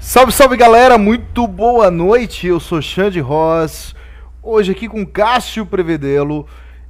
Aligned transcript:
Salve, 0.00 0.32
salve 0.32 0.56
galera, 0.56 0.96
muito 0.98 1.46
boa 1.46 1.90
noite. 1.90 2.46
Eu 2.46 2.58
sou 2.58 2.80
Xande 2.80 3.20
Ross. 3.20 3.94
Hoje 4.42 4.72
aqui 4.72 4.88
com 4.88 5.04
Cássio 5.06 5.66
Prevedelo 5.66 6.46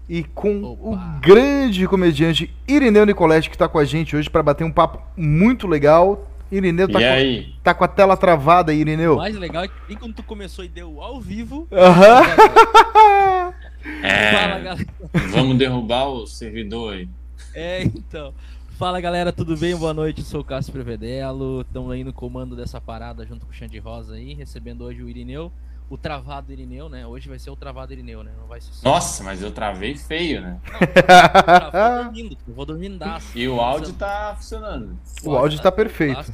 e 0.08 0.22
com 0.22 0.62
Opa. 0.62 0.80
o 0.96 1.20
grande 1.20 1.86
comediante 1.86 2.54
Irineu 2.66 3.04
Nicoletti 3.04 3.48
que 3.50 3.56
está 3.56 3.68
com 3.68 3.78
a 3.78 3.84
gente 3.84 4.16
hoje 4.16 4.30
para 4.30 4.42
bater 4.42 4.64
um 4.64 4.70
papo 4.72 5.00
muito 5.16 5.66
legal. 5.66 6.26
Irineu 6.50 6.88
tá, 6.88 7.00
E 7.00 7.04
com, 7.04 7.10
aí? 7.12 7.54
tá 7.62 7.74
com 7.74 7.84
a 7.84 7.88
tela 7.88 8.16
travada 8.16 8.72
aí, 8.72 8.78
O 8.78 8.80
Irineu. 8.80 9.16
mais 9.16 9.36
legal 9.36 9.64
é 9.64 9.68
que 9.68 9.74
bem 9.88 9.96
quando 9.96 10.14
tu 10.14 10.22
começou 10.22 10.64
e 10.64 10.68
deu 10.68 11.00
ao 11.00 11.20
vivo. 11.20 11.66
Aham. 11.72 12.22
Fala, 13.80 14.02
É, 14.02 14.60
galera. 14.62 14.86
vamos 15.30 15.56
derrubar 15.58 16.08
o 16.08 16.26
servidor 16.26 16.94
aí. 16.94 17.08
É, 17.54 17.82
então. 17.82 18.32
Fala, 18.80 18.98
galera, 18.98 19.30
tudo 19.30 19.58
bem? 19.58 19.76
Boa 19.76 19.92
noite. 19.92 20.20
Eu 20.20 20.24
sou 20.24 20.40
o 20.40 20.44
Cássio 20.44 20.72
Prevedelo. 20.72 21.60
Estamos 21.60 21.92
aí 21.92 22.02
no 22.02 22.14
comando 22.14 22.56
dessa 22.56 22.80
parada 22.80 23.26
junto 23.26 23.44
com 23.44 23.52
o 23.52 23.54
Xande 23.54 23.78
Rosa 23.78 24.14
aí, 24.14 24.32
recebendo 24.32 24.84
hoje 24.84 25.02
o 25.02 25.08
Irineu. 25.10 25.52
O 25.90 25.98
travado 25.98 26.50
Irineu, 26.50 26.88
né? 26.88 27.06
Hoje 27.06 27.28
vai 27.28 27.38
ser 27.38 27.50
o 27.50 27.56
travado 27.56 27.92
Irineu, 27.92 28.24
né? 28.24 28.30
Não 28.40 28.46
vai 28.46 28.58
ser 28.58 28.72
só. 28.72 28.88
Nossa, 28.88 29.22
mas 29.22 29.42
eu 29.42 29.52
travei 29.52 29.98
feio, 29.98 30.40
né? 30.40 30.58
Eu 30.80 31.92
vou 31.92 32.04
dormindo, 32.04 32.38
eu 32.48 32.54
vou 32.54 32.64
dormindo 32.64 32.98
daço. 32.98 33.38
E 33.38 33.46
o 33.46 33.60
áudio 33.60 33.92
tá 33.92 34.32
funcionando. 34.34 34.98
O 35.24 35.36
áudio 35.36 35.60
tá 35.60 35.70
perfeito. 35.70 36.32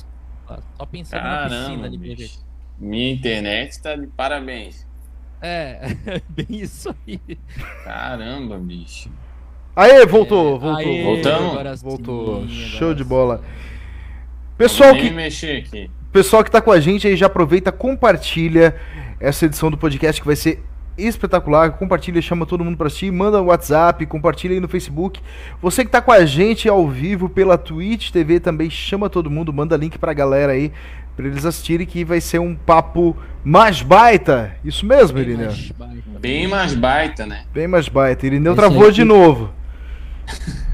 Só 0.77 0.87
pensando 0.87 1.25
na 1.25 1.49
piscina 1.49 1.59
Caramba, 1.67 1.89
PV. 1.89 2.15
bicho. 2.15 2.45
Minha 2.79 3.13
internet 3.13 3.83
tá 3.83 3.97
de 3.97 4.07
parabéns. 4.07 4.87
É, 5.43 5.81
bem 6.31 6.47
isso 6.49 6.95
aí. 7.09 7.21
Caramba, 7.83 8.57
bicho. 8.57 9.11
Aê, 9.77 10.07
voltou, 10.07 10.57
É, 10.57 10.59
voltou. 10.59 10.77
aê, 10.77 11.03
Voltamos? 11.05 11.53
agora 11.53 11.77
sim, 11.77 11.85
Voltou. 11.85 12.49
Show 12.49 12.95
de 12.95 13.05
bola. 13.05 13.43
Pessoal 14.57 14.95
que, 14.95 15.11
mexer 15.11 15.59
aqui. 15.59 15.91
Pessoal 16.11 16.43
que 16.43 16.51
tá 16.51 16.63
com 16.63 16.73
a 16.73 16.81
gente 16.81 17.07
aí, 17.07 17.15
já 17.15 17.27
aproveita, 17.27 17.71
compartilha 17.71 18.75
essa 19.21 19.45
edição 19.45 19.71
do 19.71 19.77
podcast 19.77 20.19
que 20.21 20.27
vai 20.27 20.35
ser 20.37 20.63
espetacular. 20.97 21.73
Compartilha, 21.73 22.23
chama 22.23 22.47
todo 22.47 22.65
mundo 22.65 22.79
pra 22.79 22.87
assistir, 22.87 23.13
manda 23.13 23.37
no 23.37 23.45
WhatsApp, 23.45 24.07
compartilha 24.07 24.55
aí 24.55 24.61
no 24.61 24.67
Facebook. 24.69 25.21
Você 25.61 25.85
que 25.85 25.91
tá 25.91 26.01
com 26.01 26.11
a 26.11 26.25
gente 26.25 26.67
ao 26.71 26.89
vivo 26.89 27.29
pela 27.29 27.59
Twitch 27.59 28.11
TV 28.11 28.41
também, 28.41 28.71
chama 28.71 29.11
todo 29.11 29.31
mundo, 29.31 29.53
manda 29.53 29.77
link 29.77 29.99
pra 29.99 30.15
galera 30.15 30.53
aí, 30.53 30.73
pra 31.15 31.27
eles 31.27 31.45
assistirem 31.45 31.87
que 31.87 32.03
vai 32.03 32.23
ser 32.23 32.39
um 32.39 32.55
papo 32.55 33.15
mais 33.45 33.83
baita. 33.83 34.57
Isso 34.65 34.87
mesmo, 34.87 35.19
Bem 35.19 35.25
Irineu? 35.25 35.47
mais 35.49 35.71
baita. 35.71 36.19
Bem 36.19 36.49
mais 36.49 36.75
baita, 36.75 37.27
né? 37.27 37.43
Bem 37.53 37.69
mais 37.69 37.89
baita. 37.91 38.25
Irineu 38.27 38.53
Esse 38.53 38.61
travou 38.63 38.85
aqui- 38.85 38.93
de 38.95 39.05
novo. 39.05 39.51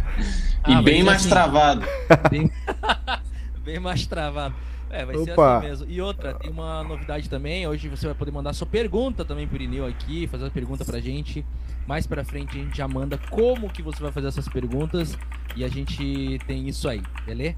E 0.68 0.74
Ah, 0.74 0.80
bem 0.82 0.98
ser 0.98 1.02
mais 1.04 1.20
assim. 1.22 1.28
travado. 1.28 1.84
Bem... 2.30 2.52
bem 3.64 3.80
mais 3.80 4.06
travado. 4.06 4.54
É, 4.90 5.04
vai 5.04 5.16
ser 5.18 5.32
Opa. 5.32 5.58
assim 5.58 5.66
mesmo. 5.66 5.86
E 5.90 6.00
outra, 6.00 6.34
tem 6.34 6.50
uma 6.50 6.84
novidade 6.84 7.28
também. 7.28 7.66
Hoje 7.66 7.88
você 7.88 8.06
vai 8.06 8.14
poder 8.14 8.30
mandar 8.30 8.52
sua 8.52 8.66
pergunta 8.66 9.24
também 9.24 9.46
pro 9.48 9.56
Irineu 9.56 9.86
aqui, 9.86 10.26
fazer 10.28 10.46
a 10.46 10.50
pergunta 10.50 10.84
pra 10.84 11.00
gente. 11.00 11.44
Mais 11.86 12.06
pra 12.06 12.22
frente 12.24 12.50
a 12.56 12.62
gente 12.62 12.76
já 12.76 12.86
manda 12.86 13.18
como 13.30 13.68
que 13.70 13.82
você 13.82 14.00
vai 14.02 14.12
fazer 14.12 14.28
essas 14.28 14.46
perguntas. 14.48 15.18
E 15.56 15.64
a 15.64 15.68
gente 15.68 16.38
tem 16.46 16.68
isso 16.68 16.88
aí, 16.88 17.02
beleza? 17.26 17.56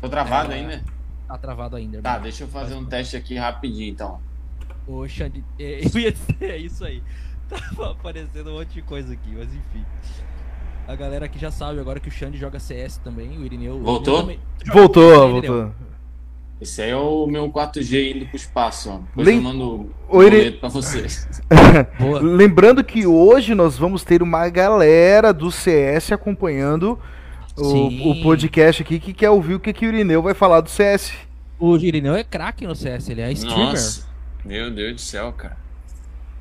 Tô 0.00 0.08
travado 0.08 0.52
É. 0.52 0.56
ainda? 0.56 0.84
Tá 1.26 1.38
travado 1.38 1.74
ainda, 1.76 2.02
Tá, 2.02 2.10
irmão. 2.10 2.22
deixa 2.22 2.44
eu 2.44 2.48
fazer 2.48 2.74
um 2.74 2.84
teste 2.84 3.16
aqui 3.16 3.34
rapidinho, 3.34 3.90
então. 3.90 4.20
Eu 4.86 5.04
ia 5.06 6.12
dizer 6.12 6.42
é 6.42 6.56
isso 6.58 6.84
aí. 6.84 7.02
Tava 7.48 7.92
aparecendo 7.92 8.50
um 8.50 8.58
monte 8.58 8.74
de 8.74 8.82
coisa 8.82 9.12
aqui, 9.14 9.30
mas 9.34 9.48
enfim. 9.52 9.84
A 10.86 10.94
galera 10.94 11.24
aqui 11.26 11.38
já 11.38 11.50
sabe 11.50 11.80
agora 11.80 11.98
que 11.98 12.08
o 12.08 12.12
Xande 12.12 12.36
joga 12.38 12.58
CS 12.58 12.98
também, 12.98 13.38
o 13.38 13.44
Irineu. 13.44 13.76
o 13.76 13.82
Voltou? 13.82 14.18
Irineu 14.18 14.38
também- 14.64 14.72
Voltou, 14.72 15.30
voltou. 15.30 15.72
Esse 16.60 16.82
aí 16.82 16.90
é 16.90 16.96
o 16.96 17.26
meu 17.26 17.50
4G 17.50 18.12
indo 18.16 18.26
pro 18.26 18.36
espaço, 18.36 18.90
ó. 18.90 18.98
Depois 18.98 19.26
Lem- 19.26 19.36
eu 19.36 19.42
mando 19.42 19.90
o 20.08 20.22
Iri- 20.22 20.52
pra 20.52 20.68
vocês. 20.68 21.26
Boa. 21.98 22.20
Lembrando 22.20 22.84
que 22.84 23.06
hoje 23.06 23.54
nós 23.54 23.76
vamos 23.76 24.04
ter 24.04 24.22
uma 24.22 24.48
galera 24.48 25.32
do 25.32 25.50
CS 25.50 26.12
acompanhando 26.12 26.98
o, 27.56 28.10
o 28.10 28.22
podcast 28.22 28.82
aqui 28.82 28.98
que 29.00 29.12
quer 29.12 29.30
ouvir 29.30 29.54
o 29.54 29.60
que, 29.60 29.72
que 29.72 29.84
o 29.86 29.88
Irineu 29.88 30.22
vai 30.22 30.32
falar 30.34 30.60
do 30.60 30.70
CS. 30.70 31.12
O 31.58 31.76
Irineu 31.76 32.14
é 32.14 32.22
craque 32.24 32.66
no 32.66 32.74
CS, 32.74 33.08
ele 33.08 33.20
é 33.20 33.32
streamer. 33.32 33.66
Nossa, 33.70 34.06
meu 34.44 34.70
Deus 34.70 34.94
do 34.94 35.00
céu, 35.00 35.32
cara. 35.32 35.56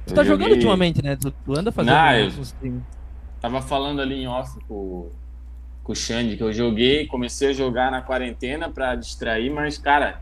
Tu 0.05 0.13
tá 0.13 0.21
Eu 0.21 0.25
jogando 0.25 0.41
joguei- 0.49 0.55
ultimamente, 0.57 1.01
né? 1.03 1.15
Tu, 1.15 1.33
anda 1.57 1.71
fazendo 1.71 1.93
Não, 1.95 2.13
eu- 2.13 2.27
uns 2.27 2.37
stream. 2.39 2.81
Tava 3.43 3.61
falando 3.61 4.01
ali 4.01 4.23
em 4.23 4.25
off 4.25 4.57
com, 4.69 5.11
com 5.83 5.91
o 5.91 5.95
Xande 5.95 6.37
que 6.37 6.43
eu 6.43 6.53
joguei, 6.53 7.05
comecei 7.07 7.49
a 7.49 7.53
jogar 7.53 7.91
na 7.91 8.01
quarentena 8.01 8.69
pra 8.69 8.95
distrair, 8.95 9.49
mas, 9.49 9.77
cara, 9.77 10.21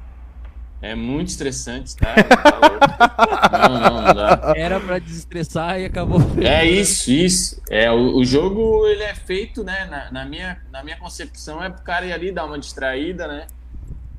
é 0.82 0.96
muito 0.96 1.28
estressante, 1.28 1.96
tá? 1.96 2.16
Tá 2.16 3.70
não, 3.70 3.80
não, 3.80 4.02
não 4.02 4.14
dá. 4.16 4.54
Era 4.56 4.80
pra 4.80 4.98
desestressar 4.98 5.80
e 5.80 5.86
acabou. 5.86 6.20
É 6.42 6.66
isso, 6.66 7.12
isso. 7.12 7.62
É, 7.70 7.92
o, 7.92 8.16
o 8.18 8.26
jogo, 8.26 8.88
ele 8.88 9.04
é 9.04 9.14
feito, 9.14 9.64
né, 9.64 9.86
na, 9.86 10.12
na 10.12 10.26
minha, 10.26 10.59
na 10.72 10.84
minha 10.84 10.98
concepção, 10.98 11.64
é 11.64 11.70
pro 11.70 11.84
cara 11.84 12.08
ir 12.08 12.14
ali 12.14 12.32
dar 12.32 12.46
uma 12.46 12.58
distraída, 12.58 13.28
né? 13.28 13.46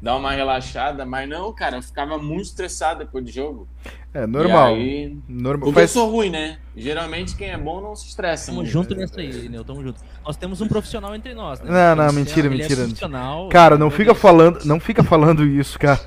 Dar 0.03 0.17
uma 0.17 0.33
relaxada, 0.33 1.07
mas 1.07 1.29
não, 1.29 1.53
cara, 1.53 1.77
eu 1.77 1.83
ficava 1.83 2.19
muito 2.19 2.47
estressado 2.47 3.05
depois 3.05 3.25
do 3.25 3.31
jogo. 3.31 3.69
É 4.13 4.27
normal. 4.27 4.75
Aí, 4.75 5.17
normal. 5.29 5.61
porque 5.61 5.69
eu 5.69 5.75
Faz... 5.75 5.93
sou 5.93 6.11
ruim, 6.11 6.29
né? 6.29 6.59
Geralmente 6.77 7.37
quem 7.37 7.51
é 7.51 7.57
bom 7.57 7.81
não 7.81 7.95
se 7.95 8.09
estressa. 8.09 8.51
Tamo 8.51 8.67
junto 8.67 8.97
nessa 8.97 9.21
aí, 9.21 9.29
Irineu, 9.29 9.65
tamo 9.65 9.81
junto. 9.81 10.01
Nós 10.27 10.37
temos 10.37 10.61
um 10.61 10.67
profissional 10.67 11.15
entre 11.15 11.35
nós, 11.35 11.61
né? 11.61 11.71
Não, 11.71 12.03
não, 12.03 12.09
é- 12.11 12.13
mentira, 12.13 12.51
mentira. 12.51 12.81
É 12.81 12.85
profissional, 12.85 13.49
Cara, 13.49 13.79
não 13.79 13.91
fica 13.91 14.13
falando, 14.13 14.65
não 14.65 14.81
fica 14.81 15.05
falando 15.05 15.45
isso, 15.45 15.79
cara. 15.79 16.01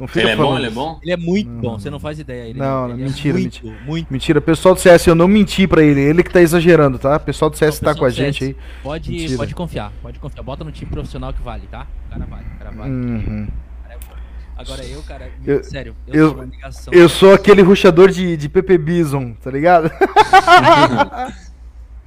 Não 0.00 0.08
fica 0.08 0.20
Ele 0.20 0.30
é 0.30 0.36
bom, 0.36 0.56
ele 0.56 0.66
é 0.66 0.70
bom? 0.70 0.98
Ele 1.02 1.12
é 1.12 1.16
muito 1.18 1.50
bom, 1.50 1.78
você 1.78 1.90
não 1.90 2.00
faz 2.00 2.18
ideia. 2.18 2.48
Ele, 2.48 2.58
Não, 2.58 2.86
ele 2.88 2.94
não, 2.94 3.00
é 3.04 3.08
mentira, 3.08 3.38
muito, 3.38 3.66
Muito. 3.84 4.10
Mentira, 4.10 4.40
pessoal 4.40 4.74
do 4.74 4.80
CS, 4.80 5.06
eu 5.06 5.14
não 5.14 5.28
menti 5.28 5.66
pra 5.66 5.82
ele, 5.82 6.00
ele 6.00 6.22
que 6.22 6.30
tá 6.30 6.40
exagerando, 6.40 6.98
tá? 6.98 7.20
Pessoal 7.20 7.50
do 7.50 7.56
CS 7.58 7.82
Não, 7.82 7.92
tá 7.92 7.98
com 7.98 8.06
a 8.06 8.10
gente 8.10 8.42
aí. 8.44 8.56
Pode, 8.82 9.10
Mentira. 9.10 9.36
pode 9.36 9.54
confiar, 9.54 9.92
pode 10.00 10.18
confiar. 10.18 10.42
Bota 10.42 10.64
no 10.64 10.72
time 10.72 10.90
profissional 10.90 11.34
que 11.34 11.42
vale, 11.42 11.66
tá? 11.70 11.86
O 12.06 12.10
cara 12.12 12.24
vale, 12.24 12.44
o 12.54 12.58
cara 12.58 12.70
vale. 12.70 12.90
Uhum. 12.90 13.44
O 13.44 13.82
cara 13.82 13.94
é 13.94 13.98
bom. 13.98 14.14
Agora 14.56 14.84
eu, 14.86 15.02
cara, 15.02 15.30
Eu- 15.44 15.64
sério, 15.64 15.94
eu, 16.08 16.14
eu- 16.14 16.28
sou 16.28 16.36
uma 16.38 16.46
negação. 16.46 16.94
Eu 16.94 17.08
sou 17.10 17.34
aquele 17.34 17.60
ruxador 17.60 18.08
de, 18.10 18.38
de 18.38 18.48
PP 18.48 18.78
Bison, 18.78 19.34
tá 19.34 19.50
ligado? 19.50 19.90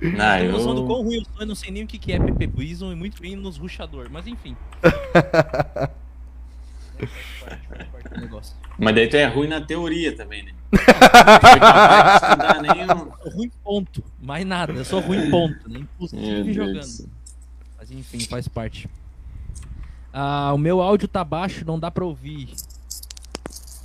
Não, 0.02 0.18
Tem 0.40 0.50
noção 0.52 0.74
do 0.74 0.82
eu... 0.82 0.88
quão 0.88 1.04
ruim 1.04 1.18
eu 1.18 1.26
sou, 1.26 1.42
eu 1.42 1.46
não 1.48 1.56
sei 1.56 1.70
nem 1.72 1.84
o 1.84 1.88
que 1.88 2.00
que 2.00 2.12
é 2.12 2.20
PP 2.20 2.48
Bison 2.48 2.92
e 2.92 2.96
muito 2.96 3.22
bem 3.22 3.36
nos 3.36 3.58
ruxador, 3.58 4.08
mas 4.12 4.26
enfim. 4.26 4.58
Mas 8.78 8.96
daí 8.96 9.08
tu 9.08 9.16
é 9.16 9.26
ruim 9.26 9.48
na 9.48 9.62
teoria 9.62 10.16
também, 10.16 10.44
né? 10.44 10.52
Estudar 12.16 12.62
nenhum. 12.62 12.90
Eu 12.90 13.16
sou 13.22 13.32
ruim 13.32 13.52
ponto, 13.64 14.04
mais 14.20 14.46
nada, 14.46 14.74
eu 14.74 14.86
sou 14.86 15.00
ruim 15.00 15.30
ponto, 15.30 15.70
né? 15.70 15.76
Meu 15.76 15.82
Impossível 15.82 16.54
jogando. 16.54 17.10
Mas 17.78 17.92
enfim, 17.92 18.20
faz 18.22 18.48
parte. 18.48 18.90
Ah, 20.12 20.54
o 20.54 20.58
meu 20.58 20.82
áudio 20.82 21.08
tá 21.08 21.24
baixo, 21.24 21.66
não 21.66 21.80
dá 21.80 21.90
pra 21.90 22.06
ouvir. 22.06 22.54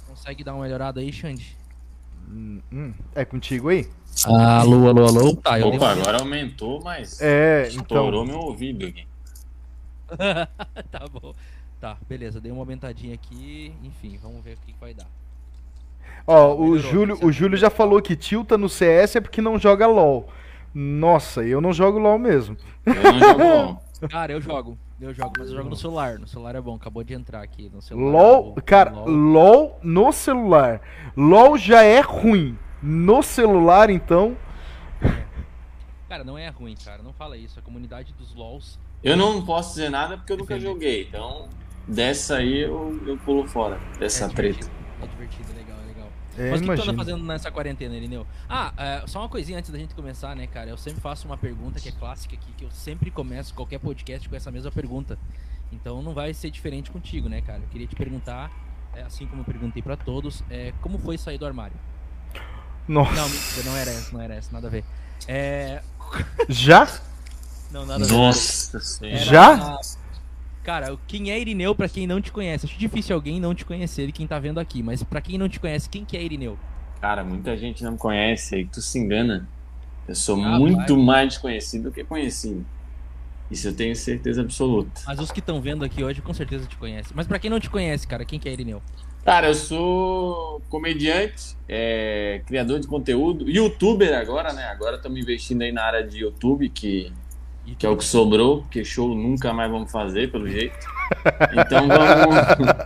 Consegue 0.07 0.45
dar 0.45 0.55
uma 0.55 0.63
melhorada 0.63 1.01
aí, 1.01 1.13
Xande? 1.13 1.57
Hum, 2.31 2.61
hum. 2.71 2.95
É 3.15 3.25
contigo 3.25 3.71
aí? 3.71 3.89
Alô, 4.25 4.89
alô, 4.89 5.07
alô. 5.07 5.37
Tá, 5.37 5.59
eu 5.59 5.69
Opa, 5.69 5.93
agora 5.93 6.19
aumentou, 6.19 6.83
mas 6.83 7.21
É, 7.21 7.69
estourou 7.69 8.25
então. 8.25 8.27
meu 8.27 8.47
ouvido 8.47 8.87
aqui. 8.87 9.07
tá 10.91 11.07
bom. 11.11 11.35
Tá, 11.81 11.97
beleza, 12.09 12.41
dei 12.41 12.51
uma 12.51 12.63
aumentadinha 12.63 13.15
aqui. 13.15 13.73
Enfim, 13.85 14.19
vamos 14.23 14.43
ver 14.43 14.55
o 14.55 14.57
que, 14.67 14.73
que 14.73 14.81
vai 14.81 14.93
dar. 14.95 15.07
Ó, 16.27 16.55
o 16.55 16.61
Melhorou, 16.73 16.79
Júlio, 16.79 17.19
o 17.25 17.33
Júlio 17.33 17.57
já 17.57 17.71
falou 17.71 18.03
que 18.03 18.17
tilta 18.17 18.59
no 18.59 18.69
CS 18.69 19.17
é 19.17 19.21
porque 19.21 19.41
não 19.41 19.59
joga 19.59 19.87
LOL. 19.87 20.29
Nossa, 20.75 21.43
eu 21.45 21.61
não 21.61 21.73
jogo 21.73 21.99
LOL 21.99 22.19
mesmo. 22.19 22.57
Eu 22.85 22.95
não 22.95 23.19
jogo 23.19 23.43
LOL. 23.45 23.83
Cara, 24.11 24.33
eu 24.33 24.41
jogo. 24.41 24.77
Eu 25.01 25.15
jogo, 25.15 25.33
mas 25.39 25.49
eu 25.51 25.57
jogo 25.57 25.71
no 25.71 25.77
celular. 25.77 26.19
No 26.19 26.27
celular 26.27 26.57
é 26.57 26.61
bom, 26.61 26.75
acabou 26.75 27.05
de 27.05 27.15
entrar 27.15 27.41
aqui 27.43 27.71
no 27.73 27.81
celular. 27.81 28.11
LOL, 28.13 28.55
O- 28.57 28.63
cara, 28.63 28.91
LOL. 28.91 29.07
LOL 29.09 29.79
no 29.83 30.13
celular. 30.13 30.81
LOL 31.17 31.57
já 31.57 31.83
é 31.85 32.01
ruim. 32.01 32.59
No 32.83 33.23
celular, 33.23 33.89
então. 33.91 34.37
Cara, 36.09 36.25
não 36.25 36.37
é 36.39 36.49
ruim, 36.49 36.75
cara. 36.85 37.03
Não 37.03 37.13
fala 37.13 37.37
isso. 37.37 37.59
A 37.59 37.63
comunidade 37.63 38.13
dos 38.19 38.35
LOLs. 38.35 38.79
Eu 39.03 39.17
não 39.17 39.45
posso 39.45 39.71
dizer 39.75 39.91
nada 39.91 40.17
porque 40.17 40.33
eu 40.33 40.37
nunca 40.39 40.59
joguei. 40.59 41.03
Então, 41.05 41.49
dessa 41.89 42.37
aí 42.37 42.61
eu, 42.61 43.01
eu 43.07 43.17
pulo 43.19 43.49
fora, 43.49 43.81
dessa 43.99 44.27
é 44.27 44.29
treta. 44.29 44.71
É 45.03 45.07
divertido, 45.07 45.53
legal, 45.55 45.79
legal. 45.87 46.09
É, 46.37 46.51
Mas 46.51 46.61
o 46.61 46.65
que, 46.65 46.71
que 46.71 46.77
tu 46.77 46.83
anda 46.83 46.95
fazendo 46.95 47.25
nessa 47.25 47.51
quarentena, 47.51 47.97
Irineu? 47.97 48.27
Ah, 48.49 48.73
é, 48.77 49.07
só 49.07 49.21
uma 49.21 49.29
coisinha 49.29 49.59
antes 49.59 49.71
da 49.71 49.79
gente 49.79 49.95
começar, 49.95 50.37
né, 50.37 50.47
cara? 50.47 50.71
Eu 50.71 50.77
sempre 50.77 51.01
faço 51.01 51.27
uma 51.27 51.39
pergunta 51.39 51.81
que 51.81 51.89
é 51.89 51.93
clássica 51.93 52.35
aqui, 52.37 52.53
que 52.57 52.65
eu 52.65 52.71
sempre 52.71 53.11
começo 53.11 53.55
qualquer 53.55 53.79
podcast 53.79 54.29
com 54.29 54.37
essa 54.37 54.51
mesma 54.51 54.71
pergunta. 54.71 55.19
Então 55.73 56.03
não 56.03 56.15
vai 56.15 56.33
ser 56.33 56.51
diferente 56.51 56.91
contigo, 56.91 57.29
né, 57.29 57.41
cara? 57.41 57.61
Eu 57.61 57.69
queria 57.69 57.87
te 57.87 57.97
perguntar, 57.97 58.51
é, 58.95 59.03
assim 59.03 59.27
como 59.27 59.43
eu 59.43 59.45
perguntei 59.45 59.83
pra 59.83 59.97
todos, 59.97 60.43
é, 60.51 60.73
como 60.81 60.99
foi 60.99 61.19
sair 61.19 61.39
do 61.39 61.47
armário? 61.47 61.77
Nossa. 62.87 63.13
Não, 63.13 63.29
mentira, 63.29 63.63
não 63.65 63.77
era 63.77 63.91
essa, 63.91 64.13
não 64.13 64.21
era 64.21 64.35
essa, 64.35 64.53
nada 64.53 64.67
a 64.67 64.71
ver. 64.71 64.85
É. 65.27 65.83
Já? 66.49 66.89
Não, 67.71 67.85
nada 67.85 68.05
a 68.05 68.07
ver. 68.07 68.15
Nossa 68.15 68.79
Já? 69.19 69.79
Cara, 70.69 70.99
quem 71.07 71.31
é 71.31 71.41
Irineu 71.41 71.75
pra 71.75 71.89
quem 71.89 72.07
não 72.07 72.21
te 72.21 72.31
conhece? 72.31 72.67
Acho 72.67 72.79
difícil 72.79 73.17
alguém 73.17 73.41
não 73.41 73.55
te 73.55 73.65
conhecer, 73.65 74.13
quem 74.13 74.27
tá 74.27 74.39
vendo 74.39 74.61
aqui, 74.61 74.83
mas 74.83 75.03
pra 75.03 75.19
quem 75.19 75.39
não 75.39 75.49
te 75.49 75.59
conhece, 75.59 75.89
quem 75.89 76.05
que 76.05 76.15
é 76.15 76.23
Irineu? 76.23 76.59
Cara, 77.01 77.25
muita 77.25 77.57
gente 77.57 77.83
não 77.83 77.93
me 77.93 77.97
conhece, 77.97 78.55
aí 78.55 78.67
tu 78.67 78.83
se 78.83 78.99
engana. 78.99 79.49
Eu 80.07 80.15
sou 80.15 80.39
Ah, 80.45 80.59
muito 80.59 80.95
vai. 80.95 81.05
mais 81.07 81.29
desconhecido 81.31 81.85
do 81.85 81.91
que 81.91 82.05
conhecido. 82.05 82.67
Isso 83.51 83.67
eu 83.69 83.75
tenho 83.75 83.97
certeza 83.97 84.43
absoluta. 84.43 85.01
Mas 85.07 85.19
os 85.19 85.33
que 85.33 85.41
estão 85.41 85.59
vendo 85.59 85.87
aqui 85.87 86.05
hoje 86.05 86.21
com 86.21 86.35
certeza 86.35 86.67
te 86.67 86.77
conhecem. 86.77 87.13
Mas 87.17 87.27
pra 87.27 87.39
quem 87.39 87.49
não 87.49 87.59
te 87.59 87.71
conhece, 87.71 88.07
cara, 88.07 88.23
quem 88.27 88.39
que 88.39 88.47
é 88.47 88.53
Irineu? 88.53 88.83
Cara, 89.25 89.47
eu 89.49 89.55
sou 89.55 90.61
comediante, 90.69 91.57
é, 91.67 92.43
criador 92.47 92.79
de 92.79 92.87
conteúdo, 92.87 93.49
youtuber 93.49 94.15
agora, 94.19 94.53
né? 94.53 94.65
Agora 94.65 94.97
estamos 94.97 95.19
investindo 95.19 95.63
aí 95.63 95.73
na 95.73 95.83
área 95.83 96.07
de 96.07 96.19
YouTube, 96.19 96.69
que, 96.69 97.11
que 97.77 97.87
é 97.87 97.89
o 97.89 97.97
que 97.97 98.05
sobrou, 98.05 98.63
porque 98.63 98.85
show 98.85 99.15
nunca 99.15 99.53
mais 99.53 99.71
vamos 99.71 99.91
fazer, 99.91 100.31
pelo 100.31 100.49
jeito. 100.49 100.77
Então 101.53 101.89
vamos. 101.89 102.37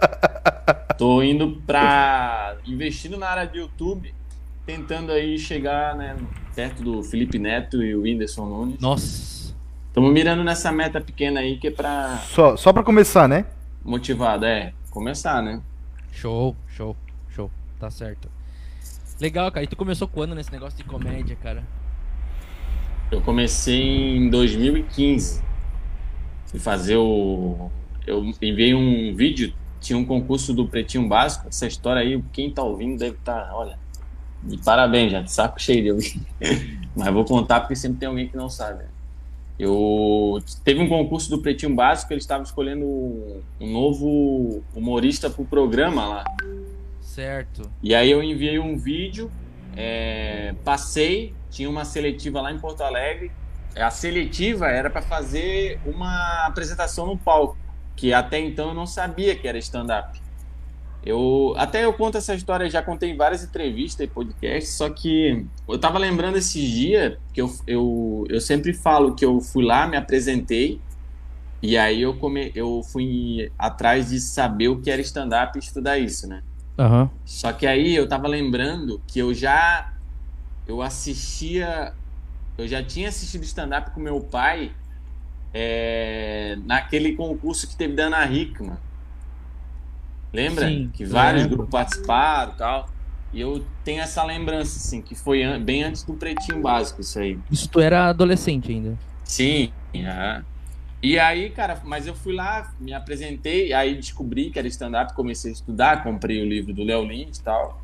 Tô 0.99 1.23
indo 1.23 1.61
pra. 1.67 2.57
investindo 2.67 3.17
na 3.17 3.29
área 3.29 3.47
de 3.47 3.59
YouTube, 3.59 4.15
tentando 4.65 5.11
aí 5.13 5.39
chegar, 5.39 5.97
né, 5.97 6.17
perto 6.55 6.83
do 6.83 7.03
Felipe 7.03 7.39
Neto 7.39 7.83
e 7.83 7.95
o 7.95 8.03
Whindersson 8.03 8.47
Nunes. 8.47 8.81
Nossa. 8.81 9.55
Estamos 9.89 10.13
mirando 10.13 10.43
nessa 10.43 10.73
meta 10.73 11.01
pequena 11.01 11.41
aí 11.41 11.59
que 11.59 11.69
é 11.69 11.71
pra 11.71 12.19
Só, 12.29 12.57
só 12.57 12.73
pra 12.73 12.83
começar, 12.83 13.29
né? 13.29 13.45
motivado, 13.85 14.47
é, 14.47 14.73
começar, 14.91 15.43
né? 15.43 15.61
Show, 16.13 16.57
show, 16.69 16.97
show. 17.31 17.51
Tá 17.79 17.91
certo. 17.91 18.31
Legal, 19.21 19.51
cara. 19.51 19.65
E 19.65 19.67
tu 19.67 19.77
começou 19.77 20.07
quando 20.09 20.35
nesse 20.35 20.53
negócio 20.53 20.77
de 20.77 20.85
comédia, 20.85 21.37
cara? 21.37 21.63
Eu 23.13 23.21
comecei 23.21 24.17
em 24.17 24.31
2015. 24.31 25.43
Fui 26.47 26.59
fazer 26.59 26.97
o. 26.97 27.71
Eu 28.07 28.25
enviei 28.41 28.75
um 28.75 29.15
vídeo, 29.15 29.53
tinha 29.79 29.99
um 29.99 30.05
concurso 30.05 30.55
do 30.55 30.67
Pretinho 30.67 31.07
Básico. 31.07 31.47
Essa 31.47 31.67
história 31.67 32.01
aí, 32.01 32.25
quem 32.33 32.51
tá 32.51 32.63
ouvindo 32.63 32.99
deve 32.99 33.17
estar, 33.17 33.51
olha, 33.53 33.79
de 34.43 34.57
parabéns 34.57 35.13
já, 35.13 35.21
de 35.21 35.31
saco 35.31 35.61
cheio 35.61 35.83
de 35.83 35.93
ouvir. 35.93 36.23
Mas 36.97 37.13
vou 37.13 37.25
contar 37.27 37.61
porque 37.61 37.77
sempre 37.77 37.99
tem 37.99 38.09
alguém 38.09 38.29
que 38.29 38.37
não 38.37 38.49
sabe. 38.49 38.85
Eu 39.59 40.43
teve 40.65 40.81
um 40.81 40.89
concurso 40.89 41.29
do 41.29 41.39
Pretinho 41.39 41.75
Básico, 41.75 42.15
eles 42.15 42.25
estavam 42.25 42.45
escolhendo 42.45 42.87
um 42.87 43.71
novo 43.71 44.63
humorista 44.75 45.29
pro 45.29 45.45
programa 45.45 46.07
lá. 46.07 46.25
Certo. 47.03 47.71
E 47.83 47.95
aí 47.95 48.11
eu 48.11 48.23
enviei 48.23 48.59
um 48.59 48.75
vídeo, 48.79 49.31
é, 49.77 50.55
passei, 50.65 51.35
tinha 51.53 51.69
uma 51.69 51.85
seletiva 51.85 52.41
lá 52.41 52.51
em 52.51 52.59
Porto 52.59 52.83
Alegre. 52.83 53.31
A 53.77 53.91
seletiva 53.91 54.69
era 54.69 54.91
para 54.91 55.03
fazer 55.03 55.79
uma 55.87 56.47
apresentação 56.47 57.07
no 57.07 57.17
palco, 57.17 57.57
que 57.95 58.13
até 58.13 58.41
então 58.41 58.69
eu 58.69 58.75
não 58.75 58.87
sabia 58.87 59.37
que 59.37 59.47
era 59.47 59.59
stand-up. 59.59 60.21
Eu 61.05 61.55
até 61.57 61.85
eu 61.85 61.93
conto 61.93 62.17
essa 62.17 62.35
história, 62.35 62.71
já 62.71 62.81
contei 62.81 63.11
em 63.11 63.17
várias 63.17 63.43
entrevistas 63.43 64.07
e 64.07 64.09
podcasts, 64.09 64.75
só 64.75 64.89
que 64.89 65.45
eu 65.69 65.79
tava 65.79 65.99
lembrando 65.99 66.39
esses 66.39 66.63
dias 66.63 67.19
que 67.35 67.41
eu, 67.41 67.53
eu, 67.67 68.25
eu 68.29 68.41
sempre 68.41 68.73
falo 68.73 69.15
que 69.15 69.25
eu 69.25 69.41
fui 69.41 69.65
lá, 69.65 69.87
me 69.87 69.97
apresentei, 69.97 70.81
e 71.61 71.77
aí 71.77 72.03
eu, 72.03 72.15
come, 72.15 72.53
eu 72.55 72.83
fui 72.85 73.51
atrás 73.59 74.11
de 74.11 74.21
saber 74.21 74.69
o 74.69 74.81
que 74.81 74.91
era 74.91 75.01
stand-up 75.01 75.57
e 75.57 75.61
estudar 75.61 75.99
isso, 75.99 76.29
né? 76.29 76.43
Aham. 76.79 77.11
Só 77.25 77.53
que 77.53 77.67
aí 77.67 77.95
eu 77.95 78.09
tava 78.09 78.29
lembrando 78.29 79.03
que 79.07 79.19
eu 79.19 79.35
já 79.35 79.92
eu 80.67 80.83
assistia, 80.83 81.97
eu 82.59 82.69
já 82.69 82.85
tinha 82.87 83.09
assistido 83.11 83.45
stand-up 83.45 83.93
com 83.93 84.01
meu 84.01 84.29
pai 84.29 84.77
é, 85.53 86.57
naquele 86.65 87.15
concurso 87.17 87.69
que 87.69 87.77
teve 87.77 87.95
da 87.97 88.07
Ana 88.07 88.27
Hickman. 88.33 88.79
Lembra? 90.33 90.69
Sim, 90.69 90.91
que 90.93 91.05
vários 91.07 91.47
lembro. 91.47 91.47
grupos 91.47 91.71
participaram 91.71 92.53
e 92.55 92.57
tal. 92.57 92.95
E 93.33 93.41
eu 93.41 93.71
tenho 93.83 94.03
essa 94.03 94.23
lembrança, 94.25 94.79
assim, 94.79 95.03
que 95.03 95.15
foi 95.15 95.43
an- 95.43 95.63
bem 95.65 95.85
antes 95.85 96.05
do 96.05 96.17
Pretinho 96.19 96.61
Básico, 96.61 97.01
isso 97.01 97.19
aí. 97.19 97.43
Isso 97.49 97.69
tu 97.71 97.79
era 97.81 98.09
adolescente 98.09 98.73
ainda. 98.73 98.99
Sim, 99.25 99.75
aham. 99.95 100.47
E 101.03 101.19
aí, 101.19 101.51
cara, 101.53 101.83
mas 101.85 102.07
eu 102.07 102.15
fui 102.17 102.35
lá, 102.35 102.75
me 102.79 102.93
apresentei, 102.95 103.73
aí 103.73 103.97
descobri 103.97 104.51
que 104.53 104.59
era 104.59 104.69
stand-up, 104.69 105.15
comecei 105.15 105.51
a 105.51 105.55
estudar, 105.55 106.03
comprei 106.05 106.43
o 106.43 106.47
livro 106.49 106.75
do 106.75 106.85
Léo 106.85 107.05
Lins 107.07 107.39
e 107.39 107.43
tal. 107.43 107.82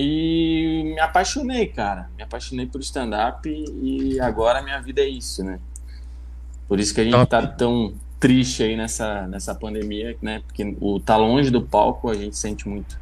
E 0.00 0.82
me 0.94 1.00
apaixonei, 1.00 1.66
cara. 1.66 2.08
Me 2.16 2.22
apaixonei 2.22 2.66
por 2.66 2.80
stand-up 2.80 3.48
e, 3.48 4.20
agora 4.20 4.60
a 4.60 4.62
minha 4.62 4.80
vida 4.80 5.00
é 5.00 5.08
isso, 5.08 5.42
né? 5.42 5.58
Por 6.68 6.78
isso 6.78 6.94
que 6.94 7.00
a 7.00 7.04
gente 7.04 7.14
Top. 7.14 7.26
tá 7.28 7.44
tão 7.46 7.94
triste 8.20 8.62
aí 8.62 8.76
nessa, 8.76 9.26
nessa 9.26 9.54
pandemia, 9.56 10.16
né? 10.22 10.40
Porque 10.46 10.76
o 10.80 11.00
tá 11.00 11.16
longe 11.16 11.50
do 11.50 11.60
palco 11.62 12.10
a 12.10 12.14
gente 12.14 12.36
sente 12.36 12.68
muito. 12.68 12.96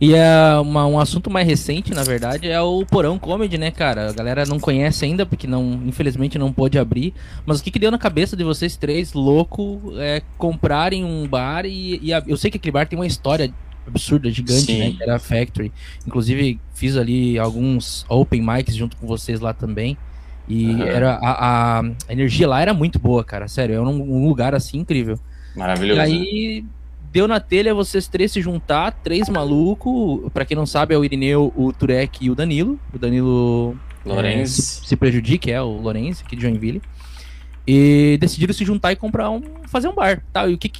E 0.00 0.14
é 0.14 0.56
uma- 0.58 0.86
um 0.86 0.98
assunto 0.98 1.28
mais 1.30 1.46
recente, 1.46 1.92
na 1.92 2.02
verdade, 2.02 2.48
é 2.48 2.60
o 2.62 2.86
Porão 2.86 3.18
Comedy, 3.18 3.58
né, 3.58 3.70
cara? 3.70 4.08
A 4.08 4.12
galera 4.12 4.44
não 4.46 4.58
conhece 4.58 5.04
ainda, 5.04 5.26
porque 5.26 5.46
não, 5.46 5.82
infelizmente 5.84 6.38
não 6.38 6.50
pôde 6.50 6.78
abrir. 6.78 7.12
Mas 7.44 7.60
o 7.60 7.62
que, 7.64 7.70
que 7.70 7.78
deu 7.78 7.90
na 7.90 7.98
cabeça 7.98 8.34
de 8.36 8.44
vocês 8.44 8.74
três, 8.76 9.12
louco, 9.12 9.82
é 9.98 10.22
comprarem 10.38 11.04
um 11.04 11.26
bar 11.28 11.66
e, 11.66 11.98
e 12.02 12.14
a- 12.14 12.22
eu 12.26 12.36
sei 12.38 12.50
que 12.50 12.56
aquele 12.56 12.72
bar 12.72 12.86
tem 12.88 12.98
uma 12.98 13.06
história 13.06 13.52
absurda, 13.86 14.30
gigante, 14.30 14.62
Sim. 14.62 14.78
né? 14.78 14.90
Que 14.96 15.02
era 15.02 15.16
a 15.16 15.18
Factory. 15.18 15.72
Inclusive, 16.06 16.58
fiz 16.74 16.96
ali 16.96 17.38
alguns 17.38 18.04
open 18.08 18.42
mics 18.42 18.74
junto 18.74 18.96
com 18.96 19.06
vocês 19.06 19.40
lá 19.40 19.52
também. 19.52 19.96
E 20.48 20.70
Aham. 20.70 20.84
era 20.84 21.14
a, 21.14 21.78
a- 21.80 21.84
energia 22.08 22.48
lá 22.48 22.60
era 22.60 22.72
muito 22.72 22.98
boa, 22.98 23.24
cara. 23.24 23.48
Sério, 23.48 23.74
era 23.74 23.82
um, 23.82 24.00
um 24.00 24.28
lugar 24.28 24.54
assim 24.54 24.78
incrível. 24.78 25.18
Maravilhoso. 25.56 26.00
E 26.00 26.04
né? 26.04 26.04
aí 26.04 26.64
deu 27.12 27.26
na 27.26 27.40
telha 27.40 27.74
vocês 27.74 28.06
três 28.06 28.30
se 28.30 28.40
juntar, 28.40 28.92
três 28.92 29.28
malucos. 29.28 30.30
Pra 30.32 30.44
quem 30.44 30.56
não 30.56 30.66
sabe, 30.66 30.94
é 30.94 30.98
o 30.98 31.04
Irineu, 31.04 31.52
o 31.56 31.72
Turek 31.72 32.24
e 32.24 32.30
o 32.30 32.34
Danilo. 32.34 32.78
O 32.94 32.98
Danilo 32.98 33.76
é, 34.04 34.08
Lourenço. 34.08 34.62
se, 34.62 34.86
se 34.88 34.96
prejudica, 34.96 35.50
é 35.50 35.60
o 35.60 35.80
Lourenço, 35.80 36.22
aqui 36.24 36.36
de 36.36 36.42
Joinville. 36.42 36.80
E 37.66 38.16
decidiram 38.20 38.54
se 38.54 38.64
juntar 38.64 38.92
e 38.92 38.96
comprar 38.96 39.30
um. 39.30 39.42
fazer 39.66 39.88
um 39.88 39.94
bar. 39.94 40.22
Tá? 40.32 40.46
E 40.46 40.54
o 40.54 40.58
que- 40.58 40.70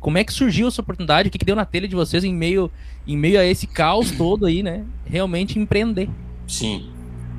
como 0.00 0.18
é 0.18 0.24
que 0.24 0.32
surgiu 0.32 0.68
essa 0.68 0.80
oportunidade? 0.80 1.28
O 1.28 1.32
que, 1.32 1.38
que 1.38 1.44
deu 1.44 1.56
na 1.56 1.64
telha 1.64 1.88
de 1.88 1.96
vocês 1.96 2.22
em 2.24 2.34
meio, 2.34 2.70
em 3.06 3.16
meio 3.16 3.40
a 3.40 3.44
esse 3.44 3.66
caos 3.66 4.10
todo 4.10 4.46
aí, 4.46 4.62
né? 4.62 4.84
Realmente 5.04 5.58
empreender. 5.58 6.08
Sim. 6.46 6.90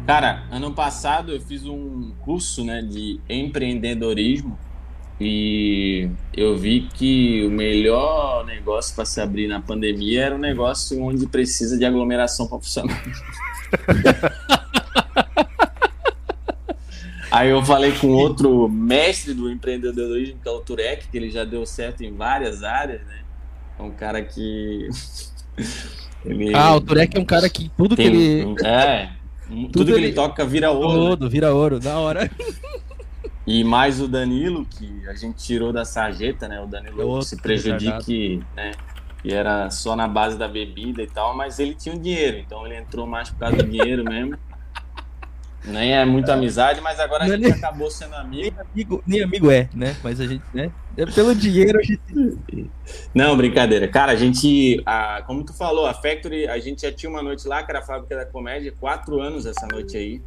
Cara, 0.06 0.44
ano 0.52 0.74
passado 0.74 1.32
eu 1.32 1.40
fiz 1.40 1.66
um 1.66 2.12
curso 2.22 2.64
né, 2.66 2.82
de 2.82 3.20
empreendedorismo 3.30 4.58
e 5.22 6.10
eu 6.36 6.58
vi 6.58 6.88
que 6.94 7.46
o 7.46 7.52
melhor 7.52 8.46
negócio 8.46 8.96
para 8.96 9.06
se 9.06 9.22
abrir 9.22 9.48
na 9.48 9.62
pandemia 9.62 10.24
era 10.26 10.36
um 10.36 10.40
negócio 10.40 11.02
onde 11.04 11.28
precisa 11.28 11.78
de 11.78 11.86
aglomeração 11.86 12.48
para 12.50 12.60
funcionar. 12.60 13.04
Aí 17.32 17.50
eu 17.50 17.64
falei 17.64 17.92
com 17.92 18.08
outro 18.08 18.68
mestre 18.68 19.34
do 19.34 19.50
empreendedorismo, 19.52 20.40
que 20.42 20.48
é 20.50 20.52
o 20.52 20.60
Turek, 20.62 21.08
que 21.10 21.18
ele 21.18 21.30
já 21.30 21.44
deu 21.44 21.66
certo 21.66 22.04
em 22.04 22.16
várias 22.16 22.64
áreas, 22.64 23.02
né? 23.06 23.20
É 23.78 23.84
um 23.84 23.92
cara 23.92 24.22
que. 24.24 24.88
ele 26.26 26.54
Ah, 26.56 26.76
o 26.76 26.82
Turek 26.82 27.16
é 27.16 27.20
um 27.20 27.26
cara 27.26 27.50
que 27.50 27.70
tudo 27.78 27.96
que 27.96 28.04
tem- 28.04 28.16
ele. 28.16 28.56
É. 28.66 29.12
Tudo, 29.72 29.86
que 29.86 29.92
ele, 29.92 30.08
ele- 30.08 30.14
toca 30.14 30.46
vira 30.46 30.72
ouro. 30.72 30.88
né? 31.04 31.10
Todo, 31.10 31.30
vira 31.30 31.54
ouro, 31.54 31.80
da 31.80 31.98
hora. 32.00 32.30
E 33.48 33.64
mais 33.64 34.00
o 34.00 34.08
Danilo, 34.08 34.64
que 34.66 35.08
a 35.08 35.14
gente 35.16 35.38
tirou 35.44 35.74
da 35.74 35.84
sarjeta, 35.84 36.48
né? 36.48 36.62
O 36.62 36.68
Danilo 36.68 37.02
outro 37.08 37.28
se 37.28 37.38
prejudique, 37.42 38.44
né? 38.56 38.72
Que 39.24 39.34
era 39.34 39.70
só 39.72 39.96
na 39.96 40.08
base 40.08 40.38
da 40.38 40.48
bebida 40.48 41.02
e 41.02 41.08
tal, 41.08 41.36
mas 41.36 41.58
ele 41.60 41.74
tinha 41.74 41.96
o 41.96 42.00
dinheiro, 42.00 42.38
então 42.38 42.66
ele 42.66 42.76
entrou 42.78 43.08
mais 43.08 43.30
por 43.32 43.40
causa 43.40 43.58
do 43.58 43.64
dinheiro 43.64 44.04
mesmo. 44.04 44.38
Nem 45.66 45.94
é 45.94 46.06
muita 46.06 46.34
amizade, 46.34 46.80
mas 46.82 47.00
agora 47.00 47.26
a 47.26 47.28
Não, 47.28 47.36
gente 47.36 47.44
nem- 47.44 47.54
acabou 47.54 47.92
sendo 47.92 48.16
amigo. 48.16 48.42
Nem 48.42 48.54
amigo, 48.72 49.04
nem 49.06 49.22
amigo 49.24 49.52
é, 49.52 49.70
né? 49.74 49.96
Mas 50.04 50.20
a 50.22 50.26
gente, 50.26 50.44
né? 50.54 50.72
É 50.98 51.06
pelo 51.06 51.36
dinheiro 51.36 51.78
a 51.80 51.84
gente. 51.84 52.70
Não, 53.14 53.36
brincadeira. 53.36 53.88
Cara, 53.88 54.14
a 54.14 54.16
gente, 54.16 54.82
a, 54.86 55.22
como 55.28 55.44
tu 55.46 55.54
falou, 55.54 55.86
a 55.86 55.94
Factory, 55.94 56.48
a 56.48 56.58
gente 56.60 56.82
já 56.84 56.92
tinha 56.92 57.10
uma 57.10 57.22
noite 57.22 57.48
lá, 57.48 57.62
que 57.64 57.72
era 57.72 57.80
a 57.80 57.84
Fábrica 57.84 58.16
da 58.16 58.26
Comédia, 58.26 58.74
quatro 58.80 59.20
anos 59.22 59.46
essa 59.46 59.68
noite 59.72 59.98
aí. 59.98 60.22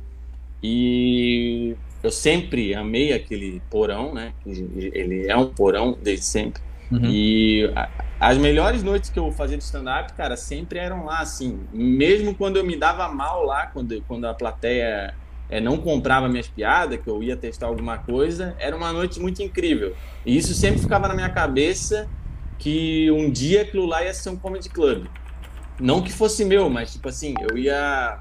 E 0.62 1.75
eu 2.03 2.11
sempre 2.11 2.75
amei 2.75 3.12
aquele 3.12 3.61
porão, 3.71 4.15
né? 4.15 4.33
Ele 4.47 5.27
é 5.29 5.37
um 5.37 5.47
porão 5.47 5.97
desde 6.01 6.25
sempre. 6.25 6.62
Uhum. 6.91 7.01
E 7.07 7.71
a- 7.75 7.89
as 8.21 8.39
melhores 8.39 8.83
noites 8.83 9.11
que 9.11 9.19
eu 9.19 9.33
fazia 9.33 9.57
de 9.59 9.65
stand-up, 9.65 10.12
cara, 10.12 10.37
sempre 10.37 10.79
eram 10.79 11.05
lá, 11.05 11.21
assim. 11.21 11.61
Mesmo 11.73 12.35
quando 12.35 12.59
eu 12.59 12.65
me 12.65 12.77
dava 12.77 13.09
mal 13.09 13.45
lá, 13.45 13.67
quando, 13.67 14.01
quando 14.07 14.27
a 14.27 14.35
plateia 14.35 15.15
eh, 15.52 15.61
não 15.61 15.76
comprava 15.76 16.30
minhas 16.30 16.49
piadas, 16.49 16.99
que 16.99 17.06
eu 17.06 17.23
ia 17.23 17.37
testar 17.37 17.66
alguma 17.66 17.99
coisa, 17.99 18.56
era 18.59 18.75
uma 18.75 18.90
noite 18.90 19.21
muito 19.21 19.42
incrível. 19.42 19.94
E 20.25 20.35
isso 20.35 20.54
sempre 20.54 20.80
ficava 20.80 21.06
na 21.06 21.14
minha 21.14 21.28
cabeça 21.28 22.09
que 22.59 23.11
um 23.11 23.30
dia 23.30 23.61
aquilo 23.61 23.85
lá 23.85 24.02
ia 24.02 24.14
ser 24.14 24.30
um 24.30 24.37
comedy 24.37 24.71
club. 24.71 25.04
Não 25.78 26.00
que 26.00 26.11
fosse 26.11 26.42
meu, 26.42 26.71
mas 26.71 26.94
tipo 26.94 27.06
assim, 27.06 27.35
eu 27.50 27.59
ia. 27.59 28.21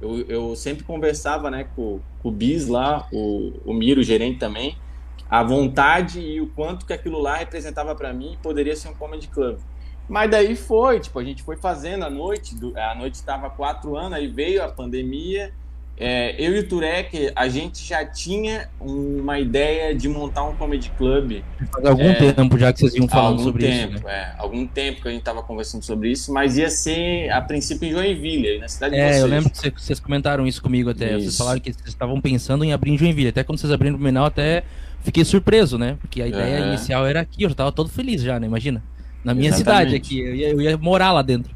Eu, 0.00 0.20
eu 0.28 0.54
sempre 0.54 0.84
conversava 0.84 1.50
né, 1.50 1.66
com, 1.74 1.98
com 2.20 2.28
o 2.28 2.30
Bis 2.30 2.68
lá, 2.68 3.08
o, 3.12 3.54
o 3.64 3.74
Miro, 3.74 4.00
o 4.00 4.04
gerente 4.04 4.38
também, 4.38 4.78
a 5.28 5.42
vontade 5.42 6.20
e 6.20 6.40
o 6.40 6.46
quanto 6.46 6.86
que 6.86 6.92
aquilo 6.92 7.20
lá 7.20 7.38
representava 7.38 7.92
para 7.96 8.12
mim 8.12 8.38
poderia 8.40 8.76
ser 8.76 8.88
um 8.88 8.94
comedy 8.94 9.26
club. 9.26 9.58
Mas 10.08 10.30
daí 10.30 10.54
foi, 10.54 11.00
tipo, 11.00 11.18
a 11.18 11.24
gente 11.24 11.42
foi 11.42 11.56
fazendo 11.56 12.04
a 12.04 12.10
noite, 12.10 12.54
a 12.76 12.94
noite 12.94 13.14
estava 13.14 13.50
quatro 13.50 13.96
anos, 13.96 14.12
aí 14.12 14.28
veio 14.28 14.62
a 14.62 14.68
pandemia, 14.68 15.52
é, 16.00 16.34
eu 16.38 16.54
e 16.54 16.60
o 16.60 16.68
Turek, 16.68 17.32
a 17.34 17.48
gente 17.48 17.84
já 17.84 18.04
tinha 18.04 18.68
uma 18.80 19.40
ideia 19.40 19.92
de 19.92 20.08
montar 20.08 20.44
um 20.44 20.54
comedy 20.54 20.90
club. 20.96 21.42
Faz 21.72 21.84
algum 21.84 22.04
é, 22.04 22.32
tempo 22.32 22.56
já 22.56 22.72
que 22.72 22.80
vocês 22.80 22.94
iam 22.94 23.08
falando 23.08 23.42
sobre 23.42 23.66
tempo, 23.66 23.94
isso. 23.94 24.04
Né? 24.04 24.12
É, 24.12 24.34
algum 24.38 24.64
tempo 24.64 25.02
que 25.02 25.08
a 25.08 25.10
gente 25.10 25.20
estava 25.20 25.42
conversando 25.42 25.82
sobre 25.82 26.12
isso, 26.12 26.32
mas 26.32 26.56
ia 26.56 26.70
ser 26.70 27.28
a 27.30 27.40
princípio 27.40 27.88
em 27.88 27.92
Joinville, 27.92 28.46
aí 28.46 28.58
na 28.60 28.68
cidade 28.68 28.94
é, 28.94 28.98
de 28.98 29.04
vocês. 29.08 29.22
eu 29.22 29.28
lembro 29.28 29.50
que 29.50 29.70
vocês 29.70 29.98
comentaram 29.98 30.46
isso 30.46 30.62
comigo 30.62 30.90
até. 30.90 31.16
Isso. 31.16 31.22
Vocês 31.24 31.36
falaram 31.36 31.58
que 31.58 31.72
vocês 31.72 31.88
estavam 31.88 32.20
pensando 32.20 32.62
em 32.62 32.72
abrir 32.72 32.92
em 32.92 32.98
Joinville. 32.98 33.30
Até 33.30 33.42
quando 33.42 33.58
vocês 33.58 33.72
abriram 33.72 33.96
o 33.96 33.98
Blumenau, 33.98 34.26
até 34.26 34.62
fiquei 35.02 35.24
surpreso, 35.24 35.76
né? 35.76 35.96
Porque 36.00 36.22
a 36.22 36.28
ideia 36.28 36.60
inicial 36.60 37.04
era 37.06 37.22
aqui, 37.22 37.42
eu 37.42 37.48
já 37.48 37.56
tava 37.56 37.72
todo 37.72 37.88
feliz 37.88 38.22
já, 38.22 38.38
né? 38.38 38.46
Imagina. 38.46 38.82
Na 39.24 39.34
minha 39.34 39.48
Exatamente. 39.48 39.90
cidade 39.90 39.96
aqui, 39.96 40.20
eu 40.20 40.34
ia, 40.34 40.50
eu 40.50 40.60
ia 40.60 40.78
morar 40.78 41.10
lá 41.10 41.22
dentro. 41.22 41.52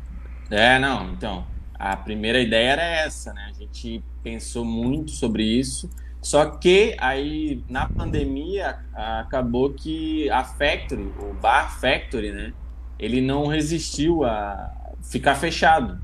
É, 0.51 0.81
não, 0.81 1.13
então. 1.13 1.52
A 1.83 1.97
primeira 1.97 2.41
ideia 2.41 2.75
era 2.75 2.85
essa, 2.85 3.33
né? 3.33 3.51
A 3.51 3.53
gente 3.59 4.05
pensou 4.23 4.65
muito 4.65 5.11
sobre 5.11 5.43
isso. 5.43 5.91
Só 6.21 6.47
que 6.47 6.95
aí 6.97 7.61
na 7.69 7.89
pandemia 7.89 8.79
acabou 8.95 9.73
que 9.73 10.31
a 10.31 10.45
Factory, 10.45 11.03
o 11.19 11.35
Bar 11.35 11.81
Factory, 11.81 12.31
né? 12.31 12.53
Ele 13.01 13.21
não 13.21 13.49
resistiu 13.49 14.23
a 14.23 14.73
ficar 15.03 15.35
fechado. 15.35 16.01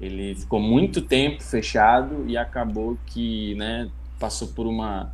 Ele 0.00 0.36
ficou 0.36 0.60
muito 0.60 1.02
tempo 1.02 1.42
fechado 1.42 2.24
e 2.28 2.36
acabou 2.36 2.96
que, 3.04 3.56
né, 3.56 3.90
passou 4.20 4.46
por 4.46 4.68
uma 4.68 5.12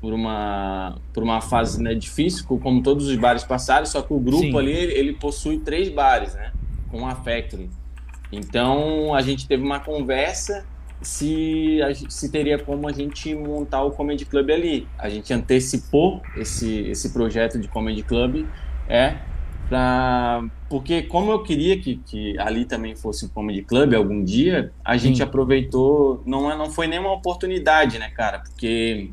por 0.00 0.12
uma 0.12 0.98
por 1.14 1.22
uma 1.22 1.40
fase 1.40 1.80
né, 1.80 1.94
difícil, 1.94 2.44
como 2.44 2.82
todos 2.82 3.06
os 3.06 3.14
bares 3.14 3.44
passaram, 3.44 3.86
só 3.86 4.02
que 4.02 4.12
o 4.12 4.18
grupo 4.18 4.42
Sim. 4.42 4.58
ali 4.58 4.72
ele, 4.72 4.92
ele 4.94 5.12
possui 5.12 5.60
três 5.60 5.88
bares, 5.88 6.34
né, 6.34 6.52
com 6.90 7.06
a 7.06 7.14
Factory. 7.14 7.70
Então 8.32 9.14
a 9.14 9.20
gente 9.20 9.46
teve 9.46 9.62
uma 9.62 9.78
conversa 9.78 10.64
se, 11.02 11.80
se 12.08 12.30
teria 12.30 12.58
como 12.58 12.88
a 12.88 12.92
gente 12.92 13.34
montar 13.34 13.82
o 13.82 13.90
Comedy 13.90 14.24
Club 14.24 14.50
ali. 14.50 14.88
A 14.98 15.08
gente 15.08 15.32
antecipou 15.32 16.22
esse, 16.36 16.88
esse 16.88 17.12
projeto 17.12 17.58
de 17.58 17.68
Comedy 17.68 18.02
Club, 18.02 18.46
é, 18.88 19.16
pra, 19.68 20.44
porque 20.68 21.02
como 21.02 21.30
eu 21.30 21.42
queria 21.42 21.78
que, 21.78 21.96
que 21.96 22.38
ali 22.38 22.64
também 22.64 22.94
fosse 22.94 23.26
o 23.26 23.28
Comedy 23.28 23.62
Club 23.62 23.94
algum 23.94 24.22
dia, 24.24 24.72
a 24.84 24.96
gente 24.96 25.18
Sim. 25.18 25.22
aproveitou, 25.22 26.22
não, 26.24 26.50
é, 26.50 26.56
não 26.56 26.70
foi 26.70 26.86
nenhuma 26.86 27.12
oportunidade, 27.12 27.98
né, 27.98 28.10
cara, 28.10 28.38
porque 28.38 29.10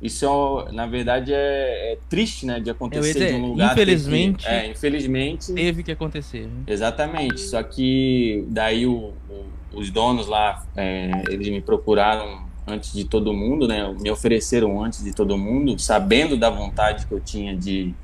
isso, 0.00 0.64
é, 0.68 0.72
na 0.72 0.86
verdade, 0.86 1.32
é, 1.32 1.92
é, 1.92 1.98
triste, 2.08 2.46
né, 2.46 2.60
de 2.60 2.70
acontecer 2.70 3.12
dizer, 3.14 3.28
de 3.32 3.34
um 3.34 3.46
lugar. 3.48 3.72
Infelizmente. 3.72 4.44
Que, 4.44 4.50
é, 4.50 4.70
infelizmente. 4.70 5.52
Teve 5.52 5.82
que 5.82 5.92
acontecer. 5.92 6.46
Né? 6.46 6.62
Exatamente. 6.66 7.40
Só 7.40 7.62
que 7.62 8.44
daí 8.48 8.86
o, 8.86 9.12
o, 9.28 9.44
os 9.74 9.90
donos 9.90 10.28
lá, 10.28 10.64
é, 10.76 11.10
eles 11.28 11.48
me 11.48 11.60
procuraram 11.60 12.46
antes 12.66 12.92
de 12.92 13.04
todo 13.04 13.32
mundo, 13.32 13.66
né? 13.66 13.92
Me 14.00 14.10
ofereceram 14.10 14.82
antes 14.82 15.02
de 15.02 15.12
todo 15.12 15.36
mundo, 15.36 15.78
sabendo 15.78 16.36
da 16.36 16.50
vontade 16.50 17.06
que 17.06 17.12
eu 17.12 17.20
tinha 17.20 17.56
de, 17.56 17.94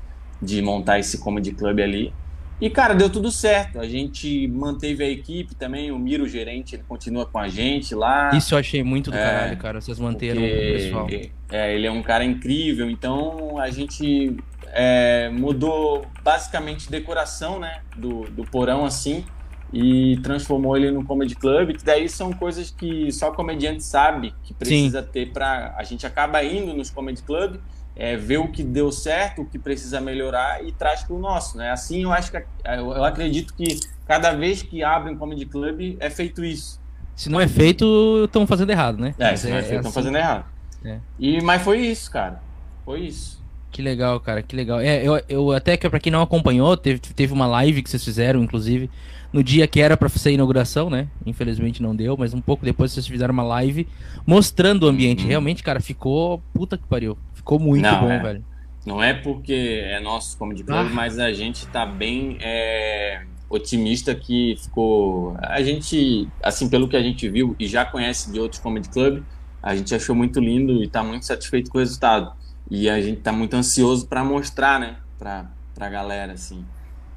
de 0.41 0.61
montar 0.61 0.99
esse 0.99 1.19
comedy 1.19 1.51
club 1.51 1.79
ali. 1.79 2.13
E, 2.59 2.69
cara, 2.69 2.93
deu 2.93 3.09
tudo 3.09 3.29
certo. 3.31 3.79
A 3.79 3.87
gente 3.87 4.47
manteve 4.47 5.03
a 5.03 5.09
equipe 5.09 5.53
também. 5.55 5.91
O 5.91 5.99
Miro, 5.99 6.23
o 6.23 6.27
gerente, 6.27 6.75
ele 6.75 6.83
continua 6.87 7.25
com 7.25 7.37
a 7.37 7.49
gente 7.49 7.93
lá. 7.93 8.31
Isso 8.33 8.53
eu 8.53 8.59
achei 8.59 8.81
muito 8.81 9.11
do 9.11 9.17
é, 9.17 9.23
caralho, 9.23 9.57
cara. 9.57 9.81
Vocês 9.81 9.99
manteram 9.99 10.41
o 10.41 10.45
pessoal. 10.45 11.07
É, 11.51 11.75
ele 11.75 11.85
é 11.85 11.91
um 11.91 12.01
cara 12.01 12.23
incrível. 12.23 12.89
Então, 12.89 13.59
a 13.59 13.69
gente 13.69 14.37
é, 14.67 15.29
mudou 15.29 16.05
basicamente 16.23 16.89
decoração, 16.89 17.59
né? 17.59 17.81
Do, 17.97 18.21
do 18.21 18.43
porão, 18.45 18.85
assim. 18.85 19.25
E 19.73 20.17
transformou 20.23 20.77
ele 20.77 20.91
no 20.91 21.03
Comedy 21.03 21.35
Club. 21.35 21.75
Que 21.75 21.83
daí 21.83 22.07
são 22.07 22.31
coisas 22.31 22.71
que 22.71 23.11
só 23.11 23.31
comediante 23.31 23.83
sabe 23.83 24.33
que 24.43 24.53
precisa 24.53 25.01
Sim. 25.01 25.09
ter 25.11 25.33
pra... 25.33 25.75
A 25.77 25.83
gente 25.83 26.07
acaba 26.07 26.41
indo 26.41 26.73
nos 26.73 26.89
Comedy 26.89 27.21
Club 27.21 27.57
é, 27.95 28.17
ver 28.17 28.37
o 28.37 28.47
que 28.49 28.63
deu 28.63 28.91
certo, 28.91 29.41
o 29.41 29.45
que 29.45 29.57
precisa 29.57 30.01
melhorar 30.01 30.63
e 30.63 30.71
traz 30.71 31.03
para 31.03 31.15
o 31.15 31.19
nosso, 31.19 31.57
né? 31.57 31.71
Assim, 31.71 32.03
eu 32.03 32.11
acho 32.11 32.31
que 32.31 32.43
eu 32.63 33.03
acredito 33.03 33.53
que 33.53 33.79
cada 34.05 34.33
vez 34.33 34.61
que 34.61 34.83
abre 34.83 35.11
um 35.11 35.17
comedy 35.17 35.45
club 35.45 35.97
é 35.99 36.09
feito 36.09 36.43
isso. 36.43 36.79
Se 37.15 37.29
não 37.29 37.39
é 37.39 37.47
feito, 37.47 38.23
estão 38.25 38.45
fazendo 38.45 38.71
errado, 38.71 38.99
né? 38.99 39.15
É, 39.17 39.35
se 39.35 39.47
não 39.47 39.55
é, 39.55 39.59
é 39.59 39.61
feito, 39.61 39.75
estão 39.75 39.89
assim. 39.89 39.99
fazendo 39.99 40.17
errado. 40.17 40.45
É. 40.83 40.99
E 41.17 41.41
mas 41.41 41.61
foi 41.61 41.79
isso, 41.79 42.11
cara. 42.11 42.41
Foi 42.83 43.01
isso. 43.01 43.43
Que 43.71 43.81
legal, 43.81 44.19
cara, 44.19 44.41
que 44.41 44.55
legal. 44.55 44.79
É, 44.79 45.03
eu, 45.03 45.21
eu 45.27 45.51
até 45.51 45.75
que 45.75 45.89
para 45.89 45.99
quem 45.99 46.11
não 46.11 46.21
acompanhou, 46.21 46.77
teve, 46.77 46.99
teve 46.99 47.33
uma 47.33 47.47
live 47.47 47.81
que 47.81 47.89
vocês 47.89 48.03
fizeram, 48.03 48.41
inclusive, 48.43 48.89
no 49.33 49.43
dia 49.43 49.67
que 49.67 49.81
era 49.81 49.97
para 49.97 50.07
ser 50.07 50.29
a 50.29 50.31
inauguração, 50.31 50.89
né? 50.89 51.07
Infelizmente 51.25 51.81
não 51.81 51.93
deu, 51.93 52.15
mas 52.17 52.33
um 52.33 52.39
pouco 52.39 52.63
depois 52.63 52.93
vocês 52.93 53.05
fizeram 53.05 53.33
uma 53.33 53.43
live 53.43 53.85
mostrando 54.25 54.83
o 54.83 54.87
ambiente. 54.87 55.23
Uhum. 55.23 55.27
Realmente, 55.27 55.61
cara, 55.61 55.81
ficou 55.81 56.41
puta 56.53 56.77
que 56.77 56.85
pariu. 56.87 57.17
Ficou 57.45 57.59
muito 57.59 57.83
não, 57.83 58.01
bom, 58.01 58.11
é. 58.11 58.19
velho. 58.19 58.45
Não 58.87 59.03
é 59.03 59.13
porque 59.13 59.83
é 59.85 59.99
nosso 59.99 60.35
Comedy 60.35 60.63
Club, 60.63 60.87
ah. 60.87 60.89
mas 60.91 61.19
a 61.19 61.31
gente 61.31 61.67
tá 61.67 61.85
bem 61.85 62.39
é, 62.41 63.21
otimista 63.47 64.15
que 64.15 64.55
ficou. 64.59 65.37
A 65.39 65.61
gente, 65.61 66.27
assim, 66.41 66.67
pelo 66.67 66.87
que 66.87 66.97
a 66.97 67.03
gente 67.03 67.29
viu 67.29 67.55
e 67.59 67.67
já 67.67 67.85
conhece 67.85 68.31
de 68.31 68.39
outros 68.39 68.59
Comedy 68.59 68.89
Club, 68.89 69.23
a 69.61 69.75
gente 69.75 69.93
achou 69.93 70.15
muito 70.15 70.39
lindo 70.39 70.83
e 70.83 70.87
tá 70.87 71.03
muito 71.03 71.23
satisfeito 71.23 71.69
com 71.69 71.77
o 71.77 71.81
resultado. 71.81 72.33
E 72.69 72.89
a 72.89 72.99
gente 72.99 73.21
tá 73.21 73.31
muito 73.31 73.55
ansioso 73.55 74.07
para 74.07 74.23
mostrar, 74.23 74.79
né, 74.79 74.95
pra, 75.19 75.45
pra 75.75 75.87
galera, 75.87 76.33
assim. 76.33 76.65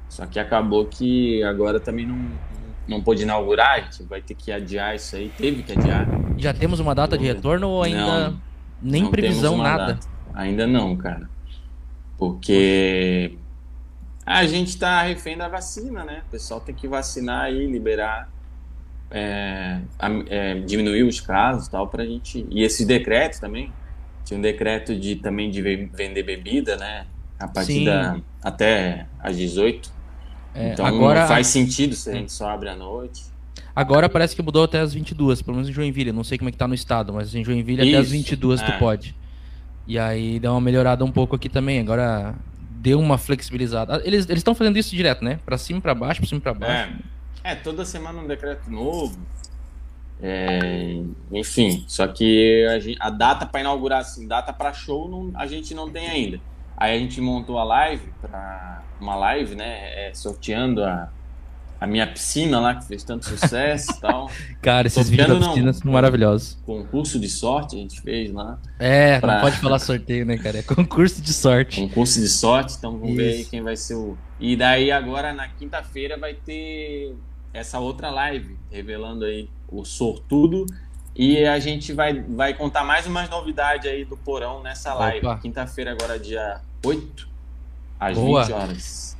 Só 0.09 0.27
que 0.27 0.39
acabou 0.39 0.85
que 0.85 1.41
agora 1.43 1.79
também 1.79 2.05
não, 2.05 2.19
não 2.87 3.01
pôde 3.01 3.23
inaugurar, 3.23 3.79
a 3.79 3.81
gente 3.81 4.03
vai 4.03 4.21
ter 4.21 4.35
que 4.35 4.51
adiar 4.51 4.95
isso 4.95 5.15
aí, 5.15 5.31
teve 5.35 5.63
que 5.63 5.71
adiar. 5.71 6.07
Já 6.37 6.53
temos 6.53 6.79
uma 6.79 6.93
data 6.93 7.17
de 7.17 7.25
retorno 7.25 7.67
ou 7.67 7.83
ainda 7.83 8.29
não, 8.29 8.41
nem 8.79 9.03
não 9.03 9.11
previsão, 9.11 9.57
nada? 9.57 9.93
Data. 9.93 10.18
Ainda 10.33 10.67
não, 10.67 10.95
cara. 10.95 11.29
Porque 12.17 13.37
a 14.25 14.45
gente 14.45 14.77
tá 14.77 15.01
refém 15.03 15.37
da 15.37 15.47
vacina, 15.47 16.03
né? 16.03 16.21
O 16.27 16.31
pessoal 16.31 16.59
tem 16.59 16.75
que 16.75 16.87
vacinar 16.87 17.45
aí, 17.45 17.65
liberar, 17.65 18.29
é, 19.09 19.79
é, 20.27 20.59
diminuir 20.59 21.03
os 21.03 21.19
casos 21.19 21.67
e 21.67 21.71
tal, 21.71 21.87
pra 21.87 22.05
gente. 22.05 22.45
E 22.49 22.63
esses 22.63 22.85
decretos 22.85 23.39
também. 23.39 23.71
Tinha 24.23 24.37
um 24.37 24.41
decreto 24.41 24.95
de 24.95 25.15
também 25.15 25.49
de 25.49 25.61
vender 25.61 26.21
bebida, 26.21 26.77
né? 26.77 27.07
A 27.39 27.47
partir 27.47 27.73
Sim. 27.73 27.85
da. 27.85 28.19
até 28.43 29.07
às 29.19 29.35
18. 29.35 29.91
É, 30.53 30.73
então 30.73 30.85
agora... 30.85 31.21
não 31.21 31.27
faz 31.27 31.47
sentido 31.47 31.95
se 31.95 32.09
a 32.09 32.13
gente 32.13 32.31
só 32.31 32.49
abre 32.49 32.69
à 32.69 32.75
noite. 32.75 33.23
Agora 33.75 34.09
parece 34.09 34.35
que 34.35 34.41
mudou 34.41 34.63
até 34.63 34.79
as 34.79 34.93
22, 34.93 35.41
pelo 35.41 35.55
menos 35.55 35.69
em 35.69 35.73
Joinville. 35.73 36.11
Não 36.11 36.23
sei 36.23 36.37
como 36.37 36.49
é 36.49 36.51
que 36.51 36.57
tá 36.57 36.67
no 36.67 36.75
estado, 36.75 37.13
mas 37.13 37.33
em 37.33 37.43
Joinville 37.43 37.81
Isso, 37.81 37.97
até 37.97 37.97
as 37.97 38.11
22 38.11 38.61
é. 38.61 38.65
tu 38.65 38.77
pode. 38.77 39.15
E 39.89 39.97
aí 39.97 40.39
dá 40.39 40.51
uma 40.51 40.61
melhorada 40.61 41.03
um 41.03 41.11
pouco 41.11 41.35
aqui 41.35 41.49
também. 41.49 41.79
Agora 41.79 42.35
deu 42.69 42.99
uma 42.99 43.17
flexibilizada. 43.17 43.99
Eles 44.05 44.29
estão 44.29 44.53
fazendo 44.53 44.77
isso 44.77 44.95
direto, 44.95 45.25
né? 45.25 45.39
Pra 45.43 45.57
cima, 45.57 45.81
pra 45.81 45.95
baixo, 45.95 46.21
pra 46.21 46.29
cima, 46.29 46.39
pra 46.39 46.53
baixo. 46.53 46.93
É, 47.43 47.53
é 47.53 47.55
toda 47.55 47.83
semana 47.83 48.19
um 48.19 48.27
decreto 48.27 48.69
novo. 48.69 49.19
É, 50.21 51.01
enfim, 51.31 51.85
só 51.87 52.05
que 52.07 52.67
a, 52.69 52.77
gente, 52.77 52.97
a 53.01 53.09
data 53.09 53.47
para 53.47 53.61
inaugurar, 53.61 54.01
assim, 54.01 54.27
data 54.27 54.53
para 54.53 54.73
show, 54.73 55.09
não, 55.09 55.31
a 55.33 55.47
gente 55.47 55.73
não 55.73 55.89
tem 55.89 56.07
ainda. 56.07 56.39
Aí 56.77 56.95
a 56.95 56.99
gente 56.99 57.19
montou 57.19 57.57
a 57.57 57.63
live, 57.63 58.13
pra, 58.21 58.83
uma 59.01 59.15
live, 59.15 59.55
né? 59.55 60.09
É, 60.09 60.13
sorteando 60.13 60.83
a, 60.83 61.09
a 61.79 61.87
minha 61.87 62.05
piscina 62.05 62.59
lá, 62.59 62.75
que 62.75 62.85
fez 62.85 63.03
tanto 63.03 63.25
sucesso 63.25 63.91
e 63.91 63.95
tal. 64.01 64.29
Cara, 64.61 64.87
esses 64.87 65.09
vídeos 65.09 65.39
da 65.39 65.47
piscina 65.47 65.73
são 65.73 65.91
maravilhosos. 65.91 66.57
Concurso 66.65 67.19
de 67.19 67.29
sorte 67.29 67.75
a 67.75 67.79
gente 67.79 68.01
fez 68.01 68.31
lá. 68.33 68.59
É, 68.77 69.19
pra... 69.19 69.35
não 69.35 69.41
pode 69.41 69.57
falar 69.57 69.79
sorteio, 69.79 70.25
né, 70.25 70.37
cara? 70.37 70.59
É 70.59 70.61
concurso 70.61 71.21
de 71.21 71.31
sorte. 71.31 71.79
Concurso 71.79 72.19
de 72.19 72.27
sorte, 72.27 72.75
então 72.77 72.91
vamos 72.91 73.09
Isso. 73.09 73.17
ver 73.17 73.29
aí 73.29 73.45
quem 73.45 73.61
vai 73.61 73.77
ser 73.77 73.95
o. 73.95 74.17
E 74.39 74.55
daí 74.55 74.91
agora 74.91 75.33
na 75.33 75.47
quinta-feira 75.47 76.17
vai 76.17 76.33
ter 76.33 77.15
essa 77.53 77.79
outra 77.79 78.09
live, 78.09 78.57
revelando 78.69 79.25
aí 79.25 79.49
o 79.67 79.85
sortudo. 79.85 80.65
E 81.15 81.45
a 81.45 81.59
gente 81.59 81.91
vai, 81.91 82.13
vai 82.21 82.53
contar 82.53 82.83
mais 82.83 83.05
umas 83.05 83.29
novidades 83.29 83.89
aí 83.91 84.05
do 84.05 84.15
Porão 84.15 84.61
nessa 84.61 84.93
live. 84.93 85.27
Quinta-feira, 85.41 85.91
agora, 85.91 86.17
dia 86.17 86.61
8, 86.85 87.27
às 87.99 88.17
Boa. 88.17 88.43
20 88.43 88.53
horas. 88.53 89.17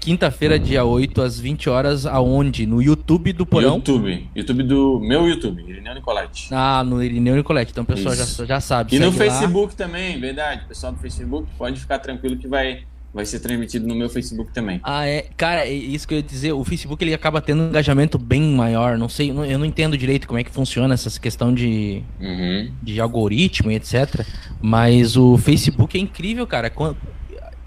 Quinta-feira, 0.00 0.58
dia 0.58 0.84
8, 0.84 1.20
às 1.20 1.38
20 1.38 1.68
horas, 1.68 2.06
aonde? 2.06 2.64
No 2.66 2.80
YouTube 2.80 3.32
do 3.32 3.44
Porão? 3.44 3.76
YouTube. 3.76 4.28
YouTube 4.34 4.62
do 4.62 5.00
meu 5.00 5.26
YouTube, 5.28 5.62
Irineu 5.68 5.94
Nicolete. 5.94 6.48
Ah, 6.52 6.82
no 6.84 7.02
Irineu 7.02 7.36
Nicolete. 7.36 7.72
Então 7.72 7.84
o 7.84 7.86
pessoal 7.86 8.14
já, 8.14 8.24
já 8.46 8.60
sabe. 8.60 8.94
E 8.96 8.98
no 8.98 9.12
Facebook 9.12 9.74
lá. 9.78 9.86
também, 9.86 10.18
verdade. 10.18 10.62
O 10.64 10.68
pessoal 10.68 10.92
do 10.92 10.98
Facebook 10.98 11.46
pode 11.58 11.78
ficar 11.80 11.98
tranquilo 11.98 12.36
que 12.36 12.48
vai, 12.48 12.84
vai 13.12 13.26
ser 13.26 13.40
transmitido 13.40 13.86
no 13.86 13.94
meu 13.94 14.08
Facebook 14.08 14.50
também. 14.52 14.80
Ah, 14.82 15.04
é. 15.06 15.26
Cara, 15.36 15.66
é 15.66 15.72
isso 15.72 16.06
que 16.08 16.14
eu 16.14 16.18
ia 16.18 16.22
dizer. 16.22 16.52
O 16.52 16.64
Facebook 16.64 17.04
ele 17.04 17.12
acaba 17.12 17.40
tendo 17.42 17.64
um 17.64 17.68
engajamento 17.68 18.16
bem 18.18 18.40
maior. 18.42 18.96
Não 18.96 19.08
sei, 19.08 19.30
eu 19.30 19.58
não 19.58 19.66
entendo 19.66 19.98
direito 19.98 20.26
como 20.26 20.38
é 20.38 20.44
que 20.44 20.50
funciona 20.50 20.94
essa 20.94 21.20
questão 21.20 21.52
de, 21.52 22.02
Uhum. 22.20 22.70
de 22.82 22.98
algoritmo 23.00 23.70
e 23.70 23.74
etc. 23.74 24.24
Mas 24.62 25.16
o 25.16 25.36
Facebook 25.36 25.98
é 25.98 26.00
incrível, 26.00 26.46
cara. 26.46 26.70
Quan- 26.70 26.94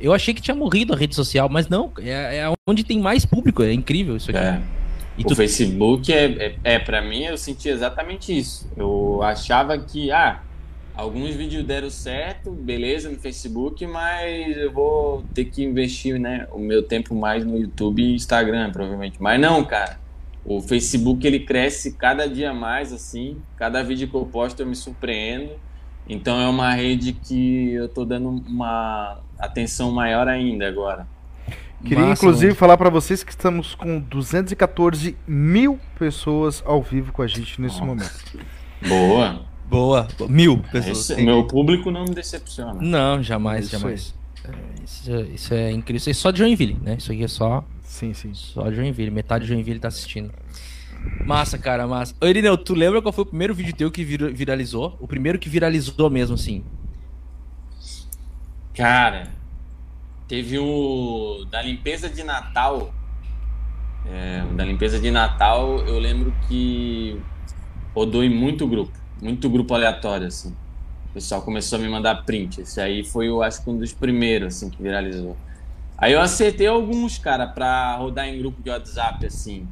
Eu 0.01 0.13
achei 0.13 0.33
que 0.33 0.41
tinha 0.41 0.55
morrido 0.55 0.93
a 0.93 0.97
rede 0.97 1.15
social, 1.15 1.47
mas 1.49 1.67
não. 1.69 1.91
É, 1.99 2.37
é 2.39 2.53
onde 2.67 2.83
tem 2.83 2.99
mais 2.99 3.25
público. 3.25 3.61
É 3.63 3.71
incrível 3.71 4.17
isso 4.17 4.31
aqui. 4.31 4.39
É. 4.39 4.61
E 5.17 5.23
o 5.23 5.27
tu- 5.27 5.35
Facebook 5.35 6.11
é, 6.11 6.25
é, 6.25 6.55
é 6.75 6.79
para 6.79 7.01
mim, 7.01 7.23
eu 7.23 7.37
senti 7.37 7.69
exatamente 7.69 8.37
isso. 8.37 8.69
Eu 8.75 9.21
achava 9.21 9.77
que, 9.77 10.09
ah, 10.11 10.41
alguns 10.95 11.35
vídeos 11.35 11.63
deram 11.65 11.89
certo, 11.89 12.51
beleza, 12.51 13.09
no 13.09 13.17
Facebook, 13.17 13.85
mas 13.85 14.57
eu 14.57 14.71
vou 14.71 15.23
ter 15.33 15.45
que 15.45 15.63
investir, 15.63 16.19
né, 16.19 16.47
o 16.51 16.59
meu 16.59 16.81
tempo 16.81 17.13
mais 17.13 17.45
no 17.45 17.57
YouTube 17.57 18.01
e 18.01 18.15
Instagram, 18.15 18.71
provavelmente. 18.71 19.21
Mas 19.21 19.39
não, 19.39 19.63
cara. 19.63 19.99
O 20.43 20.59
Facebook 20.59 21.27
ele 21.27 21.41
cresce 21.41 21.93
cada 21.93 22.27
dia 22.27 22.51
mais 22.51 22.91
assim, 22.91 23.37
cada 23.57 23.83
vídeo 23.83 24.07
que 24.07 24.15
eu 24.15 24.25
posto 24.25 24.61
eu 24.61 24.65
me 24.65 24.75
surpreendo. 24.75 25.51
Então 26.09 26.41
é 26.41 26.47
uma 26.47 26.73
rede 26.73 27.13
que 27.13 27.73
eu 27.73 27.87
tô 27.87 28.03
dando 28.03 28.27
uma 28.27 29.19
atenção 29.41 29.91
maior 29.91 30.27
ainda 30.27 30.67
agora. 30.67 31.07
Queria 31.83 32.05
Massa, 32.05 32.21
inclusive 32.23 32.47
mano. 32.47 32.55
falar 32.57 32.77
pra 32.77 32.89
vocês 32.91 33.23
que 33.23 33.31
estamos 33.31 33.73
com 33.73 33.99
214 33.99 35.17
mil 35.27 35.79
pessoas 35.97 36.61
ao 36.65 36.81
vivo 36.81 37.11
com 37.11 37.21
a 37.23 37.27
gente 37.27 37.59
nesse 37.59 37.75
Nossa. 37.79 37.85
momento. 37.85 38.39
Boa. 38.87 39.45
Boa. 39.67 40.07
Mil 40.29 40.59
pessoas. 40.71 41.09
Esse- 41.09 41.21
meu 41.23 41.45
público 41.47 41.89
não 41.89 42.03
me 42.05 42.13
decepciona. 42.13 42.73
Não, 42.81 43.23
jamais, 43.23 43.65
Isso 43.65 43.79
jamais. 43.79 44.13
É, 44.43 44.49
Isso, 44.83 45.11
é- 45.11 45.21
isso 45.33 45.53
é 45.53 45.71
incrível. 45.71 45.97
Isso 45.97 46.09
é 46.09 46.13
só 46.13 46.29
de 46.31 46.39
Joinville, 46.39 46.77
né? 46.81 46.95
Isso 46.99 47.11
aqui 47.11 47.23
é 47.23 47.27
só, 47.27 47.63
Sim, 47.83 48.13
sim. 48.13 48.31
só 48.33 48.69
de 48.69 48.75
Joinville. 48.75 49.09
Metade 49.11 49.45
de 49.45 49.49
Joinville 49.53 49.79
tá 49.79 49.87
assistindo. 49.87 50.31
Massa, 51.25 51.57
cara, 51.57 51.87
massa. 51.87 52.13
Ô, 52.21 52.27
Irineu, 52.27 52.55
tu 52.57 52.75
lembra 52.75 53.01
qual 53.01 53.11
foi 53.11 53.23
o 53.23 53.27
primeiro 53.27 53.55
vídeo 53.55 53.73
teu 53.73 53.89
que 53.89 54.03
vir- 54.03 54.33
viralizou? 54.33 54.97
O 54.99 55.07
primeiro 55.07 55.39
que 55.39 55.49
viralizou 55.49 56.09
mesmo, 56.11 56.35
assim. 56.35 56.63
Cara, 58.73 59.27
teve 60.27 60.57
o 60.57 61.45
da 61.49 61.61
limpeza 61.61 62.09
de 62.09 62.23
Natal. 62.23 62.93
É, 64.05 64.43
da 64.55 64.65
limpeza 64.65 64.99
de 64.99 65.11
Natal, 65.11 65.79
eu 65.79 65.99
lembro 65.99 66.33
que 66.47 67.19
rodou 67.93 68.23
em 68.23 68.29
muito 68.29 68.65
grupo, 68.67 68.91
muito 69.21 69.49
grupo 69.49 69.73
aleatório, 69.73 70.27
assim. 70.27 70.55
O 71.09 71.13
pessoal 71.13 71.41
começou 71.41 71.77
a 71.77 71.81
me 71.81 71.89
mandar 71.89 72.23
print. 72.23 72.61
Esse 72.61 72.79
aí 72.79 73.03
foi, 73.03 73.27
eu 73.27 73.43
acho 73.43 73.63
que 73.63 73.69
um 73.69 73.77
dos 73.77 73.91
primeiros, 73.91 74.55
assim, 74.55 74.69
que 74.69 74.81
viralizou. 74.81 75.35
Aí 75.97 76.13
eu 76.13 76.21
acertei 76.21 76.65
alguns, 76.65 77.17
cara, 77.17 77.45
pra 77.45 77.95
rodar 77.97 78.27
em 78.27 78.39
grupo 78.39 78.63
de 78.63 78.69
WhatsApp, 78.69 79.25
assim. 79.25 79.67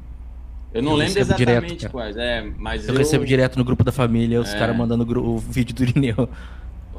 Eu 0.71 0.83
não 0.83 0.91
Eu 0.91 0.97
lembro 0.97 1.19
exatamente 1.19 1.75
direto, 1.77 1.91
quais, 1.91 2.15
é, 2.17 2.43
mas 2.57 2.87
Eu, 2.87 2.93
eu, 2.93 2.99
recebo 2.99 3.25
direto 3.25 3.57
no 3.57 3.63
grupo 3.63 3.83
da 3.83 3.91
família 3.91 4.39
os 4.39 4.53
É. 4.53 4.59
caras 4.59 4.75
mandando 4.75 5.03
o 5.19 5.39
vídeo 5.39 5.73
do 5.73 5.81
Irineu. 5.81 6.29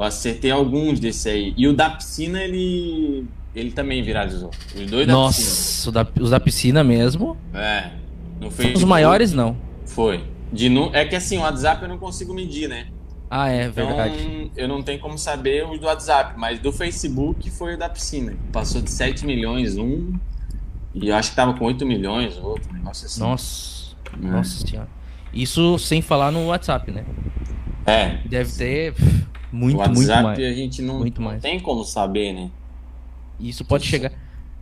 Eu 0.00 0.07
acertei 0.07 0.50
alguns 0.50 0.99
desse 0.99 1.28
aí. 1.28 1.54
E 1.59 1.69
o 1.69 1.75
da 1.75 1.90
piscina, 1.90 2.42
ele, 2.42 3.26
ele 3.54 3.71
também 3.71 4.02
viralizou. 4.02 4.50
Os 4.75 4.90
dois 4.90 5.07
da 5.07 5.12
piscina. 5.12 5.12
Nossa, 5.12 5.88
o 5.88 5.92
da- 5.92 6.07
os 6.21 6.30
da 6.30 6.40
piscina 6.40 6.83
mesmo. 6.83 7.37
É. 7.52 7.90
No 8.40 8.49
Os 8.49 8.54
Facebook 8.54 8.87
maiores, 8.87 9.35
não. 9.35 9.54
Foi. 9.85 10.25
De 10.50 10.71
nu... 10.71 10.88
É 10.95 11.04
que 11.04 11.14
assim, 11.14 11.37
o 11.37 11.42
WhatsApp 11.42 11.83
eu 11.83 11.88
não 11.88 11.99
consigo 11.99 12.33
medir, 12.33 12.66
né? 12.69 12.87
Ah, 13.28 13.50
é 13.50 13.66
Então 13.66 13.87
verdade. 13.87 14.50
eu 14.57 14.66
não 14.66 14.83
tenho 14.83 14.99
como 14.99 15.16
saber 15.19 15.64
os 15.69 15.78
do 15.78 15.87
WhatsApp, 15.87 16.33
mas 16.37 16.59
do 16.59 16.73
Facebook 16.73 17.49
foi 17.50 17.75
o 17.75 17.78
da 17.78 17.88
piscina. 17.88 18.35
Passou 18.50 18.80
de 18.80 18.90
7 18.90 19.25
milhões 19.26 19.76
um. 19.76 20.14
E 20.95 21.09
eu 21.11 21.14
acho 21.14 21.30
que 21.30 21.37
tava 21.37 21.52
com 21.54 21.66
8 21.66 21.85
milhões 21.87 22.37
outro, 22.38 22.73
negócio 22.73 23.04
assim. 23.07 23.21
Nossa, 23.21 23.95
É. 24.21 24.26
nossa 24.26 24.66
senhora. 24.66 24.88
Isso 25.33 25.78
sem 25.78 26.00
falar 26.02 26.33
no 26.33 26.47
WhatsApp, 26.47 26.90
né? 26.90 27.04
É. 27.90 28.20
Deve 28.25 28.52
ter 28.52 28.94
muito, 29.52 29.76
o 29.76 29.78
muito 29.78 29.99
WhatsApp 29.99 30.23
mais. 30.23 30.38
a 30.38 30.52
gente 30.52 30.82
não, 30.82 30.99
Muito 30.99 31.20
mais. 31.20 31.42
tem 31.42 31.59
como 31.61 31.85
saber, 31.85 32.32
né? 32.32 32.50
Isso 33.38 33.64
pode 33.64 33.87
chegar. 33.87 34.12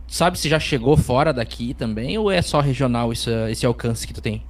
Sabe 0.07 0.39
se 0.39 0.49
já 0.49 0.59
chegou 0.59 0.97
fora 0.97 1.31
daqui 1.31 1.73
também 1.73 2.17
ou 2.17 2.31
é 2.31 2.41
só 2.41 2.59
regional 2.59 3.11
esse, 3.13 3.29
esse 3.51 3.65
alcance 3.65 4.07
que 4.07 4.13
tu 4.13 4.21
tem? 4.21 4.43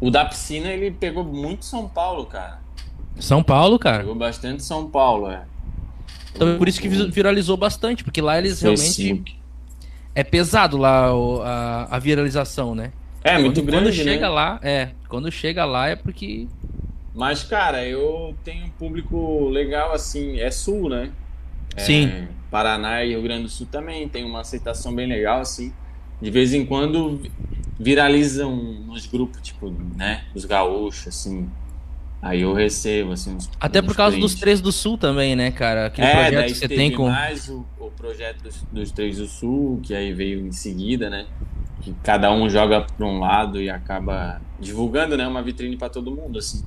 O 0.00 0.10
da 0.10 0.24
piscina 0.24 0.68
ele 0.68 0.90
pegou 0.90 1.24
muito 1.24 1.64
São 1.64 1.88
Paulo, 1.88 2.26
cara. 2.26 2.58
São 3.18 3.42
Paulo, 3.42 3.78
cara. 3.78 3.98
Pegou 3.98 4.14
bastante 4.14 4.62
São 4.62 4.88
Paulo, 4.88 5.30
é. 5.30 5.42
Então 6.34 6.58
por 6.58 6.68
isso 6.68 6.80
que 6.80 6.88
vi- 6.88 7.10
viralizou 7.10 7.56
bastante, 7.56 8.04
porque 8.04 8.20
lá 8.20 8.38
eles 8.38 8.60
realmente. 8.60 8.84
Facebook. 8.84 9.34
É 10.14 10.22
pesado 10.22 10.76
lá 10.76 11.08
a, 11.44 11.96
a 11.96 11.98
viralização, 11.98 12.74
né? 12.74 12.92
É, 13.22 13.38
muito 13.38 13.60
quando, 13.60 13.66
grande, 13.66 13.84
quando 13.86 13.94
chega 13.94 14.28
né? 14.28 14.28
lá, 14.28 14.60
é. 14.62 14.90
Quando 15.08 15.30
chega 15.32 15.64
lá 15.64 15.88
é 15.88 15.96
porque. 15.96 16.46
Mas, 17.14 17.44
cara, 17.44 17.86
eu 17.88 18.40
tenho 18.44 18.66
um 18.66 18.72
público 18.72 19.48
legal, 19.50 19.92
assim, 19.94 20.38
é 20.38 20.50
sul, 20.50 20.88
né? 20.90 21.16
É, 21.76 22.06
Sim. 22.06 22.44
Paraná 22.50 23.04
e 23.04 23.10
Rio 23.10 23.22
Grande 23.22 23.44
do 23.44 23.48
Sul 23.50 23.68
também 23.70 24.08
tem 24.10 24.24
uma 24.24 24.40
aceitação 24.42 24.94
bem 24.94 25.08
legal, 25.08 25.40
assim. 25.40 25.78
De 26.20 26.30
vez 26.30 26.54
em 26.54 26.66
quando 26.66 27.18
vi- 27.18 27.36
viralizam 27.78 28.56
nos 28.86 29.06
grupos, 29.06 29.42
tipo, 29.42 29.70
né? 29.96 30.26
Os 30.34 30.44
gaúchos, 30.46 31.08
assim. 31.08 31.56
Aí 32.22 32.42
eu 32.42 32.54
recebo, 32.54 33.12
assim, 33.12 33.34
uns, 33.34 33.50
Até 33.60 33.80
uns 33.80 33.86
por 33.86 33.94
causa 33.96 34.18
dos 34.18 34.34
três 34.34 34.60
do 34.60 34.70
sul 34.72 34.98
também, 34.98 35.34
né, 35.36 35.50
cara? 35.50 35.86
Aquele 35.86 36.06
É, 36.06 36.08
projeto 36.08 36.52
que 36.52 36.58
você 36.58 36.68
tem 36.68 36.92
com. 36.92 37.04
mais 37.04 37.48
o, 37.48 37.70
o 37.76 37.90
projeto 37.92 38.42
dos, 38.42 38.66
dos 38.70 38.92
Três 38.92 39.18
do 39.18 39.26
Sul, 39.28 39.80
que 39.82 39.94
aí 39.94 40.12
veio 40.12 40.40
em 40.46 40.52
seguida, 40.52 41.08
né? 41.08 41.28
Que 41.80 41.94
cada 42.02 42.32
um 42.32 42.48
joga 42.50 42.80
para 42.84 43.06
um 43.06 43.18
lado 43.20 43.60
e 43.62 43.70
acaba 43.70 44.40
divulgando, 44.58 45.16
né? 45.16 45.26
Uma 45.26 45.42
vitrine 45.42 45.76
para 45.78 45.90
todo 45.90 46.14
mundo, 46.14 46.38
assim. 46.38 46.64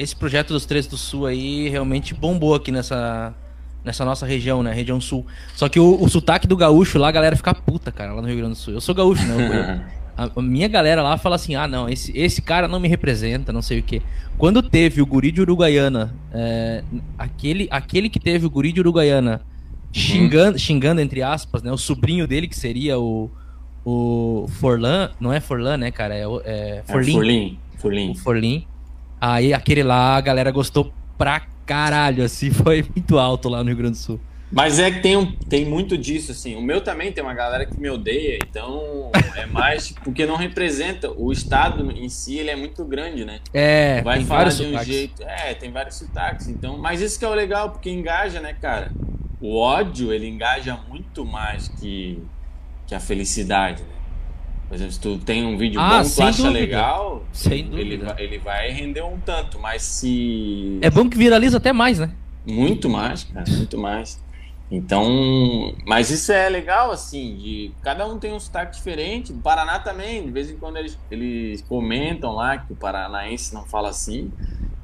Esse 0.00 0.16
projeto 0.16 0.52
dos 0.52 0.64
três 0.66 0.86
do 0.86 0.96
sul 0.96 1.26
aí 1.26 1.68
realmente 1.68 2.14
bombou 2.14 2.54
aqui 2.54 2.72
nessa. 2.72 3.34
Nessa 3.82 4.04
nossa 4.04 4.26
região, 4.26 4.62
né? 4.62 4.74
Região 4.74 5.00
sul. 5.00 5.26
Só 5.56 5.66
que 5.66 5.80
o, 5.80 6.02
o 6.02 6.06
sotaque 6.08 6.46
do 6.46 6.54
gaúcho 6.54 6.98
lá, 6.98 7.08
a 7.08 7.12
galera 7.12 7.34
fica 7.34 7.54
puta, 7.54 7.90
cara, 7.90 8.12
lá 8.12 8.20
no 8.20 8.28
Rio 8.28 8.36
Grande 8.36 8.52
do 8.52 8.58
Sul. 8.58 8.74
Eu 8.74 8.80
sou 8.80 8.94
gaúcho, 8.94 9.24
né? 9.26 9.84
Eu- 9.86 10.00
A, 10.36 10.42
minha 10.42 10.68
galera 10.68 11.02
lá 11.02 11.16
fala 11.16 11.36
assim: 11.36 11.54
ah, 11.54 11.66
não, 11.66 11.88
esse, 11.88 12.12
esse 12.14 12.42
cara 12.42 12.68
não 12.68 12.78
me 12.78 12.88
representa, 12.88 13.52
não 13.54 13.62
sei 13.62 13.78
o 13.78 13.82
quê. 13.82 14.02
Quando 14.36 14.62
teve 14.62 15.00
o 15.00 15.06
guri 15.06 15.32
de 15.32 15.40
Uruguaiana, 15.40 16.14
é, 16.30 16.84
aquele, 17.16 17.68
aquele 17.70 18.10
que 18.10 18.20
teve 18.20 18.44
o 18.44 18.50
guri 18.50 18.70
de 18.70 18.80
Uruguaiana 18.80 19.40
xingando, 19.90 20.58
xingando, 20.58 21.00
entre 21.00 21.22
aspas, 21.22 21.62
né? 21.62 21.72
O 21.72 21.78
sobrinho 21.78 22.26
dele, 22.26 22.48
que 22.48 22.56
seria 22.56 22.98
o, 22.98 23.30
o 23.82 24.46
Forlan, 24.60 25.10
não 25.18 25.32
é 25.32 25.40
Forlan, 25.40 25.78
né, 25.78 25.90
cara? 25.90 26.14
É, 26.14 26.24
é 26.24 26.26
É, 26.44 26.82
Forlin. 26.86 27.12
Furlim. 27.14 27.58
Furlim. 27.78 28.10
O 28.10 28.14
Forlin. 28.16 28.66
Aí 29.20 29.52
aquele 29.52 29.82
lá, 29.82 30.16
a 30.16 30.20
galera 30.20 30.50
gostou 30.50 30.92
pra 31.18 31.42
caralho, 31.66 32.24
assim, 32.24 32.50
foi 32.52 32.82
muito 32.82 33.18
alto 33.18 33.48
lá 33.48 33.62
no 33.62 33.68
Rio 33.68 33.76
Grande 33.76 33.92
do 33.92 33.98
Sul. 33.98 34.20
Mas 34.52 34.80
é 34.80 34.90
que 34.90 34.98
tem, 34.98 35.16
um, 35.16 35.30
tem 35.30 35.64
muito 35.64 35.96
disso, 35.96 36.32
assim. 36.32 36.56
O 36.56 36.60
meu 36.60 36.80
também 36.80 37.12
tem 37.12 37.22
uma 37.22 37.34
galera 37.34 37.64
que 37.64 37.78
me 37.78 37.88
odeia, 37.88 38.36
então 38.42 39.12
é 39.36 39.46
mais 39.46 39.92
porque 40.02 40.26
não 40.26 40.34
representa. 40.34 41.08
O 41.08 41.30
estado 41.30 41.88
em 41.92 42.08
si, 42.08 42.36
ele 42.36 42.50
é 42.50 42.56
muito 42.56 42.84
grande, 42.84 43.24
né? 43.24 43.38
É, 43.54 44.02
Vai 44.02 44.18
tem 44.18 44.26
falar 44.26 44.38
vários 44.40 44.56
de 44.56 44.62
um 44.64 44.70
sotaques. 44.70 44.92
jeito. 44.92 45.22
É, 45.22 45.54
tem 45.54 45.70
vários 45.70 45.94
sotaques. 45.94 46.48
Então, 46.48 46.76
mas 46.78 47.00
isso 47.00 47.16
que 47.16 47.24
é 47.24 47.28
o 47.28 47.34
legal, 47.34 47.70
porque 47.70 47.90
engaja, 47.90 48.40
né, 48.40 48.52
cara? 48.60 48.90
O 49.40 49.56
ódio, 49.56 50.12
ele 50.12 50.26
engaja 50.26 50.76
muito 50.88 51.24
mais 51.24 51.68
que, 51.68 52.20
que 52.88 52.94
a 52.94 52.98
felicidade, 52.98 53.82
né? 53.82 53.99
Por 54.70 54.76
exemplo, 54.76 54.92
se 54.92 55.00
tu 55.00 55.18
tem 55.18 55.44
um 55.44 55.58
vídeo 55.58 55.80
Ah, 55.80 56.00
bom, 56.00 56.08
tu 56.08 56.22
acha 56.22 56.42
dúvida. 56.44 56.50
legal, 56.60 57.24
Sem 57.32 57.58
ele, 57.58 57.96
dúvida. 57.96 58.04
vai, 58.14 58.22
ele 58.22 58.38
vai 58.38 58.70
render 58.70 59.02
um 59.02 59.18
tanto. 59.18 59.58
Mas 59.58 59.82
se. 59.82 60.78
É 60.80 60.88
bom 60.88 61.10
que 61.10 61.18
viraliza 61.18 61.56
até 61.56 61.72
mais, 61.72 61.98
né? 61.98 62.12
Muito 62.46 62.88
mais, 62.88 63.24
cara, 63.24 63.44
muito 63.50 63.76
mais. 63.76 64.22
Então, 64.70 65.74
mas 65.84 66.10
isso 66.10 66.30
é 66.30 66.48
legal, 66.48 66.92
assim, 66.92 67.34
de 67.36 67.72
cada 67.82 68.06
um 68.06 68.18
tem 68.20 68.32
um 68.32 68.38
sotaque 68.38 68.76
diferente. 68.76 69.32
O 69.32 69.36
Paraná 69.38 69.80
também, 69.80 70.24
de 70.24 70.30
vez 70.30 70.48
em 70.48 70.56
quando 70.56 70.76
eles, 70.76 70.96
eles 71.10 71.60
comentam 71.62 72.32
lá 72.36 72.56
que 72.58 72.72
o 72.72 72.76
paranaense 72.76 73.52
não 73.52 73.64
fala 73.64 73.88
assim. 73.90 74.30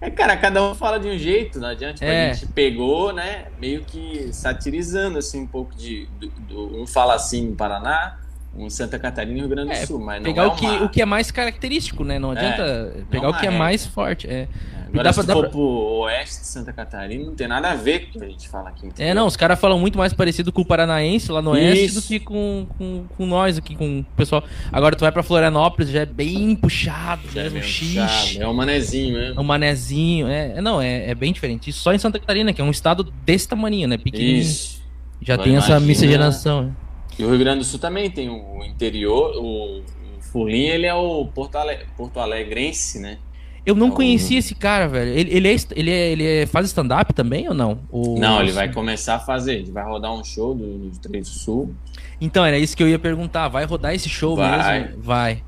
É, 0.01 0.11
cara, 0.11 0.37
cada 0.37 0.63
um 0.63 0.75
fala 0.75 0.99
de 0.99 1.09
um 1.09 1.17
jeito, 1.17 1.61
não 1.61 1.69
adianta. 1.69 1.95
Tipo, 1.95 2.05
É. 2.11 2.31
A 2.31 2.35
gente 2.35 2.47
pegou, 2.53 3.13
né, 3.13 3.47
meio 3.61 3.83
que 3.85 4.29
satirizando, 4.33 5.19
assim, 5.19 5.43
um 5.43 5.47
pouco 5.47 5.75
de. 5.77 6.07
do- 6.19 6.29
do- 6.49 6.83
um 6.83 6.87
fala 6.87 7.15
assim 7.15 7.47
no 7.51 7.55
Paraná, 7.57 8.19
um 8.59 8.71
Santa 8.71 8.99
Catarina 8.99 9.37
e 9.37 9.41
Rio 9.41 9.49
Grande 9.49 9.69
do 9.69 9.75
É, 9.75 9.87
Sul, 9.87 9.99
mas 10.01 10.17
não 10.17 10.25
Pegar 10.25 10.45
é 10.45 10.47
o, 10.47 10.51
que, 10.53 10.67
o 10.67 10.89
que 10.89 11.03
é 11.03 11.05
mais 11.05 11.31
característico, 11.31 12.05
né? 12.05 12.19
Não 12.19 12.31
adianta 12.33 12.93
pegar 13.11 13.29
uma 13.29 13.37
o 13.37 13.41
que 13.41 13.47
é 13.47 13.51
mais 13.51 13.87
forte. 13.87 14.27
É, 14.27 14.49
Agora, 14.89 15.03
dá 15.05 15.13
se 15.13 15.19
pra- 15.25 15.27
dá 15.27 15.35
for 15.35 15.51
pro 15.51 15.61
oeste 15.61 16.41
de 16.41 16.47
Santa 16.47 16.73
Catarina, 16.73 17.25
não 17.27 17.35
tem 17.35 17.47
nada 17.49 17.71
a 17.71 17.75
ver 17.75 18.07
com 18.07 18.19
o 18.19 18.21
que 18.21 18.25
a 18.25 18.29
gente 18.31 18.49
fala 18.49 18.69
aqui. 18.71 18.87
é 18.87 18.89
entendeu? 18.89 19.15
não, 19.17 19.27
os 19.27 19.37
caras 19.37 19.59
falam 19.61 19.79
muito 19.79 19.99
mais 19.99 20.15
parecido 20.15 20.51
com 20.53 20.63
o 20.63 20.65
paranaense 20.65 21.31
lá 21.31 21.43
no 21.43 21.51
oeste 21.51 21.85
Isso. 21.87 22.01
do 22.01 22.07
que 22.07 22.21
com, 22.21 22.67
com, 22.79 23.05
com 23.17 23.27
nós 23.27 23.59
aqui, 23.59 23.75
com 23.75 24.01
o 24.01 24.05
pessoal. 24.17 24.43
Agora 24.73 24.95
tu 24.97 25.01
vai 25.01 25.11
pra 25.13 25.23
Florianópolis, 25.23 25.91
já 25.91 26.01
é 26.03 26.07
bem 26.07 26.55
puxado 26.55 27.23
Já 27.35 27.43
é 27.43 27.51
meio 27.51 27.65
xixi. 27.65 28.41
É 28.41 28.47
um 28.49 28.55
manezinho 28.55 29.15
mesmo. 29.19 29.39
É 29.39 29.43
um 29.43 29.45
manezinho, 29.45 30.29
é, 30.29 30.53
é- 30.57 30.61
não, 30.63 30.81
é, 30.81 31.11
é 31.11 31.15
bem 31.15 31.33
diferente. 31.33 31.69
Isso 31.69 31.81
só 31.81 31.93
em 31.93 31.99
Santa 31.99 32.19
Catarina, 32.19 32.53
que 32.53 32.61
é 32.61 32.65
um 32.65 32.71
estado 32.71 33.13
desse 33.25 33.49
tamanho, 33.49 33.89
né? 33.89 33.99
Pequenininho. 33.99 34.39
Isso. 34.39 34.81
Já 35.21 35.35
Agora 35.35 35.49
tem 35.49 35.57
essa 35.59 35.67
imagina- 35.73 35.87
miscigenação. 35.87 36.63
né? 36.63 36.73
E 37.19 37.25
o 37.25 37.31
Rio 37.31 37.39
Grande 37.39 37.61
do 37.61 37.65
Sul 37.65 37.79
também 37.79 38.11
tem 38.11 38.29
o 38.29 38.63
interior, 38.65 39.37
o, 39.37 39.79
o 39.79 39.83
Fulim, 40.21 40.65
ele 40.67 40.87
é 40.87 40.95
o 40.95 41.27
Porto, 41.27 41.57
Ale, 41.57 41.79
Porto 41.97 42.19
Alegrense, 42.21 42.99
né? 42.99 43.19
Eu 43.65 43.75
não 43.75 43.87
Então- 43.87 43.97
conhecia 43.97 44.39
esse 44.39 44.55
cara, 44.55 44.87
velho. 44.87 45.11
Ele, 45.11 45.35
ele, 45.35 45.49
é, 45.49 45.57
ele, 45.75 45.91
é, 45.91 46.13
ele 46.13 46.25
é- 46.25 46.47
faz 46.47 46.67
stand-up 46.67 47.13
também 47.13 47.49
ou 47.49 47.55
não? 47.55 47.81
Ou- 47.91 48.17
Não, 48.19 48.41
ele 48.41 48.53
vai 48.53 48.73
começar 48.73 49.17
a 49.17 49.19
fazer, 49.19 49.55
ele 49.61 49.73
vai 49.73 49.83
rodar 49.85 50.13
um 50.15 50.23
show 50.23 50.55
do, 50.55 50.79
do 50.89 50.99
Três 51.01 51.29
do 51.29 51.35
Sul. 51.35 51.75
Então, 52.21 52.45
era 52.47 52.57
isso 52.59 52.77
que 52.77 52.83
eu 52.83 52.89
ia 52.89 52.99
perguntar. 52.99 53.49
Vai 53.49 53.65
rodar 53.65 53.93
esse 53.93 54.09
show 54.09 54.37
Vai. 54.37 54.83
mesmo? 54.85 55.03
Vai. 55.03 55.43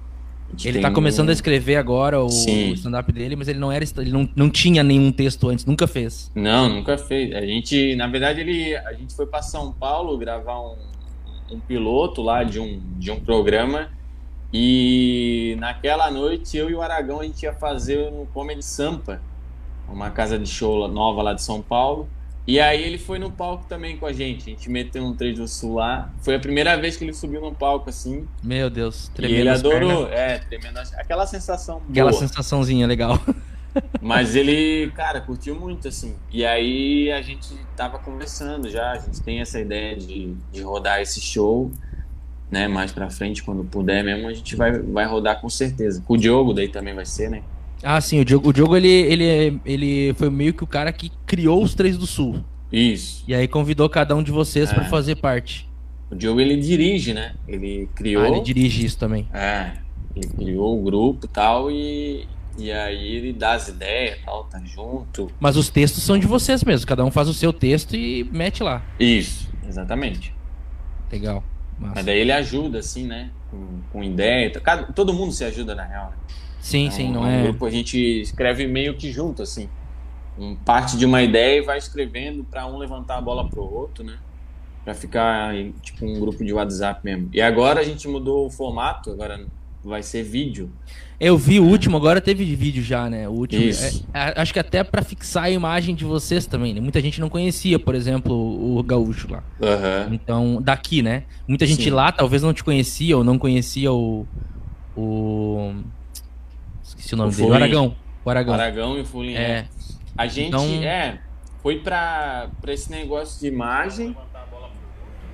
Ele 0.64 0.81
tá 0.81 0.90
começando 0.90 1.28
um- 1.28 1.31
a 1.31 1.35
escrever 1.35 1.76
agora 1.76 2.20
o 2.20 2.26
stand-up 2.26 3.12
dele, 3.12 3.37
mas 3.37 3.46
ele 3.46 3.59
não 3.61 3.70
era 3.70 3.85
ele 3.98 4.11
não, 4.11 4.28
não 4.35 4.48
tinha 4.50 4.83
nenhum 4.83 5.12
texto 5.12 5.48
antes, 5.48 5.64
nunca 5.66 5.87
fez. 5.87 6.33
Não, 6.35 6.68
nunca 6.68 6.96
fez. 6.98 7.33
A 7.37 7.42
gente, 7.42 7.94
na 7.94 8.07
verdade, 8.09 8.40
ele, 8.40 8.74
a 8.74 8.94
gente 8.94 9.14
foi 9.14 9.26
para 9.26 9.42
São 9.42 9.70
Paulo 9.72 10.16
gravar 10.18 10.59
um, 10.59 10.76
um 11.50 11.61
piloto 11.61 12.22
lá 12.22 12.42
de 12.44 12.58
um, 12.61 12.80
de 12.98 13.11
um 13.11 13.20
programa. 13.20 13.90
E 14.52 15.56
naquela 15.58 16.11
noite 16.11 16.56
eu 16.56 16.70
e 16.70 16.74
o 16.74 16.80
Aragão 16.80 17.20
a 17.20 17.24
gente 17.24 17.42
ia 17.42 17.52
fazer 17.52 18.11
no 18.11 18.26
Comedy 18.26 18.64
Sampa, 18.64 19.20
uma 19.88 20.11
casa 20.11 20.38
de 20.38 20.48
show 20.48 20.88
nova 20.88 21.22
lá 21.22 21.34
de 21.34 21.42
São 21.42 21.61
Paulo. 21.61 22.08
E 22.46 22.58
aí 22.58 22.82
ele 22.82 22.96
foi 22.96 23.18
no 23.18 23.30
palco 23.30 23.66
também 23.68 23.98
com 23.98 24.06
a 24.06 24.12
gente. 24.12 24.48
A 24.48 24.54
gente 24.54 24.70
meteu 24.70 25.04
um 25.04 25.14
trecho 25.14 25.42
do 25.42 25.46
sul 25.48 25.74
lá. 25.74 26.11
Foi 26.22 26.34
a 26.34 26.38
primeira 26.40 26.78
vez 26.78 26.96
que 26.96 27.04
ele 27.04 27.12
subiu 27.12 27.42
no 27.42 27.54
palco 27.54 27.90
assim. 27.90 28.26
Meu 28.42 28.70
Deus, 28.70 29.08
e 29.08 29.11
tremendo. 29.11 29.40
ele 29.40 29.48
as 29.50 29.61
adorou. 29.61 30.06
pernas. 30.06 30.18
É, 30.18 30.38
tremendo. 30.38 30.78
Aquela 30.96 31.26
sensação 31.26 31.82
Aquela 31.90 32.11
boa. 32.11 32.20
sensaçãozinha 32.20 32.87
legal. 32.87 33.20
Mas 34.00 34.34
ele, 34.36 34.90
cara, 34.94 35.20
curtiu 35.20 35.54
muito, 35.54 35.88
assim. 35.88 36.14
E 36.32 36.44
aí 36.44 37.10
a 37.12 37.20
gente 37.22 37.48
tava 37.76 37.98
conversando 37.98 38.68
já, 38.70 38.92
a 38.92 38.98
gente 38.98 39.20
tem 39.22 39.40
essa 39.40 39.60
ideia 39.60 39.96
de, 39.96 40.34
de 40.52 40.60
rodar 40.62 41.00
esse 41.00 41.20
show, 41.20 41.70
né? 42.50 42.66
Mais 42.68 42.92
pra 42.92 43.10
frente, 43.10 43.42
quando 43.42 43.64
puder 43.64 44.02
mesmo, 44.04 44.28
a 44.28 44.32
gente 44.34 44.56
vai, 44.56 44.72
vai 44.78 45.04
rodar 45.06 45.40
com 45.40 45.48
certeza. 45.48 46.02
Com 46.06 46.14
o 46.14 46.16
Diogo 46.16 46.52
daí 46.52 46.68
também 46.68 46.94
vai 46.94 47.04
ser, 47.06 47.30
né? 47.30 47.42
Ah, 47.82 48.00
sim, 48.00 48.20
o 48.20 48.24
Diogo, 48.24 48.48
o 48.48 48.52
Diogo 48.52 48.76
ele, 48.76 48.88
ele, 48.88 49.60
ele 49.64 50.14
foi 50.14 50.28
meio 50.30 50.52
que 50.52 50.64
o 50.64 50.66
cara 50.66 50.92
que 50.92 51.12
criou 51.26 51.62
os 51.62 51.74
Três 51.74 51.96
do 51.96 52.06
Sul. 52.06 52.42
Isso. 52.72 53.24
E 53.26 53.34
aí 53.34 53.46
convidou 53.46 53.88
cada 53.88 54.14
um 54.16 54.22
de 54.22 54.30
vocês 54.32 54.70
É. 54.70 54.74
pra 54.74 54.84
fazer 54.84 55.16
parte. 55.16 55.68
O 56.10 56.14
Diogo 56.16 56.40
ele 56.40 56.56
dirige, 56.56 57.12
né? 57.14 57.34
Ele 57.46 57.88
criou. 57.94 58.24
Ah, 58.24 58.28
ele 58.28 58.40
dirige 58.40 58.84
isso 58.84 58.98
também. 58.98 59.28
É, 59.32 59.72
ele 60.16 60.26
criou 60.26 60.78
o 60.78 60.82
grupo 60.82 61.26
e 61.26 61.28
tal, 61.28 61.70
e, 61.70 62.26
e 62.58 62.72
aí 62.72 63.16
ele 63.16 63.32
dá 63.32 63.52
as 63.52 63.68
ideias 63.68 64.18
e 64.18 64.24
tal, 64.24 64.44
tá 64.44 64.60
junto. 64.64 65.30
Mas 65.38 65.56
os 65.56 65.68
textos 65.70 66.02
são 66.02 66.18
de 66.18 66.26
vocês 66.26 66.64
mesmo. 66.64 66.86
Cada 66.86 67.04
um 67.04 67.10
faz 67.10 67.28
o 67.28 67.34
seu 67.34 67.52
texto 67.52 67.94
e 67.94 68.24
mete 68.32 68.62
lá. 68.62 68.82
Isso, 68.98 69.48
exatamente. 69.66 70.34
Legal. 71.10 71.42
Massa. 71.78 71.94
Mas 71.96 72.04
daí 72.04 72.18
ele 72.18 72.32
ajuda, 72.32 72.80
assim, 72.80 73.06
né? 73.06 73.30
Com, 73.50 73.80
com 73.92 74.02
ideia. 74.04 74.46
e 74.46 74.50
tal. 74.50 74.62
Cada- 74.62 74.92
todo 74.92 75.12
mundo 75.14 75.32
se 75.32 75.44
ajuda, 75.44 75.74
na 75.74 75.84
real, 75.84 76.10
né? 76.10 76.16
Sim, 76.60 76.90
sim, 76.90 77.12
não 77.12 77.24
é. 77.26 77.44
grupo 77.44 77.64
a 77.64 77.70
gente 77.70 77.96
escreve 78.20 78.66
meio 78.66 78.96
que 78.96 79.12
junto, 79.12 79.42
assim. 79.42 79.68
Um, 80.36 80.54
parte 80.56 80.96
de 80.96 81.06
uma 81.06 81.22
ideia 81.22 81.58
e 81.58 81.62
vai 81.62 81.78
escrevendo 81.78 82.44
para 82.44 82.66
um 82.66 82.76
levantar 82.76 83.18
a 83.18 83.20
bola 83.20 83.48
pro 83.48 83.62
outro, 83.62 84.02
né? 84.04 84.18
Pra 84.84 84.94
ficar 84.94 85.52
tipo 85.82 86.04
um 86.04 86.18
grupo 86.18 86.44
de 86.44 86.52
WhatsApp 86.52 87.00
mesmo. 87.04 87.28
E 87.32 87.40
agora 87.40 87.80
a 87.80 87.84
gente 87.84 88.06
mudou 88.08 88.46
o 88.46 88.50
formato, 88.50 89.10
agora 89.10 89.46
vai 89.88 90.03
ser 90.03 90.22
vídeo. 90.22 90.70
Eu 91.18 91.37
vi 91.37 91.59
o 91.59 91.64
último, 91.64 91.96
agora 91.96 92.20
teve 92.20 92.44
vídeo 92.55 92.83
já, 92.83 93.11
né? 93.11 93.29
O 93.29 93.33
último. 93.33 93.61
Isso. 93.62 94.07
é- 94.14 94.29
é- 94.31 94.40
acho 94.40 94.53
que 94.53 94.59
até 94.61 94.85
pra 94.85 95.03
fixar 95.03 95.44
a 95.44 95.51
imagem 95.51 95.94
de 95.94 96.05
vocês 96.05 96.46
também, 96.46 96.72
né? 96.74 96.81
Muita 96.81 97.01
gente 97.01 97.20
não 97.20 97.29
conhecia, 97.29 97.79
por 97.79 97.94
exemplo, 97.94 98.33
o 98.79 98.81
Gaúcho 98.85 99.29
lá. 99.33 99.42
Aham. 99.61 100.11
Então, 100.12 100.62
daqui, 100.62 101.03
né? 101.03 101.24
Muita 101.48 101.66
gente 101.66 101.83
Sim. 101.85 101.90
lá 101.90 102.12
talvez 102.12 102.42
não 102.42 102.53
te 102.53 102.62
conhecia 102.62 103.16
ou 103.16 103.24
não 103.24 103.37
conhecia 103.38 103.92
o. 103.92 104.24
O. 104.96 105.74
Esqueci 106.83 107.14
o 107.14 107.16
nome 107.16 107.33
O 107.33 107.37
dele. 107.37 107.51
O. 107.51 107.55
Aragão. 107.55 107.96
O 108.24 108.31
Aragão. 108.31 108.55
Aragão 108.55 108.98
e 108.98 109.05
Fulim. 109.05 109.35
É. 109.35 109.66
A 110.16 110.27
gente, 110.27 110.48
Então- 110.48 110.64
é, 110.83 111.18
foi 111.62 111.79
pra, 111.81 112.48
pra 112.61 112.72
esse 112.72 112.90
negócio 112.90 113.40
de 113.40 113.46
imagem 113.48 114.16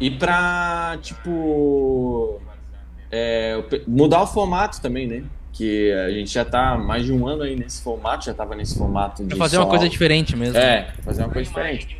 e 0.00 0.10
pra, 0.10 0.98
tipo, 1.02 2.40
é, 3.16 3.62
mudar 3.86 4.22
o 4.22 4.26
formato 4.26 4.80
também, 4.80 5.06
né? 5.06 5.22
Que 5.52 5.92
a 5.92 6.10
gente 6.10 6.32
já 6.32 6.44
tá 6.44 6.70
há 6.70 6.78
mais 6.78 7.04
de 7.04 7.12
um 7.12 7.26
ano 7.28 7.42
aí 7.44 7.54
nesse 7.54 7.80
formato, 7.82 8.24
já 8.24 8.34
tava 8.34 8.54
nesse 8.56 8.76
formato 8.76 9.22
de 9.22 9.28
Pra 9.28 9.38
fazer 9.38 9.56
uma 9.58 9.66
coisa 9.66 9.84
áudio. 9.84 9.90
diferente 9.92 10.36
mesmo. 10.36 10.56
É, 10.58 10.92
fazer 11.02 11.22
uma 11.22 11.30
coisa 11.30 11.48
diferente. 11.48 11.96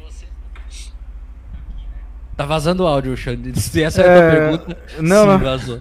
Tá 2.36 2.44
vazando 2.44 2.82
o 2.82 2.86
áudio, 2.86 3.16
Xande. 3.16 3.54
Se 3.60 3.82
essa 3.82 4.02
era 4.02 4.10
a 4.12 4.16
É, 4.16 4.30
tua 4.30 4.58
pergunta. 4.58 4.82
não, 5.00 5.20
sim, 5.22 5.26
não. 5.28 5.38
vazou. 5.38 5.80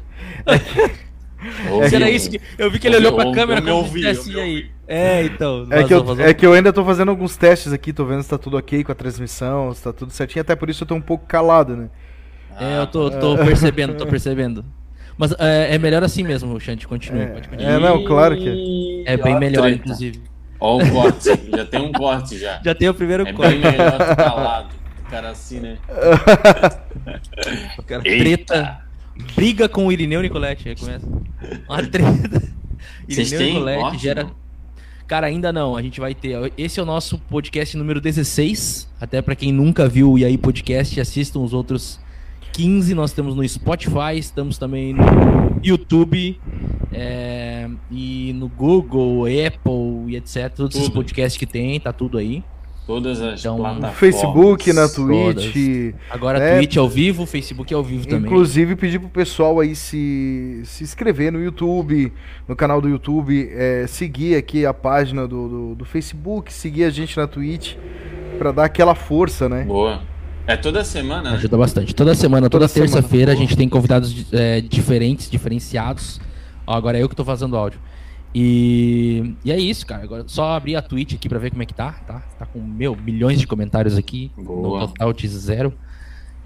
Ouvi, 1.71 1.89
Se 1.89 1.95
era 1.95 2.05
ouvi. 2.05 2.15
isso 2.15 2.29
que. 2.29 2.39
Eu 2.57 2.69
vi 2.69 2.77
que 2.79 2.87
ele 2.87 2.97
olhou 2.97 3.13
pra 3.15 3.25
Eu- 3.25 3.31
câmera 3.31 3.61
como 3.61 3.73
ouvi, 3.75 4.01
e 4.01 4.07
aí. 4.07 4.17
ouvi. 4.17 4.71
É, 4.87 5.23
então. 5.23 5.65
É 5.71 5.83
que, 5.83 5.93
eu, 5.93 5.99
vazou, 6.01 6.15
vazou. 6.15 6.25
é 6.25 6.33
que 6.33 6.45
eu 6.45 6.53
ainda 6.53 6.71
tô 6.71 6.85
fazendo 6.85 7.09
alguns 7.09 7.35
testes 7.37 7.73
aqui, 7.73 7.91
tô 7.91 8.05
vendo 8.05 8.21
se 8.21 8.29
tá 8.29 8.37
tudo 8.37 8.55
ok 8.57 8.83
com 8.83 8.91
a 8.91 8.95
transmissão, 8.95 9.73
se 9.73 9.81
tá 9.83 9.91
tudo 9.91 10.11
certinho, 10.11 10.41
até 10.41 10.55
por 10.55 10.69
isso 10.69 10.83
eu 10.83 10.87
tô 10.87 10.93
um 10.93 11.01
pouco 11.01 11.25
calado, 11.25 11.75
né? 11.75 11.89
É, 12.59 12.79
eu 12.81 12.85
tô, 12.87 13.09
tô 13.09 13.35
percebendo, 13.37 13.95
tô 13.95 14.05
percebendo. 14.05 14.63
Mas 15.17 15.31
é, 15.37 15.75
é 15.75 15.77
melhor 15.77 16.03
assim 16.03 16.23
mesmo, 16.23 16.59
Xande. 16.59 16.87
Continue, 16.87 17.21
É. 17.21 17.25
pode 17.27 17.47
continuar. 17.49 17.71
É, 17.71 17.79
não, 17.79 18.03
claro 18.03 18.35
que 18.37 19.03
É 19.05 19.15
bem 19.17 19.35
Ó, 19.35 19.39
melhor, 19.39 19.61
treta. 19.63 19.75
inclusive. 19.77 20.21
Ó 20.59 20.77
o 20.77 20.89
corte, 20.91 21.29
já 21.55 21.65
tem 21.65 21.81
um 21.81 21.91
corte 21.91 22.39
já. 22.39 22.61
Já 22.63 22.73
tem 22.73 22.87
o 22.89 22.93
primeiro 22.93 23.27
É 23.27 23.33
corte. 23.33 23.51
bem 23.51 23.59
melhor 23.71 23.91
tu 23.97 24.15
calado. 24.15 24.69
O 25.05 25.09
cara 25.11 25.29
assim, 25.29 25.59
né? 25.59 25.77
Cara, 27.85 28.01
Eita. 28.05 28.23
treta. 28.23 28.79
Briga 29.35 29.69
com 29.69 29.85
o 29.87 29.91
Irineu 29.91 30.21
Nicoletti, 30.21 30.69
aí 30.69 30.75
começa. 30.75 31.05
Uma 31.69 31.83
treta. 31.83 32.41
Irineu 33.07 33.37
têm 33.39 33.53
Nicoletti 33.53 33.79
morte, 33.81 33.97
gera. 34.01 34.27
Cara, 35.05 35.27
ainda 35.27 35.51
não, 35.51 35.75
a 35.75 35.81
gente 35.81 35.99
vai 35.99 36.15
ter. 36.15 36.51
Esse 36.57 36.79
é 36.79 36.83
o 36.83 36.85
nosso 36.85 37.19
podcast 37.19 37.77
número 37.77 37.99
16. 38.01 38.89
Até 38.99 39.21
pra 39.21 39.35
quem 39.35 39.51
nunca 39.51 39.87
viu 39.87 40.13
o 40.13 40.17
E 40.17 40.25
aí 40.25 40.37
Podcast, 40.37 40.99
assistam 40.99 41.39
os 41.41 41.53
outros 41.53 41.99
15. 42.53 42.93
Nós 42.93 43.11
temos 43.11 43.35
no 43.35 43.47
Spotify, 43.47 44.17
estamos 44.17 44.57
também 44.57 44.93
no 44.93 45.03
YouTube, 45.63 46.39
é, 46.91 47.67
e 47.91 48.31
no 48.35 48.47
Google, 48.47 49.23
Apple 49.25 50.13
e 50.13 50.15
etc. 50.15 50.49
Todos 50.55 50.75
esses 50.75 50.87
Tudo. 50.87 50.95
podcasts 51.01 51.37
que 51.37 51.45
tem, 51.45 51.79
tá 51.79 51.91
tudo 51.91 52.17
aí. 52.17 52.43
Todas 52.85 53.21
as 53.21 53.39
Então, 53.39 53.53
No 53.57 53.63
plataformas. 53.63 53.95
Facebook, 53.97 54.73
na 54.73 54.89
Todas. 54.89 55.45
Twitch. 55.45 55.95
Agora 56.11 56.37
É. 56.37 56.57
Twitch 56.57 56.75
ao 56.75 56.89
vivo, 56.89 57.25
Facebook 57.25 57.73
ao 57.73 57.81
vivo 57.81 58.05
também. 58.05 58.25
Inclusive 58.29 58.75
pedir 58.75 58.99
pro 58.99 59.07
pessoal 59.07 59.61
aí 59.61 59.73
se, 59.73 60.61
se 60.65 60.83
inscrever 60.83 61.31
no 61.31 61.41
YouTube, 61.41 62.11
no 62.45 62.55
canal 62.57 62.81
do 62.81 62.89
YouTube, 62.89 63.49
é, 63.53 63.87
seguir 63.87 64.35
aqui 64.35 64.65
a 64.65 64.73
página 64.73 65.25
do, 65.25 65.47
do, 65.47 65.75
do 65.75 65.85
Facebook, 65.85 66.51
seguir 66.51 66.83
a 66.83 66.89
gente 66.89 67.15
na 67.15 67.25
Twitch, 67.25 67.75
pra 68.37 68.51
dar 68.51 68.65
aquela 68.65 68.95
força, 68.95 69.47
né? 69.47 69.63
Boa. 69.63 70.01
É 70.45 70.57
toda 70.57 70.83
semana, 70.83 71.31
né? 71.31 71.37
Ajuda 71.37 71.57
bastante. 71.57 71.95
Toda 71.95 72.13
semana, 72.13 72.49
toda, 72.49 72.67
Toda 72.67 72.73
terça-feira, 72.73 73.31
a 73.31 73.35
gente 73.35 73.55
tem 73.55 73.69
convidados 73.69 74.25
é, 74.33 74.59
diferentes, 74.59 75.29
diferenciados. 75.29 76.19
Ó, 76.67 76.73
agora 76.73 76.97
é 76.97 77.03
eu 77.03 77.09
que 77.09 77.15
tô 77.15 77.23
fazendo 77.23 77.55
áudio. 77.55 77.79
E, 78.35 79.35
e 79.45 79.51
é 79.51 79.59
isso, 79.59 79.85
cara. 79.85 80.03
Agora 80.03 80.23
só 80.27 80.53
abrir 80.53 80.75
a 80.75 80.81
Twitch 80.81 81.13
aqui 81.13 81.29
pra 81.29 81.39
ver 81.39 81.51
como 81.51 81.63
é 81.63 81.65
que 81.65 81.73
tá. 81.73 81.93
Tá, 82.05 82.19
tá 82.37 82.45
com, 82.45 82.59
meu, 82.59 82.95
milhões 82.95 83.39
de 83.39 83.47
comentários 83.47 83.97
aqui. 83.97 84.31
Boa. 84.37 84.79
No 84.81 84.87
total 84.87 85.13
de 85.13 85.27
zero. 85.27 85.73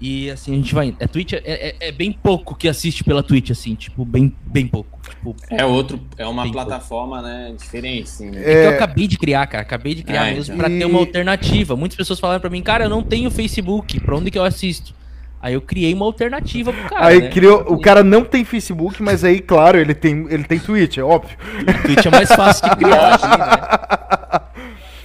E 0.00 0.30
assim 0.30 0.52
a 0.52 0.54
gente 0.54 0.72
vai 0.74 0.86
indo. 0.86 0.96
É, 1.00 1.06
Twitch 1.08 1.32
é, 1.32 1.40
é, 1.44 1.76
é 1.80 1.92
bem 1.92 2.12
pouco 2.12 2.54
que 2.54 2.68
assiste 2.68 3.02
pela 3.02 3.20
Twitch, 3.22 3.50
assim, 3.50 3.74
tipo, 3.74 4.04
bem, 4.04 4.32
bem 4.46 4.66
pouco. 4.68 4.98
Tipo, 5.08 5.34
É 5.50 5.64
outro, 5.64 6.00
é 6.16 6.24
uma 6.26 6.48
plataforma, 6.52 7.20
né, 7.20 7.52
diferente, 7.58 8.02
assim, 8.04 8.30
né? 8.30 8.40
É 8.40 8.44
que 8.44 8.66
eu 8.66 8.70
acabei 8.70 9.08
de 9.08 9.18
criar, 9.18 9.46
cara. 9.48 9.62
Acabei 9.62 9.94
de 9.96 10.04
criar 10.04 10.28
É, 10.28 10.34
mesmo 10.34 10.54
então. 10.54 10.68
pra 10.68 10.78
ter 10.78 10.84
uma 10.84 11.00
alternativa. 11.00 11.74
Muitas 11.74 11.96
pessoas 11.96 12.20
falaram 12.20 12.40
pra 12.40 12.48
mim, 12.50 12.62
cara, 12.62 12.84
eu 12.84 12.88
não 12.90 13.02
tenho 13.02 13.28
Facebook, 13.30 13.98
pra 14.00 14.14
onde 14.16 14.30
que 14.30 14.38
eu 14.38 14.44
assisto? 14.44 14.94
Aí 15.42 15.54
eu 15.54 15.60
criei 15.60 15.92
uma 15.94 16.04
alternativa 16.04 16.72
pro 16.72 16.88
cara. 16.90 17.06
aí 17.06 17.20
né? 17.22 17.28
criou. 17.30 17.64
O 17.72 17.80
cara 17.80 18.02
não 18.04 18.24
tem 18.24 18.44
Facebook, 18.44 19.02
mas 19.02 19.24
aí, 19.24 19.40
claro, 19.40 19.78
ele 19.78 19.94
tem, 19.94 20.26
ele 20.30 20.44
tem 20.44 20.58
Twitch, 20.60 20.98
é 20.98 21.02
óbvio. 21.02 21.36
O 21.60 21.82
Twitch 21.86 22.06
é 22.06 22.10
mais 22.10 22.28
fácil 22.28 22.68
de 22.70 22.76
criar, 22.76 23.14
assim, 23.14 23.26
né? 23.28 24.40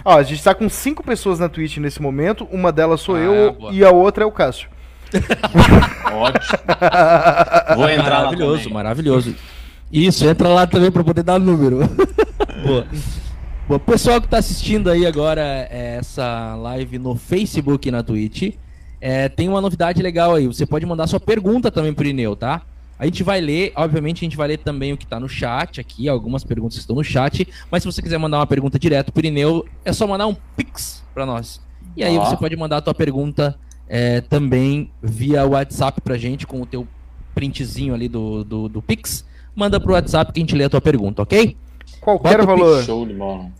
Ó, 0.05 0.17
a 0.17 0.23
gente 0.23 0.43
tá 0.43 0.53
com 0.53 0.67
cinco 0.69 1.03
pessoas 1.03 1.39
na 1.39 1.47
Twitch 1.49 1.77
nesse 1.77 2.01
momento, 2.01 2.47
uma 2.51 2.71
delas 2.71 2.99
sou 3.01 3.15
Ah, 3.15 3.19
eu 3.19 3.53
boa. 3.53 3.71
e 3.73 3.83
a 3.83 3.89
outra 3.91 4.23
é 4.23 4.27
o 4.27 4.31
Cássio. 4.31 4.69
Ótimo. 6.13 6.59
Vou 7.75 7.89
entrar 7.89 8.09
lá 8.09 8.23
maravilhoso, 8.25 8.57
também. 8.57 8.73
maravilhoso. 8.73 9.35
Isso, 9.91 10.27
entra 10.27 10.47
lá 10.47 10.65
também 10.65 10.91
pra 10.91 11.03
poder 11.03 11.23
dar 11.23 11.35
o 11.35 11.39
número. 11.39 11.79
Boa. 12.65 12.87
Bom, 13.67 13.79
pessoal 13.79 14.19
que 14.19 14.27
tá 14.27 14.39
assistindo 14.39 14.89
aí 14.89 15.05
agora 15.05 15.41
é, 15.41 15.97
essa 15.99 16.55
live 16.55 16.99
no 16.99 17.15
Facebook 17.15 17.87
e 17.87 17.91
na 17.91 18.03
Twitch, 18.03 18.55
é, 18.99 19.29
tem 19.29 19.47
uma 19.47 19.61
novidade 19.61 20.01
legal 20.01 20.35
aí. 20.35 20.47
Você 20.47 20.65
pode 20.65 20.85
mandar 20.85 21.07
sua 21.07 21.19
pergunta 21.19 21.71
também 21.71 21.93
pro 21.93 22.07
Ineu, 22.07 22.35
tá? 22.35 22.61
A 22.97 23.05
gente 23.05 23.23
vai 23.23 23.41
ler, 23.41 23.71
obviamente 23.75 24.19
a 24.19 24.25
gente 24.25 24.37
vai 24.37 24.47
ler 24.47 24.57
também 24.57 24.93
o 24.93 24.97
que 24.97 25.05
tá 25.05 25.19
no 25.19 25.27
chat 25.27 25.81
aqui, 25.81 26.07
algumas 26.07 26.43
perguntas 26.43 26.75
que 26.75 26.81
estão 26.81 26.95
no 26.95 27.03
chat, 27.03 27.47
mas 27.69 27.83
se 27.83 27.91
você 27.91 28.01
quiser 28.01 28.17
mandar 28.17 28.37
uma 28.37 28.47
pergunta 28.47 28.79
direto 28.79 29.11
pro 29.11 29.25
Ineu, 29.25 29.65
é 29.83 29.91
só 29.91 30.07
mandar 30.07 30.27
um 30.27 30.35
pix 30.55 31.03
pra 31.13 31.25
nós. 31.25 31.59
E 31.95 32.03
aí 32.03 32.17
Ó. 32.17 32.25
você 32.25 32.37
pode 32.37 32.55
mandar 32.55 32.77
a 32.77 32.81
tua 32.81 32.93
pergunta 32.93 33.57
é, 33.95 34.21
também 34.21 34.89
via 35.03 35.45
WhatsApp 35.45 36.01
pra 36.01 36.17
gente 36.17 36.47
com 36.47 36.59
o 36.59 36.65
teu 36.65 36.87
printzinho 37.35 37.93
ali 37.93 38.09
do, 38.09 38.43
do, 38.43 38.67
do 38.67 38.81
Pix. 38.81 39.23
Manda 39.55 39.79
pro 39.79 39.93
WhatsApp 39.93 40.33
que 40.33 40.39
a 40.39 40.41
gente 40.41 40.55
lê 40.55 40.63
a 40.63 40.69
tua 40.69 40.81
pergunta, 40.81 41.21
ok? 41.21 41.55
Qualquer 42.01 42.39
Bota 42.39 42.45
valor. 42.47 42.83
Show. 42.83 43.07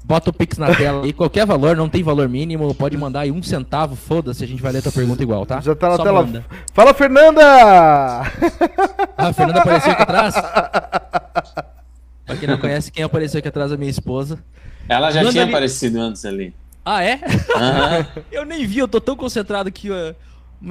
Bota 0.03 0.31
o 0.31 0.33
Pix 0.33 0.57
na 0.57 0.73
tela 0.73 1.03
aí, 1.05 1.13
qualquer 1.13 1.45
valor, 1.45 1.77
não 1.77 1.87
tem 1.87 2.01
valor 2.01 2.27
mínimo, 2.27 2.73
pode 2.73 2.97
mandar 2.97 3.19
aí 3.19 3.31
um 3.31 3.43
centavo, 3.43 3.95
foda-se, 3.95 4.43
a 4.43 4.47
gente 4.47 4.59
vai 4.59 4.71
ler 4.71 4.79
a 4.79 4.81
tua 4.81 4.91
pergunta 4.91 5.21
igual, 5.21 5.45
tá? 5.45 5.61
Já 5.61 5.75
tá 5.75 5.89
na 5.89 5.97
Só 5.97 6.03
tela. 6.03 6.23
manda. 6.23 6.43
Fala, 6.73 6.95
Fernanda! 6.95 7.43
Ah, 9.15 9.27
a 9.27 9.33
Fernanda 9.33 9.59
apareceu 9.59 9.91
aqui 9.91 10.01
atrás. 10.01 10.33
Pra 12.25 12.37
quem 12.37 12.47
não 12.49 12.57
conhece, 12.57 12.91
quem 12.91 13.03
apareceu 13.03 13.37
aqui 13.37 13.49
atrás 13.49 13.71
é 13.71 13.77
minha 13.77 13.91
esposa. 13.91 14.39
Ela 14.89 15.11
já 15.11 15.19
Manda 15.19 15.31
tinha 15.31 15.43
ali. 15.43 15.51
aparecido 15.51 16.01
antes 16.01 16.25
ali. 16.25 16.55
Ah, 16.85 17.03
é? 17.03 17.19
Eu 18.31 18.45
nem 18.45 18.65
vi, 18.65 18.79
eu 18.79 18.87
tô 18.87 18.99
tão 18.99 19.15
concentrado 19.15 19.71
que. 19.71 19.89
ó, 19.89 20.13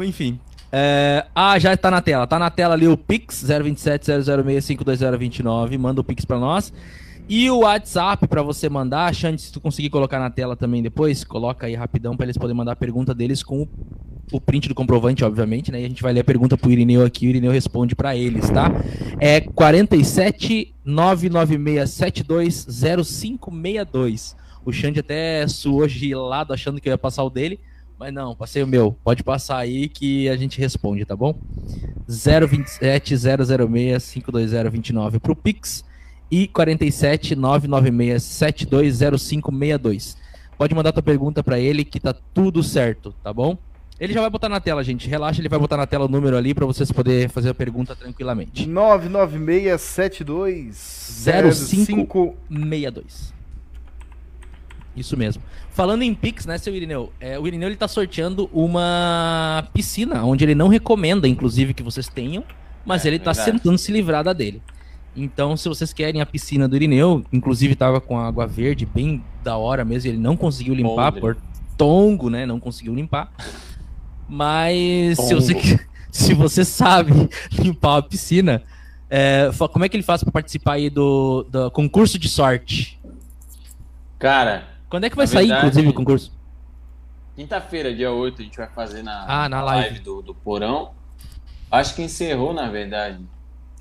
Enfim. 0.03 0.39
É, 0.71 1.27
ah, 1.35 1.59
já 1.59 1.77
tá 1.77 1.91
na 1.91 2.01
tela. 2.01 2.27
Tá 2.27 2.39
na 2.39 2.51
tela 2.51 2.75
ali 2.75 2.89
o 2.89 2.97
Pix 2.97 3.45
027-006-52029. 3.45 5.79
Manda 5.79 6.01
o 6.01 6.05
Pix 6.05 6.25
pra 6.25 6.39
nós. 6.39 6.73
E 7.29 7.49
o 7.51 7.61
WhatsApp 7.61 8.27
pra 8.27 8.43
você 8.43 8.69
mandar. 8.69 9.15
Xande, 9.15 9.43
se 9.43 9.53
tu 9.53 9.61
conseguir 9.61 9.91
colocar 9.91 10.19
na 10.19 10.31
tela 10.31 10.57
também 10.57 10.83
depois, 10.83 11.25
coloca 11.25 11.67
aí 11.67 11.75
rapidão 11.75 12.17
pra 12.17 12.27
eles 12.27 12.37
poderem 12.37 12.57
mandar 12.57 12.73
a 12.73 12.77
pergunta 12.77 13.15
deles 13.15 13.43
com 13.43 13.63
o, 13.63 13.69
o 14.33 14.41
print 14.41 14.69
do 14.69 14.75
comprovante, 14.75 15.25
obviamente, 15.25 15.71
né? 15.71 15.83
E 15.83 15.85
a 15.85 15.89
gente 15.89 16.03
vai 16.03 16.13
ler 16.13 16.21
a 16.21 16.25
pergunta 16.25 16.57
pro 16.57 16.71
Irineu 16.71 17.05
aqui. 17.05 17.27
O 17.27 17.31
Irineu 17.31 17.53
responde 17.53 17.95
pra 17.95 18.17
eles, 18.17 18.49
tá? 18.51 18.71
É 19.21 19.41
47 19.41 20.75
996 20.85 21.91
72 21.91 22.67
0562. 23.05 24.42
O 24.65 24.73
Xande 24.73 25.01
até 25.01 25.47
suou 25.49 25.89
gelado 25.89 26.53
achando 26.53 26.81
que 26.81 26.89
eu 26.89 26.93
ia 26.93 26.99
passar 26.99 27.25
o 27.25 27.31
dele. 27.31 27.59
Mas 27.99 28.13
não, 28.13 28.35
passei 28.35 28.63
o 28.63 28.67
meu. 28.67 28.97
Pode 29.05 29.23
passar 29.23 29.59
aí 29.59 29.89
que 29.89 30.29
a 30.29 30.37
gente 30.37 30.59
responde, 30.59 31.05
tá 31.05 31.15
bom? 31.15 31.39
027 32.09 33.17
006 33.17 34.13
52029 34.13 35.21
pro 35.21 35.37
Pix 35.37 35.85
e 36.31 36.49
47 36.49 37.37
996 37.37 38.23
720562. 38.23 40.17
Pode 40.59 40.75
mandar 40.75 40.93
tua 40.93 41.03
pergunta 41.03 41.43
pra 41.43 41.59
ele 41.59 41.85
que 41.85 42.01
tá 42.01 42.13
tudo 42.13 42.63
certo, 42.63 43.15
tá 43.23 43.33
bom? 43.33 43.57
Ele 44.01 44.13
já 44.13 44.21
vai 44.21 44.31
botar 44.31 44.49
na 44.49 44.59
tela, 44.59 44.83
gente. 44.83 45.09
Relaxa, 45.09 45.41
ele 45.41 45.49
vai 45.49 45.61
botar 45.61 45.77
na 45.77 45.87
tela 45.87 46.07
o 46.07 46.09
número 46.09 46.37
ali 46.37 46.53
pra 46.53 46.67
vocês 46.67 46.91
poderem 46.91 47.29
fazer 47.29 47.51
a 47.51 47.55
pergunta 47.55 47.95
tranquilamente. 47.95 48.67
99672 48.67 50.75
05 51.55 52.35
62. 52.51 53.33
Isso 54.97 55.17
mesmo. 55.17 55.43
Falando 55.71 56.03
em 56.03 56.15
Pix, 56.15 56.45
né, 56.45 56.59
seu 56.59 56.75
Irineu? 56.75 57.13
É, 57.19 57.39
o 57.39 57.47
Irineu 57.47 57.69
ele 57.69 57.77
tá 57.77 57.89
sorteando 57.89 58.49
uma 58.53 59.67
piscina, 59.73 60.23
onde 60.25 60.45
ele 60.45 60.55
não 60.55 60.69
recomenda, 60.69 61.27
inclusive, 61.27 61.73
que 61.73 61.83
vocês 61.83 62.09
tenham, 62.09 62.45
mas 62.85 63.05
É, 63.05 63.09
ele 63.09 63.19
tá 63.19 63.33
verdade. 63.33 63.53
tentando 63.59 63.79
se 63.79 63.91
livrar 63.91 64.23
da 64.23 64.33
dele. 64.33 64.61
Então, 65.17 65.57
se 65.57 65.69
vocês 65.69 65.93
querem 65.93 66.21
a 66.21 66.27
piscina 66.27 66.67
do 66.69 66.77
Irineu, 66.77 67.25
inclusive 67.33 67.75
tava 67.75 68.01
com 68.01 68.19
água 68.19 68.47
verde, 68.47 68.85
bem 68.87 69.23
da 69.43 69.57
hora 69.57 69.85
mesmo, 69.85 70.11
ele 70.11 70.19
não 70.19 70.37
conseguiu 70.37 70.75
limpar 70.75 71.13
Podre. 71.13 71.21
por 71.21 71.37
tongo, 71.77 72.29
né? 72.31 72.45
Não 72.47 72.59
conseguiu 72.61 72.95
limpar. 72.95 73.31
Mas 74.29 75.19
se 75.19 75.35
você, 75.35 75.81
se 76.11 76.35
você 76.35 76.65
sabe 76.65 77.13
limpar 77.53 77.99
a 77.99 78.03
piscina, 78.03 78.63
é, 79.11 79.51
como 79.71 79.85
é 79.85 79.89
que 79.89 79.97
ele 79.97 80.03
faz 80.03 80.23
pra 80.23 80.33
participar 80.33 80.75
aí 80.75 80.89
do, 80.89 81.47
do 81.51 81.71
concurso 81.71 82.19
de 82.19 82.29
sorte? 82.29 82.99
Cara, 84.19 84.65
Quando 84.93 85.05
é 85.05 85.09
que 85.11 85.17
vai 85.17 85.25
Na 85.25 85.33
sair, 85.33 85.47
verdade- 85.47 85.67
inclusive, 85.69 85.89
o 85.89 85.95
concurso? 85.95 86.33
quinta-feira, 87.35 87.95
dia 87.95 88.13
8, 88.13 88.43
a 88.43 88.45
gente 88.45 88.59
vai 88.59 88.69
fazer 88.69 89.03
na, 89.03 89.25
Ah, 89.27 89.49
na 89.49 89.63
live. 89.63 90.01
do, 90.01 90.21
do 90.21 90.35
Porão. 90.35 90.91
Acho 91.71 91.95
que 91.95 92.03
encerrou, 92.03 92.53
na 92.53 92.69
verdade. 92.71 93.19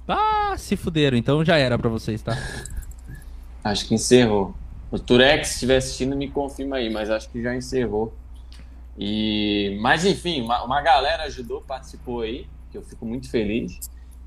Ah, 0.08 0.54
se 0.58 0.78
fuderam, 0.78 1.18
então 1.18 1.44
já 1.44 1.58
era 1.58 1.78
pra 1.78 1.90
vocês, 1.90 2.22
tá? 2.22 2.32
Acho 3.62 3.86
que 3.90 3.94
encerrou. 3.94 4.56
O 4.90 4.98
Turex, 4.98 5.50
se 5.50 5.54
estiver 5.56 5.76
assistindo, 5.76 6.16
me 6.16 6.30
confirma 6.30 6.78
aí, 6.78 6.90
mas 6.90 7.10
acho 7.10 7.30
que 7.30 7.42
já 7.44 7.54
encerrou. 7.54 8.14
E, 8.98 9.78
mas 9.82 10.06
enfim, 10.06 10.42
uma, 10.42 10.64
uma 10.64 10.82
galera 10.82 11.24
ajudou, 11.24 11.60
participou 11.62 12.22
aí, 12.22 12.48
que 12.72 12.78
eu 12.78 12.82
fico 12.84 13.06
muito 13.06 13.30
feliz. 13.30 13.80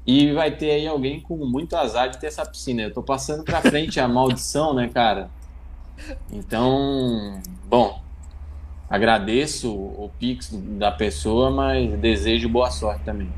E 0.07 0.33
vai 0.33 0.51
ter 0.51 0.71
aí 0.71 0.87
alguém 0.87 1.19
com 1.19 1.35
muito 1.47 1.77
azar 1.77 2.11
de 2.11 2.19
ter 2.19 2.27
essa 2.27 2.45
piscina. 2.45 2.83
Eu 2.83 2.93
tô 2.93 3.03
passando 3.03 3.43
pra 3.43 3.63
frente 3.63 3.99
a 3.99 4.07
maldição, 4.07 4.75
né, 4.75 4.89
cara? 4.93 5.31
Então, 6.33 7.41
bom, 7.67 8.01
agradeço 8.89 9.73
o, 9.75 10.09
pix 10.19 10.51
da 10.79 10.91
pessoa, 10.91 11.51
mas 11.51 11.99
desejo 12.01 12.49
boa 12.49 12.71
sorte 12.71 13.05
também. 13.05 13.29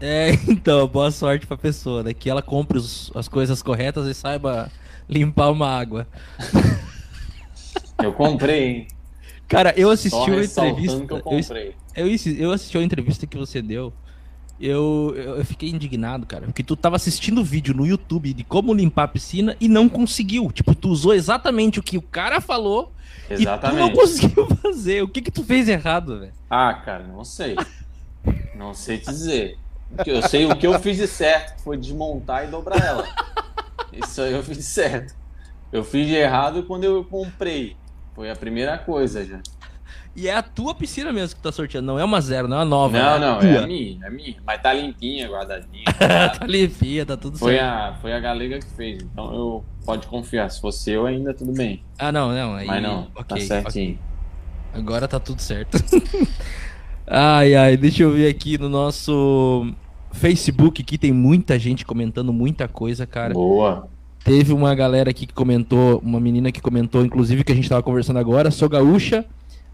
É, 0.00 0.30
então, 0.48 0.86
boa 0.86 1.10
sorte 1.10 1.46
pra 1.46 1.56
pessoa, 1.56 2.02
né? 2.02 2.12
Que 2.14 2.28
ela 2.28 2.42
compre 2.42 2.78
os- 2.78 3.10
as 3.14 3.28
coisas 3.28 3.62
corretas 3.62 4.06
e 4.06 4.14
saiba 4.14 4.70
limpar 5.08 5.50
uma 5.50 5.68
água. 5.68 6.06
Eu 8.02 8.12
comprei, 8.12 8.64
hein? 8.64 8.86
Cara, 9.48 9.72
eu 9.76 9.90
assisti 9.90 10.10
Só 10.10 10.24
uma 10.26 10.44
entrevista. 10.44 11.04
que 11.06 11.12
eu 11.12 11.16
Eu, 11.16 11.22
comprei. 11.22 11.74
eu, 11.94 12.14
assi- 12.14 12.36
eu 12.40 12.52
assisti 12.52 12.76
uma 12.76 12.84
entrevista 12.84 13.26
que 13.26 13.36
você 13.36 13.62
deu. 13.62 13.92
Eu, 14.58 15.14
eu, 15.16 15.44
fiquei 15.44 15.68
indignado, 15.68 16.24
cara. 16.24 16.46
Porque 16.46 16.62
tu 16.62 16.74
tava 16.74 16.96
assistindo 16.96 17.44
vídeo 17.44 17.74
no 17.74 17.86
YouTube 17.86 18.32
de 18.32 18.42
como 18.42 18.72
limpar 18.72 19.04
a 19.04 19.08
piscina 19.08 19.54
e 19.60 19.68
não 19.68 19.88
conseguiu. 19.88 20.50
Tipo, 20.50 20.74
tu 20.74 20.88
usou 20.88 21.12
exatamente 21.12 21.78
o 21.78 21.82
que 21.82 21.98
o 21.98 22.02
cara 22.02 22.40
falou 22.40 22.92
e 23.30 23.34
tu 23.36 23.44
não 23.44 23.52
Exatamente. 23.52 23.94
conseguiu 23.94 24.46
fazer. 24.56 25.02
O 25.02 25.08
que 25.08 25.20
que 25.20 25.30
tu 25.30 25.44
fez 25.44 25.68
errado, 25.68 26.20
velho? 26.20 26.32
Ah, 26.48 26.72
cara, 26.72 27.04
não 27.04 27.24
sei. 27.24 27.56
Não 28.54 28.72
sei 28.72 28.98
te 28.98 29.10
dizer. 29.10 29.58
Eu 30.04 30.22
sei 30.22 30.46
o 30.46 30.56
que 30.56 30.66
eu 30.66 30.78
fiz 30.80 30.96
de 30.96 31.06
certo, 31.06 31.62
foi 31.62 31.76
desmontar 31.76 32.44
e 32.44 32.48
dobrar 32.48 32.84
ela. 32.84 33.06
Isso 33.92 34.20
aí 34.20 34.32
eu 34.32 34.42
fiz 34.42 34.64
certo. 34.64 35.14
Eu 35.70 35.84
fiz 35.84 36.06
de 36.06 36.14
errado 36.14 36.62
quando 36.64 36.84
eu 36.84 37.04
comprei. 37.04 37.76
Foi 38.14 38.30
a 38.30 38.36
primeira 38.36 38.78
coisa 38.78 39.24
já. 39.24 39.40
E 40.16 40.28
é 40.28 40.34
a 40.34 40.42
tua 40.42 40.74
piscina 40.74 41.12
mesmo 41.12 41.36
que 41.36 41.42
tá 41.42 41.52
sorteando, 41.52 41.86
não 41.86 41.98
é 41.98 42.04
uma 42.04 42.22
zero, 42.22 42.48
não 42.48 42.56
é 42.56 42.60
uma 42.60 42.64
nova. 42.64 42.98
Não, 42.98 43.06
a 43.06 43.18
não, 43.18 43.40
é 43.42 43.58
a 43.58 43.66
minha, 43.66 43.98
é 44.02 44.06
a 44.06 44.10
minha. 44.10 44.36
Mas 44.46 44.62
tá 44.62 44.72
limpinha, 44.72 45.28
guardadinha. 45.28 45.84
tá 46.38 46.46
limpinha, 46.46 47.04
tá 47.04 47.18
tudo 47.18 47.38
Foi 47.38 47.52
certo. 47.52 47.66
a, 47.66 47.94
foi 48.00 48.14
a 48.14 48.18
galega 48.18 48.58
que 48.58 48.70
fez. 48.74 49.02
Então 49.02 49.34
eu 49.34 49.64
pode 49.84 50.06
confiar. 50.06 50.50
Se 50.50 50.58
fosse 50.58 50.90
eu, 50.90 51.04
ainda 51.04 51.34
tudo 51.34 51.52
bem. 51.52 51.82
Ah, 51.98 52.10
não, 52.10 52.32
não. 52.32 52.54
Aí, 52.54 52.66
Mas 52.66 52.82
não, 52.82 53.08
ok, 53.14 53.24
tá 53.24 53.40
certinho. 53.40 53.98
Agora 54.72 55.06
tá 55.06 55.20
tudo 55.20 55.42
certo. 55.42 55.76
ai, 57.06 57.54
ai, 57.54 57.76
deixa 57.76 58.02
eu 58.02 58.12
ver 58.12 58.30
aqui 58.30 58.56
no 58.56 58.70
nosso 58.70 59.70
Facebook 60.12 60.82
que 60.82 60.96
tem 60.96 61.12
muita 61.12 61.58
gente 61.58 61.84
comentando 61.84 62.32
muita 62.32 62.66
coisa, 62.66 63.06
cara. 63.06 63.34
Boa. 63.34 63.86
Teve 64.24 64.52
uma 64.54 64.74
galera 64.74 65.10
aqui 65.10 65.26
que 65.26 65.34
comentou, 65.34 66.00
uma 66.02 66.18
menina 66.18 66.50
que 66.50 66.60
comentou, 66.60 67.04
inclusive, 67.04 67.44
que 67.44 67.52
a 67.52 67.54
gente 67.54 67.68
tava 67.68 67.82
conversando 67.82 68.18
agora. 68.18 68.50
Sou 68.50 68.68
gaúcha. 68.68 69.24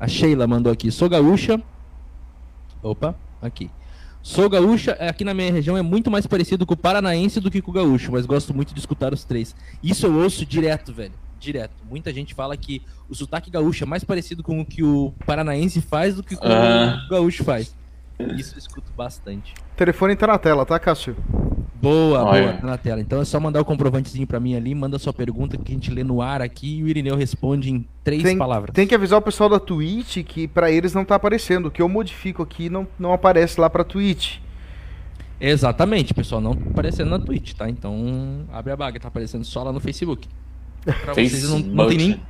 A 0.02 0.08
Sheila 0.08 0.48
mandou 0.48 0.72
aqui. 0.72 0.90
Sou 0.90 1.08
gaúcha. 1.08 1.62
Opa, 2.82 3.14
aqui. 3.40 3.70
Sou 4.20 4.50
gaúcha. 4.50 4.94
Aqui 4.94 5.22
na 5.22 5.32
minha 5.32 5.52
região 5.52 5.76
é 5.78 5.82
muito 5.82 6.10
mais 6.10 6.26
parecido 6.26 6.66
com 6.66 6.74
o 6.74 6.76
paranaense 6.76 7.38
do 7.38 7.48
que 7.48 7.62
com 7.62 7.70
o 7.70 7.74
gaúcho, 7.74 8.10
mas 8.10 8.26
gosto 8.26 8.52
muito 8.52 8.74
de 8.74 8.80
escutar 8.80 9.12
os 9.14 9.22
três. 9.22 9.54
Isso 9.80 10.04
eu 10.06 10.14
ouço 10.18 10.44
direto, 10.44 10.92
velho. 10.92 11.12
Direto. 11.38 11.74
Muita 11.88 12.12
gente 12.12 12.34
fala 12.34 12.56
que 12.56 12.82
o 13.08 13.14
sotaque 13.14 13.48
gaúcho 13.48 13.84
é 13.84 13.86
mais 13.86 14.02
parecido 14.02 14.42
com 14.42 14.60
o 14.60 14.66
que 14.66 14.82
o 14.82 15.12
paranaense 15.24 15.80
faz 15.80 16.16
do 16.16 16.22
que 16.24 16.34
com 16.34 16.48
Ah. 16.48 17.04
o 17.06 17.08
gaúcho 17.08 17.44
faz. 17.44 17.72
Isso 18.36 18.56
eu 18.56 18.58
escuto 18.58 18.90
bastante. 18.96 19.54
O 19.72 19.76
telefone 19.76 20.16
tá 20.16 20.26
na 20.26 20.38
tela, 20.38 20.66
tá, 20.66 20.80
Cássio? 20.80 21.16
Boa, 21.82 22.22
Olha. 22.22 22.42
boa, 22.42 22.52
tá 22.54 22.66
na 22.66 22.78
tela. 22.78 23.00
Então 23.00 23.20
é 23.20 23.24
só 23.24 23.40
mandar 23.40 23.60
o 23.60 23.64
comprovantezinho 23.64 24.24
pra 24.26 24.38
mim 24.38 24.54
ali, 24.54 24.72
manda 24.74 24.98
sua 25.00 25.12
pergunta 25.12 25.58
que 25.58 25.72
a 25.72 25.74
gente 25.74 25.90
lê 25.90 26.04
no 26.04 26.22
ar 26.22 26.40
aqui 26.40 26.78
e 26.78 26.82
o 26.84 26.88
Irineu 26.88 27.16
responde 27.16 27.70
em 27.72 27.84
três 28.04 28.22
Tem, 28.22 28.38
palavras. 28.38 28.72
tem 28.72 28.86
que 28.86 28.94
avisar 28.94 29.18
o 29.18 29.22
pessoal 29.22 29.50
da 29.50 29.58
Twitch 29.58 30.18
que 30.24 30.46
pra 30.46 30.70
eles 30.70 30.94
não 30.94 31.04
tá 31.04 31.16
aparecendo. 31.16 31.66
O 31.66 31.70
que 31.72 31.82
eu 31.82 31.88
modifico 31.88 32.40
aqui 32.42 32.70
não, 32.70 32.86
não 32.98 33.12
aparece 33.12 33.60
lá 33.60 33.68
pra 33.68 33.82
Twitch. 33.82 34.36
Exatamente, 35.40 36.14
pessoal, 36.14 36.40
não 36.40 36.54
tá 36.54 36.70
aparecendo 36.70 37.10
na 37.10 37.18
Twitch, 37.18 37.52
tá? 37.54 37.68
Então 37.68 38.44
abre 38.52 38.72
a 38.72 38.76
baga, 38.76 39.00
tá 39.00 39.08
aparecendo 39.08 39.44
só 39.44 39.64
lá 39.64 39.72
no 39.72 39.80
Facebook. 39.80 40.28
Pra 40.84 41.14
vocês 41.14 41.48
não, 41.50 41.58
não 41.58 41.88
tem 41.88 41.98
nem 41.98 42.20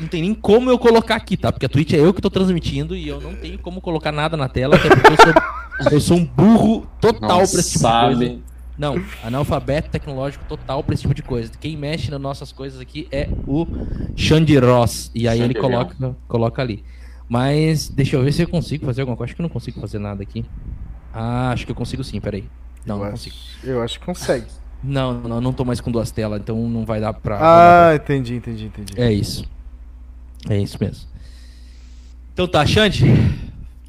não 0.00 0.08
tem 0.08 0.22
nem 0.22 0.34
como 0.34 0.68
eu 0.70 0.78
colocar 0.78 1.14
aqui, 1.14 1.36
tá? 1.36 1.52
Porque 1.52 1.66
a 1.66 1.68
Twitch 1.68 1.92
é 1.92 1.98
eu 2.00 2.12
que 2.12 2.20
tô 2.22 2.30
transmitindo 2.30 2.96
e 2.96 3.06
eu 3.06 3.20
não 3.20 3.34
tenho 3.36 3.58
como 3.58 3.80
colocar 3.80 4.10
nada 4.10 4.36
na 4.36 4.48
tela, 4.48 4.74
até 4.76 4.88
porque 4.88 5.12
eu 5.12 5.16
sou, 5.16 5.92
eu 5.92 6.00
sou 6.00 6.16
um 6.16 6.24
burro 6.24 6.86
total 7.00 7.20
Não 7.20 7.36
pra 7.36 7.44
esse 7.44 7.72
tipo 7.72 7.84
de 7.86 7.90
coisa. 7.92 8.24
sabe. 8.24 8.42
Não, 8.80 8.98
analfabeto 9.22 9.90
tecnológico 9.90 10.42
total 10.46 10.82
pra 10.82 10.94
esse 10.94 11.02
tipo 11.02 11.12
de 11.12 11.22
coisa. 11.22 11.52
Quem 11.60 11.76
mexe 11.76 12.10
nas 12.10 12.18
nossas 12.18 12.50
coisas 12.50 12.80
aqui 12.80 13.06
é 13.12 13.28
o 13.46 13.66
Xande 14.16 14.56
Ross. 14.56 15.10
E 15.14 15.28
aí 15.28 15.38
ele 15.38 15.52
Xande 15.52 15.60
coloca, 15.60 16.16
coloca 16.26 16.62
ali. 16.62 16.82
Mas 17.28 17.90
deixa 17.90 18.16
eu 18.16 18.24
ver 18.24 18.32
se 18.32 18.40
eu 18.40 18.48
consigo 18.48 18.86
fazer 18.86 19.02
alguma 19.02 19.18
coisa. 19.18 19.28
Acho 19.28 19.36
que 19.36 19.42
eu 19.42 19.44
não 19.44 19.50
consigo 19.50 19.78
fazer 19.78 19.98
nada 19.98 20.22
aqui. 20.22 20.46
Ah, 21.12 21.50
acho 21.50 21.66
que 21.66 21.72
eu 21.72 21.76
consigo 21.76 22.02
sim, 22.02 22.18
peraí. 22.22 22.48
Não, 22.86 22.94
eu, 22.94 23.00
não 23.00 23.04
acho, 23.08 23.12
consigo. 23.12 23.36
eu 23.64 23.82
acho 23.82 24.00
que 24.00 24.06
consegue. 24.06 24.46
Não, 24.82 25.12
não, 25.12 25.42
não 25.42 25.52
tô 25.52 25.62
mais 25.62 25.78
com 25.78 25.90
duas 25.90 26.10
telas, 26.10 26.40
então 26.40 26.66
não 26.66 26.86
vai 26.86 27.02
dar 27.02 27.12
pra. 27.12 27.38
Ah, 27.38 27.94
entendi, 27.94 28.36
entendi, 28.36 28.64
entendi. 28.64 28.94
É 28.96 29.12
isso. 29.12 29.44
É 30.48 30.56
isso 30.56 30.78
mesmo. 30.80 31.06
Então 32.32 32.48
tá, 32.48 32.64
Xande. 32.64 33.04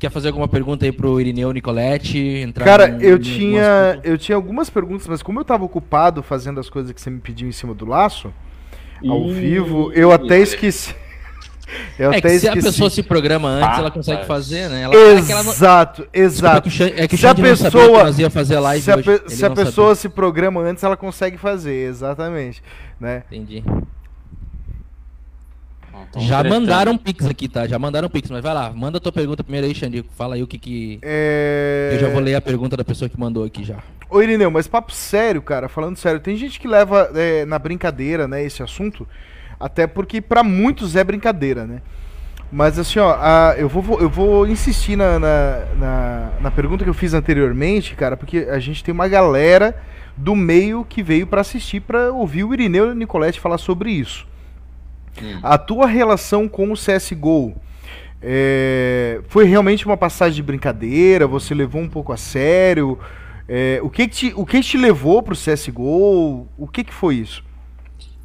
Quer 0.02 0.10
fazer 0.10 0.30
alguma 0.30 0.48
pergunta 0.48 0.84
aí 0.84 0.92
pro 0.92 1.22
Irineu 1.22 1.52
Nicoletti? 1.54 2.18
Entrar 2.18 2.66
Cara, 2.66 2.88
no- 2.88 3.02
eu 3.04 3.18
no 3.18 3.20
tinha, 3.20 4.00
eu 4.04 4.18
tinha 4.18 4.36
algumas 4.36 4.68
perguntas, 4.68 5.06
mas 5.08 5.22
como 5.22 5.40
eu 5.40 5.46
tava 5.46 5.64
ocupado 5.64 6.24
fazendo 6.24 6.60
as 6.60 6.68
coisas 6.72 6.92
que 6.92 7.00
você 7.00 7.12
me 7.12 7.20
pediu 7.20 7.48
em 7.48 7.52
cima 7.52 7.76
do 7.76 7.86
laço, 7.86 8.34
ao 9.08 9.28
Ih, 9.28 9.34
vivo, 9.34 9.92
eu 9.94 10.12
até 10.12 10.40
esqueci. 10.40 10.96
Eu 11.98 12.12
É 12.12 12.18
até 12.18 12.32
que 12.32 12.40
se 12.40 12.48
a 12.50 12.52
esqueci. 12.52 12.68
pessoa 12.68 12.90
se 12.90 13.02
programa 13.02 13.48
antes, 13.48 13.80
ela 13.80 13.90
consegue 13.92 14.26
fazer, 14.26 14.70
né? 14.70 14.82
Ela, 14.82 14.94
é 14.94 15.22
que 15.22 15.32
ela 15.32 15.42
não- 15.44 15.52
Exato, 15.54 16.02
Desculpa, 16.02 16.18
exato. 16.20 16.62
que 16.64 16.68
o 16.68 16.72
Xande- 16.72 16.94
é 16.98 17.08
que 17.08 17.16
o 17.16 17.18
Se 17.18 17.26
a 17.26 17.34
não 17.34 17.42
pessoa- 17.44 17.72
que 18.00 18.04
nós 18.04 18.20
ia 18.20 18.30
fazer 18.30 18.56
a 18.58 18.60
live 18.60 18.84
Se 18.84 18.92
a, 18.92 18.98
pe- 18.98 19.22
se 19.28 19.46
a 19.46 19.48
não 19.50 19.56
pessoa 19.56 19.88
sabia. 19.96 19.96
se 19.96 20.10
programa 20.10 20.60
antes, 20.60 20.84
ela 20.84 20.98
consegue 20.98 21.38
fazer, 21.38 21.88
exatamente. 21.88 22.62
Né? 23.00 23.24
Entendi. 23.32 23.64
Não, 26.14 26.22
tão 26.22 26.22
Já 26.22 26.40
tretando. 26.42 26.62
mandaram 26.62 26.98
pix 26.98 27.26
aqui, 27.26 27.48
tá? 27.48 27.68
Já 27.68 27.80
mandaram 27.80 28.10
pix, 28.10 28.30
mas 28.30 28.42
vai 28.44 28.54
lá, 28.54 28.72
manda 28.72 28.98
a 28.98 29.02
tua 29.02 29.12
pergunta 29.12 29.44
primeiro 29.44 29.68
aí, 29.68 29.74
Xande. 29.76 30.04
Fala 30.18 30.36
aí 30.36 30.44
o 30.44 30.48
que 30.48 30.58
que... 30.58 31.00
É... 31.02 31.92
Eu 31.94 32.00
já 32.00 32.10
vou 32.10 32.20
ler 32.22 32.36
a 32.36 32.42
pergunta 32.42 32.76
da 32.76 32.84
pessoa 32.84 33.08
que 33.10 33.20
mandou 33.20 33.44
aqui 33.44 33.64
já. 33.64 33.78
Ô 34.10 34.22
Irineu, 34.22 34.52
mas 34.52 34.68
papo 34.68 34.92
sério, 34.92 35.42
cara, 35.42 35.70
falando 35.70 35.96
sério, 35.98 36.20
tem 36.20 36.36
gente 36.36 36.60
que 36.60 36.68
leva 36.68 37.10
é, 37.16 37.46
na 37.46 37.58
brincadeira, 37.58 38.28
né, 38.28 38.44
esse 38.44 38.62
assunto, 38.62 39.08
até 39.60 39.88
porque 39.88 40.20
pra 40.22 40.44
muitos 40.44 40.96
é 40.98 41.04
brincadeira, 41.04 41.66
né? 41.66 41.82
Mas 42.52 42.78
assim, 42.78 43.00
ó, 43.00 43.12
a- 43.18 43.56
eu, 43.58 43.70
vou, 43.70 44.02
eu 44.02 44.10
vou 44.10 44.46
insistir 44.46 44.98
na, 44.98 45.18
na, 45.18 45.60
na, 45.80 46.30
na 46.42 46.52
pergunta 46.52 46.84
que 46.84 46.90
eu 46.90 46.94
fiz 46.94 47.14
anteriormente, 47.14 47.96
cara, 47.96 48.18
porque 48.18 48.40
a 48.52 48.60
gente 48.60 48.84
tem 48.84 48.94
uma 48.94 49.08
galera 49.08 49.74
do 50.18 50.36
meio 50.36 50.84
que 50.84 51.02
veio 51.02 51.26
pra 51.26 51.40
assistir, 51.40 51.80
pra 51.80 52.12
ouvir 52.12 52.44
o 52.44 52.54
Irineu 52.54 52.88
e 52.88 52.92
o 52.92 52.96
Nicolete 52.96 53.40
falar 53.40 53.58
sobre 53.58 53.92
isso. 53.92 54.28
Hum. 55.22 55.40
A 55.44 55.58
tua 55.58 55.88
relação 55.88 56.48
com 56.48 56.72
o 56.72 56.76
CSGO 56.76 57.56
é, 58.22 59.20
foi 59.28 59.46
realmente 59.46 59.86
uma 59.86 59.98
passagem 59.98 60.36
de 60.36 60.44
brincadeira? 60.44 61.26
Você 61.28 61.54
levou 61.56 61.82
um 61.82 61.90
pouco 61.90 62.14
a 62.14 62.18
sério? 62.18 63.00
É, 63.48 63.80
o 63.84 63.90
que 63.90 64.08
que 64.08 64.16
te, 64.16 64.34
o 64.36 64.46
que 64.46 64.62
te 64.62 64.78
levou 64.78 65.22
pro 65.24 65.36
CSGO? 65.36 66.48
O 66.58 66.68
que 66.68 66.84
que 66.84 66.94
foi 66.94 67.16
isso? 67.16 67.44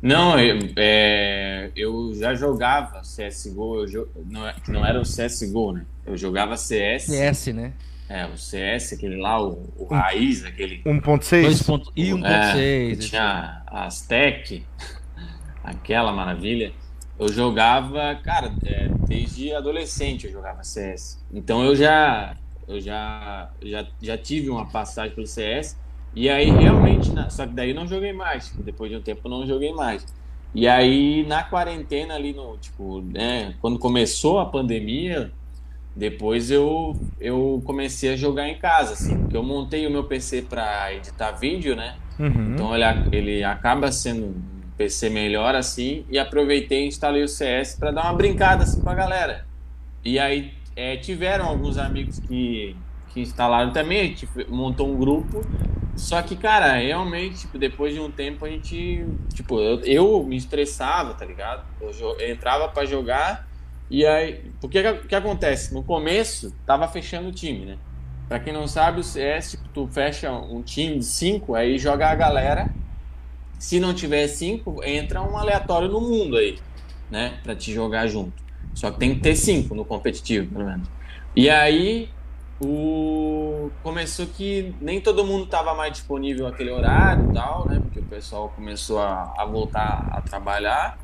Não, 0.02 0.38
eu, 0.38 0.58
é, 0.76 1.70
eu 1.74 2.12
já 2.14 2.34
jogava 2.34 3.00
CSGO, 3.00 3.80
eu 3.80 3.86
jo- 3.86 4.08
não, 4.30 4.46
é- 4.46 4.54
não 4.68 4.84
era 4.86 5.00
o 5.00 5.04
CSGO, 5.04 5.72
né? 5.72 5.84
Eu 6.06 6.16
jogava 6.16 6.56
CS, 6.56 7.06
CS, 7.06 7.46
né? 7.52 7.72
é, 8.08 8.24
o 8.26 8.36
CS, 8.36 8.92
aquele 8.92 9.16
lá, 9.16 9.42
o, 9.42 9.68
o 9.76 9.86
raiz, 9.86 10.44
aquele 10.44 10.80
1.6? 10.84 11.42
2.1 11.64 11.90
e 11.96 12.10
É, 12.10 12.14
1.6. 12.14 12.90
que 12.90 12.96
tinha 13.08 13.62
a 13.66 13.86
Aztec, 13.86 14.62
aquela 15.66 16.12
maravilha. 16.12 16.72
Eu 17.18 17.28
jogava, 17.32 18.14
cara, 18.22 18.54
é, 18.64 18.88
desde 19.06 19.52
adolescente 19.52 20.26
eu 20.26 20.32
jogava 20.32 20.62
CS. 20.62 21.18
Então 21.32 21.64
eu 21.64 21.74
já, 21.74 22.36
eu 22.68 22.80
já, 22.80 23.50
já, 23.62 23.86
já 24.00 24.18
tive 24.18 24.50
uma 24.50 24.70
passagem 24.70 25.14
pelo 25.14 25.26
CS. 25.26 25.76
E 26.14 26.28
aí 26.28 26.50
realmente, 26.50 27.12
na- 27.12 27.30
só 27.30 27.46
que 27.46 27.54
daí 27.54 27.70
eu 27.70 27.74
não 27.74 27.86
joguei 27.86 28.12
mais. 28.12 28.48
tipo, 28.48 28.62
Depois 28.62 28.90
de 28.90 28.96
um 28.96 29.02
tempo 29.02 29.28
não 29.28 29.46
joguei 29.46 29.72
mais. 29.72 30.04
E 30.54 30.66
aí 30.68 31.26
na 31.26 31.42
quarentena 31.44 32.14
ali 32.14 32.32
no, 32.34 32.56
tipo, 32.58 33.00
né, 33.02 33.54
quando 33.60 33.78
começou 33.78 34.38
a 34.38 34.46
pandemia, 34.50 35.32
depois 35.94 36.50
eu, 36.50 36.92
eu 37.18 37.62
comecei 37.66 38.12
a 38.12 38.16
jogar 38.16 38.48
em 38.48 38.58
casa, 38.58 38.92
assim, 38.94 39.18
porque 39.18 39.36
eu 39.36 39.42
montei 39.42 39.86
o 39.86 39.90
meu 39.90 40.04
PC 40.06 40.42
para 40.42 40.92
editar 40.94 41.32
vídeo, 41.32 41.74
né? 41.74 41.98
Uhum. 42.18 42.54
Então 42.54 42.74
ele, 42.74 42.84
ele 43.12 43.44
acaba 43.44 43.90
sendo 43.92 44.34
PC 44.76 45.10
melhor 45.10 45.54
assim 45.54 46.04
e 46.10 46.18
aproveitei 46.18 46.84
e 46.84 46.88
instalei 46.88 47.22
o 47.22 47.28
CS 47.28 47.76
para 47.78 47.90
dar 47.90 48.04
uma 48.04 48.14
brincada 48.14 48.64
assim 48.64 48.80
a 48.84 48.94
galera. 48.94 49.46
E 50.04 50.18
aí 50.18 50.52
é, 50.74 50.96
tiveram 50.96 51.46
alguns 51.46 51.78
amigos 51.78 52.20
que, 52.20 52.76
que 53.08 53.20
instalaram 53.20 53.72
também, 53.72 54.00
a 54.00 54.04
gente 54.04 54.28
montou 54.48 54.88
um 54.88 54.96
grupo. 54.96 55.44
Só 55.96 56.20
que, 56.20 56.36
cara, 56.36 56.74
realmente, 56.74 57.40
tipo, 57.40 57.58
depois 57.58 57.94
de 57.94 58.00
um 58.00 58.10
tempo 58.10 58.44
a 58.44 58.50
gente, 58.50 59.06
tipo, 59.32 59.58
eu, 59.58 59.80
eu 59.80 60.22
me 60.22 60.36
estressava, 60.36 61.14
tá 61.14 61.24
ligado? 61.24 61.64
Eu, 61.80 61.90
eu 62.18 62.30
entrava 62.30 62.68
para 62.68 62.84
jogar 62.84 63.48
e 63.90 64.04
aí, 64.04 64.52
porque 64.60 64.82
que, 64.82 65.08
que 65.08 65.14
acontece? 65.14 65.72
No 65.72 65.82
começo 65.82 66.52
tava 66.66 66.88
fechando 66.88 67.28
o 67.28 67.32
time, 67.32 67.64
né? 67.64 67.78
Pra 68.28 68.40
quem 68.40 68.52
não 68.52 68.66
sabe, 68.66 69.00
o 69.00 69.04
CS, 69.04 69.52
tipo, 69.52 69.68
tu 69.68 69.86
fecha 69.86 70.32
um 70.32 70.60
time 70.62 70.98
de 70.98 71.04
cinco, 71.04 71.54
aí 71.54 71.78
joga 71.78 72.08
a 72.10 72.14
galera. 72.14 72.74
Se 73.58 73.80
não 73.80 73.94
tiver 73.94 74.28
cinco, 74.28 74.82
entra 74.84 75.22
um 75.22 75.36
aleatório 75.36 75.88
no 75.88 76.00
mundo 76.00 76.36
aí, 76.36 76.58
né? 77.10 77.40
Pra 77.42 77.54
te 77.54 77.72
jogar 77.72 78.06
junto. 78.06 78.44
Só 78.74 78.90
que 78.90 78.98
tem 78.98 79.14
que 79.14 79.20
ter 79.20 79.34
cinco 79.34 79.74
no 79.74 79.84
competitivo, 79.84 80.52
pelo 80.52 80.66
menos. 80.66 80.88
E 81.34 81.48
aí, 81.48 82.10
o... 82.60 83.70
começou 83.82 84.26
que 84.26 84.74
nem 84.80 85.00
todo 85.00 85.24
mundo 85.24 85.46
tava 85.46 85.74
mais 85.74 85.92
disponível 85.92 86.46
aquele 86.46 86.70
horário 86.70 87.30
e 87.30 87.32
tal, 87.32 87.66
né? 87.68 87.80
Porque 87.80 88.00
o 88.00 88.04
pessoal 88.04 88.50
começou 88.50 88.98
a, 88.98 89.34
a 89.36 89.44
voltar 89.44 90.08
a 90.10 90.20
trabalhar. 90.20 90.98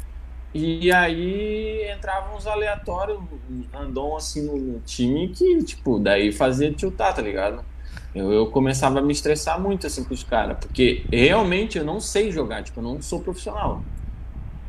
E 0.55 0.93
aí 0.93 1.91
entravam 1.91 2.37
uns 2.37 2.47
aleatórios, 2.47 3.19
random 3.73 4.17
assim 4.17 4.45
no 4.45 4.81
time 4.81 5.29
que, 5.29 5.65
tipo, 5.65 5.99
daí 5.99 6.31
fazia 6.31 6.73
tiltar, 6.73 7.15
tá 7.15 7.23
ligado? 7.23 7.65
Eu, 8.15 8.31
eu 8.33 8.47
começava 8.47 8.99
a 8.99 9.03
me 9.03 9.13
estressar 9.13 9.59
muito 9.61 9.87
assim 9.87 10.05
com 10.05 10.13
os 10.13 10.23
caras, 10.23 10.59
porque 10.59 11.05
realmente 11.11 11.79
eu 11.79 11.85
não 11.85 11.99
sei 12.01 12.31
jogar, 12.31 12.63
tipo, 12.63 12.79
eu 12.81 12.85
não 12.85 13.01
sou 13.01 13.21
profissional. 13.21 13.83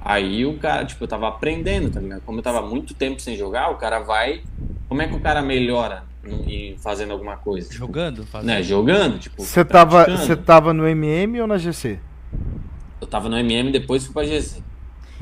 Aí 0.02 0.46
o 0.46 0.58
cara, 0.58 0.86
tipo, 0.86 1.04
eu 1.04 1.08
tava 1.08 1.28
aprendendo, 1.28 1.90
tá 1.90 2.00
ligado? 2.00 2.22
Como 2.22 2.40
eu 2.40 2.44
tava 2.44 2.62
muito 2.62 2.94
tempo 2.94 3.22
sem 3.22 3.36
jogar, 3.38 3.70
o 3.70 3.76
cara 3.76 4.00
vai. 4.00 4.44
Como 4.88 5.02
é 5.02 5.08
que 5.08 5.16
o 5.16 5.20
cara 5.20 5.42
melhora 5.42 6.04
em 6.26 6.78
fazendo 6.78 7.12
alguma 7.12 7.38
coisa? 7.38 7.68
Tipo, 7.68 7.80
Jogando? 7.80 8.26
Fazendo. 8.26 8.48
né, 8.48 8.64
jogando, 8.64 9.20
tipo. 9.20 9.42
Você 9.42 9.64
tava, 9.64 10.06
você 10.06 10.36
tava 10.36 10.74
no 10.74 10.88
MM 10.88 11.42
ou 11.42 11.48
na 11.48 11.58
GC? 11.58 12.00
Eu 13.00 13.08
tava 13.08 13.30
no 13.30 13.38
MM 13.38 13.72
depois 13.72 14.06
fui 14.06 14.14
pra 14.14 14.26
GC. 14.26 14.62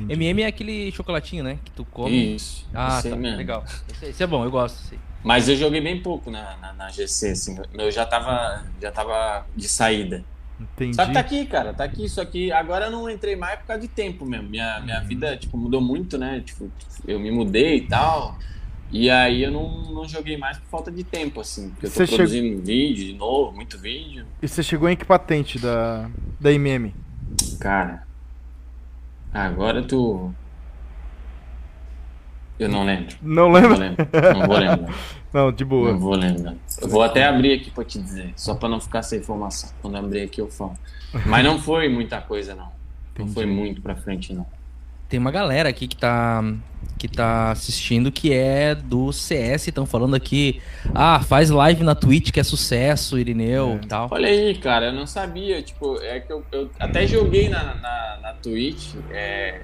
MM 0.10 0.42
é 0.42 0.48
aquele 0.48 0.92
chocolatinho, 0.92 1.44
né? 1.44 1.60
Que 1.64 1.72
tu 1.72 1.86
come. 1.86 2.36
Isso. 2.36 2.68
Ah, 2.74 3.02
tá. 3.04 3.16
mesmo. 3.16 3.38
Legal. 3.38 3.64
Esse, 3.92 4.06
esse 4.08 4.24
é 4.24 4.28
bom, 4.28 4.44
eu 4.44 4.50
gosto. 4.52 4.80
Esse. 4.86 5.00
Mas 5.24 5.48
eu 5.48 5.56
joguei 5.56 5.80
bem 5.82 6.02
pouco 6.02 6.32
na, 6.32 6.58
na, 6.58 6.74
na 6.74 6.90
GC, 6.90 7.30
assim. 7.30 7.58
Eu 7.74 7.92
já 7.92 8.06
tava, 8.06 8.64
já 8.82 8.92
tava 8.92 9.46
de 9.56 9.68
saída. 9.70 10.24
Entendi. 10.60 10.96
Só 10.96 11.06
que 11.06 11.14
tá 11.14 11.20
aqui, 11.20 11.46
cara, 11.46 11.74
tá 11.74 11.84
aqui. 11.84 12.10
Só 12.10 12.26
que 12.26 12.52
agora 12.52 12.86
eu 12.86 12.92
não 12.92 13.10
entrei 13.10 13.36
mais 13.36 13.60
por 13.60 13.68
causa 13.68 13.82
de 13.82 13.88
tempo 13.88 14.26
mesmo. 14.26 14.50
Minha, 14.50 14.80
minha 14.80 15.00
Uhum. 15.02 15.08
vida, 15.08 15.38
tipo, 15.38 15.58
mudou 15.58 15.80
muito, 15.82 16.18
né? 16.18 16.42
Tipo, 16.46 16.72
eu 17.08 17.20
me 17.20 17.32
mudei 17.32 17.78
e 17.78 17.88
tal. 17.88 18.38
E 18.92 19.10
aí 19.10 19.44
eu 19.44 19.52
não, 19.52 19.70
não 19.94 20.08
joguei 20.08 20.38
mais 20.38 20.58
por 20.58 20.68
falta 20.70 20.92
de 20.92 21.04
tempo, 21.04 21.40
assim. 21.40 21.70
Porque 21.70 21.86
eu 21.86 21.90
tô 21.92 21.96
Você 21.96 22.06
chegou- 22.08 22.18
produzindo 22.28 22.62
vídeo 22.64 23.06
de 23.06 23.14
novo, 23.14 23.56
muito 23.56 23.80
vídeo. 23.80 24.26
E 24.42 24.48
você 24.48 24.62
chegou 24.64 24.90
em 24.90 24.96
que 24.96 25.06
patente 25.06 25.58
da, 25.60 26.10
da 26.40 26.52
MM? 26.52 26.94
Cara, 27.60 28.04
agora 29.34 29.82
tu. 29.82 30.34
Eu 32.64 32.70
não 32.70 32.86
lembro. 32.86 33.16
Não 33.22 33.44
Não 33.50 33.52
lembra? 33.52 33.78
lembro. 33.78 34.08
Não 34.38 34.48
vou 34.48 34.58
lembrar. 34.58 34.96
Não, 35.34 35.52
de 35.52 35.64
boa. 35.64 35.92
Não 35.94 36.00
vou 36.00 36.14
lembrar. 36.16 36.56
Eu 36.82 36.90
vou 36.90 37.02
até 37.02 37.26
abrir 37.26 37.54
aqui 37.54 37.72
pra 37.72 37.86
te 37.86 37.98
dizer, 38.00 38.34
só 38.36 38.54
pra 38.54 38.68
não 38.68 38.82
ficar 38.82 39.02
sem 39.02 39.20
informação. 39.20 39.70
Quando 39.82 39.96
eu 39.96 40.04
abrir 40.04 40.22
aqui 40.24 40.42
eu 40.42 40.50
falo. 40.52 40.74
Mas 41.26 41.44
não 41.46 41.58
foi 41.58 41.88
muita 41.88 42.20
coisa, 42.20 42.54
não. 42.54 42.66
Não 42.66 42.72
Entendi. 43.26 43.34
foi 43.34 43.46
muito 43.46 43.82
pra 43.82 43.96
frente, 43.96 44.34
não. 44.34 44.46
Tem 45.08 45.18
uma 45.20 45.32
galera 45.32 45.70
aqui 45.70 45.88
que 45.88 45.96
tá, 45.96 46.42
que 46.98 47.08
tá 47.08 47.52
assistindo 47.52 48.12
que 48.12 48.34
é 48.34 48.76
do 48.76 49.12
CS. 49.14 49.68
Estão 49.68 49.86
falando 49.86 50.16
aqui. 50.16 50.62
Ah, 50.94 51.20
faz 51.22 51.50
live 51.50 51.82
na 51.84 51.96
Twitch 51.96 52.32
que 52.32 52.40
é 52.40 52.44
sucesso, 52.44 53.18
Irineu 53.18 53.80
É. 53.82 53.86
e 53.86 53.88
tal. 53.88 54.10
Olha 54.12 54.28
aí, 54.28 54.56
cara, 54.58 54.88
eu 54.88 54.94
não 54.94 55.08
sabia. 55.08 55.62
Tipo, 55.62 55.98
é 56.02 56.20
que 56.20 56.32
eu, 56.32 56.44
eu 56.52 56.70
até 56.80 57.08
joguei 57.08 57.48
na, 57.50 57.76
na, 57.76 58.20
na 58.22 58.34
Twitch. 58.34 58.96
é, 59.12 59.62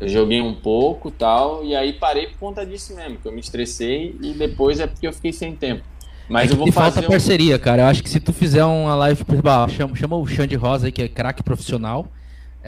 eu 0.00 0.08
joguei 0.08 0.40
um 0.40 0.54
pouco 0.54 1.10
tal. 1.10 1.64
E 1.64 1.74
aí 1.74 1.92
parei 1.92 2.26
por 2.28 2.38
conta 2.38 2.64
disso 2.66 2.94
mesmo, 2.94 3.18
que 3.18 3.28
eu 3.28 3.32
me 3.32 3.40
estressei 3.40 4.16
e 4.22 4.32
depois 4.32 4.80
é 4.80 4.86
porque 4.86 5.06
eu 5.06 5.12
fiquei 5.12 5.32
sem 5.32 5.54
tempo. 5.54 5.82
Mas 6.28 6.50
É 6.50 6.54
eu 6.54 6.58
vou 6.58 6.72
fazer. 6.72 6.92
falta 6.94 7.08
um- 7.08 7.10
parceria, 7.10 7.58
cara. 7.58 7.82
Eu 7.82 7.86
acho 7.86 8.02
que 8.02 8.10
se 8.10 8.18
tu 8.18 8.32
fizer 8.32 8.64
uma 8.64 8.94
live, 8.96 9.24
por 9.24 9.34
exemplo, 9.34 9.50
ah, 9.50 9.68
chama, 9.68 9.94
chama 9.94 10.16
o 10.16 10.26
Xande 10.26 10.56
Rosa 10.56 10.86
aí, 10.86 10.92
que 10.92 11.02
é 11.02 11.08
craque 11.08 11.42
profissional. 11.42 12.06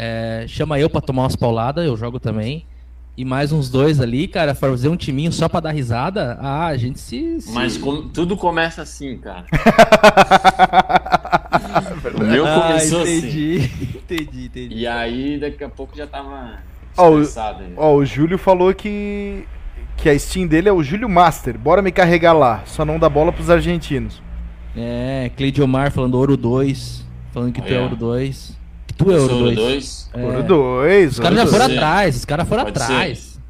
é, 0.00 0.44
chama 0.46 0.78
eu 0.78 0.88
pra 0.88 1.00
tomar 1.00 1.22
umas 1.24 1.34
pauladas, 1.34 1.84
eu 1.84 1.96
jogo 1.96 2.20
também. 2.20 2.64
E 3.16 3.24
mais 3.24 3.50
uns 3.50 3.68
dois 3.68 4.00
ali, 4.00 4.28
cara, 4.28 4.54
fazer 4.54 4.88
um 4.88 4.96
timinho 4.96 5.32
só 5.32 5.48
pra 5.48 5.58
dar 5.58 5.72
risada. 5.72 6.38
Ah, 6.40 6.66
a 6.68 6.76
gente 6.76 7.00
se. 7.00 7.40
se- 7.40 7.50
Mas 7.50 7.76
com- 7.76 8.06
tudo 8.08 8.36
começa 8.36 8.80
assim, 8.80 9.18
cara. 9.18 9.44
o 12.14 12.24
meu 12.24 12.46
Ah, 12.46 12.60
começou 12.68 13.02
assim. 13.02 13.18
entendi. 13.18 13.70
entendi, 13.96 14.44
entendi. 14.46 14.74
E 14.76 14.86
aí, 14.86 15.38
daqui 15.38 15.64
a 15.64 15.68
pouco 15.68 15.96
já 15.96 16.06
tava 16.06 16.58
Ó, 16.98 17.10
o-. 17.10 17.22
Ó, 17.76 17.94
o 17.94 18.04
Júlio 18.04 18.38
falou 18.38 18.74
que 18.74 19.44
que 19.98 20.08
a 20.08 20.16
Steam 20.18 20.46
dele 20.46 20.68
é 20.68 20.72
o 20.72 20.82
Júlio 20.82 21.08
Master. 21.08 21.58
Bora 21.58 21.82
me 21.82 21.90
carregar 21.90 22.32
lá. 22.32 22.62
Só 22.64 22.84
não 22.84 22.98
dá 22.98 23.08
bola 23.08 23.32
pros 23.32 23.50
argentinos. 23.50 24.22
É, 24.76 25.30
Cleidiomar 25.36 25.90
falando 25.90 26.14
Ouro 26.14 26.36
2. 26.36 27.04
Falando 27.32 27.52
que 27.52 27.60
tu 27.60 27.72
é. 27.72 27.80
Ouro 27.80 27.96
2. 27.96 28.58
Que 28.86 28.94
tu 28.94 29.10
é 29.10 29.16
Ouro 29.16 29.28
Soro 29.28 29.44
2. 29.44 29.56
dois. 29.56 30.10
É. 30.14 30.24
Ouro 30.24 30.42
2. 30.44 31.12
Os 31.12 31.20
caras 31.20 31.38
já 31.38 31.46
foram 31.46 31.64
atrás, 31.64 32.16
os 32.16 32.24
caras 32.24 32.48
foram 32.48 32.64
Pode 32.64 32.80
atrás. 32.80 33.40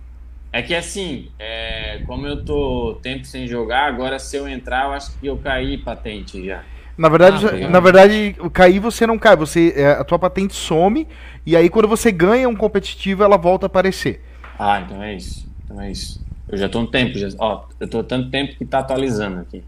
É 0.51 0.62
que 0.62 0.74
assim, 0.74 1.28
é, 1.38 2.03
como 2.07 2.26
eu 2.26 2.42
tô 2.42 2.99
tempo 3.03 3.26
sem 3.26 3.46
jogar, 3.46 3.86
agora 3.86 4.18
se 4.18 4.34
eu 4.36 4.49
entrar, 4.49 4.86
eu 4.86 4.92
acho 4.92 5.12
que 5.18 5.26
eu 5.26 5.36
caí 5.36 5.76
patente 5.76 6.44
já. 6.44 6.62
Na 6.99 7.09
verdade, 7.09 7.46
Ah, 7.46 7.68
na 7.70 7.80
verdade, 7.80 8.36
o 8.40 8.51
cair 8.51 8.80
você 8.80 9.07
não 9.07 9.18
cai, 9.18 9.36
você 9.36 9.72
é, 9.76 9.92
a 9.92 10.05
tua 10.05 10.18
patente 10.18 10.55
some 10.55 11.07
e 11.46 11.57
aí 11.57 11.70
quando 11.70 11.88
você 11.88 12.12
ganha 12.12 12.49
um 12.49 12.57
competitivo 12.57 13.22
ela 13.22 13.38
volta 13.38 13.66
a 13.66 13.68
aparecer. 13.68 14.20
Ah, 14.59 14.80
então 14.80 15.03
é 15.03 15.14
isso. 15.14 15.46
Então 15.64 15.80
é 15.80 15.90
isso. 15.90 16.20
Eu 16.49 16.57
já 16.59 16.68
tô 16.68 16.80
um 16.80 16.86
tempo, 16.90 17.18
já, 17.18 17.28
ó, 17.38 17.66
eu 17.78 17.88
tô 17.88 18.03
tanto 18.03 18.30
tempo 18.30 18.57
que 18.57 18.64
tá 18.66 18.78
atualizando 18.80 19.40
aqui. 19.40 19.62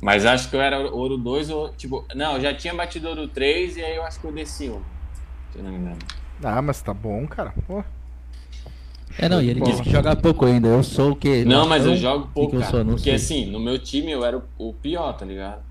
Mas 0.00 0.26
acho 0.26 0.50
que 0.50 0.56
eu 0.56 0.60
era 0.60 0.78
ouro 0.92 1.16
2 1.18 1.50
ou, 1.50 1.70
tipo, 1.74 2.06
não, 2.14 2.34
eu 2.36 2.40
já 2.40 2.54
tinha 2.54 2.74
batido 2.74 3.08
ouro 3.08 3.28
3 3.28 3.76
e 3.76 3.84
aí 3.84 3.96
eu 3.96 4.04
acho 4.04 4.20
que 4.20 4.26
eu 4.26 4.32
desci 4.32 4.70
um. 4.70 4.82
Se 5.52 5.58
eu 5.58 5.64
não 5.64 5.72
me 5.72 5.78
engano. 5.78 5.98
Ah, 6.42 6.62
mas 6.62 6.80
tá 6.82 6.94
bom, 6.94 7.26
cara. 7.26 7.52
Pô. 7.66 7.84
É, 9.18 9.28
não, 9.28 9.42
e 9.42 9.50
ele 9.50 9.60
disse 9.60 9.82
que 9.82 9.90
joga 9.90 10.14
pouco 10.16 10.44
ainda. 10.46 10.68
Eu 10.68 10.82
sou 10.82 11.12
o 11.12 11.16
quê? 11.16 11.44
Não, 11.44 11.66
mas 11.66 11.84
eu 11.84 11.92
Então, 11.92 11.96
jogo 11.96 12.24
o 12.24 12.28
que 12.28 12.34
pouco, 12.34 12.50
que 12.50 12.56
eu 12.56 12.60
cara. 12.60 12.70
sou? 12.70 12.84
Não 12.84 12.94
porque 12.94 13.10
sei. 13.10 13.14
assim, 13.14 13.46
no 13.50 13.58
meu 13.58 13.78
time 13.78 14.12
eu 14.12 14.24
era 14.24 14.38
o, 14.38 14.42
o 14.58 14.72
pior, 14.74 15.12
tá 15.14 15.24
ligado? 15.24 15.62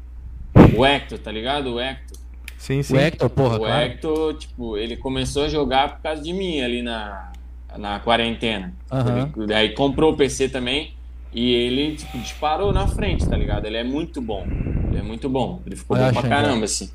O 0.77 0.85
Hector, 0.85 1.19
tá 1.19 1.31
ligado? 1.31 1.73
O 1.75 1.79
Hector. 1.79 2.17
Sim, 2.57 2.81
sim. 2.83 2.93
O 2.95 2.99
Hector, 2.99 3.29
porra, 3.29 3.55
o 3.55 3.59
claro. 3.59 3.85
Hector, 3.85 4.33
tipo, 4.35 4.77
ele 4.77 4.97
começou 4.97 5.45
a 5.45 5.49
jogar 5.49 5.95
por 5.95 6.01
causa 6.03 6.21
de 6.21 6.33
mim 6.33 6.61
ali 6.61 6.81
na, 6.81 7.31
na 7.77 7.99
quarentena. 7.99 8.73
Aham. 8.91 9.31
Ele, 9.37 9.47
daí 9.47 9.69
comprou 9.73 10.13
o 10.13 10.17
PC 10.17 10.49
também 10.49 10.93
e 11.33 11.53
ele, 11.53 11.95
tipo, 11.95 12.17
disparou 12.19 12.73
na 12.73 12.87
frente, 12.87 13.27
tá 13.27 13.37
ligado? 13.37 13.65
Ele 13.65 13.77
é 13.77 13.83
muito 13.83 14.21
bom. 14.21 14.45
Ele 14.89 14.97
é 14.99 15.03
muito 15.03 15.29
bom. 15.29 15.61
Ele 15.65 15.75
ficou 15.75 15.95
Olha 15.95 16.07
bom 16.07 16.13
pra 16.13 16.21
Xandão. 16.23 16.37
caramba, 16.43 16.65
assim. 16.65 16.89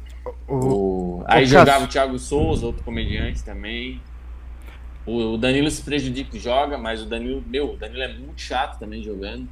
O- 0.49 0.55
O... 1.21 1.25
Aí 1.27 1.45
Ô, 1.45 1.47
jogava 1.47 1.85
o 1.85 1.89
Thiago 1.89 2.19
Souza, 2.19 2.67
outro 2.67 2.83
comediante 2.85 3.43
também. 3.45 4.01
O 5.07 5.35
o 5.35 5.37
Danilo 5.39 5.71
se 5.71 5.83
prejudica 5.83 6.37
e 6.37 6.41
joga, 6.41 6.77
mas 6.79 7.03
o 7.03 7.07
Danilo, 7.07 7.43
meu, 7.47 7.73
o 7.75 7.77
Danilo 7.77 8.03
é 8.03 8.09
muito 8.09 8.41
chato 8.41 8.79
também 8.79 9.03
jogando. 9.03 9.49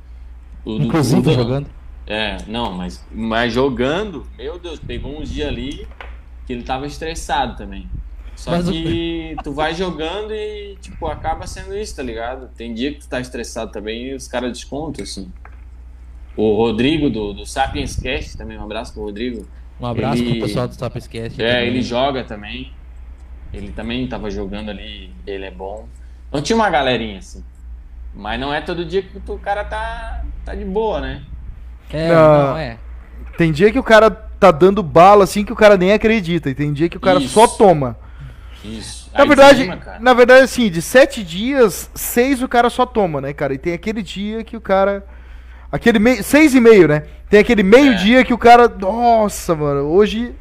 O 0.64 0.76
Inclusive 0.76 1.18
o 1.20 1.22
do- 1.22 1.32
jogando. 1.32 1.66
É, 2.12 2.38
não, 2.48 2.72
mas, 2.72 3.06
mas 3.12 3.52
jogando, 3.52 4.26
meu 4.36 4.58
Deus, 4.58 4.80
pegou 4.80 5.20
uns 5.20 5.30
dias 5.30 5.46
ali 5.46 5.86
que 6.44 6.52
ele 6.52 6.64
tava 6.64 6.84
estressado 6.84 7.56
também. 7.56 7.88
Só 8.34 8.50
Mas 8.50 8.68
o- 8.68 8.72
que 8.72 9.36
tu 9.44 9.52
vai 9.52 9.72
jogando 9.74 10.32
e, 10.34 10.76
tipo, 10.80 11.06
acaba 11.06 11.46
sendo 11.46 11.76
isso, 11.76 11.94
tá 11.94 12.02
ligado? 12.02 12.48
Tem 12.56 12.74
dia 12.74 12.92
que 12.92 12.98
tu 12.98 13.08
tá 13.08 13.20
estressado 13.20 13.70
também 13.70 14.08
e 14.08 14.14
os 14.14 14.26
caras 14.26 14.50
descontam, 14.50 15.04
assim. 15.04 15.30
O 16.36 16.56
Rodrigo 16.56 17.08
do, 17.08 17.32
do 17.32 17.46
Sapiens 17.46 17.94
Cast 17.94 18.36
também, 18.36 18.58
um 18.58 18.64
abraço 18.64 18.92
pro 18.92 19.02
Rodrigo. 19.02 19.46
Um 19.80 19.86
abraço 19.86 20.20
Ele- 20.20 20.32
pro 20.38 20.48
pessoal 20.48 20.66
do 20.66 20.76
Tapescast. 20.76 21.40
É, 21.40 21.64
ele 21.64 21.80
joga 21.80 22.24
também. 22.24 22.72
Ele 23.52 23.70
também 23.70 24.06
tava 24.08 24.30
jogando 24.30 24.70
ali, 24.70 25.12
ele 25.26 25.44
é 25.44 25.50
bom. 25.50 25.86
Então 26.28 26.42
tinha 26.42 26.56
uma 26.56 26.70
galerinha, 26.70 27.18
assim. 27.18 27.44
Mas 28.12 28.40
não 28.40 28.52
é 28.52 28.60
todo 28.60 28.84
dia 28.84 29.02
que 29.02 29.20
tu- 29.20 29.34
o 29.34 29.38
cara 29.38 29.64
tá, 29.64 30.24
tá 30.44 30.54
de 30.56 30.64
boa, 30.64 31.00
né? 31.00 31.22
É, 31.92 32.08
Não. 32.08 32.48
não, 32.50 32.56
é. 32.58 32.78
Tem 33.36 33.50
dia 33.52 33.70
que 33.72 33.78
o 33.78 33.82
cara 33.82 34.10
tá 34.10 34.50
dando 34.50 34.82
bala 34.82 35.24
assim 35.24 35.44
que 35.44 35.52
o 35.52 35.56
cara 35.56 35.76
nem 35.76 35.92
acredita. 35.92 36.50
E 36.50 36.54
tem 36.54 36.72
dia 36.72 36.88
que 36.88 36.96
o 36.96 37.00
cara 37.00 37.18
Isso. 37.18 37.34
só 37.34 37.46
toma. 37.46 37.96
Isso. 38.64 39.10
Na 39.14 39.22
Aí 39.22 39.26
verdade, 39.28 39.70
na 40.00 40.14
verdade, 40.14 40.42
assim, 40.44 40.70
de 40.70 40.80
sete 40.82 41.24
dias, 41.24 41.90
seis 41.94 42.42
o 42.42 42.48
cara 42.48 42.70
só 42.70 42.84
toma, 42.86 43.20
né, 43.20 43.32
cara? 43.32 43.54
E 43.54 43.58
tem 43.58 43.72
aquele 43.72 44.02
dia 44.02 44.44
que 44.44 44.56
o 44.56 44.60
cara. 44.60 45.04
Aquele 45.72 45.98
meio. 45.98 46.22
Seis 46.22 46.54
e 46.54 46.60
meio, 46.60 46.86
né? 46.86 47.04
Tem 47.28 47.40
aquele 47.40 47.62
meio 47.62 47.92
É. 47.92 47.96
dia 47.96 48.24
que 48.24 48.34
o 48.34 48.38
cara. 48.38 48.68
Nossa, 48.68 49.54
mano, 49.54 49.82
hoje. 49.82 50.34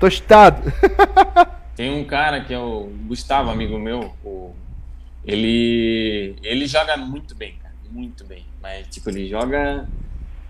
Tostado. 0.00 0.72
Tem 1.76 1.90
um 2.00 2.04
cara 2.04 2.40
que 2.42 2.54
é 2.54 2.58
o 2.58 2.90
Gustavo, 3.06 3.50
amigo 3.50 3.78
meu. 3.78 4.14
o- 4.24 4.54
Ele. 5.24 6.36
Ele 6.42 6.66
joga 6.66 6.96
muito 6.96 7.34
bem, 7.34 7.54
cara. 7.62 7.74
Muito 7.90 8.24
bem. 8.24 8.44
Mas, 8.62 8.86
tipo, 8.88 9.10
ele 9.10 9.28
joga. 9.28 9.86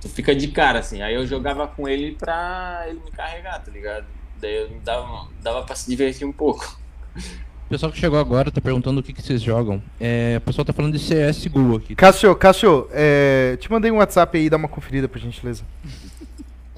Tu 0.07 0.09
fica 0.09 0.35
de 0.37 0.47
cara, 0.49 0.79
assim. 0.79 1.03
Aí 1.03 1.15
eu 1.15 1.27
jogava 1.27 1.67
com 1.67 1.89
ele 1.89 2.13
pra 2.13 2.85
ele 2.87 3.01
me 3.05 3.11
carregar, 3.11 3.59
tá 3.59 3.73
ligado? 3.73 4.07
Daí 4.41 4.55
eu 4.55 4.71
dava, 4.85 5.27
dava 5.43 5.63
pra 5.63 5.75
se 5.75 5.91
divertir 5.91 6.25
um 6.25 6.33
pouco. 6.33 6.79
O 7.17 7.69
pessoal 7.69 7.91
que 7.91 7.99
chegou 7.99 8.21
agora 8.21 8.53
tá 8.53 8.61
perguntando 8.61 9.01
o 9.01 9.03
que, 9.03 9.13
que 9.13 9.21
vocês 9.21 9.43
jogam. 9.43 9.83
É, 10.01 10.37
o 10.39 10.41
pessoal 10.43 10.65
tá 10.65 10.73
falando 10.73 10.97
de 10.97 11.01
CSGO 11.01 11.77
aqui. 11.79 11.97
Cássio, 11.97 12.37
Cássio, 12.37 12.89
é, 12.93 13.57
te 13.61 13.69
mandei 13.69 13.91
um 13.91 13.97
WhatsApp 13.97 14.39
aí, 14.39 14.49
dá 14.49 14.57
uma 14.57 14.69
conferida, 14.69 15.09
por 15.09 15.19
gentileza. 15.19 15.65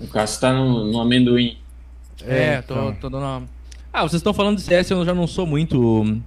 O 0.00 0.08
Cássio 0.08 0.40
tá 0.40 0.50
no, 0.50 0.90
no 0.90 0.98
amendoim. 0.98 1.58
É, 2.26 2.62
tô, 2.62 2.74
então. 2.74 2.94
tô 2.94 3.10
dando 3.10 3.24
uma... 3.24 3.42
Ah, 3.92 4.02
vocês 4.02 4.20
estão 4.20 4.32
falando 4.32 4.56
de 4.56 4.62
CS, 4.62 4.90
eu 4.90 5.04
já 5.04 5.12
não 5.12 5.26
sou 5.26 5.46
muito. 5.46 6.18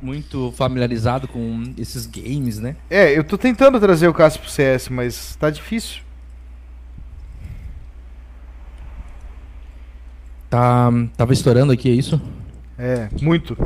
Muito 0.00 0.52
familiarizado 0.52 1.26
com 1.26 1.72
esses 1.76 2.06
games, 2.06 2.58
né? 2.58 2.76
É, 2.88 3.16
eu 3.16 3.24
tô 3.24 3.36
tentando 3.36 3.78
trazer 3.80 4.06
o 4.08 4.14
Cássio 4.14 4.40
pro 4.40 4.50
CS, 4.50 4.88
mas 4.88 5.36
tá 5.36 5.50
difícil. 5.50 6.02
Tá, 10.48 10.90
tava 11.16 11.32
estourando 11.32 11.72
aqui, 11.72 11.90
é 11.90 11.92
isso? 11.92 12.20
É, 12.78 13.08
muito. 13.20 13.56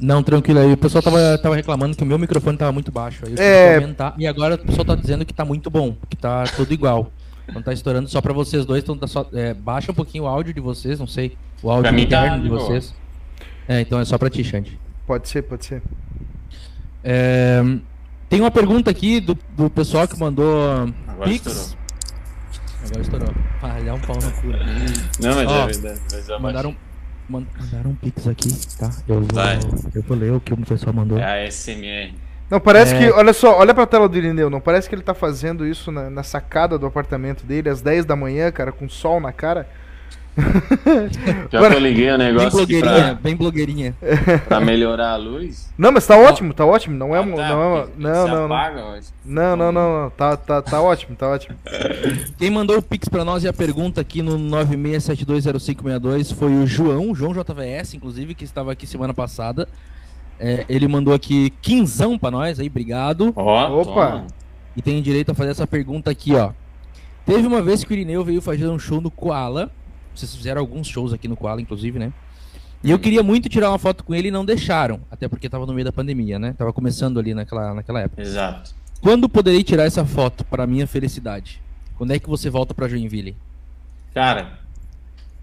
Não, 0.00 0.22
tranquilo 0.22 0.60
aí. 0.60 0.72
O 0.72 0.76
pessoal 0.76 1.02
tava, 1.02 1.38
tava 1.38 1.54
reclamando 1.54 1.96
que 1.96 2.02
o 2.02 2.06
meu 2.06 2.18
microfone 2.18 2.56
tava 2.56 2.72
muito 2.72 2.90
baixo. 2.90 3.24
Aí 3.26 3.32
eu 3.32 3.42
É. 3.42 3.74
aumentar. 3.76 4.14
E 4.18 4.26
agora 4.26 4.54
o 4.54 4.58
pessoal 4.58 4.84
tá 4.84 4.94
dizendo 4.94 5.24
que 5.24 5.32
tá 5.34 5.44
muito 5.44 5.70
bom, 5.70 5.96
que 6.08 6.16
tá 6.16 6.44
tudo 6.56 6.72
igual. 6.72 7.12
Não 7.52 7.62
tá 7.62 7.72
estourando 7.72 8.08
só 8.08 8.20
pra 8.20 8.32
vocês 8.32 8.66
dois, 8.66 8.82
então 8.82 8.96
tá 8.96 9.06
só, 9.06 9.26
é, 9.32 9.54
baixa 9.54 9.92
um 9.92 9.94
pouquinho 9.94 10.24
o 10.24 10.26
áudio 10.26 10.52
de 10.52 10.60
vocês, 10.60 10.98
não 10.98 11.06
sei. 11.06 11.36
O 11.62 11.70
áudio 11.70 11.90
tá 11.92 11.98
interno 11.98 12.36
de 12.36 12.42
de 12.42 12.48
boa. 12.48 12.80
É, 13.68 13.80
então 13.82 14.00
é 14.00 14.04
só 14.04 14.16
pra 14.18 14.30
ti, 14.30 14.42
Xande. 14.42 14.80
Pode 15.06 15.28
ser, 15.28 15.42
pode 15.42 15.64
ser. 15.66 15.82
É, 17.04 17.62
tem 18.28 18.40
uma 18.40 18.50
pergunta 18.50 18.90
aqui 18.90 19.20
do, 19.20 19.36
do 19.56 19.70
pessoal 19.70 20.06
que 20.08 20.18
mandou 20.18 20.88
Agora 21.06 21.28
Pix. 21.30 21.46
estourou. 21.46 21.78
Agora 22.86 23.00
estourou. 23.02 23.34
Falhar 23.60 23.94
um 23.94 24.00
pau 24.00 24.16
no 24.16 24.32
cu. 24.32 24.46
Não, 25.22 25.34
mas 25.34 25.48
Ó, 25.48 25.62
é 25.62 25.66
verdade. 25.66 26.00
Mas 26.12 26.28
é 26.28 26.38
Mandaram, 26.38 26.76
man- 27.28 27.46
mandaram 27.58 27.90
um 27.90 27.94
pix 27.94 28.26
aqui, 28.26 28.48
tá? 28.78 28.90
Eu 29.06 29.20
vou, 29.20 29.28
Vai. 29.32 29.58
eu 29.94 30.02
vou 30.02 30.16
ler 30.16 30.32
o 30.32 30.40
que 30.40 30.52
o 30.52 30.56
pessoal 30.58 30.92
mandou. 30.92 31.18
É 31.18 31.44
a 31.46 31.50
SMR. 31.50 32.14
Não, 32.50 32.58
parece 32.60 32.94
É. 32.94 32.98
que. 32.98 33.10
Olha 33.12 33.32
só, 33.32 33.58
olha 33.58 33.74
pra 33.74 33.86
tela 33.86 34.08
do 34.08 34.16
Irineu. 34.16 34.48
Não 34.48 34.60
parece 34.60 34.88
que 34.88 34.94
ele 34.94 35.02
tá 35.02 35.12
fazendo 35.14 35.66
isso 35.66 35.92
na, 35.92 36.08
na 36.08 36.22
sacada 36.22 36.78
do 36.78 36.86
apartamento 36.86 37.44
dele 37.44 37.68
às 37.68 37.82
10 37.82 38.04
da 38.06 38.16
manhã, 38.16 38.50
cara, 38.50 38.72
com 38.72 38.88
sol 38.88 39.20
na 39.20 39.32
cara? 39.32 39.68
Já 41.50 41.58
Agora- 41.58 41.70
que 41.74 41.76
eu 41.76 41.80
liguei 41.86 42.12
o 42.12 42.18
Bem 42.18 42.26
negócio 42.26 42.46
aqui 42.62 42.80
blogueirinha, 42.80 43.04
pra, 43.04 43.14
bem 43.14 43.36
blogueirinha. 43.36 43.94
pra 44.46 44.60
melhorar 44.60 45.10
a 45.12 45.16
luz. 45.16 45.68
Não, 45.76 45.90
mas 45.92 46.06
tá 46.06 46.16
ótimo, 46.16 46.54
tá 46.54 46.64
ótimo. 46.64 46.96
Não 46.96 47.14
é. 47.14 47.18
Ah, 47.18 47.22
uma- 47.22 47.36
tá, 47.36 47.48
não, 47.48 47.76
é 47.76 47.80
porque 47.82 48.02
não, 48.02 48.28
não, 48.28 48.48
não. 48.48 48.56
apaga. 48.56 49.00
Não, 49.24 49.56
não, 49.56 49.72
não, 49.72 50.02
não. 50.02 50.10
Tá, 50.10 50.36
tá, 50.36 50.62
tá 50.62 50.80
ótimo, 50.80 51.16
tá 51.16 51.28
ótimo. 51.28 51.56
Quem 52.38 52.50
mandou 52.50 52.78
o 52.78 52.82
pix 52.82 53.08
pra 53.08 53.24
nós 53.24 53.42
e 53.44 53.48
a 53.48 53.52
pergunta 53.52 54.00
aqui 54.00 54.22
no 54.22 54.38
96720562 54.38 56.32
foi 56.34 56.52
o 56.54 56.66
João, 56.66 57.14
João 57.14 57.32
JVS, 57.32 57.94
inclusive, 57.94 58.34
que 58.34 58.44
estava 58.44 58.72
aqui 58.72 58.86
semana 58.86 59.12
passada. 59.14 59.68
É, 60.40 60.64
ele 60.68 60.86
mandou 60.86 61.12
aqui 61.14 61.50
quinzão 61.60 62.16
pra 62.16 62.30
nós, 62.30 62.60
aí, 62.60 62.68
obrigado. 62.68 63.32
Ó, 63.34 63.80
Opa. 63.80 63.84
toma. 64.10 64.26
E 64.76 64.82
tem 64.82 65.02
direito 65.02 65.32
a 65.32 65.34
fazer 65.34 65.50
essa 65.50 65.66
pergunta 65.66 66.10
aqui, 66.10 66.34
ó. 66.36 66.50
Teve 67.26 67.46
uma 67.46 67.60
vez 67.60 67.82
que 67.84 67.92
o 67.92 67.94
Irineu 67.94 68.24
veio 68.24 68.40
fazer 68.40 68.68
um 68.68 68.78
show 68.78 69.00
no 69.00 69.10
Koala. 69.10 69.70
Vocês 70.18 70.34
fizeram 70.34 70.60
alguns 70.60 70.86
shows 70.86 71.12
aqui 71.12 71.28
no 71.28 71.36
Koala, 71.36 71.60
inclusive, 71.60 71.98
né? 71.98 72.12
E 72.82 72.90
eu 72.90 72.98
queria 72.98 73.22
muito 73.22 73.48
tirar 73.48 73.70
uma 73.70 73.78
foto 73.78 74.04
com 74.04 74.14
ele 74.14 74.28
e 74.28 74.30
não 74.30 74.44
deixaram. 74.44 75.00
Até 75.10 75.28
porque 75.28 75.48
tava 75.48 75.66
no 75.66 75.72
meio 75.72 75.84
da 75.84 75.92
pandemia, 75.92 76.38
né? 76.38 76.54
Tava 76.56 76.72
começando 76.72 77.18
ali 77.18 77.34
naquela, 77.34 77.74
naquela 77.74 78.00
época. 78.00 78.22
Exato. 78.22 78.74
Quando 79.00 79.28
poderei 79.28 79.62
tirar 79.62 79.84
essa 79.84 80.04
foto 80.04 80.44
para 80.44 80.66
minha 80.66 80.86
felicidade? 80.86 81.60
Quando 81.96 82.12
é 82.12 82.18
que 82.18 82.28
você 82.28 82.48
volta 82.50 82.74
pra 82.74 82.88
Joinville? 82.88 83.36
Cara, 84.14 84.58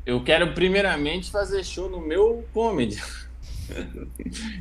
eu 0.06 0.24
quero 0.24 0.54
primeiramente 0.54 1.32
fazer 1.32 1.64
show 1.64 1.90
no 1.90 2.00
meu 2.00 2.46
comedy. 2.54 3.02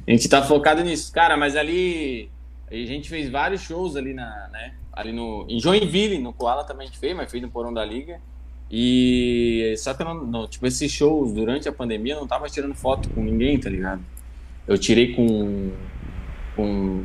a 0.07 0.11
gente 0.11 0.29
tá 0.29 0.43
focado 0.43 0.83
nisso. 0.83 1.13
Cara, 1.13 1.37
mas 1.37 1.55
ali 1.57 2.31
a 2.69 2.75
gente 2.75 3.09
fez 3.09 3.31
vários 3.31 3.63
shows 3.63 3.95
ali 3.95 4.15
na, 4.15 4.49
né? 4.53 4.75
Ali 4.93 5.13
no 5.13 5.47
em 5.49 5.61
Joinville, 5.61 6.19
no 6.19 6.33
Koala 6.33 6.65
também 6.65 6.87
a 6.87 6.91
gente 6.91 6.99
fez, 6.99 7.17
mas 7.17 7.31
fez 7.31 7.43
no 7.43 7.51
Porão 7.51 7.73
da 7.73 7.85
Liga. 7.85 8.21
E 8.77 9.73
só 9.79 9.95
que 9.95 10.03
eu 10.03 10.07
não, 10.07 10.27
não- 10.27 10.49
tipo 10.49 10.67
esses 10.67 10.91
shows 10.91 11.33
durante 11.33 11.69
a 11.69 11.73
pandemia 11.73 12.15
eu 12.15 12.21
não 12.21 12.27
tava 12.27 12.49
tirando 12.49 12.75
foto 12.75 13.09
com 13.11 13.23
ninguém, 13.23 13.57
tá 13.59 13.71
ligado? 13.71 14.03
Eu 14.67 14.77
tirei 14.77 15.15
com 15.15 15.71
com, 16.57 17.05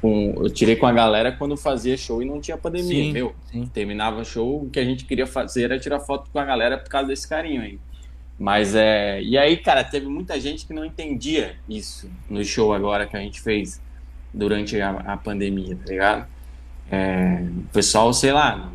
com 0.00 0.34
eu 0.44 0.50
tirei 0.50 0.76
com 0.76 0.86
a 0.86 0.92
galera 0.92 1.32
quando 1.32 1.56
fazia 1.56 1.96
show 1.96 2.22
e 2.22 2.26
não 2.26 2.38
tinha 2.38 2.58
pandemia, 2.58 3.04
Sim, 3.04 3.12
meu 3.12 3.34
sim. 3.50 3.66
terminava 3.66 4.22
show, 4.24 4.64
o 4.64 4.68
que 4.70 4.78
a 4.78 4.84
gente 4.84 5.06
queria 5.06 5.26
fazer 5.26 5.64
era 5.64 5.78
tirar 5.78 6.00
foto 6.00 6.30
com 6.30 6.38
a 6.38 6.44
galera 6.44 6.76
por 6.76 6.90
causa 6.90 7.08
desse 7.08 7.26
carinho 7.26 7.62
aí. 7.62 7.78
Mas 8.38 8.74
é. 8.74 9.22
E 9.22 9.38
aí, 9.38 9.56
cara, 9.56 9.82
teve 9.82 10.06
muita 10.08 10.38
gente 10.38 10.66
que 10.66 10.74
não 10.74 10.84
entendia 10.84 11.56
isso 11.66 12.10
no 12.28 12.44
show 12.44 12.74
agora 12.74 13.06
que 13.06 13.16
a 13.16 13.20
gente 13.20 13.40
fez 13.40 13.80
durante 14.34 14.78
a, 14.78 14.90
a 14.90 15.16
pandemia, 15.16 15.74
tá 15.76 15.90
ligado? 15.90 16.26
É, 16.90 17.42
o 17.42 17.72
pessoal, 17.72 18.12
sei 18.12 18.32
lá. 18.32 18.70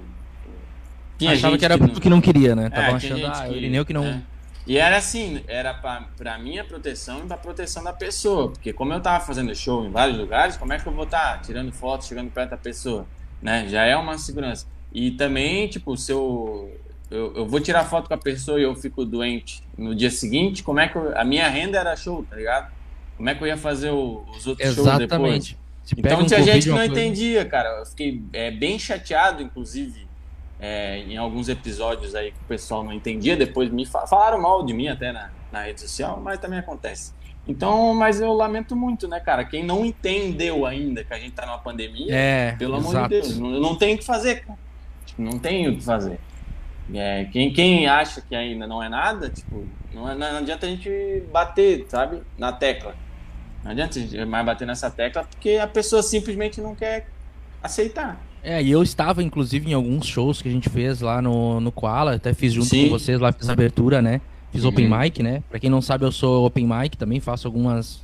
Tinha 1.22 1.34
Achava 1.34 1.56
que 1.58 1.66
era 1.66 1.78
não- 1.78 1.88
porque 1.90 2.10
não 2.10 2.20
queria, 2.20 2.56
né? 2.56 2.70
Tava 2.70 2.88
é, 2.88 2.92
achando, 2.94 3.26
ah, 3.28 3.48
o 3.48 3.56
Irineu 3.56 3.86
que 3.86 3.94
não. 3.94 4.04
é. 4.06 4.22
E 4.66 4.78
era 4.78 4.98
assim, 4.98 5.44
era 5.48 5.74
pra, 5.74 6.06
pra 6.18 6.38
minha 6.40 6.64
proteção 6.64 7.20
e 7.20 7.28
pra 7.28 7.38
proteção 7.38 7.84
da 7.84 7.94
pessoa. 7.94 8.50
Porque 8.52 8.74
como 8.74 8.92
eu 8.94 9.00
tava 9.00 9.24
fazendo 9.24 9.54
show 9.56 9.86
em 9.86 9.92
vários 9.92 10.18
lugares, 10.18 10.58
como 10.58 10.74
é 10.74 10.80
que 10.80 10.88
eu 10.88 10.92
vou 10.94 11.04
estar 11.04 11.34
tá 11.34 11.38
tirando 11.40 11.72
foto, 11.72 12.06
chegando 12.06 12.32
perto 12.32 12.52
da 12.52 12.58
pessoa? 12.58 13.06
Né? 13.42 13.68
Já 13.68 13.84
é 13.86 13.96
uma 13.96 14.18
segurança. 14.18 14.66
E 14.94 15.12
também, 15.12 15.68
tipo, 15.68 15.96
se 15.96 16.12
eu, 16.12 16.76
eu, 17.10 17.34
eu 17.38 17.46
vou 17.48 17.60
tirar 17.60 17.84
foto 17.86 18.08
com 18.08 18.14
a 18.14 18.18
pessoa 18.18 18.60
e 18.60 18.64
eu 18.64 18.76
fico 18.76 19.06
doente 19.06 19.64
no 19.78 19.94
dia 19.96 20.10
seguinte, 20.12 20.64
como 20.64 20.80
é 20.80 20.88
que 20.88 20.96
eu, 20.96 21.16
a 21.18 21.24
minha 21.24 21.48
renda 21.48 21.78
era 21.80 21.96
show, 21.96 22.24
tá 22.30 22.36
ligado? 22.36 22.72
Como 23.18 23.30
é 23.30 23.36
que 23.36 23.44
eu 23.44 23.48
ia 23.48 23.58
fazer 23.58 23.92
o, 23.92 24.24
os 24.36 24.48
outros 24.48 24.68
Exatamente. 24.68 25.10
shows 25.10 25.10
depois? 25.10 25.58
Se 25.84 25.96
Então 25.98 26.20
um 26.20 26.26
tinha 26.26 26.42
gente 26.44 26.64
que 26.64 26.70
não 26.70 26.78
coisa- 26.78 26.92
entendia, 26.92 27.46
cara. 27.46 27.80
Eu 27.80 27.86
fiquei 27.86 28.22
é, 28.34 28.52
bem 28.52 28.78
chateado, 28.78 29.42
inclusive, 29.42 30.08
é, 30.62 31.00
em 31.00 31.18
alguns 31.18 31.50
episódios 31.50 32.14
aí 32.16 32.32
que 32.32 32.38
o 32.38 32.48
pessoal 32.48 32.84
não 32.84 32.94
entendia. 32.94 33.36
Depois 33.36 33.70
me 33.72 33.86
fa- 33.86 34.06
falaram 34.08 34.40
mal 34.40 34.64
de 34.64 34.74
mim 34.74 34.88
até 34.88 35.12
na, 35.12 35.30
na 35.52 35.64
rede 35.64 35.82
social, 35.82 36.22
mas 36.24 36.40
também 36.40 36.60
acontece. 36.60 37.14
Então, 37.48 37.96
mas 37.96 38.22
eu 38.22 38.32
lamento 38.34 38.76
muito, 38.76 39.08
né, 39.08 39.20
cara? 39.20 39.44
Quem 39.44 39.64
não 39.64 39.84
entendeu 39.84 40.64
ainda 40.66 41.04
que 41.04 41.12
a 41.12 41.18
gente 41.18 41.32
tá 41.32 41.44
numa 41.46 41.58
pandemia, 41.58 42.14
É, 42.16 42.52
pelo 42.54 42.76
amor 42.76 42.92
exato. 42.92 43.10
de 43.10 43.16
Deus, 43.22 43.38
não, 43.40 43.50
não 43.60 43.76
tem 43.76 43.96
o 43.96 43.98
que 43.98 44.06
fazer, 44.06 44.46
cara. 44.46 44.60
Tipo, 45.08 45.22
não 45.24 45.40
tem 45.40 45.68
o 45.68 45.76
que 45.76 45.84
fazer. 45.84 46.20
É, 46.94 47.26
quem, 47.32 47.52
quem 47.52 47.88
acha 47.88 48.22
que 48.22 48.36
ainda 48.36 48.68
não 48.68 48.84
é 48.84 48.88
nada, 48.90 49.28
tipo, 49.30 49.66
não, 49.92 50.08
é- 50.10 50.14
não 50.16 50.38
adianta 50.38 50.68
a 50.68 50.70
gente 50.70 51.24
bater, 51.32 51.86
sabe, 51.90 52.22
na 52.38 52.52
tecla. 52.54 52.96
Não 53.64 53.72
adianta 53.72 53.98
a 53.98 54.02
gente 54.02 54.26
mais 54.26 54.46
bater 54.46 54.68
nessa 54.68 54.92
tecla 54.92 55.24
porque 55.24 55.58
a 55.58 55.66
pessoa 55.68 56.04
simplesmente 56.04 56.62
não 56.62 56.76
quer 56.76 57.08
aceitar. 57.64 58.20
É, 58.44 58.62
e 58.62 58.72
eu 58.72 58.82
estava, 58.82 59.22
inclusive, 59.22 59.70
em 59.70 59.74
alguns 59.74 60.06
shows 60.08 60.42
que 60.42 60.50
a 60.50 60.52
gente 60.52 60.68
fez 60.70 61.00
lá 61.02 61.22
no, 61.22 61.60
no 61.60 61.72
Koala, 61.72 62.16
até 62.16 62.34
fiz 62.34 62.54
junto 62.54 62.68
Sim. 62.70 62.86
com 62.86 62.98
vocês 62.98 63.20
lá, 63.20 63.32
fiz 63.32 63.50
abertura, 63.50 64.02
né? 64.02 64.20
Fiz 64.52 64.66
open 64.66 64.92
Uhum. 64.92 65.00
mic, 65.00 65.22
né? 65.22 65.44
Pra 65.50 65.60
quem 65.60 65.70
não 65.70 65.82
sabe, 65.82 66.06
eu 66.06 66.12
sou 66.12 66.46
open 66.46 66.68
mic, 66.68 66.98
também 66.98 67.20
faço 67.20 67.48
algumas 67.48 68.02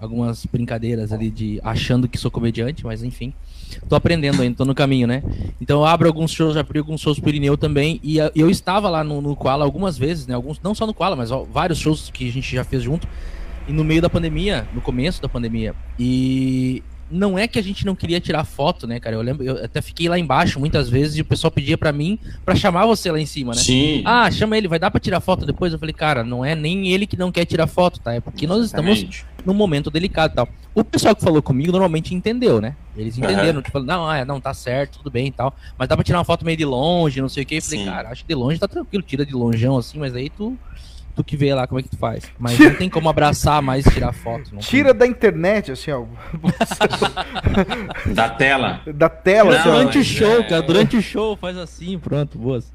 algumas 0.00 0.44
brincadeiras 0.44 1.12
ali 1.12 1.30
de 1.30 1.58
achando 1.64 2.06
que 2.08 2.18
sou 2.18 2.30
comediante, 2.30 2.84
mas 2.84 3.02
enfim. 3.02 3.32
Tô 3.88 3.94
aprendendo 3.94 4.42
ainda, 4.42 4.54
tô 4.56 4.64
no 4.64 4.74
caminho, 4.74 5.06
né? 5.06 5.22
Então 5.60 5.80
eu 5.80 5.86
abro 5.86 6.06
alguns 6.06 6.30
shows, 6.30 6.54
já 6.54 6.60
abri 6.60 6.78
alguns 6.78 7.00
shows 7.00 7.18
pro 7.18 7.30
Irineu 7.30 7.56
também, 7.56 8.00
e 8.02 8.18
eu 8.34 8.50
estava 8.50 8.90
lá 8.90 9.02
no, 9.02 9.22
no 9.22 9.34
Koala 9.34 9.64
algumas 9.64 9.96
vezes, 9.96 10.26
né? 10.26 10.34
Alguns, 10.34 10.60
não 10.62 10.74
só 10.74 10.86
no 10.86 10.92
Koala, 10.92 11.16
mas 11.16 11.30
ó, 11.30 11.44
vários 11.44 11.78
shows 11.78 12.10
que 12.12 12.28
a 12.28 12.32
gente 12.32 12.54
já 12.54 12.64
fez 12.64 12.82
junto, 12.82 13.08
e 13.66 13.72
no 13.72 13.82
meio 13.82 14.02
da 14.02 14.10
pandemia, 14.10 14.66
no 14.74 14.80
começo 14.82 15.22
da 15.22 15.28
pandemia. 15.28 15.74
E 15.98 16.82
não 17.10 17.38
é 17.38 17.46
que 17.46 17.58
a 17.58 17.62
gente 17.62 17.84
não 17.84 17.94
queria 17.94 18.20
tirar 18.20 18.44
foto, 18.44 18.86
né, 18.86 18.98
cara? 18.98 19.16
Eu 19.16 19.22
lembro, 19.22 19.44
eu 19.44 19.64
até 19.64 19.80
fiquei 19.80 20.08
lá 20.08 20.18
embaixo 20.18 20.58
muitas 20.58 20.88
vezes 20.88 21.16
e 21.16 21.20
o 21.20 21.24
pessoal 21.24 21.50
pedia 21.50 21.76
pra 21.76 21.92
mim 21.92 22.18
pra 22.44 22.54
chamar 22.54 22.86
você 22.86 23.10
lá 23.10 23.20
em 23.20 23.26
cima, 23.26 23.52
né? 23.54 23.60
Sim. 23.60 24.02
Ah, 24.04 24.30
chama 24.30 24.56
ele, 24.56 24.68
vai 24.68 24.78
dar 24.78 24.90
pra 24.90 25.00
tirar 25.00 25.20
foto 25.20 25.44
depois? 25.46 25.72
Eu 25.72 25.78
falei, 25.78 25.92
cara, 25.92 26.24
não 26.24 26.44
é 26.44 26.54
nem 26.54 26.88
ele 26.88 27.06
que 27.06 27.16
não 27.16 27.30
quer 27.30 27.44
tirar 27.44 27.66
foto, 27.66 28.00
tá? 28.00 28.14
É 28.14 28.20
porque 28.20 28.46
nós 28.46 28.64
estamos 28.64 28.98
Exatamente. 28.98 29.26
num 29.44 29.54
momento 29.54 29.90
delicado 29.90 30.32
e 30.32 30.36
tal. 30.36 30.48
O 30.74 30.82
pessoal 30.82 31.14
que 31.14 31.22
falou 31.22 31.40
comigo 31.42 31.70
normalmente 31.70 32.14
entendeu, 32.14 32.60
né? 32.60 32.74
Eles 32.96 33.16
entenderam, 33.18 33.62
tipo, 33.62 33.78
não, 33.80 34.08
ah, 34.08 34.24
não, 34.24 34.40
tá 34.40 34.54
certo, 34.54 34.98
tudo 34.98 35.10
bem 35.10 35.28
e 35.28 35.32
tal. 35.32 35.54
Mas 35.78 35.88
dá 35.88 35.96
pra 35.96 36.04
tirar 36.04 36.18
uma 36.18 36.24
foto 36.24 36.44
meio 36.44 36.56
de 36.56 36.64
longe, 36.64 37.20
não 37.20 37.28
sei 37.28 37.42
o 37.42 37.46
que. 37.46 37.56
Eu 37.56 37.62
falei, 37.62 37.78
Sim. 37.80 37.84
cara, 37.84 38.08
acho 38.08 38.22
que 38.22 38.28
de 38.28 38.34
longe 38.34 38.58
tá 38.58 38.66
tranquilo, 38.66 39.02
tira 39.02 39.24
de 39.24 39.32
longeão 39.32 39.76
assim, 39.76 39.98
mas 39.98 40.14
aí 40.14 40.30
tu, 40.30 40.56
tu 41.14 41.22
que 41.24 41.36
vê 41.36 41.54
lá 41.54 41.66
como 41.66 41.78
é 41.80 41.82
que 41.82 41.88
tu 41.88 41.96
faz. 41.96 42.24
Mas 42.38 42.58
não 42.58 42.74
tem 42.74 42.88
como 42.90 43.08
abraçar 43.08 43.60
mais 43.62 43.86
e 43.86 43.90
tirar 43.90 44.12
foto. 44.12 44.50
não 44.52 44.58
tem. 44.60 44.68
Tira 44.68 44.92
da 44.94 45.06
internet, 45.06 45.72
assim, 45.72 45.90
ó. 45.90 46.04
Da 48.14 48.28
tela. 48.28 48.80
da 48.86 49.08
tela, 49.08 49.50
Não, 49.52 49.58
assim. 49.60 49.70
Durante 49.70 49.94
o 49.96 50.00
mas 50.00 50.06
show, 50.06 50.40
é- 50.40 50.42
cara, 50.44 50.62
durante 50.62 50.96
o 50.96 51.02
show 51.02 51.36
faz 51.36 51.56
assim, 51.56 51.98
pronto, 51.98 52.38
boas. 52.38 52.72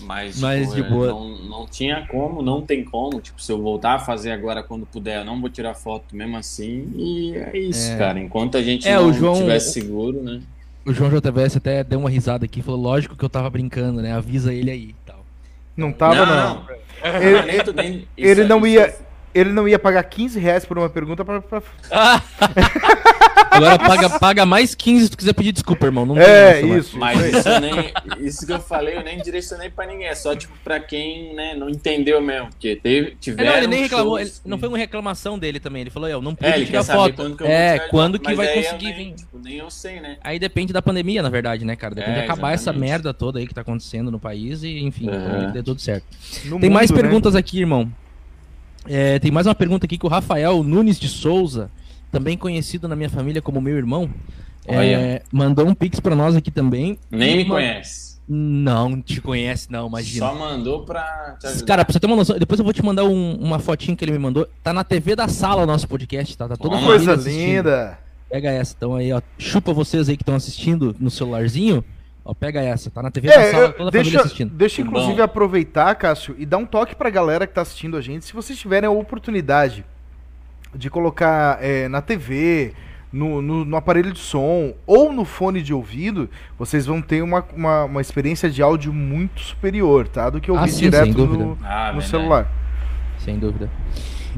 Mas, 0.00 0.38
Mas 0.40 0.68
tipo, 0.68 0.74
de 0.74 0.80
é, 0.82 0.90
boa. 0.90 1.06
Não, 1.08 1.28
não 1.48 1.66
tinha 1.66 2.06
como, 2.06 2.42
não 2.42 2.60
tem 2.60 2.84
como. 2.84 3.18
Tipo, 3.20 3.40
se 3.40 3.50
eu 3.50 3.60
voltar 3.62 3.94
a 3.94 3.98
fazer 3.98 4.30
agora 4.30 4.62
quando 4.62 4.84
puder, 4.84 5.20
eu 5.20 5.24
não 5.24 5.40
vou 5.40 5.48
tirar 5.48 5.74
foto 5.74 6.14
mesmo 6.14 6.36
assim. 6.36 6.92
E 6.94 7.34
é 7.34 7.58
isso, 7.58 7.92
É. 7.92 7.96
cara. 7.96 8.20
Enquanto 8.20 8.56
a 8.58 8.62
gente 8.62 8.86
É, 8.86 8.94
não 8.96 9.12
João- 9.12 9.36
tivesse 9.36 9.72
seguro, 9.72 10.22
né? 10.22 10.40
O 10.84 10.92
João 10.92 11.10
JVS 11.10 11.56
até 11.56 11.82
deu 11.82 11.98
uma 11.98 12.10
risada 12.10 12.44
aqui, 12.44 12.62
falou, 12.62 12.80
lógico 12.80 13.16
que 13.16 13.24
eu 13.24 13.28
tava 13.28 13.48
brincando, 13.50 14.00
né? 14.02 14.12
Avisa 14.12 14.52
ele 14.52 14.70
aí 14.70 14.90
e 14.90 14.94
tal. 15.04 15.24
Não 15.76 15.90
tava, 15.92 16.24
não. 16.26 16.64
Ele, 17.02 17.62
tu- 17.62 17.72
nem- 17.72 18.08
ele 18.16 18.40
isso- 18.42 18.48
não 18.48 18.66
ia- 18.66 18.94
Ele 19.34 19.52
não 19.52 19.68
ia 19.68 19.78
pagar 19.78 20.02
15 20.04 20.38
reais 20.40 20.64
por 20.64 20.78
uma 20.78 20.88
pergunta 20.88 21.22
pra. 21.24 21.42
pra- 21.42 21.62
Agora 23.50 23.78
paga, 23.78 24.10
paga 24.18 24.46
mais 24.46 24.74
15 24.74 25.04
se 25.04 25.10
tu 25.10 25.16
quiser 25.16 25.32
pedir 25.32 25.52
desculpa, 25.52 25.86
irmão. 25.86 26.04
Não 26.04 26.18
É, 26.18 26.60
mas- 26.62 26.86
isso. 26.86 26.98
Mas 26.98 27.20
isso, 27.34 27.48
nem, 27.60 28.26
isso 28.26 28.46
que 28.46 28.52
eu 28.52 28.60
falei, 28.60 28.96
eu 28.96 29.02
nem 29.02 29.18
direcionei 29.22 29.70
pra 29.70 29.86
ninguém. 29.86 30.06
É 30.08 30.14
só, 30.14 30.34
tipo, 30.34 30.52
pra 30.64 30.78
quem 30.80 31.34
né, 31.34 31.54
não 31.54 31.68
entendeu 31.68 32.20
mesmo. 32.20 32.48
Porque 32.50 32.76
teve, 32.76 33.08
É, 33.08 33.12
tiveram 33.20 33.50
não, 33.50 33.58
ele 33.58 33.66
nem 33.66 33.82
reclamou, 33.82 34.18
ele- 34.18 34.32
não 34.44 34.58
foi 34.58 34.68
uma 34.68 34.78
reclamação 34.78 35.38
dele 35.38 35.58
também. 35.60 35.82
Ele 35.82 35.90
falou, 35.90 36.08
eu 36.08 36.20
não 36.20 36.34
pude 36.34 36.50
É, 36.50 36.64
tirar 36.64 36.84
foto. 36.84 37.14
quando 37.14 37.36
que 37.36 37.42
eu 37.42 37.46
vou 37.46 37.56
é, 37.56 37.78
quando 37.90 38.18
que 38.18 38.34
vai 38.34 38.48
conseguir 38.54 38.86
nem, 38.86 38.94
vir. 39.10 39.14
Tipo, 39.14 39.38
nem 39.38 39.56
eu 39.58 39.70
sei, 39.70 40.00
né? 40.00 40.18
Aí 40.22 40.38
depende 40.38 40.72
da 40.72 40.82
pandemia, 40.82 41.22
na 41.22 41.28
verdade, 41.30 41.64
né, 41.64 41.76
cara? 41.76 41.94
Depende 41.94 42.18
É, 42.18 42.20
de 42.20 42.24
acabar 42.24 42.52
essa 42.52 42.72
merda 42.72 43.14
toda 43.14 43.38
aí 43.38 43.46
que 43.46 43.54
tá 43.54 43.60
acontecendo 43.62 44.10
no 44.10 44.18
país 44.18 44.62
e, 44.62 44.78
enfim, 44.80 45.06
que 45.08 45.52
dê 45.52 45.62
tudo 45.62 45.80
certo. 45.80 46.04
no 46.46 46.58
Tem 46.60 46.68
mais 46.70 46.90
mundo, 46.90 46.96
né? 46.96 47.02
perguntas 47.02 47.34
aqui, 47.34 47.60
irmão. 47.60 47.90
É, 48.88 49.18
tem 49.18 49.30
mais 49.30 49.46
uma 49.46 49.54
pergunta 49.54 49.84
aqui 49.86 49.98
que 49.98 50.06
o 50.06 50.08
Rafael 50.08 50.62
Nunes 50.62 50.98
de 50.98 51.08
Souza, 51.08 51.70
também 52.18 52.36
conhecido 52.36 52.88
na 52.88 52.96
minha 52.96 53.10
família 53.10 53.42
como 53.42 53.60
meu 53.60 53.76
irmão, 53.76 54.08
é, 54.66 55.22
mandou 55.32 55.66
um 55.66 55.74
pix 55.74 56.00
pra 56.00 56.14
nós 56.16 56.34
aqui 56.34 56.50
também. 56.50 56.98
Nem 57.10 57.36
me 57.38 57.42
Uma- 57.44 57.54
conhece. 57.56 58.16
Não 58.28 59.00
te 59.00 59.20
conhece, 59.20 59.70
não, 59.70 59.86
imagina. 59.86 60.26
Só 60.26 60.34
mandou 60.34 60.84
pra. 60.84 61.36
Cara, 61.64 61.84
pra 61.84 61.92
você 61.92 62.00
ter 62.00 62.06
uma 62.08 62.16
noção, 62.16 62.36
depois 62.36 62.58
eu 62.58 62.64
vou 62.64 62.72
te 62.74 62.82
mandar 62.84 63.04
um- 63.04 63.34
uma 63.36 63.60
fotinha 63.60 63.96
que 63.96 64.04
ele 64.04 64.10
me 64.10 64.18
mandou. 64.18 64.48
Tá 64.64 64.72
na 64.72 64.82
TV 64.82 65.14
da 65.14 65.28
sala 65.28 65.62
o 65.62 65.66
nosso 65.66 65.86
podcast, 65.86 66.36
tá? 66.36 66.48
Tá 66.48 66.56
toda 66.56 66.76
Coisa 66.78 67.12
assistindo. 67.14 67.38
linda. 67.46 67.98
Pega 68.28 68.50
essa, 68.50 68.74
então 68.76 68.96
aí, 68.96 69.12
ó. 69.12 69.20
Chupa 69.38 69.72
vocês 69.72 70.08
aí 70.08 70.16
que 70.16 70.22
estão 70.24 70.34
assistindo 70.34 70.96
no 70.98 71.08
celularzinho. 71.08 71.84
Ó, 72.24 72.34
pega 72.34 72.60
essa, 72.60 72.90
tá 72.90 73.00
na 73.00 73.12
TV 73.12 73.28
da 73.28 73.34
É, 73.34 73.50
sala, 73.52 73.66
eu- 73.66 73.72
toda 73.74 73.88
a 73.88 73.92
deixa, 73.92 74.04
família 74.10 74.24
assistindo. 74.24 74.50
deixa 74.52 74.82
inclusive 74.82 75.14
bom. 75.18 75.22
aproveitar, 75.22 75.94
Cássio, 75.94 76.34
e 76.36 76.44
dar 76.44 76.56
um 76.58 76.66
toque 76.66 76.96
pra 76.96 77.08
galera 77.08 77.46
que 77.46 77.54
tá 77.54 77.60
assistindo 77.62 77.96
a 77.96 78.00
gente. 78.00 78.24
Se 78.24 78.32
vocês 78.32 78.58
tiverem 78.58 78.88
a 78.88 78.90
oportunidade 78.90 79.84
de 80.76 80.90
colocar 80.90 81.58
é, 81.62 81.88
na 81.88 82.00
TV, 82.02 82.72
no, 83.12 83.40
no- 83.40 83.64
no 83.64 83.76
aparelho 83.76 84.12
de 84.12 84.18
som 84.18 84.74
ou 84.86 85.12
no 85.12 85.24
fone 85.24 85.62
de 85.62 85.72
ouvido, 85.72 86.28
vocês 86.58 86.86
vão 86.86 87.00
ter 87.00 87.22
uma, 87.22 87.44
uma, 87.54 87.84
uma 87.84 88.00
experiência 88.00 88.50
de 88.50 88.62
áudio 88.62 88.92
muito 88.92 89.40
superior, 89.40 90.06
tá? 90.08 90.28
Do 90.30 90.40
que 90.40 90.50
Ah, 90.50 90.54
ouvir 90.54 90.70
sim, 90.70 90.78
sem 90.78 90.90
direto 90.90 91.26
no, 91.26 91.58
Ah, 91.62 91.92
no 91.94 92.02
celular. 92.02 92.50
Sem 93.18 93.38
dúvida. 93.38 93.70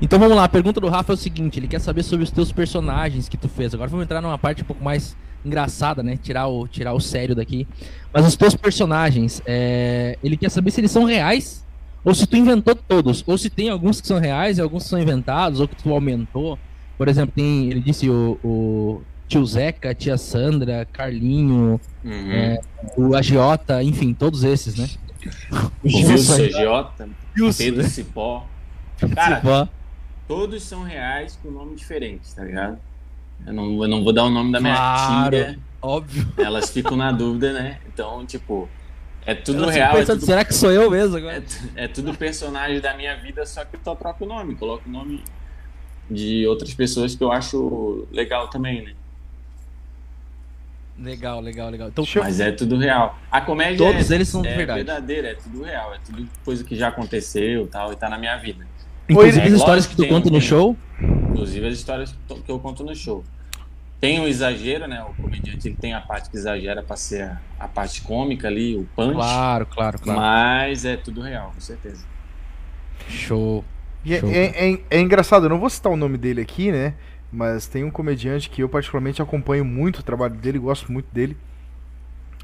Então 0.00 0.18
vamos 0.18 0.36
lá, 0.36 0.44
a 0.44 0.48
pergunta 0.48 0.80
do 0.80 0.88
Rafa 0.88 1.12
é 1.12 1.14
o 1.14 1.16
seguinte: 1.16 1.58
ele 1.58 1.66
quer 1.66 1.80
saber 1.80 2.02
sobre 2.04 2.22
os 2.24 2.30
teus 2.30 2.52
personagens 2.52 3.28
que 3.28 3.36
tu 3.36 3.48
fez. 3.48 3.74
Agora 3.74 3.90
vamos 3.90 4.04
entrar 4.04 4.20
numa 4.20 4.38
parte 4.38 4.62
um 4.62 4.64
pouco 4.64 4.82
mais 4.84 5.16
engraçada, 5.44 6.02
né? 6.02 6.16
Tirar 6.16 6.46
o, 6.46 6.68
tirar 6.68 6.92
o 6.92 7.00
sério 7.00 7.34
daqui. 7.34 7.66
Mas 8.12 8.24
os 8.26 8.36
teus 8.36 8.54
personagens, 8.54 9.42
é, 9.44 10.16
ele 10.22 10.36
quer 10.36 10.50
saber 10.50 10.70
se 10.70 10.80
eles 10.80 10.90
são 10.92 11.04
reais 11.04 11.66
ou 12.08 12.14
se 12.14 12.26
tu 12.26 12.36
inventou 12.36 12.74
todos. 12.74 13.22
Ou 13.26 13.36
se 13.36 13.50
tem 13.50 13.68
alguns 13.68 14.00
que 14.00 14.06
são 14.06 14.18
reais 14.18 14.56
e 14.58 14.60
alguns 14.62 14.84
que 14.84 14.88
são 14.88 14.98
inventados, 14.98 15.60
ou 15.60 15.68
que 15.68 15.76
tu 15.76 15.90
aumentou. 15.92 16.58
Por 16.96 17.06
exemplo, 17.06 17.34
tem, 17.36 17.68
ele 17.70 17.80
disse 17.80 18.08
o, 18.08 18.38
o 18.42 19.02
tio 19.28 19.44
Zeca, 19.44 19.94
tia 19.94 20.16
Sandra, 20.16 20.86
Carlinho, 20.92 21.78
Uhum. 22.04 22.32
É, 22.32 22.60
o 22.96 23.14
Agiota, 23.14 23.82
enfim, 23.82 24.14
todos 24.14 24.42
esses, 24.44 24.76
né? 24.76 24.88
O 25.84 25.88
CJ, 25.88 26.66
Wilson, 27.36 27.58
Pedro? 27.64 27.84
Cipó. 27.84 28.46
Cara, 29.14 29.36
Cipó. 29.36 29.68
todos 30.26 30.62
são 30.62 30.82
reais 30.84 31.38
com 31.42 31.50
nome 31.50 31.74
diferente, 31.76 32.34
tá 32.34 32.44
ligado? 32.44 32.78
Eu 33.46 33.52
não, 33.52 33.82
eu 33.82 33.88
não 33.88 34.02
vou 34.02 34.12
dar 34.12 34.24
o 34.24 34.30
nome 34.30 34.52
da 34.52 34.60
minha 34.60 34.74
Claro. 34.74 35.36
tia, 35.36 35.58
Óbvio. 35.82 36.26
elas 36.38 36.70
ficam 36.70 36.96
na 36.96 37.12
dúvida, 37.12 37.52
né? 37.52 37.78
Então, 37.92 38.24
tipo, 38.24 38.68
é 39.30 39.34
tudo 39.34 39.58
fica 39.60 39.72
real, 39.72 39.90
é 39.96 39.98
pensando, 40.00 40.18
tudo, 40.20 40.26
Será 40.26 40.44
que 40.44 40.54
sou 40.54 40.70
eu 40.70 40.90
mesmo 40.90 41.16
agora? 41.16 41.44
é, 41.76 41.84
é 41.84 41.88
tudo 41.88 42.14
personagem 42.14 42.80
da 42.80 42.96
minha 42.96 43.14
vida, 43.16 43.44
só 43.44 43.64
que 43.64 43.76
eu 43.76 43.80
só 43.84 43.94
troco 43.94 44.24
o 44.24 44.26
nome, 44.28 44.54
coloco 44.54 44.88
o 44.88 44.92
nome 44.92 45.22
de 46.10 46.46
outras 46.46 46.72
pessoas 46.72 47.14
que 47.14 47.22
eu 47.22 47.30
acho 47.30 48.06
legal 48.10 48.48
também, 48.48 48.82
né? 48.82 48.92
Legal, 50.98 51.40
legal, 51.40 51.70
legal. 51.70 51.88
Então, 51.88 52.04
eu- 52.12 52.22
Mas 52.22 52.40
é 52.40 52.50
tudo 52.50 52.76
real. 52.76 53.16
A 53.30 53.40
comédia 53.40 53.76
Todos 53.76 54.10
é, 54.10 54.14
eles 54.14 54.28
são 54.28 54.44
é 54.44 54.56
verdade. 54.56 54.78
verdadeira, 54.82 55.28
é 55.28 55.34
tudo 55.34 55.62
real, 55.62 55.94
é 55.94 55.98
tudo 56.04 56.26
coisa 56.44 56.64
que 56.64 56.74
já 56.74 56.88
aconteceu 56.88 57.64
e 57.64 57.68
tal, 57.68 57.92
e 57.92 57.96
tá 57.96 58.08
na 58.08 58.18
minha 58.18 58.36
vida. 58.38 58.66
inclusive 59.08 59.38
Oi, 59.40 59.46
as 59.46 59.52
é, 59.52 59.56
histórias 59.56 59.86
que 59.86 59.94
tu 59.96 60.06
conta 60.08 60.28
no 60.30 60.40
show. 60.40 60.76
Inclusive 61.30 61.66
as 61.68 61.74
histórias 61.74 62.14
que 62.44 62.50
eu 62.50 62.58
conto 62.58 62.82
no 62.82 62.94
show. 62.96 63.24
Tem 64.00 64.20
o 64.20 64.28
exagero, 64.28 64.86
né? 64.86 65.02
O 65.02 65.20
comediante 65.22 65.66
ele 65.68 65.76
tem 65.76 65.92
a 65.92 66.00
parte 66.00 66.30
que 66.30 66.36
exagera 66.36 66.82
pra 66.82 66.96
ser 66.96 67.22
a, 67.22 67.40
a 67.58 67.66
parte 67.68 68.00
cômica 68.02 68.46
ali, 68.46 68.76
o 68.76 68.86
punch. 68.94 69.14
Claro, 69.14 69.66
claro, 69.66 69.98
claro. 69.98 70.20
Mas 70.20 70.84
é 70.84 70.96
tudo 70.96 71.20
real, 71.20 71.50
com 71.54 71.60
certeza. 71.60 72.04
Show. 73.08 73.64
E 74.04 74.14
é, 74.14 74.20
Show. 74.20 74.30
é- 74.30 74.70
é- 74.72 74.80
é 74.90 75.00
engraçado, 75.00 75.46
eu 75.46 75.48
não 75.50 75.58
vou 75.58 75.68
citar 75.68 75.90
o 75.92 75.96
nome 75.96 76.16
dele 76.16 76.40
aqui, 76.40 76.70
né? 76.70 76.94
Mas 77.32 77.66
tem 77.66 77.82
um 77.84 77.90
comediante 77.90 78.48
que 78.48 78.62
eu 78.62 78.68
particularmente 78.68 79.20
acompanho 79.20 79.64
muito 79.64 79.98
o 79.98 80.02
trabalho 80.02 80.34
dele, 80.34 80.58
gosto 80.58 80.90
muito 80.92 81.08
dele. 81.12 81.36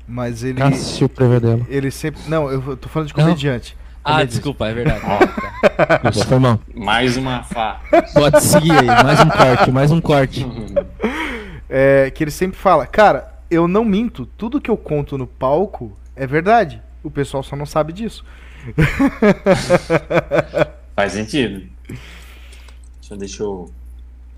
Mas 0.06 0.42
ele. 0.44 0.58
Cássio 0.58 1.08
Prevedelo. 1.08 1.64
Ele 1.70 1.90
sempre. 1.90 2.20
Não, 2.28 2.50
eu 2.50 2.76
tô 2.76 2.88
falando 2.88 3.08
de 3.08 3.16
Não. 3.16 3.24
comediante. 3.24 3.76
Ah, 4.04 4.10
Como 4.10 4.20
é 4.22 4.26
desculpa, 4.26 4.68
é 4.68 4.74
verdade. 4.74 5.00
Ó, 5.06 5.18
Tá. 5.18 5.96
Desculpa, 6.10 6.28
foi 6.28 6.38
mal. 6.38 6.60
mais 6.74 7.16
uma 7.16 7.42
Fá. 7.42 7.80
Pode 8.12 8.42
seguir 8.42 8.72
aí, 8.72 8.84
mais 8.86 9.18
um 9.20 9.30
corte, 9.30 9.70
mais 9.72 9.90
um 9.90 10.00
corte. 10.00 10.46
É, 11.76 12.08
que 12.12 12.22
ele 12.22 12.30
sempre 12.30 12.56
fala, 12.56 12.86
cara, 12.86 13.34
eu 13.50 13.66
não 13.66 13.84
minto, 13.84 14.24
tudo 14.24 14.60
que 14.60 14.70
eu 14.70 14.76
conto 14.76 15.18
no 15.18 15.26
palco 15.26 15.92
é 16.14 16.24
verdade. 16.24 16.80
O 17.02 17.10
pessoal 17.10 17.42
só 17.42 17.56
não 17.56 17.66
sabe 17.66 17.92
disso. 17.92 18.24
Faz 20.94 21.12
sentido. 21.12 21.66
Deixa, 21.88 23.14
eu- 23.14 23.18
deixa 23.18 23.42
eu 23.42 23.72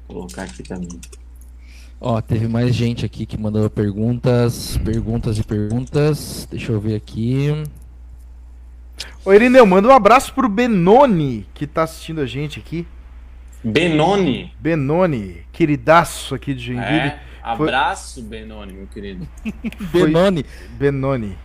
colocar 0.09 0.45
aqui 0.45 0.62
também. 0.62 0.89
Ó, 2.01 2.18
teve 2.22 2.49
mais 2.49 2.74
gente 2.74 3.05
aqui 3.05 3.26
que 3.26 3.39
mandou 3.39 3.68
perguntas, 3.68 4.78
perguntas 4.78 5.39
e 5.39 5.45
perguntas. 5.45 6.49
Deixa 6.51 6.72
eu 6.72 6.80
ver 6.80 6.95
aqui. 6.95 7.51
Ô 9.26 9.32
Irineu, 9.34 9.66
manda 9.66 9.89
um 9.89 9.93
abraço 9.93 10.32
pro 10.32 10.49
Benoni, 10.49 11.47
que 11.53 11.66
tá 11.66 11.82
assistindo 11.82 12.22
a 12.22 12.26
gente 12.26 12.59
aqui. 12.59 12.87
Benoni. 13.62 14.55
Benoni, 14.59 15.43
queridaço 15.53 16.34
aqui 16.34 16.55
de 16.55 16.64
Joinville. 16.66 17.09
É, 17.09 17.26
abraço, 17.53 18.22
Benoni, 18.22 18.72
meu 18.72 18.86
querido. 18.86 19.26
Foi- 19.90 20.05
Benoni. 20.07 20.44
Benoni. 20.78 21.38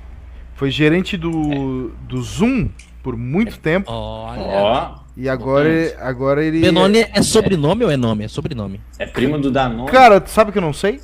Foi 0.55 0.69
gerente 0.69 1.17
do, 1.17 1.89
do 2.07 2.21
Zoom 2.21 2.69
por 3.01 3.17
muito 3.17 3.57
tempo. 3.59 3.91
Olha. 3.91 4.41
Ó, 4.41 4.95
E 5.17 5.27
agora, 5.27 5.69
agora 5.99 6.43
ele. 6.45 6.61
Benoni 6.61 6.99
é 7.13 7.21
sobrenome 7.23 7.83
ou 7.83 7.91
é 7.91 7.97
nome? 7.97 8.23
É 8.25 8.27
sobrenome. 8.27 8.79
é 8.99 9.05
primo 9.05 9.39
do 9.39 9.49
Danone. 9.51 9.89
Cara, 9.89 10.21
tu 10.21 10.29
sabe 10.29 10.51
que 10.51 10.57
eu 10.57 10.61
não 10.61 10.73
sei? 10.73 10.99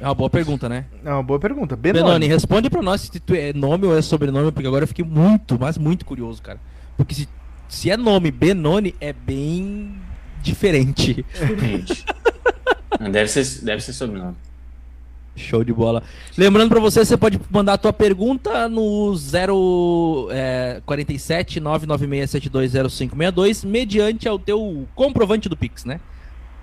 É 0.00 0.06
uma 0.06 0.14
boa 0.14 0.28
pergunta, 0.28 0.68
né? 0.68 0.86
É 1.04 1.10
uma 1.12 1.22
boa 1.22 1.38
pergunta. 1.38 1.76
Benoni. 1.76 2.04
Benoni, 2.04 2.26
responde 2.26 2.68
pra 2.68 2.82
nós 2.82 3.02
se 3.02 3.20
tu 3.20 3.32
é 3.34 3.52
nome 3.52 3.86
ou 3.86 3.96
é 3.96 4.02
sobrenome, 4.02 4.50
porque 4.50 4.66
agora 4.66 4.82
eu 4.82 4.88
fiquei 4.88 5.04
muito, 5.04 5.56
mas 5.58 5.78
muito 5.78 6.04
curioso, 6.04 6.42
cara. 6.42 6.58
Porque 6.96 7.14
se, 7.14 7.28
se 7.68 7.90
é 7.90 7.96
nome 7.96 8.30
Benoni, 8.32 8.94
é 9.00 9.12
bem 9.12 9.94
diferente. 10.44 11.24
Não, 13.00 13.10
Deve 13.10 13.28
ser, 13.28 13.64
deve 13.64 13.82
ser 13.82 13.92
sobrenome. 13.92 14.36
Show 15.36 15.64
de 15.64 15.72
bola. 15.72 16.00
Lembrando 16.38 16.68
pra 16.68 16.78
você, 16.78 17.04
você 17.04 17.16
pode 17.16 17.40
mandar 17.50 17.72
a 17.72 17.78
tua 17.78 17.92
pergunta 17.92 18.68
no 18.68 19.12
0 19.16 20.28
é, 20.30 20.80
47 20.86 21.60
996720562 21.60 23.66
mediante 23.66 24.28
ao 24.28 24.38
teu 24.38 24.86
comprovante 24.94 25.48
do 25.48 25.56
Pix, 25.56 25.84
né? 25.84 25.98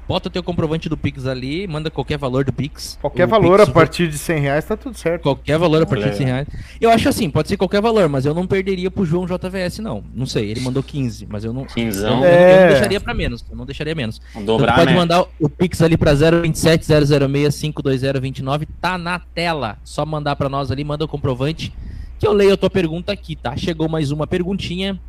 Bota 0.07 0.27
o 0.27 0.31
teu 0.31 0.43
comprovante 0.43 0.89
do 0.89 0.97
Pix 0.97 1.25
ali, 1.25 1.65
manda 1.67 1.89
qualquer 1.89 2.17
valor 2.17 2.43
do 2.43 2.51
Pix. 2.51 2.97
Qualquer 2.99 3.25
valor 3.27 3.59
Pix 3.59 3.69
a 3.69 3.71
partir 3.71 4.07
de 4.09 4.17
100 4.17 4.39
reais 4.39 4.65
tá 4.65 4.75
tudo 4.75 4.97
certo. 4.97 5.21
Qualquer 5.21 5.57
valor 5.57 5.83
a 5.83 5.85
partir 5.85 6.03
Olha 6.03 6.11
de 6.11 6.17
100 6.17 6.25
reais. 6.25 6.47
Eu 6.81 6.89
acho 6.89 7.07
assim, 7.07 7.29
pode 7.29 7.47
ser 7.47 7.55
qualquer 7.55 7.81
valor, 7.81 8.09
mas 8.09 8.25
eu 8.25 8.33
não 8.33 8.45
perderia 8.45 8.91
pro 8.91 9.05
João 9.05 9.25
JVS, 9.25 9.79
não. 9.79 10.03
Não 10.13 10.25
sei, 10.25 10.49
ele 10.51 10.59
mandou 10.59 10.83
15, 10.83 11.27
mas 11.29 11.45
eu 11.45 11.53
não. 11.53 11.61
Eu, 11.61 11.67
Quinzão. 11.67 12.17
não- 12.17 12.25
É. 12.25 12.55
eu 12.57 12.61
não 12.61 12.67
deixaria 12.71 12.99
pra 12.99 13.13
menos. 13.13 13.45
Eu 13.49 13.55
não 13.55 13.65
deixaria 13.65 13.95
menos. 13.95 14.19
Então, 14.31 14.45
dobrar, 14.45 14.73
tu 14.73 14.79
pode 14.79 14.91
né? 14.91 14.97
mandar 14.97 15.25
o 15.39 15.47
Pix 15.49 15.81
ali 15.81 15.95
pra 15.95 16.13
027 16.13 16.85
006 16.85 17.55
52029, 17.55 18.65
tá 18.81 18.97
na 18.97 19.17
tela. 19.19 19.77
Só 19.83 20.05
mandar 20.05 20.35
pra 20.35 20.49
nós 20.49 20.71
ali, 20.71 20.83
manda 20.83 21.05
o 21.05 21.07
comprovante 21.07 21.71
que 22.19 22.27
eu 22.27 22.33
leio 22.33 22.53
a 22.53 22.57
tua 22.57 22.69
pergunta 22.69 23.11
aqui, 23.11 23.35
tá? 23.35 23.55
Chegou 23.55 23.87
mais 23.87 24.11
uma 24.11 24.27
perguntinha 24.27 24.99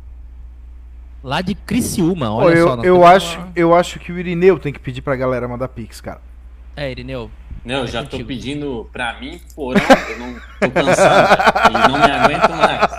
lá 1.23 1.41
de 1.41 1.55
Criciúma, 1.55 2.27
Pô, 2.27 2.33
olha 2.33 2.55
eu, 2.55 2.67
só. 2.67 2.81
eu, 2.83 3.05
acho, 3.05 3.37
uma- 3.39 3.51
eu 3.55 3.73
acho 3.75 3.99
que 3.99 4.11
o 4.11 4.19
Irineu 4.19 4.59
tem 4.59 4.73
que 4.73 4.79
pedir 4.79 5.01
pra 5.01 5.15
galera 5.15 5.47
mandar 5.47 5.67
Pix, 5.69 6.01
cara. 6.01 6.21
É, 6.75 6.91
Irineu. 6.91 7.29
Não, 7.63 7.75
eu 7.75 7.83
É 7.85 7.87
já 7.87 8.03
tô 8.03 8.09
contigo. 8.11 8.27
pedindo 8.27 8.89
pra 8.91 9.17
mim, 9.21 9.39
porão, 9.55 9.81
eu 10.09 10.19
não 10.19 10.35
tô 10.59 10.69
cansado. 10.71 11.27
já. 11.37 11.69
Eles 11.69 11.87
não 11.87 11.99
me 11.99 12.11
aguentam 12.11 12.57
mais. 12.57 12.91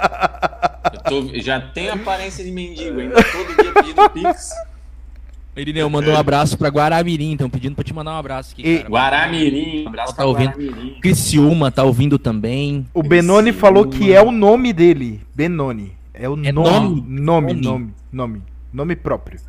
Eu 0.94 1.00
tô- 1.02 1.40
já 1.40 1.60
tenho 1.60 1.92
aparência 1.92 2.42
de 2.42 2.50
mendigo, 2.50 2.98
ainda 2.98 3.16
todo 3.22 3.62
dia 3.62 3.72
pedindo 3.74 4.10
pix. 4.10 4.50
Irineu 5.56 5.88
mandou 5.90 6.14
um 6.14 6.16
abraço 6.16 6.56
pra 6.58 6.68
Guaramirim, 6.68 7.30
então 7.32 7.48
pedindo 7.50 7.74
pra 7.76 7.84
te 7.84 7.94
mandar 7.94 8.12
um 8.12 8.16
abraço 8.18 8.52
aqui, 8.54 8.66
E- 8.66 8.76
cara. 8.78 8.88
Guaramirim, 8.88 9.84
um 9.84 9.88
abraço 9.88 10.12
Tá 10.12 10.16
pra 10.16 10.26
ouvindo? 10.26 10.50
Guaramirim. 10.52 10.98
Criciúma 11.00 11.70
tá 11.70 11.84
ouvindo 11.84 12.18
também. 12.18 12.86
O 12.94 13.02
Benoni 13.02 13.50
Esse 13.50 13.58
falou 13.58 13.86
que 13.86 14.12
é 14.12 14.20
o 14.22 14.32
nome 14.32 14.72
dele. 14.72 15.20
Benoni. 15.34 15.92
É 16.14 16.28
o 16.28 16.34
É 16.44 16.52
nome. 16.52 16.52
nome? 16.52 17.20
Nome, 17.20 17.54
Nome. 17.54 17.94
nome, 18.12 18.42
nome. 18.72 18.96
Próprio. 18.96 19.40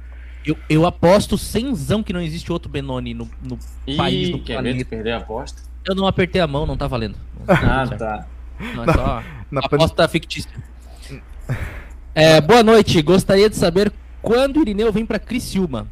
Eu, 0.45 0.57
eu 0.69 0.85
aposto 0.85 1.37
cenzão 1.37 2.03
que 2.03 2.11
não 2.11 2.21
existe 2.21 2.51
outro 2.51 2.69
Benoni 2.69 3.13
no, 3.13 3.29
no 3.41 3.57
país, 3.97 4.29
Ih, 4.29 4.31
no 4.31 4.39
quer 4.43 4.53
ver 4.53 4.57
tu 4.59 4.63
planeta. 4.63 4.85
perder 4.89 5.11
a 5.11 5.17
aposta? 5.17 5.61
Eu 5.85 5.95
não 5.95 6.07
apertei 6.07 6.41
a 6.41 6.47
mão, 6.47 6.65
não 6.65 6.75
tá 6.77 6.87
valendo. 6.87 7.15
Ah, 7.47 7.87
tá. 7.87 8.25
Não, 8.59 8.83
é 8.83 8.93
só 8.93 9.23
Na 9.51 9.61
pan- 9.61 9.75
aposta 9.77 10.07
fictícia. 10.07 10.49
É, 12.13 12.39
boa 12.41 12.63
noite, 12.63 13.01
gostaria 13.01 13.49
de 13.49 13.55
saber 13.55 13.91
quando 14.21 14.57
o 14.57 14.61
Irineu 14.61 14.91
vem 14.91 15.05
pra 15.05 15.19
Criciúma. 15.19 15.87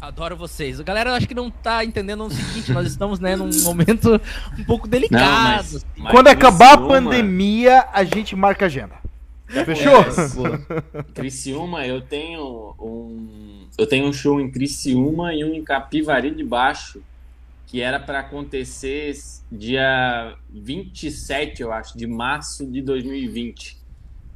Adoro 0.00 0.36
vocês. 0.36 0.78
A 0.78 0.82
galera 0.82 1.10
eu 1.10 1.14
acho 1.14 1.26
que 1.26 1.34
não 1.34 1.50
tá 1.50 1.82
entendendo 1.84 2.24
o 2.24 2.30
seguinte, 2.30 2.70
nós 2.72 2.86
estamos 2.86 3.18
né, 3.18 3.34
num 3.34 3.48
momento 3.62 4.20
um 4.58 4.64
pouco 4.64 4.86
delicado. 4.86 5.22
Não, 5.24 5.42
mas, 5.56 5.76
assim. 5.76 5.86
mas 5.96 6.10
Quando 6.12 6.28
acabar 6.28 6.74
a 6.74 6.78
pandemia, 6.78 7.86
a 7.92 8.04
gente 8.04 8.36
marca 8.36 8.64
a 8.64 8.66
agenda. 8.66 8.96
Fechou? 9.64 10.00
É, 10.00 10.28
Boa. 10.34 11.04
Criciúma, 11.14 11.86
eu 11.86 12.00
tenho 12.00 12.74
um. 12.78 13.66
Eu 13.76 13.86
tenho 13.86 14.06
um 14.06 14.12
show 14.12 14.40
em 14.40 14.50
Criciúma 14.50 15.34
e 15.34 15.44
um 15.44 15.54
em 15.54 15.62
Capivari 15.62 16.30
de 16.30 16.44
Baixo, 16.44 17.02
que 17.66 17.80
era 17.80 17.98
para 17.98 18.20
acontecer 18.20 19.14
dia 19.50 20.36
27, 20.50 21.62
eu 21.62 21.72
acho, 21.72 21.96
de 21.96 22.06
março 22.06 22.66
de 22.66 22.80
2020. 22.82 23.78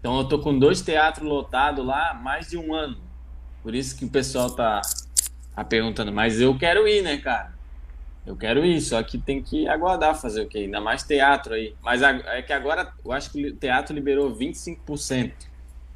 Então 0.01 0.19
eu 0.19 0.25
tô 0.25 0.39
com 0.39 0.57
dois 0.57 0.81
teatros 0.81 1.27
lotados 1.27 1.85
lá 1.85 2.11
há 2.11 2.15
mais 2.15 2.49
de 2.49 2.57
um 2.57 2.75
ano. 2.75 2.97
Por 3.63 3.75
isso 3.75 3.97
que 3.97 4.05
o 4.05 4.09
pessoal 4.09 4.51
tá, 4.51 4.81
tá 5.55 5.65
perguntando. 5.65 6.13
Mas 6.13 6.41
eu 6.41 6.57
quero 6.57 6.87
ir, 6.87 7.03
né, 7.03 7.19
cara? 7.19 7.58
Eu 8.29 8.37
quero 8.37 8.63
ir, 8.63 8.79
só 8.83 9.03
que 9.03 9.17
tem 9.17 9.43
que 9.43 9.67
aguardar 9.67 10.15
fazer 10.15 10.43
o 10.43 10.47
quê? 10.47 10.59
Ainda 10.59 10.83
mais 10.83 11.03
teatro 11.03 11.55
aí. 11.55 11.75
Mas 11.83 12.03
é 12.03 12.43
que 12.43 12.53
agora 12.53 12.93
eu 13.03 13.11
acho 13.11 13.31
que 13.31 13.47
o 13.47 13.57
teatro 13.57 13.95
liberou 13.95 14.31
25%. 14.37 15.33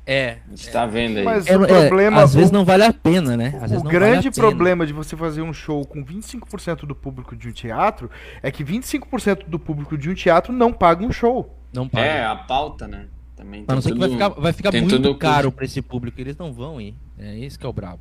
É. 0.07 0.39
A 0.47 0.51
gente 0.51 0.71
tá 0.71 0.87
vendo 0.87 1.19
aí. 1.19 1.25
Mas 1.25 1.47
É, 1.47 1.59
o 1.59 1.65
é, 1.65 1.89
problema. 1.89 2.23
às 2.23 2.35
vezes 2.35 2.49
o 2.49 2.55
não 2.55 2.65
vale 2.65 2.85
a 2.85 2.93
pena, 2.93 3.37
né? 3.37 3.53
Às 3.61 3.71
vezes 3.71 3.81
o 3.83 3.85
não 3.85 3.91
grande 3.91 4.31
vale 4.31 4.35
problema 4.35 4.87
de 4.87 4.95
você 4.95 5.15
fazer 5.15 5.43
um 5.43 5.53
show 5.53 5.85
com 5.85 6.03
25% 6.03 6.87
do 6.87 6.95
público 6.95 7.37
de 7.37 7.51
um 7.51 7.53
teatro 7.53 8.11
é 8.43 8.51
que 8.51 8.65
25% 8.65 9.45
do 9.47 9.59
público 9.59 9.99
de 9.99 10.09
um 10.09 10.15
teatro 10.15 10.55
não 10.55 10.73
paga 10.73 11.05
um 11.05 11.13
show. 11.13 11.55
Não 11.71 11.87
paga. 11.87 12.07
É, 12.07 12.25
a 12.25 12.35
pauta, 12.35 12.89
né? 12.89 13.09
Também 13.37 13.67
A 13.69 13.75
não 13.75 13.83
tem 13.83 13.93
ser 13.93 13.93
que 13.93 13.99
vai 13.99 14.09
ficar, 14.09 14.29
vai 14.31 14.53
ficar 14.55 14.73
muito 14.73 15.15
caro 15.17 15.53
pra 15.53 15.67
esse 15.67 15.83
público. 15.83 16.19
Eles 16.19 16.39
não 16.39 16.51
vão 16.51 16.81
ir. 16.81 16.95
É 17.19 17.37
isso 17.37 17.59
que 17.59 17.67
é 17.67 17.69
o 17.69 17.73
brabo. 17.75 18.01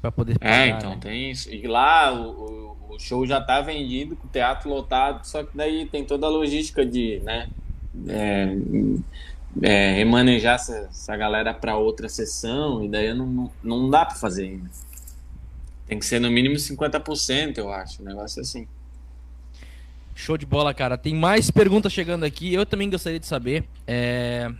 Pra 0.00 0.12
poder 0.12 0.38
pagar, 0.38 0.54
É, 0.54 0.68
então 0.68 0.90
né? 0.90 0.98
tem 1.00 1.30
isso. 1.30 1.50
E 1.52 1.66
lá 1.66 2.12
o, 2.12 2.30
o- 2.90 2.94
o 2.94 2.98
show 2.98 3.26
já 3.26 3.40
tá 3.40 3.60
vendido 3.60 4.16
com 4.16 4.26
o 4.26 4.30
teatro 4.30 4.68
lotado, 4.70 5.24
só 5.26 5.42
que 5.42 5.56
daí 5.56 5.86
tem 5.86 6.04
toda 6.04 6.26
a 6.26 6.30
logística 6.30 6.86
de, 6.86 7.20
né? 7.24 7.48
É, 8.08 8.56
é, 9.62 9.92
remanejar 9.94 10.54
essa, 10.54 10.88
essa 10.90 11.16
galera 11.16 11.52
pra 11.52 11.76
outra 11.76 12.08
sessão, 12.08 12.84
e 12.84 12.88
daí 12.88 13.12
não, 13.12 13.50
não, 13.62 13.90
dá 13.90 14.04
pra 14.06 14.14
fazer 14.14 14.44
ainda. 14.44 14.70
Tem 15.86 15.98
que 15.98 16.06
ser 16.06 16.20
no 16.20 16.30
mínimo 16.30 16.54
50%, 16.56 17.58
eu 17.58 17.72
acho. 17.72 18.02
Um 18.02 18.06
negócio 18.06 18.40
assim. 18.42 18.68
Show 20.14 20.36
de 20.36 20.44
bola, 20.46 20.74
cara. 20.74 20.98
Tem 20.98 21.14
mais 21.14 21.50
perguntas 21.50 21.92
chegando 21.92 22.24
aqui. 22.24 22.52
Eu 22.52 22.66
também 22.66 22.90
gostaria 22.90 23.18
de 23.20 23.26
saber. 23.26 23.64
é, 23.86 24.50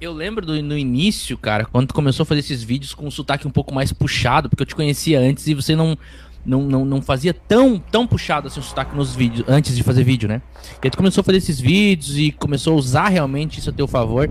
Eu 0.00 0.14
lembro 0.14 0.46
do, 0.46 0.62
no 0.62 0.78
início, 0.78 1.36
cara, 1.36 1.66
quando 1.66 1.88
tu 1.88 1.94
começou 1.94 2.22
a 2.22 2.26
fazer 2.26 2.40
esses 2.40 2.62
vídeos 2.62 2.94
com 2.94 3.06
um 3.06 3.10
sotaque 3.10 3.46
um 3.46 3.50
pouco 3.50 3.74
mais 3.74 3.92
puxado, 3.92 4.48
porque 4.48 4.62
eu 4.62 4.66
te 4.66 4.74
conhecia 4.74 5.20
antes 5.20 5.46
e 5.46 5.52
você 5.52 5.76
não, 5.76 5.96
não, 6.44 6.62
não, 6.62 6.84
não 6.86 7.02
fazia 7.02 7.34
tão, 7.34 7.78
tão 7.78 8.06
puxado 8.06 8.46
assim 8.48 8.60
o 8.60 8.62
sotaque 8.62 8.96
nos 8.96 9.14
vídeos, 9.14 9.46
antes 9.46 9.76
de 9.76 9.82
fazer 9.82 10.02
vídeo, 10.02 10.26
né? 10.26 10.40
E 10.82 10.86
aí 10.86 10.90
tu 10.90 10.96
começou 10.96 11.20
a 11.20 11.24
fazer 11.24 11.36
esses 11.36 11.60
vídeos 11.60 12.16
e 12.16 12.32
começou 12.32 12.72
a 12.72 12.76
usar 12.76 13.08
realmente 13.08 13.58
isso 13.58 13.68
a 13.68 13.72
teu 13.74 13.86
favor. 13.86 14.30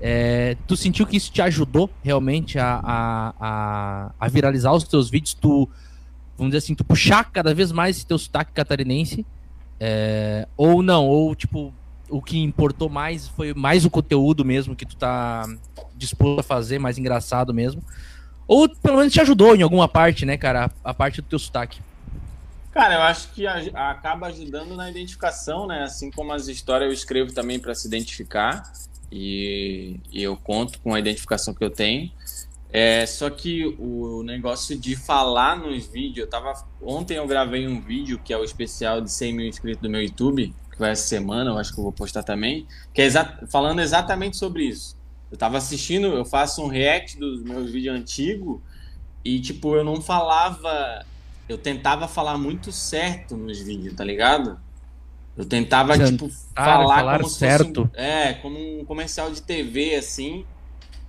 É, 0.00 0.56
tu 0.66 0.74
sentiu 0.74 1.06
que 1.06 1.18
isso 1.18 1.30
te 1.30 1.42
ajudou 1.42 1.90
realmente 2.02 2.58
a, 2.58 2.80
a, 2.82 3.34
a, 3.38 4.10
a 4.18 4.28
viralizar 4.28 4.72
os 4.72 4.84
teus 4.84 5.10
vídeos? 5.10 5.34
Tu, 5.34 5.68
vamos 6.38 6.52
dizer 6.52 6.64
assim, 6.64 6.74
tu 6.74 6.82
puxar 6.82 7.24
cada 7.24 7.52
vez 7.52 7.72
mais 7.72 7.98
esse 7.98 8.06
teu 8.06 8.16
sotaque 8.16 8.52
catarinense? 8.54 9.26
É, 9.78 10.48
ou 10.56 10.82
não, 10.82 11.06
ou 11.06 11.34
tipo, 11.34 11.74
o 12.10 12.20
que 12.20 12.38
importou 12.38 12.88
mais 12.88 13.28
foi 13.28 13.54
mais 13.54 13.84
o 13.84 13.90
conteúdo 13.90 14.44
mesmo 14.44 14.76
que 14.76 14.84
tu 14.84 14.96
tá 14.96 15.46
disposto 15.96 16.40
a 16.40 16.42
fazer, 16.42 16.78
mais 16.78 16.98
engraçado 16.98 17.54
mesmo. 17.54 17.82
Ou 18.46 18.68
pelo 18.68 18.98
menos 18.98 19.12
te 19.12 19.20
ajudou 19.20 19.54
em 19.54 19.62
alguma 19.62 19.86
parte, 19.86 20.26
né, 20.26 20.36
cara? 20.36 20.70
A, 20.82 20.92
parte 20.92 21.20
do 21.22 21.28
teu 21.28 21.38
sotaque. 21.38 21.80
Cara, 22.72 22.94
eu 22.94 23.02
acho 23.02 23.28
que 23.32 23.46
acaba 23.46 24.26
ajudando 24.26 24.74
na 24.74 24.90
identificação, 24.90 25.66
né? 25.66 25.84
Assim 25.84 26.10
como 26.10 26.32
as 26.32 26.48
histórias 26.48 26.88
eu 26.88 26.92
escrevo 26.92 27.32
também 27.32 27.60
para 27.60 27.74
se 27.74 27.86
identificar 27.86 28.72
e, 29.10 30.00
e 30.10 30.22
eu 30.22 30.36
conto 30.36 30.80
com 30.80 30.94
a 30.94 30.98
identificação 30.98 31.54
que 31.54 31.62
eu 31.62 31.70
tenho. 31.70 32.10
É, 32.72 33.04
só 33.04 33.28
que 33.28 33.66
o 33.78 34.22
negócio 34.22 34.78
de 34.78 34.94
falar 34.94 35.56
nos 35.56 35.86
vídeos, 35.86 36.18
eu 36.18 36.26
tava. 36.28 36.54
Ontem 36.80 37.16
eu 37.16 37.26
gravei 37.26 37.66
um 37.66 37.80
vídeo 37.80 38.20
que 38.24 38.32
é 38.32 38.38
o 38.38 38.44
especial 38.44 39.00
de 39.00 39.10
100 39.10 39.32
mil 39.32 39.46
inscritos 39.46 39.82
do 39.82 39.90
meu 39.90 40.02
YouTube, 40.02 40.54
vai 40.80 40.92
essa 40.92 41.06
semana, 41.08 41.50
eu 41.50 41.58
acho 41.58 41.72
que 41.74 41.80
eu 41.80 41.84
vou 41.84 41.92
postar 41.94 42.22
também, 42.24 42.66
que 42.94 43.02
é 43.02 43.04
exa- 43.06 43.38
falando 43.50 43.80
exatamente 43.80 44.36
sobre 44.36 44.64
isso. 44.66 44.96
Eu 45.30 45.38
tava 45.38 45.58
assistindo, 45.58 46.08
eu 46.08 46.24
faço 46.24 46.62
um 46.62 46.68
react 46.68 47.18
dos 47.18 47.42
meus 47.44 47.70
vídeos 47.72 47.96
antigos 47.96 48.62
e, 49.24 49.40
tipo, 49.40 49.76
eu 49.76 49.84
não 49.84 50.00
falava. 50.02 50.68
Eu 51.48 51.58
tentava 51.58 52.08
falar 52.08 52.38
muito 52.38 52.72
certo 52.72 53.36
nos 53.36 53.60
vídeos, 53.60 53.94
tá 53.96 54.04
ligado? 54.04 54.60
Eu 55.36 55.46
tentava, 55.48 55.98
Tentar 55.98 56.02
tipo, 56.02 56.28
falar, 56.62 56.92
falar 56.92 57.04
como 57.10 57.28
se 57.28 57.38
certo. 57.38 57.82
fosse 57.82 57.90
É, 57.94 58.34
como 58.34 58.58
um 58.80 58.84
comercial 58.84 59.30
de 59.32 59.42
TV, 59.42 59.94
assim. 59.96 60.48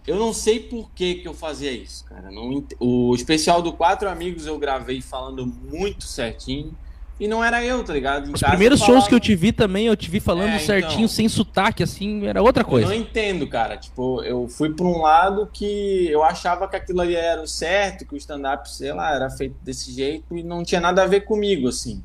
Eu 0.06 0.18
não 0.18 0.34
sei 0.34 0.62
por 0.70 0.94
que, 0.94 1.16
que 1.18 1.28
eu 1.28 1.34
fazia 1.34 1.72
isso, 1.72 2.06
cara. 2.06 2.32
Não 2.32 2.66
O 2.80 3.16
especial 3.16 3.62
do 3.62 3.76
Quatro 3.78 4.10
Amigos 4.10 4.46
eu 4.48 4.60
gravei 4.60 5.02
falando 5.02 5.46
muito 5.48 6.06
certinho. 6.06 6.78
E 7.20 7.28
não 7.28 7.44
era 7.44 7.64
eu, 7.64 7.84
tá 7.84 7.94
ligado? 7.94 8.30
Em 8.30 8.34
Os 8.34 8.42
primeiros 8.42 8.80
eu 8.80 8.86
shows 8.86 8.96
falava- 9.04 9.10
que 9.10 9.16
eu 9.16 9.20
te 9.20 9.36
vi 9.36 9.52
também, 9.52 9.86
eu 9.86 9.96
te 9.96 10.10
vi 10.10 10.20
falando 10.20 10.50
É, 10.50 10.56
então. 10.56 10.66
certinho, 10.66 11.08
sem 11.08 11.30
sotaque, 11.30 11.84
assim, 11.84 12.26
era 12.26 12.42
outra 12.42 12.64
Eu 12.64 12.68
coisa. 12.68 12.88
não 12.88 12.96
entendo, 12.96 13.48
cara. 13.48 13.78
Tipo, 13.78 14.24
eu 14.24 14.48
fui 14.48 14.74
pra 14.74 14.86
um 14.86 15.02
lado 15.02 15.48
que 15.54 16.08
eu 16.10 16.24
achava 16.24 16.68
que 16.68 16.76
aquilo 16.76 17.00
ali 17.02 17.16
era 17.16 17.40
o 17.42 17.48
certo, 17.48 18.08
que 18.08 18.16
o 18.16 18.18
stand-up, 18.18 18.68
sei 18.74 18.92
lá, 18.92 19.14
era 19.16 19.30
feito 19.30 19.56
desse 19.62 19.92
jeito 19.94 20.36
e 20.36 20.42
não 20.42 20.64
tinha 20.64 20.82
nada 20.82 21.04
a 21.04 21.06
ver 21.08 21.22
comigo, 21.22 21.68
assim. 21.68 22.02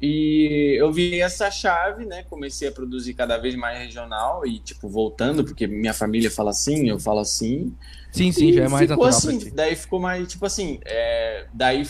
E 0.00 0.76
eu 0.78 0.92
vi 0.92 1.20
essa 1.20 1.50
chave, 1.50 2.04
né? 2.04 2.22
Comecei 2.28 2.68
a 2.68 2.72
produzir 2.72 3.14
cada 3.14 3.38
vez 3.38 3.56
mais 3.56 3.78
regional 3.78 4.46
e, 4.46 4.58
tipo, 4.60 4.88
voltando, 4.88 5.42
porque 5.42 5.66
minha 5.66 5.94
família 5.94 6.30
fala 6.30 6.50
assim, 6.50 6.88
eu 6.88 7.00
falo 7.00 7.18
assim. 7.20 7.74
Sim, 8.12 8.30
sim, 8.30 8.52
já 8.52 8.64
é 8.64 8.68
mais 8.68 8.88
ficou 8.88 9.06
natural 9.06 9.34
assim. 9.34 9.50
Daí 9.54 9.74
ficou 9.74 9.98
mais, 9.98 10.28
tipo 10.28 10.44
assim, 10.46 10.78
é, 10.84 11.46
daí 11.52 11.86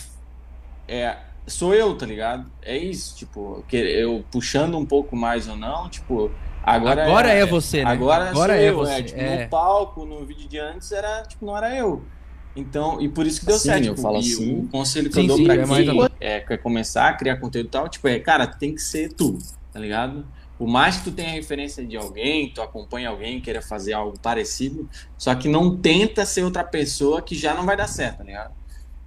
é, 0.87 1.17
sou 1.47 1.73
eu, 1.73 1.97
tá 1.97 2.05
ligado? 2.05 2.51
É 2.61 2.77
isso, 2.77 3.15
tipo, 3.15 3.63
eu 3.71 4.23
puxando 4.31 4.77
um 4.77 4.85
pouco 4.85 5.15
mais 5.15 5.47
ou 5.47 5.55
não, 5.55 5.89
tipo, 5.89 6.29
agora, 6.63 7.05
Agora 7.05 7.29
é 7.29 7.45
você, 7.45 7.83
né? 7.83 7.91
Agora, 7.91 8.29
Agora 8.29 8.57
é 8.57 8.69
eu, 8.69 8.75
você, 8.75 8.91
é, 8.93 9.03
tipo, 9.03 9.19
é. 9.19 9.43
no 9.43 9.49
palco, 9.49 10.05
no 10.05 10.25
vídeo 10.25 10.47
de 10.47 10.59
antes 10.59 10.91
era, 10.91 11.23
tipo, 11.23 11.45
não 11.45 11.57
era 11.57 11.75
eu. 11.75 12.03
Então, 12.55 12.99
e 12.99 13.07
por 13.07 13.25
isso 13.25 13.39
que 13.39 13.45
deu 13.45 13.57
Sim, 13.57 13.69
certo. 13.69 13.85
eu 13.85 13.95
tipo, 13.95 14.01
falo 14.01 14.17
e 14.17 14.19
assim. 14.19 14.59
O 14.59 14.67
conselho 14.67 15.09
que 15.09 15.15
Sim, 15.15 15.21
eu 15.21 15.27
dou 15.27 15.37
sim, 15.37 15.43
pra 15.45 15.53
é 15.53 15.65
quem 15.65 16.09
é, 16.19 16.39
quer 16.39 16.57
começar 16.57 17.07
a 17.07 17.13
criar 17.13 17.37
conteúdo 17.37 17.67
e 17.67 17.69
tal, 17.69 17.87
tipo, 17.87 18.07
é, 18.07 18.19
cara, 18.19 18.47
tem 18.47 18.73
que 18.73 18.81
ser 18.81 19.13
tu, 19.13 19.37
tá 19.71 19.79
ligado? 19.79 20.25
Por 20.57 20.67
mais 20.67 20.97
que 20.97 21.03
tu 21.03 21.11
tenha 21.11 21.29
referência 21.29 21.85
de 21.85 21.95
alguém, 21.95 22.51
tu 22.51 22.61
acompanha 22.63 23.09
alguém, 23.09 23.39
queira 23.39 23.61
fazer 23.61 23.93
algo 23.93 24.19
parecido, 24.19 24.89
só 25.15 25.35
que 25.35 25.47
não 25.47 25.77
tenta 25.77 26.25
ser 26.25 26.43
outra 26.43 26.63
pessoa 26.63 27.21
que 27.21 27.35
já 27.35 27.53
não 27.53 27.63
vai 27.63 27.77
dar 27.77 27.87
certo, 27.87 28.17
tá 28.17 28.23
ligado? 28.23 28.56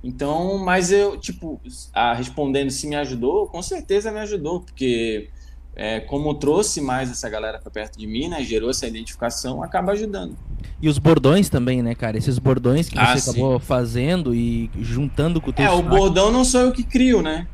Então, 0.02 0.56
mas 0.58 0.90
eu, 0.90 1.16
tipo, 1.18 1.60
a, 1.92 2.14
respondendo 2.14 2.70
se 2.70 2.86
me 2.86 2.96
ajudou, 2.96 3.46
com 3.46 3.60
certeza 3.62 4.10
me 4.10 4.20
ajudou, 4.20 4.60
porque 4.60 5.28
é, 5.76 6.00
como 6.00 6.34
trouxe 6.34 6.80
mais 6.80 7.10
essa 7.10 7.28
galera 7.28 7.58
pra 7.58 7.70
perto 7.70 7.98
de 7.98 8.06
mim, 8.06 8.28
né, 8.28 8.42
gerou 8.42 8.70
essa 8.70 8.86
identificação, 8.86 9.62
acaba 9.62 9.92
ajudando. 9.92 10.36
E 10.80 10.88
os 10.88 10.98
bordões 10.98 11.48
também, 11.50 11.82
né, 11.82 11.94
cara? 11.94 12.16
Esses 12.16 12.38
bordões 12.38 12.88
que 12.88 12.98
Ah, 12.98 13.16
você 13.16 13.30
acabou 13.30 13.58
fazendo 13.58 14.34
e 14.34 14.70
juntando 14.80 15.40
com 15.40 15.50
o 15.50 15.52
teu 15.52 15.64
É, 15.64 15.70
o 15.70 15.82
bordão 15.82 16.32
não 16.32 16.44
sou 16.44 16.60
eu 16.62 16.72
que 16.72 16.82
crio, 16.82 17.20
né? 17.20 17.46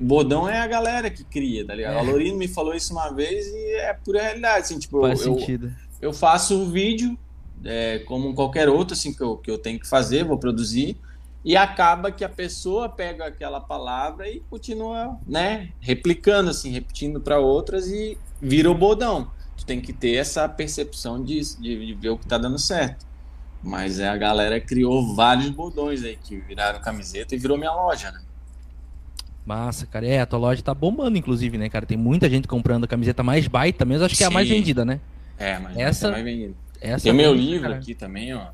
O 0.00 0.04
bordão 0.04 0.48
é 0.48 0.60
a 0.60 0.66
galera 0.68 1.10
que 1.10 1.24
cria, 1.24 1.66
tá 1.66 1.74
ligado? 1.74 1.96
É. 1.96 1.98
A 1.98 2.02
Lorino 2.02 2.38
me 2.38 2.46
falou 2.46 2.72
isso 2.74 2.92
uma 2.92 3.10
vez 3.10 3.44
e 3.48 3.72
é 3.74 3.92
pura 3.92 4.22
realidade, 4.22 4.60
assim, 4.60 4.78
tipo, 4.78 5.00
Faz 5.00 5.26
eu, 5.26 5.34
sentido. 5.36 5.72
eu 6.00 6.12
faço 6.12 6.62
o 6.62 6.66
vídeo 6.70 7.18
é, 7.64 7.98
como 8.00 8.32
qualquer 8.32 8.68
outro, 8.68 8.94
assim, 8.94 9.12
que 9.12 9.20
eu, 9.20 9.36
que 9.36 9.50
eu 9.50 9.58
tenho 9.58 9.80
que 9.80 9.88
fazer, 9.88 10.24
vou 10.24 10.38
produzir, 10.38 10.96
e 11.44 11.56
acaba 11.56 12.10
que 12.12 12.24
a 12.24 12.28
pessoa 12.28 12.88
pega 12.88 13.26
aquela 13.26 13.60
palavra 13.60 14.28
e 14.28 14.40
continua, 14.50 15.18
né, 15.26 15.70
replicando, 15.80 16.50
assim, 16.50 16.70
repetindo 16.70 17.20
para 17.20 17.38
outras 17.38 17.88
e 17.88 18.18
vira 18.40 18.70
o 18.70 18.74
bordão. 18.74 19.30
Tu 19.56 19.64
tem 19.64 19.80
que 19.80 19.92
ter 19.92 20.14
essa 20.16 20.48
percepção 20.48 21.22
de, 21.22 21.40
de, 21.58 21.86
de 21.86 21.94
ver 21.94 22.10
o 22.10 22.18
que 22.18 22.26
tá 22.26 22.38
dando 22.38 22.58
certo. 22.58 23.06
Mas 23.62 23.98
é, 23.98 24.08
a 24.08 24.16
galera 24.16 24.60
criou 24.60 25.14
vários 25.14 25.50
bordões 25.50 26.04
aí 26.04 26.16
que 26.16 26.36
viraram 26.38 26.80
camiseta 26.80 27.34
e 27.34 27.38
virou 27.38 27.58
minha 27.58 27.72
loja, 27.72 28.12
né? 28.12 28.20
Massa, 29.44 29.86
cara. 29.86 30.06
É, 30.06 30.20
a 30.20 30.26
tua 30.26 30.38
loja 30.38 30.62
tá 30.62 30.74
bombando, 30.74 31.16
inclusive, 31.16 31.56
né, 31.56 31.68
cara? 31.68 31.86
Tem 31.86 31.96
muita 31.96 32.28
gente 32.28 32.46
comprando 32.46 32.84
a 32.84 32.88
camiseta 32.88 33.22
mais 33.22 33.46
baita 33.48 33.84
mesmo, 33.84 34.04
acho 34.04 34.16
que 34.16 34.22
é 34.22 34.26
a 34.26 34.30
mais 34.30 34.46
Sim. 34.46 34.54
vendida, 34.54 34.84
né? 34.84 35.00
É, 35.38 35.58
mas 35.58 35.76
Essa- 35.76 36.08
é 36.08 36.10
mais 36.12 36.24
vendido. 36.24 36.56
Essa 36.80 37.02
Tem 37.04 37.12
o 37.12 37.16
meu 37.16 37.34
livro 37.34 37.68
cara. 37.68 37.76
aqui 37.76 37.94
também, 37.94 38.34
ó. 38.34 38.48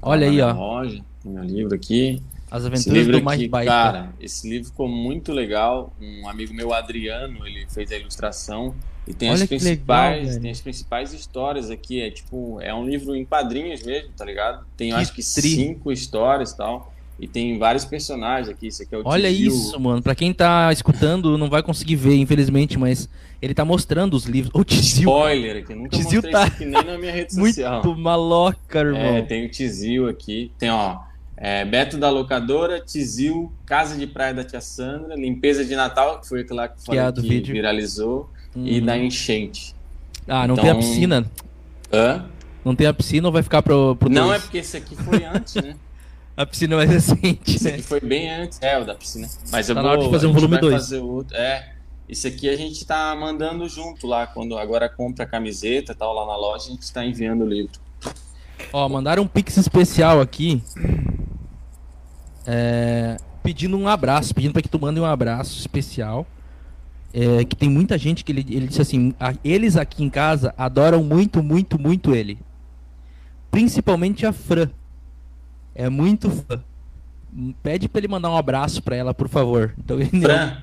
Olha 0.00 0.26
Na 0.26 0.32
aí, 0.32 0.40
ó. 0.40 0.52
Loja, 0.52 1.04
meu 1.28 1.44
livro 1.44 1.74
aqui. 1.74 2.22
As 2.50 2.64
aventuras 2.64 2.98
livro 2.98 3.18
do 3.18 3.24
mais 3.24 3.38
aqui, 3.38 3.48
baita. 3.48 3.70
cara, 3.70 4.14
esse 4.18 4.48
livro 4.48 4.68
ficou 4.68 4.88
muito 4.88 5.32
legal. 5.32 5.92
Um 6.00 6.28
amigo 6.28 6.54
meu, 6.54 6.72
Adriano, 6.72 7.46
ele 7.46 7.66
fez 7.68 7.92
a 7.92 7.96
ilustração 7.96 8.74
e 9.06 9.12
tem 9.12 9.30
Olha 9.30 9.42
as 9.42 9.48
principais, 9.48 10.26
legal, 10.26 10.40
tem 10.40 10.50
as 10.50 10.60
principais 10.60 11.12
histórias 11.12 11.70
aqui. 11.70 12.00
É 12.00 12.10
tipo, 12.10 12.58
é 12.60 12.74
um 12.74 12.86
livro 12.86 13.14
em 13.14 13.24
quadrinhos 13.24 13.82
mesmo, 13.82 14.10
tá 14.16 14.24
ligado? 14.24 14.66
Tem 14.76 14.90
Que 14.90 14.96
acho 14.96 15.12
que 15.12 15.22
tri. 15.34 15.48
cinco 15.56 15.92
histórias 15.92 16.52
e 16.52 16.56
tal. 16.56 16.92
E 17.20 17.26
tem 17.26 17.58
vários 17.58 17.84
personagens 17.84 18.48
aqui. 18.48 18.68
Esse 18.68 18.84
aqui 18.84 18.94
é 18.94 18.98
o 18.98 19.02
Olha 19.04 19.28
isso, 19.28 19.78
mano. 19.80 20.00
Pra 20.00 20.14
quem 20.14 20.32
tá 20.32 20.72
escutando, 20.72 21.36
não 21.36 21.50
vai 21.50 21.62
conseguir 21.62 21.96
ver, 21.96 22.14
infelizmente, 22.14 22.78
mas 22.78 23.08
ele 23.42 23.52
tá 23.52 23.64
mostrando 23.64 24.14
os 24.14 24.24
livros. 24.24 24.52
O 24.54 24.62
Tizil, 24.62 25.00
Spoiler 25.08 25.64
aqui, 25.64 25.74
nunca 25.74 25.90
Tizil 25.96 26.22
mostrei 26.22 26.32
tá 26.32 26.44
isso 26.44 26.54
aqui 26.54 26.64
nem 26.64 26.84
na 26.84 26.96
minha 26.96 27.12
rede 27.12 27.34
muito 27.36 27.54
social. 27.56 27.96
maloca, 27.96 28.78
irmão. 28.78 29.00
É, 29.00 29.22
tem 29.22 29.44
o 29.46 29.50
Tizil 29.50 30.08
aqui. 30.08 30.52
Tem, 30.58 30.70
ó, 30.70 30.98
é, 31.40 31.64
Beto 31.64 31.96
da 31.96 32.10
Locadora, 32.10 32.80
Tizil, 32.80 33.52
Casa 33.64 33.96
de 33.96 34.06
Praia 34.06 34.34
da 34.34 34.42
Tia 34.44 34.60
Sandra, 34.60 35.14
Limpeza 35.14 35.64
de 35.64 35.76
Natal, 35.76 36.20
que 36.20 36.28
foi 36.28 36.40
aquela 36.40 36.66
que, 36.68 36.84
falei 36.84 37.00
é 37.00 37.12
que 37.12 37.20
vídeo. 37.20 37.52
viralizou, 37.54 38.28
e 38.56 38.80
Uhum. 38.80 38.86
da 38.86 38.98
enchente. 38.98 39.74
Ah, 40.26 40.46
não 40.48 40.54
Então- 40.54 40.64
tem 40.64 40.72
a 40.72 40.76
piscina. 40.76 41.30
Hã? 41.92 42.24
Não 42.64 42.74
tem 42.74 42.86
a 42.88 42.92
piscina 42.92 43.28
ou 43.28 43.32
vai 43.32 43.42
ficar 43.42 43.62
pro, 43.62 43.94
pro 43.96 44.10
Não, 44.10 44.24
é 44.26 44.28
dois? 44.30 44.42
porque 44.42 44.58
esse 44.58 44.76
aqui 44.76 44.96
foi 44.96 45.24
antes, 45.24 45.54
né? 45.54 45.74
A 46.36 46.44
piscina 46.46 46.74
é 46.74 46.76
mais 46.76 46.90
recente, 46.90 47.56
Esse 47.56 47.64
né? 47.64 47.70
aqui 47.74 47.82
foi 47.82 48.00
bem 48.00 48.30
antes. 48.30 48.58
É, 48.62 48.78
o 48.78 48.84
da 48.84 48.94
piscina. 48.94 49.26
Mas 49.50 49.68
eu 49.68 49.74
Tá 49.74 49.80
vou 49.80 49.90
na 49.90 49.96
hora 49.96 50.04
de 50.06 50.10
fazer 50.12 50.26
um 50.28 50.32
volume 50.32 50.52
vai 50.52 50.60
dois. 50.60 50.74
fazer 50.74 50.98
outro. 50.98 51.36
É. 51.36 51.72
Esse 52.08 52.28
aqui 52.28 52.48
a 52.48 52.56
gente 52.56 52.84
tá 52.86 53.12
mandando 53.16 53.68
junto 53.68 54.06
lá. 54.06 54.24
Quando 54.26 54.56
agora 54.56 54.88
compra 54.88 55.24
a 55.24 55.26
camiseta 55.26 55.90
e 55.92 55.94
tal 55.96 56.12
lá 56.14 56.24
na 56.26 56.36
loja, 56.36 56.66
a 56.66 56.70
gente 56.70 56.92
tá 56.92 57.04
enviando 57.04 57.42
o 57.42 57.48
livro. 57.48 57.72
Ó, 58.72 58.88
mandaram 58.88 59.24
um 59.24 59.26
pix 59.26 59.56
especial 59.56 60.20
aqui. 60.20 60.62
É, 62.50 63.16
pedindo 63.42 63.76
um 63.76 63.86
abraço, 63.86 64.34
pedindo 64.34 64.52
pra 64.54 64.62
que 64.62 64.68
tu 64.68 64.80
mande 64.80 64.98
um 64.98 65.04
abraço 65.04 65.58
especial. 65.58 66.26
É, 67.12 67.44
que 67.44 67.54
tem 67.56 67.68
muita 67.70 67.96
gente 67.98 68.24
que 68.24 68.32
ele, 68.32 68.44
ele 68.50 68.66
disse 68.66 68.80
assim: 68.82 69.14
"A- 69.20 69.34
eles 69.44 69.76
aqui 69.76 70.02
em 70.02 70.10
casa 70.10 70.54
adoram 70.58 71.02
muito, 71.04 71.42
muito, 71.42 71.78
muito 71.78 72.14
ele. 72.14 72.38
Principalmente 73.50 74.26
a 74.26 74.32
Fran. 74.32 74.68
É 75.74 75.88
muito 75.88 76.30
fã. 76.30 76.62
Hum, 77.34 77.54
Pede 77.62 77.88
pra 77.88 77.98
ele 78.00 78.08
mandar 78.08 78.30
um 78.30 78.36
abraço 78.36 78.82
pra 78.82 78.96
ela, 78.96 79.14
por 79.14 79.28
favor. 79.28 79.74
Então, 79.78 79.98
ele- 80.00 80.20
Fran, 80.20 80.56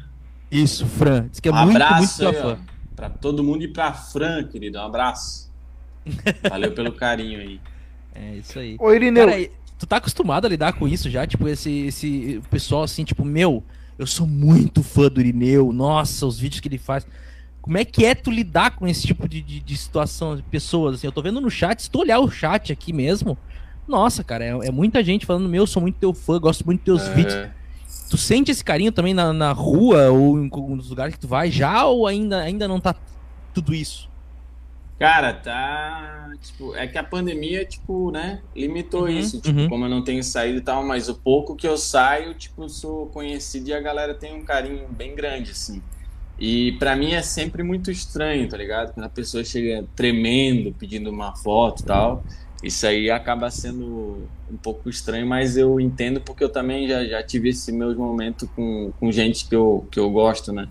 Isso, 0.52 0.86
Fran. 0.86 1.28
Diz 1.30 1.40
que 1.40 1.50
é 1.50 1.52
um 1.52 1.56
muito, 1.56 1.68
muito 1.70 1.82
abraço 1.84 2.20
tua 2.20 2.30
aí, 2.30 2.36
fã. 2.36 2.58
ó, 2.62 2.76
pra 2.96 3.10
todo 3.10 3.44
mundo 3.44 3.64
e 3.64 3.68
pra 3.68 3.94
Fran, 3.94 4.44
querido. 4.44 4.78
Um 4.78 4.82
abraço. 4.84 5.52
Valeu 6.50 6.74
pelo 6.74 6.92
carinho 6.92 7.40
aí. 7.40 7.60
É 8.14 8.36
isso 8.36 8.60
aí. 8.60 8.76
Ô, 8.80 8.94
Irineu, 8.94 9.28
Cara, 9.28 9.50
tu 9.78 9.86
tá 9.86 9.98
acostumado 9.98 10.46
a 10.46 10.50
lidar 10.50 10.74
com 10.74 10.88
isso 10.88 11.10
já? 11.10 11.26
Tipo, 11.26 11.48
esse, 11.48 11.72
esse 11.88 12.42
pessoal 12.50 12.84
assim, 12.84 13.04
tipo, 13.04 13.24
meu, 13.26 13.64
eu 13.98 14.08
sou 14.08 14.28
muito 14.28 14.84
fã 14.84 15.10
do 15.10 15.20
Irineu, 15.20 15.72
nossa, 15.72 16.26
os 16.26 16.40
vídeos 16.40 16.60
que 16.60 16.68
ele 16.68 16.78
faz. 16.78 17.06
Como 17.62 17.78
é 17.78 17.86
que 17.86 18.06
é 18.06 18.14
tu 18.14 18.30
lidar 18.30 18.76
com 18.76 18.88
esse 18.88 19.08
tipo 19.08 19.28
de, 19.28 19.42
de, 19.42 19.60
de 19.60 19.78
situação, 19.78 20.36
de 20.36 20.44
pessoas, 20.44 20.96
assim? 20.96 21.08
Eu 21.08 21.12
tô 21.12 21.22
vendo 21.22 21.42
no 21.42 21.50
chat, 21.50 21.82
se 21.82 21.90
tu 21.90 22.00
olhar 22.00 22.20
o 22.20 22.30
chat 22.30 22.72
aqui 22.72 22.94
mesmo, 22.94 23.38
nossa, 23.88 24.24
cara, 24.24 24.44
é, 24.46 24.68
é 24.68 24.72
muita 24.72 25.04
gente 25.04 25.26
falando, 25.26 25.50
meu, 25.50 25.64
eu 25.64 25.68
sou 25.68 25.82
muito 25.82 25.96
teu 25.96 26.14
fã, 26.14 26.40
gosto 26.40 26.66
muito 26.66 26.84
dos 26.84 27.04
teus 27.04 27.16
vídeos. 27.16 27.34
É, 27.34 27.52
Tu 28.10 28.18
sente 28.18 28.52
esse 28.52 28.64
carinho 28.64 28.92
também 28.92 29.14
na, 29.14 29.34
na 29.34 29.52
rua 29.52 30.10
ou 30.10 30.40
em 30.40 30.50
algum 30.52 30.78
dos 30.78 30.90
lugares 30.90 31.16
que 31.16 31.20
tu 31.20 31.28
vai 31.28 31.50
já 31.50 31.86
ou 31.86 32.06
ainda, 32.06 32.40
ainda 32.40 32.68
não 32.68 32.80
tá 32.80 32.96
tudo 33.54 33.74
isso? 33.74 34.10
Cara, 34.98 35.34
tá. 35.34 36.32
Tipo, 36.42 36.76
é 36.76 36.88
que 36.88 36.98
a 36.98 37.04
pandemia, 37.04 37.66
tipo, 37.66 38.12
né, 38.12 38.42
limitou 38.56 39.04
Uhum, 39.04 39.10
isso. 39.10 39.42
Tipo, 39.42 39.60
uhum. 39.60 39.70
como 39.70 39.86
eu 39.86 39.90
não 39.90 40.04
tenho 40.04 40.24
saído 40.24 40.60
e 40.60 40.62
tal, 40.62 40.84
mas 40.86 41.10
o 41.10 41.16
pouco 41.16 41.56
que 41.56 41.68
eu 41.68 41.78
saio, 41.78 42.34
tipo, 42.34 42.68
sou 42.70 43.08
conhecido 43.08 43.70
e 43.70 43.74
a 43.74 43.82
galera 43.82 44.14
tem 44.14 44.36
um 44.36 44.44
carinho 44.44 44.88
bem 44.88 45.14
grande, 45.16 45.52
assim. 45.52 45.82
E 46.40 46.74
pra 46.74 46.96
mim 46.96 47.14
é 47.14 47.22
sempre 47.22 47.64
muito 47.64 47.90
estranho, 47.92 48.48
tá 48.48 48.58
ligado? 48.58 48.94
Quando 48.94 49.06
a 49.06 49.10
pessoa 49.10 49.44
chega 49.44 49.86
tremendo, 49.96 50.74
pedindo 50.74 51.10
uma 51.10 51.36
foto 51.36 51.82
e 51.82 51.86
tal. 51.86 52.24
Isso 52.64 52.88
aí 52.88 53.12
acaba 53.12 53.52
sendo 53.52 54.28
um 54.52 54.58
pouco 54.58 54.90
estranho, 54.90 55.28
mas 55.28 55.56
eu 55.56 55.80
entendo 55.80 56.20
porque 56.20 56.44
eu 56.44 56.50
também 56.50 56.88
já, 56.88 57.06
já 57.06 57.22
tive 57.22 57.50
esse 57.50 57.72
meu 57.72 57.94
momento 57.96 58.50
com, 58.56 58.92
com 59.00 59.12
gente 59.12 59.48
que 59.48 59.56
eu, 59.56 59.88
que 59.92 60.00
eu 60.00 60.10
gosto, 60.10 60.52
né? 60.52 60.68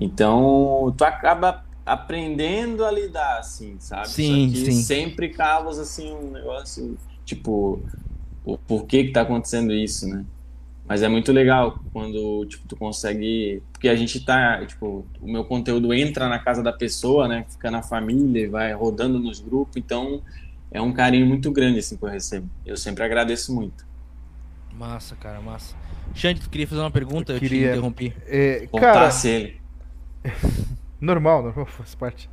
Então, 0.00 0.94
tu 0.96 1.04
acaba 1.04 1.65
aprendendo 1.86 2.84
a 2.84 2.90
lidar, 2.90 3.38
assim, 3.38 3.76
sabe? 3.78 4.08
Sim, 4.08 4.48
Só 4.48 4.54
que 4.54 4.72
sim. 4.72 4.82
sempre 4.82 5.28
cavas, 5.28 5.78
assim, 5.78 6.12
um 6.12 6.32
negócio, 6.32 6.98
tipo, 7.24 7.80
o 8.44 8.58
porquê 8.58 9.04
que 9.04 9.12
tá 9.12 9.20
acontecendo 9.20 9.72
isso, 9.72 10.08
né? 10.08 10.24
Mas 10.88 11.02
é 11.02 11.08
muito 11.08 11.32
legal 11.32 11.80
quando, 11.92 12.44
tipo, 12.46 12.66
tu 12.66 12.76
consegue... 12.76 13.62
Porque 13.72 13.88
a 13.88 13.94
gente 13.94 14.24
tá, 14.24 14.64
tipo, 14.66 15.04
o 15.20 15.30
meu 15.30 15.44
conteúdo 15.44 15.94
entra 15.94 16.28
na 16.28 16.38
casa 16.38 16.62
da 16.62 16.72
pessoa, 16.72 17.26
né? 17.26 17.44
Fica 17.48 17.70
na 17.70 17.82
família 17.82 18.42
e 18.42 18.46
vai 18.46 18.72
rodando 18.72 19.18
nos 19.18 19.40
grupos, 19.40 19.76
então 19.76 20.22
é 20.70 20.80
um 20.80 20.92
carinho 20.92 21.26
muito 21.26 21.50
grande 21.50 21.78
assim 21.78 21.96
que 21.96 22.04
eu 22.04 22.08
recebo. 22.08 22.48
Eu 22.64 22.76
sempre 22.76 23.04
agradeço 23.04 23.54
muito. 23.54 23.86
Massa, 24.74 25.16
cara, 25.16 25.40
massa. 25.40 25.74
Xande, 26.14 26.40
tu 26.40 26.50
queria 26.50 26.66
fazer 26.66 26.80
uma 26.80 26.90
pergunta? 26.90 27.32
Eu, 27.32 27.40
queria. 27.40 27.68
te 27.68 27.72
interrompi. 27.72 28.12
É, 28.26 28.68
cara, 28.78 29.10
ele. 29.24 29.60
normal, 31.00 31.42
normal, 31.42 31.66
faz 31.76 31.94
parte. 31.94 32.28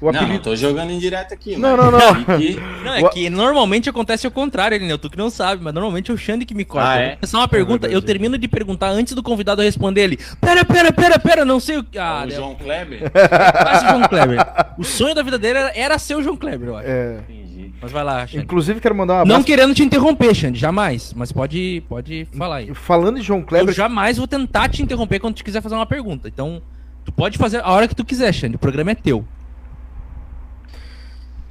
O 0.00 0.06
Não, 0.06 0.12
não 0.12 0.20
apelido. 0.20 0.44
tô 0.44 0.56
jogando 0.56 0.90
em 0.90 0.98
direto 0.98 1.34
aqui. 1.34 1.54
Não, 1.56 1.76
não, 1.76 1.90
não. 1.90 1.98
Não, 2.82 2.94
é 2.94 3.02
O- 3.02 3.10
que 3.10 3.28
normalmente 3.28 3.90
acontece 3.90 4.26
o 4.26 4.30
contrário, 4.30 4.74
Elineu. 4.74 4.96
Tu 4.96 5.10
que 5.10 5.18
não 5.18 5.28
sabe, 5.28 5.62
mas 5.62 5.74
normalmente 5.74 6.10
é 6.10 6.14
o 6.14 6.16
Xande 6.16 6.46
que 6.46 6.54
me 6.54 6.64
corta. 6.64 6.88
Ah, 6.88 6.96
Eu 6.96 7.02
é? 7.10 7.16
começar 7.16 7.38
uma 7.38 7.48
pergunta, 7.48 7.80
verdade. 7.86 7.94
eu 7.94 8.00
termino 8.00 8.38
de 8.38 8.48
perguntar 8.48 8.88
antes 8.88 9.12
do 9.12 9.22
convidado 9.22 9.60
responder 9.60 10.00
ele. 10.02 10.18
Pera, 10.40 10.64
pera, 10.64 10.92
pera, 10.92 11.18
pera, 11.18 11.44
não 11.44 11.60
sei 11.60 11.76
o 11.76 11.84
que. 11.84 11.98
Ah, 11.98 12.22
o 12.24 12.26
né, 12.26 12.34
João 12.34 12.54
Kleber? 12.54 13.10
quase 13.10 13.84
o 13.84 13.88
João 13.90 14.02
Kleber. 14.08 14.38
O 14.78 14.84
sonho 14.84 15.14
da 15.14 15.22
vida 15.22 15.38
dele 15.38 15.58
era, 15.58 15.72
era 15.78 15.98
ser 15.98 16.14
o 16.14 16.22
João 16.22 16.36
Kleber, 16.38 16.68
eu 16.68 16.76
acho. 16.76 16.88
É, 16.88 17.18
Entendi. 17.28 17.72
Mas 17.82 17.92
vai 17.92 18.02
lá, 18.02 18.26
Xande. 18.26 18.44
inclusive, 18.44 18.80
quero 18.80 18.94
mandar 18.94 19.12
um 19.12 19.16
Não 19.18 19.22
abraço. 19.22 19.44
querendo 19.44 19.74
te 19.74 19.82
interromper, 19.82 20.34
Xande, 20.34 20.58
jamais. 20.58 21.12
Mas 21.14 21.30
pode, 21.32 21.82
pode 21.86 22.26
falar 22.36 22.56
aí. 22.56 22.72
Falando 22.74 23.18
em 23.18 23.22
João 23.22 23.40
Eu 23.40 23.44
Kleber, 23.46 23.74
jamais 23.74 24.16
vou 24.16 24.26
tentar 24.26 24.70
te 24.70 24.82
interromper 24.82 25.20
quando 25.20 25.34
tu 25.34 25.44
quiser 25.44 25.60
fazer 25.60 25.74
uma 25.74 25.86
pergunta. 25.86 26.28
Então, 26.28 26.62
tu 27.04 27.12
pode 27.12 27.38
fazer 27.38 27.60
a 27.62 27.70
hora 27.70 27.86
que 27.88 27.94
tu 27.94 28.04
quiser, 28.04 28.32
Xande. 28.32 28.56
O 28.56 28.58
programa 28.58 28.90
é 28.92 28.94
teu. 28.94 29.24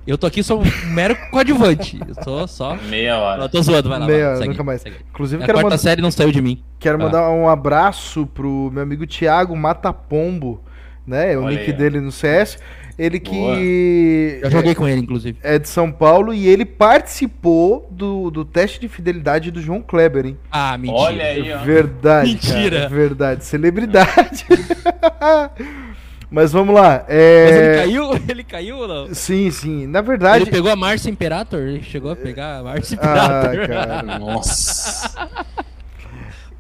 Eu 0.05 0.17
tô 0.17 0.25
aqui, 0.25 0.41
sou 0.41 0.61
um 0.61 0.87
mero 0.93 1.15
coadjuvante. 1.29 1.99
Eu 2.07 2.23
sou 2.23 2.47
só. 2.47 2.75
Meia 2.75 3.17
hora. 3.19 3.43
Eu 3.43 3.49
tô 3.49 3.61
zoando, 3.61 3.87
vai 3.87 3.99
lá. 3.99 4.07
meia, 4.07 4.35
segue, 4.35 4.49
nunca 4.49 4.63
mais. 4.63 4.81
segue. 4.81 4.95
Inclusive, 5.11 5.43
A 5.43 5.45
quero, 5.45 5.57
quarta 5.59 5.69
mandar 5.69 5.77
série 5.77 6.01
não 6.01 6.09
saiu 6.11 6.31
de 6.31 6.41
mim. 6.41 6.61
quero 6.79 6.97
Vai 6.97 7.05
mandar 7.07 7.29
um 7.29 7.47
abraço 7.47 8.25
pro 8.25 8.71
meu 8.73 8.81
amigo 8.81 9.05
Thiago 9.05 9.55
Matapombo, 9.55 10.59
né? 11.05 11.37
O 11.37 11.43
Olha 11.43 11.51
nick 11.55 11.69
aí, 11.69 11.73
ó. 11.73 11.77
dele 11.77 12.01
no 12.01 12.11
CS. 12.11 12.57
Ele 13.03 13.19
que 13.19 14.39
Já 14.43 14.49
joguei 14.51 14.75
com 14.75 14.87
ele, 14.87 15.01
inclusive. 15.01 15.35
é 15.41 15.57
de 15.57 15.67
São 15.67 15.91
Paulo 15.91 16.31
e 16.33 16.47
ele 16.47 16.65
participou 16.65 17.87
do, 17.89 18.29
do 18.29 18.45
teste 18.45 18.79
de 18.79 18.87
fidelidade 18.87 19.49
do 19.49 19.59
João 19.59 19.81
Kleber, 19.81 20.25
hein? 20.27 20.37
Ah, 20.51 20.77
mentira. 20.77 20.99
Olha 20.99 21.25
aí, 21.25 21.51
ó. 21.51 21.57
Verdade, 21.63 22.29
Mentira. 22.33 22.77
cara, 22.81 22.89
verdade. 22.89 23.43
Celebridade. 23.45 24.45
Mas 26.29 26.51
vamos 26.53 26.73
lá. 26.75 27.03
Mas 27.07 27.15
É... 27.17 27.49
ele 27.49 27.77
caiu? 27.77 28.21
Ele 28.29 28.43
caiu 28.43 28.77
ou 28.77 28.87
não? 28.87 29.13
Sim, 29.13 29.49
sim. 29.51 29.87
Na 29.87 29.99
verdade. 30.01 30.43
Ele 30.43 30.51
pegou 30.51 30.71
a 30.71 30.75
Márcia 30.75 31.09
Imperator? 31.09 31.59
Ele 31.59 31.81
chegou 31.83 32.11
a 32.11 32.15
pegar 32.15 32.59
a 32.59 32.63
Márcia 32.63 32.97
Ah, 33.01 33.51
Imperator. 33.51 33.67
cara. 33.67 34.03
Nossa. 34.19 35.27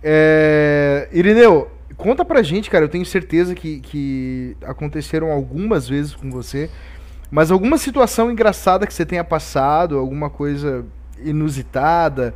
É... 0.03 1.07
Irineu, 1.11 1.69
conta 2.01 2.25
pra 2.25 2.41
gente, 2.41 2.69
cara. 2.69 2.85
Eu 2.85 2.89
tenho 2.89 3.05
certeza 3.05 3.53
que, 3.53 3.79
que 3.79 4.57
aconteceram 4.63 5.31
algumas 5.31 5.87
vezes 5.87 6.15
com 6.15 6.29
você. 6.29 6.69
Mas 7.29 7.51
alguma 7.51 7.77
situação 7.77 8.29
engraçada 8.29 8.85
que 8.85 8.93
você 8.93 9.05
tenha 9.05 9.23
passado, 9.23 9.97
alguma 9.97 10.29
coisa 10.29 10.85
inusitada, 11.23 12.33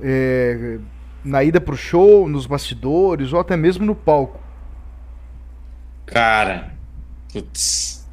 é, 0.00 0.78
na 1.22 1.42
ida 1.44 1.60
pro 1.60 1.76
show, 1.76 2.28
nos 2.28 2.46
bastidores, 2.46 3.32
ou 3.32 3.40
até 3.40 3.56
mesmo 3.56 3.84
no 3.84 3.94
palco. 3.94 4.40
Cara. 6.06 6.72
Putz. 7.32 8.08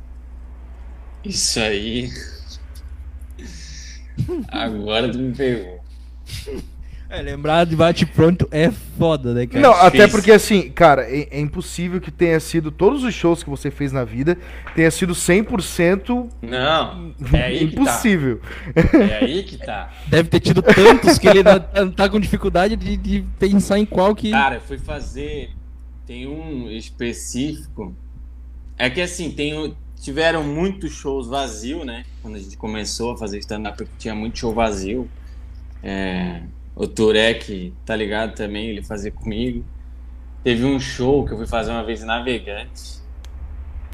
Isso 1.24 1.60
aí. 1.60 2.10
Agora 4.50 5.10
tu 5.12 5.20
me 5.20 5.34
pegou. 5.34 5.80
É, 7.12 7.22
lembrar 7.22 7.66
de 7.66 7.76
bate 7.76 8.06
pronto 8.06 8.48
é 8.52 8.72
foda, 8.98 9.34
né, 9.34 9.46
cara? 9.46 9.60
Não, 9.62 9.74
até 9.74 9.90
difícil. 9.98 10.10
porque 10.12 10.32
assim, 10.32 10.70
cara, 10.72 11.04
é, 11.04 11.28
é 11.30 11.40
impossível 11.42 12.00
que 12.00 12.10
tenha 12.10 12.40
sido 12.40 12.72
todos 12.72 13.04
os 13.04 13.14
shows 13.14 13.44
que 13.44 13.50
você 13.50 13.70
fez 13.70 13.92
na 13.92 14.04
vida 14.06 14.38
tenha 14.74 14.90
sido 14.90 15.14
100% 15.14 16.30
Não. 16.42 17.14
É 17.34 17.44
aí 17.44 17.68
que 17.68 17.76
tá. 17.76 17.82
impossível. 17.82 18.40
É 18.76 19.26
aí 19.26 19.44
que 19.44 19.58
tá. 19.58 19.92
Deve 20.08 20.30
ter 20.30 20.40
tido 20.40 20.62
tantos 20.62 21.18
que 21.18 21.28
ele 21.28 21.44
não- 21.44 21.92
tá 21.92 22.08
com 22.08 22.20
dificuldade 22.20 22.76
de, 22.78 22.96
de 22.96 23.26
pensar 23.38 23.78
em 23.78 23.86
qual 23.86 24.16
que. 24.16 24.32
Cara, 24.32 24.56
eu 24.56 24.62
fui 24.62 24.78
fazer. 24.78 25.50
Tem 26.08 26.26
um 26.28 26.70
específico. 26.70 27.94
É 28.78 28.90
que 28.90 29.02
assim, 29.02 29.32
tem, 29.32 29.54
o- 29.58 29.76
tiveram 30.02 30.44
muitos 30.44 30.94
shows 30.94 31.28
vazios, 31.28 31.86
né? 31.86 32.06
Quando 32.22 32.36
a 32.36 32.40
gente 32.40 32.56
começou 32.58 33.12
a 33.12 33.18
fazer 33.18 33.38
stand-up, 33.40 33.86
tinha 34.00 34.16
muito 34.16 34.38
show 34.40 34.54
vazio. 34.54 35.10
É, 35.84 36.42
o 36.76 36.88
Turek, 36.88 37.74
tá 37.86 37.96
ligado 37.96 38.36
também, 38.36 38.70
ele 38.70 38.84
fazia 38.84 39.12
comigo. 39.12 39.64
Teve 40.44 40.66
um 40.66 40.80
show 40.80 41.26
que 41.26 41.34
eu 41.34 41.38
fui 41.38 41.48
fazer 41.48 41.72
uma 41.72 41.84
vez 41.84 42.02
em 42.02 42.06
Navegantes. 42.06 43.04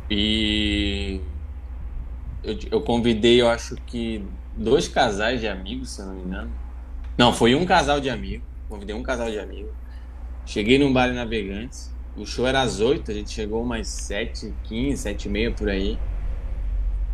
E 0.10 1.20
eu, 2.44 2.58
eu 2.72 2.82
convidei, 2.82 3.42
eu 3.42 3.50
acho 3.50 3.76
que 3.86 4.24
dois 4.56 4.88
casais 4.88 5.42
de 5.42 5.48
amigos, 5.48 5.90
se 5.90 6.02
eu 6.02 6.06
não 6.06 6.14
me 6.14 6.24
engano. 6.24 6.52
Não, 7.18 7.34
foi 7.34 7.56
um 7.56 7.66
casal 7.66 8.00
de 8.00 8.10
amigos. 8.10 8.48
Convidei 8.70 8.96
um 8.96 9.04
casal 9.04 9.30
de 9.30 9.40
amigos. 9.40 9.72
Cheguei 10.46 10.80
num 10.80 10.94
bar 10.94 11.10
em 11.10 11.14
Navegantes. 11.14 11.94
O 12.16 12.26
show 12.26 12.48
era 12.48 12.62
às 12.62 12.80
8, 12.80 13.12
a 13.12 13.14
gente 13.14 13.32
chegou 13.32 13.62
umas 13.62 13.88
7, 13.88 14.54
15, 14.64 15.02
7 15.02 15.26
e 15.26 15.30
meia 15.30 15.52
por 15.52 15.70
aí. 15.70 16.00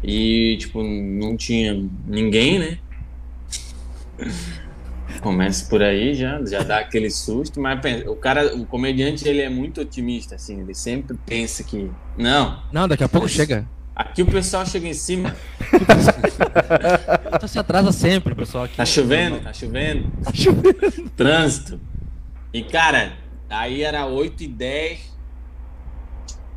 E, 0.04 0.58
tipo, 0.58 0.84
não 0.84 1.36
tinha 1.36 1.74
ninguém, 2.06 2.60
né? 2.60 2.78
Começa 5.22 5.70
por 5.70 5.82
aí 5.84 6.14
já, 6.16 6.44
já 6.46 6.64
dá 6.64 6.80
aquele 6.80 7.10
susto, 7.10 7.60
mas 7.60 7.80
pensa, 7.82 8.10
o 8.10 8.16
cara, 8.16 8.56
o 8.56 8.66
comediante, 8.66 9.28
ele 9.28 9.42
é 9.42 9.50
muito 9.50 9.82
otimista, 9.82 10.36
assim, 10.36 10.62
ele 10.62 10.74
sempre 10.74 11.18
pensa 11.26 11.64
que, 11.64 11.90
não, 12.18 12.62
Não, 12.72 12.88
daqui 12.88 13.04
a 13.04 13.10
pouco 13.10 13.28
chega. 13.28 13.68
aqui 13.96 14.22
o 14.22 14.26
pessoal 14.26 14.66
chega 14.66 14.88
em 14.88 14.94
cima, 14.94 15.36
Então 17.28 17.48
se 17.48 17.60
atrasa 17.60 17.92
sempre, 17.92 18.34
pessoal. 18.34 18.64
Aqui. 18.66 18.78
tá 18.78 18.86
chovendo, 18.86 19.40
tá 19.42 19.54
chovendo, 19.54 20.12
Tá 20.24 20.32
chovendo. 20.34 21.10
trânsito. 21.16 21.80
E, 22.54 22.64
cara, 22.64 23.14
aí 23.50 23.82
era 23.84 24.06
8 24.06 24.44
e 24.44 24.48
10. 24.48 25.14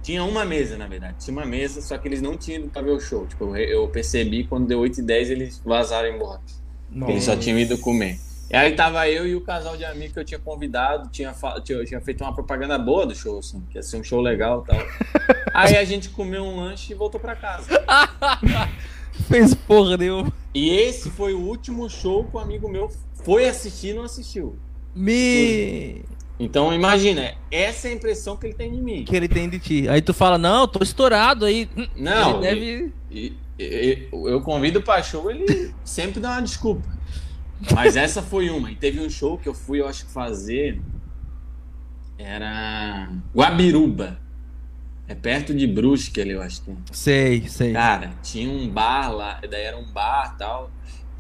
Tinha 0.03 0.23
uma 0.23 0.45
mesa, 0.45 0.77
na 0.77 0.87
verdade. 0.87 1.17
Tinha 1.19 1.37
uma 1.37 1.45
mesa, 1.47 1.81
só 1.81 1.99
que 1.99 2.07
eles 2.07 2.23
não 2.23 2.37
tinham 2.37 2.61
ido 2.63 2.71
pra 2.71 2.81
ver 2.83 2.93
o 2.93 3.01
show. 3.01 3.27
Tipo, 3.27 3.57
eu 3.57 3.89
percebi 3.89 4.45
quando 4.45 4.67
deu 4.67 4.79
8 4.81 5.01
e 5.01 5.03
10 5.03 5.31
eles 5.31 5.61
vazaram 5.65 6.09
embora. 6.09 6.41
Eles 7.09 7.25
só 7.25 7.35
tinham 7.37 7.59
ido 7.59 7.77
comer. 7.79 8.19
E 8.51 8.57
aí 8.57 8.75
tava 8.77 9.09
eu 9.09 9.27
e 9.27 9.35
o 9.35 9.41
casal 9.41 9.77
de 9.77 9.85
amigos 9.85 10.13
que 10.15 10.21
eu 10.21 10.25
tinha 10.25 10.39
convidado, 10.39 11.09
tinha, 11.11 11.35
tinha, 11.65 11.85
tinha 11.85 12.01
feito 12.01 12.23
uma 12.23 12.33
propaganda 12.35 12.79
boa 12.79 13.05
do 13.05 13.15
show, 13.15 13.39
assim, 13.41 13.61
que 13.71 13.77
ia 13.79 13.83
ser 13.83 13.97
um 13.99 14.05
show 14.05 14.21
legal 14.21 14.65
e 14.65 14.71
tal. 14.73 14.87
aí 15.53 15.77
a 15.77 15.85
gente 15.85 16.11
comeu 16.11 16.45
um 16.45 16.57
lanche 16.61 16.93
e 16.93 16.95
voltou 16.95 17.19
pra 17.21 17.35
casa. 17.35 17.67
Fez 19.29 19.55
porra 19.55 19.97
nenhuma. 19.97 20.33
E 20.55 20.71
esse 20.71 21.11
foi 21.11 21.35
o 21.35 21.41
último 21.41 21.89
show 21.91 22.25
que 22.25 22.37
um 22.37 22.41
amigo 22.41 22.69
meu 22.69 22.91
foi 23.25 23.49
assistir 23.49 23.89
e 23.89 23.95
não 23.95 24.05
assistiu. 24.05 24.57
Me. 24.95 26.03
Então 26.39 26.73
imagina, 26.73 27.35
essa 27.51 27.89
é 27.89 27.91
a 27.91 27.95
impressão 27.95 28.37
que 28.37 28.47
ele 28.47 28.55
tem 28.55 28.71
de 28.71 28.81
mim. 28.81 29.05
Que 29.05 29.17
ele 29.17 29.27
tem 29.29 29.49
de 29.49 29.59
ti. 29.59 29.89
Aí 29.89 30.01
tu 30.03 30.13
fala, 30.15 30.37
não, 30.39 30.63
eu 30.63 30.69
tô 30.69 30.83
estourado 30.83 31.45
aí. 31.47 31.69
Hum, 31.77 31.87
Não, 31.97 32.45
Ele 32.45 32.91
deve. 32.91 32.93
E, 33.11 33.33
e- 33.59 34.09
eu 34.13 34.41
convido 34.43 34.83
pra 34.83 35.03
show, 35.03 35.31
ele 35.31 35.75
sempre 35.83 36.21
dá 36.21 36.33
uma 36.33 36.43
desculpa. 36.43 36.96
Mas 37.75 37.97
essa 37.97 38.23
foi 38.23 38.51
uma. 38.51 38.71
E 38.71 38.77
teve 38.77 39.01
um 39.01 39.09
show 39.09 39.39
que 39.39 39.49
eu 39.49 39.55
fui, 39.55 39.81
eu 39.81 39.89
acho 39.89 40.07
que 40.07 40.13
fazer. 40.13 40.81
Era. 42.19 43.11
Guabiruba. 43.35 44.21
É 45.09 45.15
perto 45.15 45.55
de 45.55 45.67
Brusque 45.67 46.21
ali, 46.21 46.33
eu 46.33 46.43
acho 46.43 46.63
que 46.63 46.71
é. 46.71 46.75
Sei, 46.93 47.49
sei. 47.49 47.73
Cara, 47.73 48.13
tinha 48.23 48.51
um 48.51 48.69
bar 48.69 49.13
lá, 49.13 49.41
daí 49.49 49.63
era 49.63 49.79
um 49.79 49.93
bar 49.93 50.33
e 50.35 50.39
tal. 50.39 50.71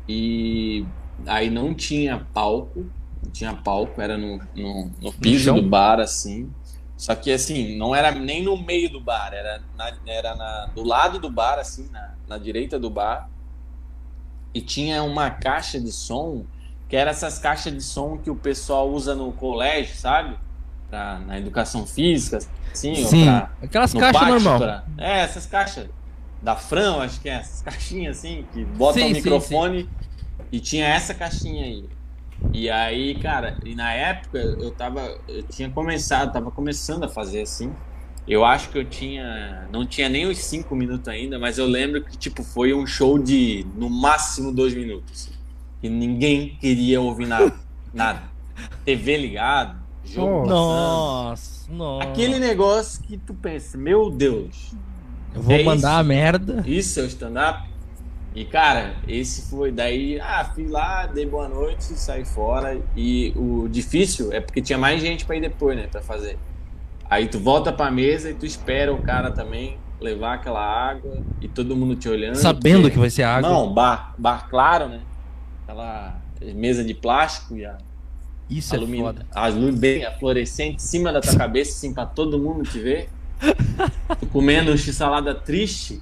E 0.09 0.87
aí 1.24 1.49
não 1.49 1.72
tinha 1.72 2.26
palco. 2.34 2.87
Não 3.22 3.30
tinha 3.30 3.55
palco, 3.55 4.01
era 4.01 4.18
no, 4.18 4.41
no, 4.55 4.91
no 5.01 5.12
piso 5.12 5.45
chão? 5.45 5.61
do 5.61 5.68
bar, 5.68 6.01
assim. 6.01 6.51
Só 6.97 7.14
que 7.14 7.30
assim, 7.30 7.76
não 7.76 7.95
era 7.95 8.11
nem 8.11 8.43
no 8.43 8.57
meio 8.57 8.91
do 8.91 9.01
bar, 9.01 9.32
era, 9.32 9.62
na, 9.76 9.93
era 10.07 10.34
na, 10.34 10.66
do 10.74 10.82
lado 10.82 11.18
do 11.18 11.30
bar, 11.30 11.59
assim, 11.59 11.89
na, 11.91 12.14
na 12.26 12.39
direita 12.39 12.78
do 12.78 12.89
bar. 12.89 13.28
E 14.57 14.62
tinha 14.64 15.02
uma 15.02 15.30
caixa 15.30 15.80
de 15.80 15.92
som, 15.92 16.48
que 16.88 16.96
era 16.96 17.11
essas 17.11 17.38
caixas 17.38 17.72
de 17.74 17.82
som 17.82 18.18
que 18.20 18.30
o 18.30 18.40
pessoal 18.40 18.90
usa 18.92 19.14
no 19.14 19.34
colégio, 19.34 19.96
sabe? 19.96 20.38
Pra, 20.88 21.20
na 21.20 21.38
educação 21.38 21.86
física, 21.86 22.38
assim, 22.74 23.04
Sim, 23.04 23.07
ou 23.07 23.16
pra, 23.16 23.57
aquelas 23.62 23.92
no 23.92 24.00
caixas 24.00 24.12
pátio 24.12 24.28
normal. 24.28 24.59
pra- 24.59 24.88
É, 24.98 25.20
essas 25.22 25.46
caixas 25.46 25.90
da 26.40 26.57
Fran, 26.57 27.02
acho 27.02 27.20
que 27.20 27.28
é, 27.28 27.34
essas 27.34 27.61
caixinhas 27.62 28.18
assim, 28.18 28.48
que 28.52 28.64
botam 28.64 29.09
Sim, 29.09 29.09
o 29.09 29.12
sim, 29.14 29.20
microfone 29.20 29.90
e 30.52 30.61
tinha 30.61 30.86
essa 30.88 31.14
caixinha 31.14 31.64
aí. 31.66 31.90
E 32.52 32.70
aí, 32.70 33.20
cara, 33.20 33.59
e 33.64 33.74
na 33.74 33.92
época 33.94 34.38
eu 34.38 34.74
tava, 34.76 35.00
eu 35.28 35.46
tinha 35.48 35.70
começado, 35.72 36.32
tava 36.32 36.50
começando 36.52 37.04
a 37.04 37.09
fazer 37.09 37.42
assim. 37.42 37.76
Eu 38.27 38.45
acho 38.45 38.70
que 38.70 38.79
eu 38.79 38.85
tinha, 38.85 39.68
não 39.70 39.87
tinha 39.87 40.09
nem 40.09 40.27
os 40.27 40.39
cinco 40.39 40.74
minutos 40.74 41.07
ainda, 41.09 41.39
mas 41.39 41.59
eu 41.59 41.66
lembro 41.66 42.03
que 42.03 42.16
tipo 42.16 42.43
foi 42.43 42.74
um 42.74 42.87
show 42.87 43.18
de 43.18 43.64
no 43.77 43.89
máximo 43.89 44.53
dois 44.53 44.74
minutos. 44.74 45.31
E 45.83 45.89
ninguém 45.89 46.57
queria 46.61 47.01
ouvir 47.01 47.27
nada, 47.29 47.55
nada. 47.95 48.22
TV 48.85 49.16
ligado, 49.16 49.79
jogo 50.05 50.47
Nossa. 50.47 51.66
Nossa, 51.68 51.72
nossa. 51.72 52.09
Aquele 52.09 52.39
negócio 52.39 53.03
que 53.03 53.16
tu 53.16 53.35
pensa, 53.35 53.79
meu 53.79 54.11
Deus, 54.11 54.72
Eu 55.35 55.43
vou 55.43 55.55
é 55.55 55.62
mandar 55.62 55.91
isso. 55.91 56.01
a 56.01 56.03
merda. 56.03 56.64
isso 56.66 56.99
é 56.99 57.03
o 57.03 57.07
stand-up? 57.07 57.68
E, 58.35 58.45
cara, 58.45 58.97
esse 59.09 59.49
foi. 59.49 59.72
Daí, 59.72 60.20
ah, 60.20 60.51
fui 60.55 60.66
lá, 60.66 61.07
dei 61.07 61.24
boa 61.24 61.49
noite, 61.49 61.85
saí 61.85 62.22
fora. 62.24 62.79
E 62.95 63.33
o 63.35 63.66
difícil 63.66 64.31
é 64.31 64.41
porque 64.41 64.61
tinha 64.61 64.79
mais 64.79 65.01
gente 65.01 65.24
pra 65.24 65.37
ir 65.37 65.41
depois, 65.41 65.74
né? 65.74 65.87
Pra 65.91 66.03
fazer. 66.03 66.39
Aí 67.09 67.28
tu 67.28 67.38
volta 67.38 67.72
pra 67.72 67.90
mesa 67.90 68.30
e 68.30 68.34
tu 68.34 68.44
espera 68.46 68.92
o 68.92 69.00
cara 69.02 69.30
também 69.30 69.78
levar 70.00 70.34
aquela 70.34 70.61
água 70.61 71.18
e 71.40 71.48
todo 71.48 71.76
mundo 71.76 71.96
te 71.96 72.09
olhando. 72.09 72.36
Sabendo 72.36 72.82
porque- 72.82 72.94
que 72.94 72.98
vai 72.98 73.11
ser 73.11 73.22
água. 73.22 73.48
Não, 73.48 73.72
bar, 73.72 74.14
bar 74.18 74.48
claro, 74.48 74.88
né? 74.88 75.00
Aquela 75.64 76.16
mesa 76.54 76.84
de 76.84 76.94
plástico 76.94 77.57
e 77.57 77.64
a, 77.64 77.78
Isso 78.50 78.74
é 78.74 78.78
alumínio, 78.78 79.07
foda. 79.07 79.26
as 79.34 79.54
luzes 79.54 79.80
bem 79.80 80.07
fluorescentes 80.18 80.84
em 80.84 80.88
cima 80.88 81.12
da 81.12 81.20
tua 81.20 81.36
cabeça, 81.36 81.72
assim, 81.72 81.94
pra 81.94 82.04
todo 82.07 82.38
mundo 82.38 82.64
te 82.68 82.78
ver. 82.78 83.09
Tu 84.20 84.26
comendo 84.26 84.72
um 84.72 84.76
x-salada 84.76 85.34
triste. 85.34 86.00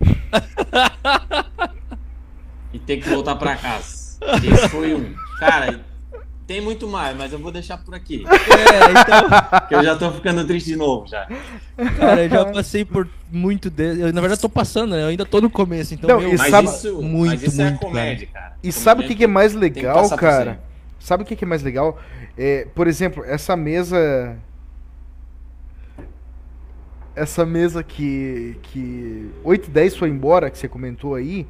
e 2.72 2.78
ter 2.78 2.98
que 2.98 3.08
voltar 3.08 3.36
pra 3.36 3.56
casa. 3.56 4.18
Esse 4.42 4.68
foi 4.68 4.94
um. 4.94 5.14
Cara, 5.38 5.80
tem 6.46 6.60
muito 6.60 6.88
mais, 6.88 7.16
mas 7.16 7.32
eu 7.32 7.38
vou 7.38 7.50
deixar 7.52 7.78
por 7.78 7.94
aqui. 7.94 8.24
É, 8.52 8.90
então, 8.90 9.60
Porque 9.60 9.74
eu 9.74 9.84
já 9.84 9.96
tô 9.96 10.10
ficando 10.12 10.46
triste 10.46 10.66
de 10.66 10.76
novo 10.76 11.06
já. 11.06 11.26
cara, 11.98 12.24
eu 12.24 12.28
já 12.30 12.44
passei 12.46 12.84
por 12.84 13.08
muito 13.30 13.70
de... 13.70 14.00
Eu, 14.00 14.12
na 14.12 14.20
verdade, 14.20 14.40
tô 14.40 14.48
passando, 14.48 14.92
né? 14.92 15.02
Eu 15.02 15.08
ainda 15.08 15.24
tô 15.24 15.40
no 15.40 15.50
começo, 15.50 15.94
então, 15.94 16.08
Não, 16.10 16.20
meu, 16.20 16.34
e 16.34 16.36
Mas 16.38 16.50
sabe- 16.50 16.68
isso, 16.68 17.02
muito, 17.02 17.30
mas 17.30 17.42
isso 17.42 17.60
é 17.62 17.64
muito, 17.70 17.80
comédia, 17.80 18.28
cara. 18.32 18.56
E 18.62 18.72
sabe 18.72 19.04
o 19.04 19.06
que, 19.08 19.14
que 19.14 19.24
é 19.24 19.28
mais 19.28 19.54
legal, 19.54 20.08
cara? 20.16 20.60
Sabe 20.98 21.22
o 21.22 21.26
que, 21.26 21.34
que 21.34 21.44
é 21.44 21.46
mais 21.48 21.62
legal? 21.62 21.98
É, 22.36 22.66
por 22.74 22.86
exemplo, 22.86 23.24
essa 23.24 23.56
mesa. 23.56 24.36
Essa 27.14 27.44
mesa 27.44 27.82
que, 27.82 28.56
que 28.62 29.30
8 29.44 29.66
e 29.66 29.70
10 29.70 29.96
foi 29.96 30.08
embora, 30.08 30.50
que 30.50 30.56
você 30.56 30.66
comentou 30.68 31.14
aí. 31.14 31.46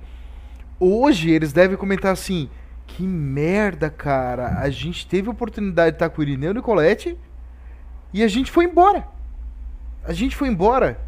Hoje 0.80 1.30
eles 1.30 1.52
devem 1.52 1.76
comentar 1.76 2.12
assim: 2.12 2.48
Que 2.86 3.02
merda, 3.02 3.88
cara. 3.88 4.58
A 4.60 4.68
gente 4.70 5.06
teve 5.06 5.28
a 5.28 5.32
oportunidade 5.32 5.92
de 5.92 5.96
estar 5.96 6.08
com 6.10 6.20
o 6.20 6.24
Irineu 6.24 6.50
e 6.50 6.52
o 6.52 6.54
Nicolete 6.54 7.16
e 8.12 8.22
a 8.22 8.28
gente 8.28 8.50
foi 8.50 8.64
embora. 8.66 9.06
A 10.04 10.12
gente 10.12 10.36
foi 10.36 10.48
embora. 10.48 10.98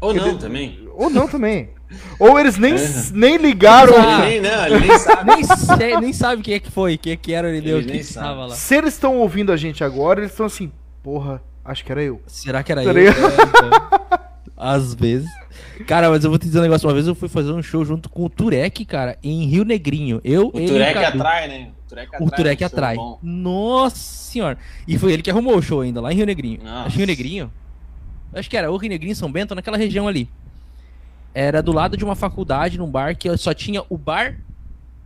Ou 0.00 0.12
Quer 0.12 0.20
não 0.20 0.26
dizer, 0.34 0.40
também. 0.40 0.88
Ou 0.94 1.08
não 1.10 1.26
também. 1.28 1.70
Ou 2.18 2.38
eles 2.38 2.56
nem, 2.56 2.74
É. 2.74 2.78
nem 3.12 3.36
ligaram. 3.36 3.94
Ah. 3.96 4.28
Ele 4.28 4.40
nem, 4.40 4.50
não, 4.50 4.66
ele 4.66 4.80
nem 4.86 4.98
sabe. 4.98 5.30
Nem, 5.78 6.00
nem 6.00 6.12
sabe 6.12 6.42
quem 6.42 6.54
é 6.54 6.60
que 6.60 6.70
foi, 6.70 6.96
quem 6.96 7.12
é 7.12 7.16
que 7.16 7.32
era 7.32 7.48
o 7.48 7.50
Irineu, 7.50 7.78
quem 7.78 7.86
nem 7.88 7.98
que 7.98 8.04
sabem. 8.04 8.28
tava 8.30 8.46
lá. 8.46 8.54
Se 8.54 8.76
eles 8.76 8.94
estão 8.94 9.16
ouvindo 9.18 9.50
a 9.52 9.56
gente 9.56 9.82
agora, 9.82 10.20
eles 10.20 10.30
estão 10.32 10.46
assim: 10.46 10.70
Porra, 11.02 11.42
acho 11.64 11.84
que 11.84 11.90
era 11.92 12.02
eu. 12.02 12.20
Será 12.26 12.62
que 12.62 12.70
era 12.72 12.84
eu? 12.84 12.92
ligado? 12.92 13.18
É, 13.18 13.32
então. 13.42 14.20
Às 14.56 14.94
vezes. 14.94 15.28
Cara, 15.86 16.10
mas 16.10 16.24
eu 16.24 16.30
vou 16.30 16.38
te 16.38 16.46
dizer 16.46 16.58
um 16.58 16.62
negócio. 16.62 16.86
Uma 16.88 16.94
vez 16.94 17.06
eu 17.06 17.14
fui 17.14 17.28
fazer 17.28 17.52
um 17.52 17.62
show 17.62 17.84
junto 17.84 18.08
com 18.08 18.24
o 18.24 18.30
Turek, 18.30 18.84
cara, 18.84 19.18
em 19.22 19.44
Rio 19.46 19.64
Negrinho. 19.64 20.20
Eu, 20.24 20.48
O 20.48 20.52
Turek 20.52 20.98
atrai, 20.98 21.48
né? 21.48 21.70
O 21.84 21.88
Turek 21.88 22.08
atrai. 22.14 22.26
O 22.26 22.30
Turek 22.30 22.58
show 22.60 22.66
atrai. 22.66 22.96
bom. 22.96 23.18
Nossa 23.22 23.96
senhora. 23.96 24.58
E 24.86 24.98
foi 24.98 25.12
ele 25.12 25.22
que 25.22 25.30
arrumou 25.30 25.56
o 25.56 25.62
show 25.62 25.80
ainda, 25.80 26.00
lá 26.00 26.12
em 26.12 26.16
Rio 26.16 26.26
Negrinho. 26.26 26.62
Nossa. 26.62 26.86
Acho 26.88 26.96
Rio 26.98 27.06
Negrinho? 27.06 27.52
Acho 28.32 28.48
que 28.48 28.56
era 28.56 28.70
o 28.70 28.76
Rio 28.76 28.90
Negrinho, 28.90 29.16
São 29.16 29.30
Bento, 29.30 29.54
naquela 29.54 29.76
região 29.76 30.06
ali. 30.06 30.28
Era 31.34 31.62
do 31.62 31.72
lado 31.72 31.96
de 31.96 32.04
uma 32.04 32.14
faculdade, 32.14 32.78
num 32.78 32.90
bar, 32.90 33.16
que 33.16 33.36
só 33.36 33.52
tinha 33.54 33.82
o 33.88 33.96
bar 33.98 34.36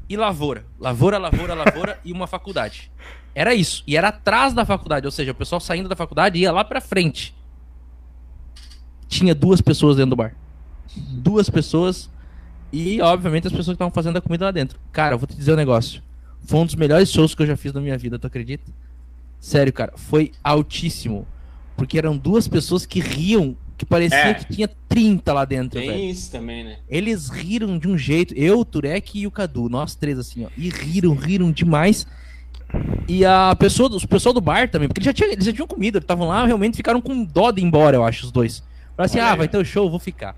e 0.08 0.16
lavoura. 0.16 0.64
Lavoura, 0.78 1.18
lavoura, 1.18 1.54
lavoura 1.54 1.98
e 2.04 2.12
uma 2.12 2.26
faculdade. 2.26 2.90
Era 3.34 3.54
isso. 3.54 3.82
E 3.86 3.96
era 3.96 4.08
atrás 4.08 4.52
da 4.54 4.64
faculdade, 4.64 5.06
ou 5.06 5.12
seja, 5.12 5.32
o 5.32 5.34
pessoal 5.34 5.60
saindo 5.60 5.88
da 5.88 5.96
faculdade 5.96 6.38
ia 6.38 6.52
lá 6.52 6.64
pra 6.64 6.80
frente. 6.80 7.34
Tinha 9.08 9.34
duas 9.34 9.60
pessoas 9.60 9.96
dentro 9.96 10.10
do 10.10 10.16
bar. 10.16 10.34
Duas 10.96 11.50
pessoas 11.50 12.10
e, 12.72 13.00
obviamente, 13.00 13.46
as 13.46 13.52
pessoas 13.52 13.68
que 13.68 13.74
estavam 13.74 13.92
fazendo 13.92 14.16
a 14.16 14.20
comida 14.20 14.46
lá 14.46 14.50
dentro. 14.50 14.78
Cara, 14.92 15.14
eu 15.14 15.18
vou 15.18 15.26
te 15.26 15.36
dizer 15.36 15.52
um 15.52 15.56
negócio. 15.56 16.02
Foi 16.46 16.60
um 16.60 16.66
dos 16.66 16.74
melhores 16.74 17.10
shows 17.10 17.34
que 17.34 17.42
eu 17.42 17.46
já 17.46 17.56
fiz 17.56 17.72
na 17.72 17.80
minha 17.80 17.96
vida, 17.96 18.18
tu 18.18 18.26
acredita? 18.26 18.70
Sério, 19.38 19.72
cara, 19.72 19.92
foi 19.96 20.32
altíssimo. 20.42 21.26
Porque 21.76 21.98
eram 21.98 22.16
duas 22.16 22.46
pessoas 22.48 22.84
que 22.86 23.00
riam, 23.00 23.56
que 23.76 23.84
parecia 23.84 24.18
É. 24.18 24.34
que 24.34 24.52
tinha 24.52 24.68
30 24.88 25.32
lá 25.32 25.44
dentro, 25.44 25.80
velho. 25.80 25.92
Tem 25.92 26.10
isso 26.10 26.30
também, 26.30 26.64
né? 26.64 26.78
Eles 26.88 27.28
riram 27.28 27.78
de 27.78 27.88
um 27.88 27.96
jeito, 27.98 28.34
eu, 28.34 28.60
o 28.60 28.64
Turek 28.64 29.18
e 29.18 29.26
o 29.26 29.30
Cadu, 29.30 29.68
nós 29.68 29.94
três 29.94 30.18
assim, 30.18 30.44
ó. 30.44 30.48
E 30.56 30.68
riram, 30.68 31.14
riram 31.14 31.50
demais. 31.50 32.06
E 33.08 33.24
a 33.24 33.54
pessoa, 33.56 33.88
os 33.90 34.04
pessoal 34.04 34.32
do 34.32 34.40
bar 34.40 34.68
também, 34.68 34.88
porque 34.88 34.98
eles 35.00 35.06
já, 35.06 35.12
tinham, 35.12 35.32
eles 35.32 35.44
já 35.44 35.52
tinham 35.52 35.66
comido, 35.66 35.98
eles 35.98 36.04
estavam 36.04 36.28
lá, 36.28 36.44
realmente 36.46 36.76
ficaram 36.76 37.00
com 37.00 37.24
dó 37.24 37.50
de 37.50 37.60
ir 37.60 37.64
embora, 37.64 37.96
eu 37.96 38.04
acho, 38.04 38.26
os 38.26 38.32
dois. 38.32 38.62
Falaram 38.96 39.04
assim, 39.04 39.18
Olha 39.18 39.28
ah, 39.28 39.32
aí. 39.32 39.38
vai 39.38 39.48
ter 39.48 39.58
o 39.58 39.64
show, 39.64 39.86
eu 39.86 39.90
vou 39.90 40.00
ficar. 40.00 40.36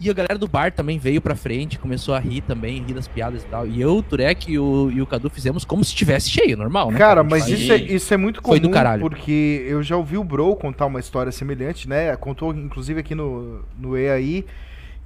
E 0.00 0.10
a 0.10 0.12
galera 0.12 0.38
do 0.38 0.48
bar 0.48 0.72
também 0.72 0.98
veio 0.98 1.20
pra 1.20 1.34
frente, 1.34 1.78
começou 1.78 2.14
a 2.14 2.18
rir 2.18 2.40
também, 2.42 2.82
rir 2.82 2.94
das 2.94 3.08
piadas 3.08 3.42
e 3.42 3.46
tal. 3.46 3.66
E 3.66 3.80
eu, 3.80 3.96
o 3.96 4.02
Turek 4.02 4.50
e 4.50 4.58
o, 4.58 4.90
e 4.90 5.00
o 5.00 5.06
Cadu 5.06 5.30
fizemos 5.30 5.64
como 5.64 5.84
se 5.84 5.90
estivesse 5.90 6.30
cheio, 6.30 6.56
normal, 6.56 6.90
né? 6.90 6.98
Cara, 6.98 7.22
mas 7.22 7.48
isso 7.48 7.72
é, 7.72 7.76
isso 7.76 8.12
é 8.12 8.16
muito 8.16 8.40
Foi 8.42 8.58
do 8.58 8.64
comum, 8.64 8.74
caralho. 8.74 9.00
porque 9.00 9.64
eu 9.68 9.82
já 9.82 9.96
ouvi 9.96 10.16
o 10.16 10.24
Bro 10.24 10.56
contar 10.56 10.86
uma 10.86 11.00
história 11.00 11.32
semelhante, 11.32 11.88
né? 11.88 12.14
Contou, 12.16 12.54
inclusive, 12.54 13.00
aqui 13.00 13.14
no, 13.14 13.62
no 13.78 13.96
EAI. 13.96 14.44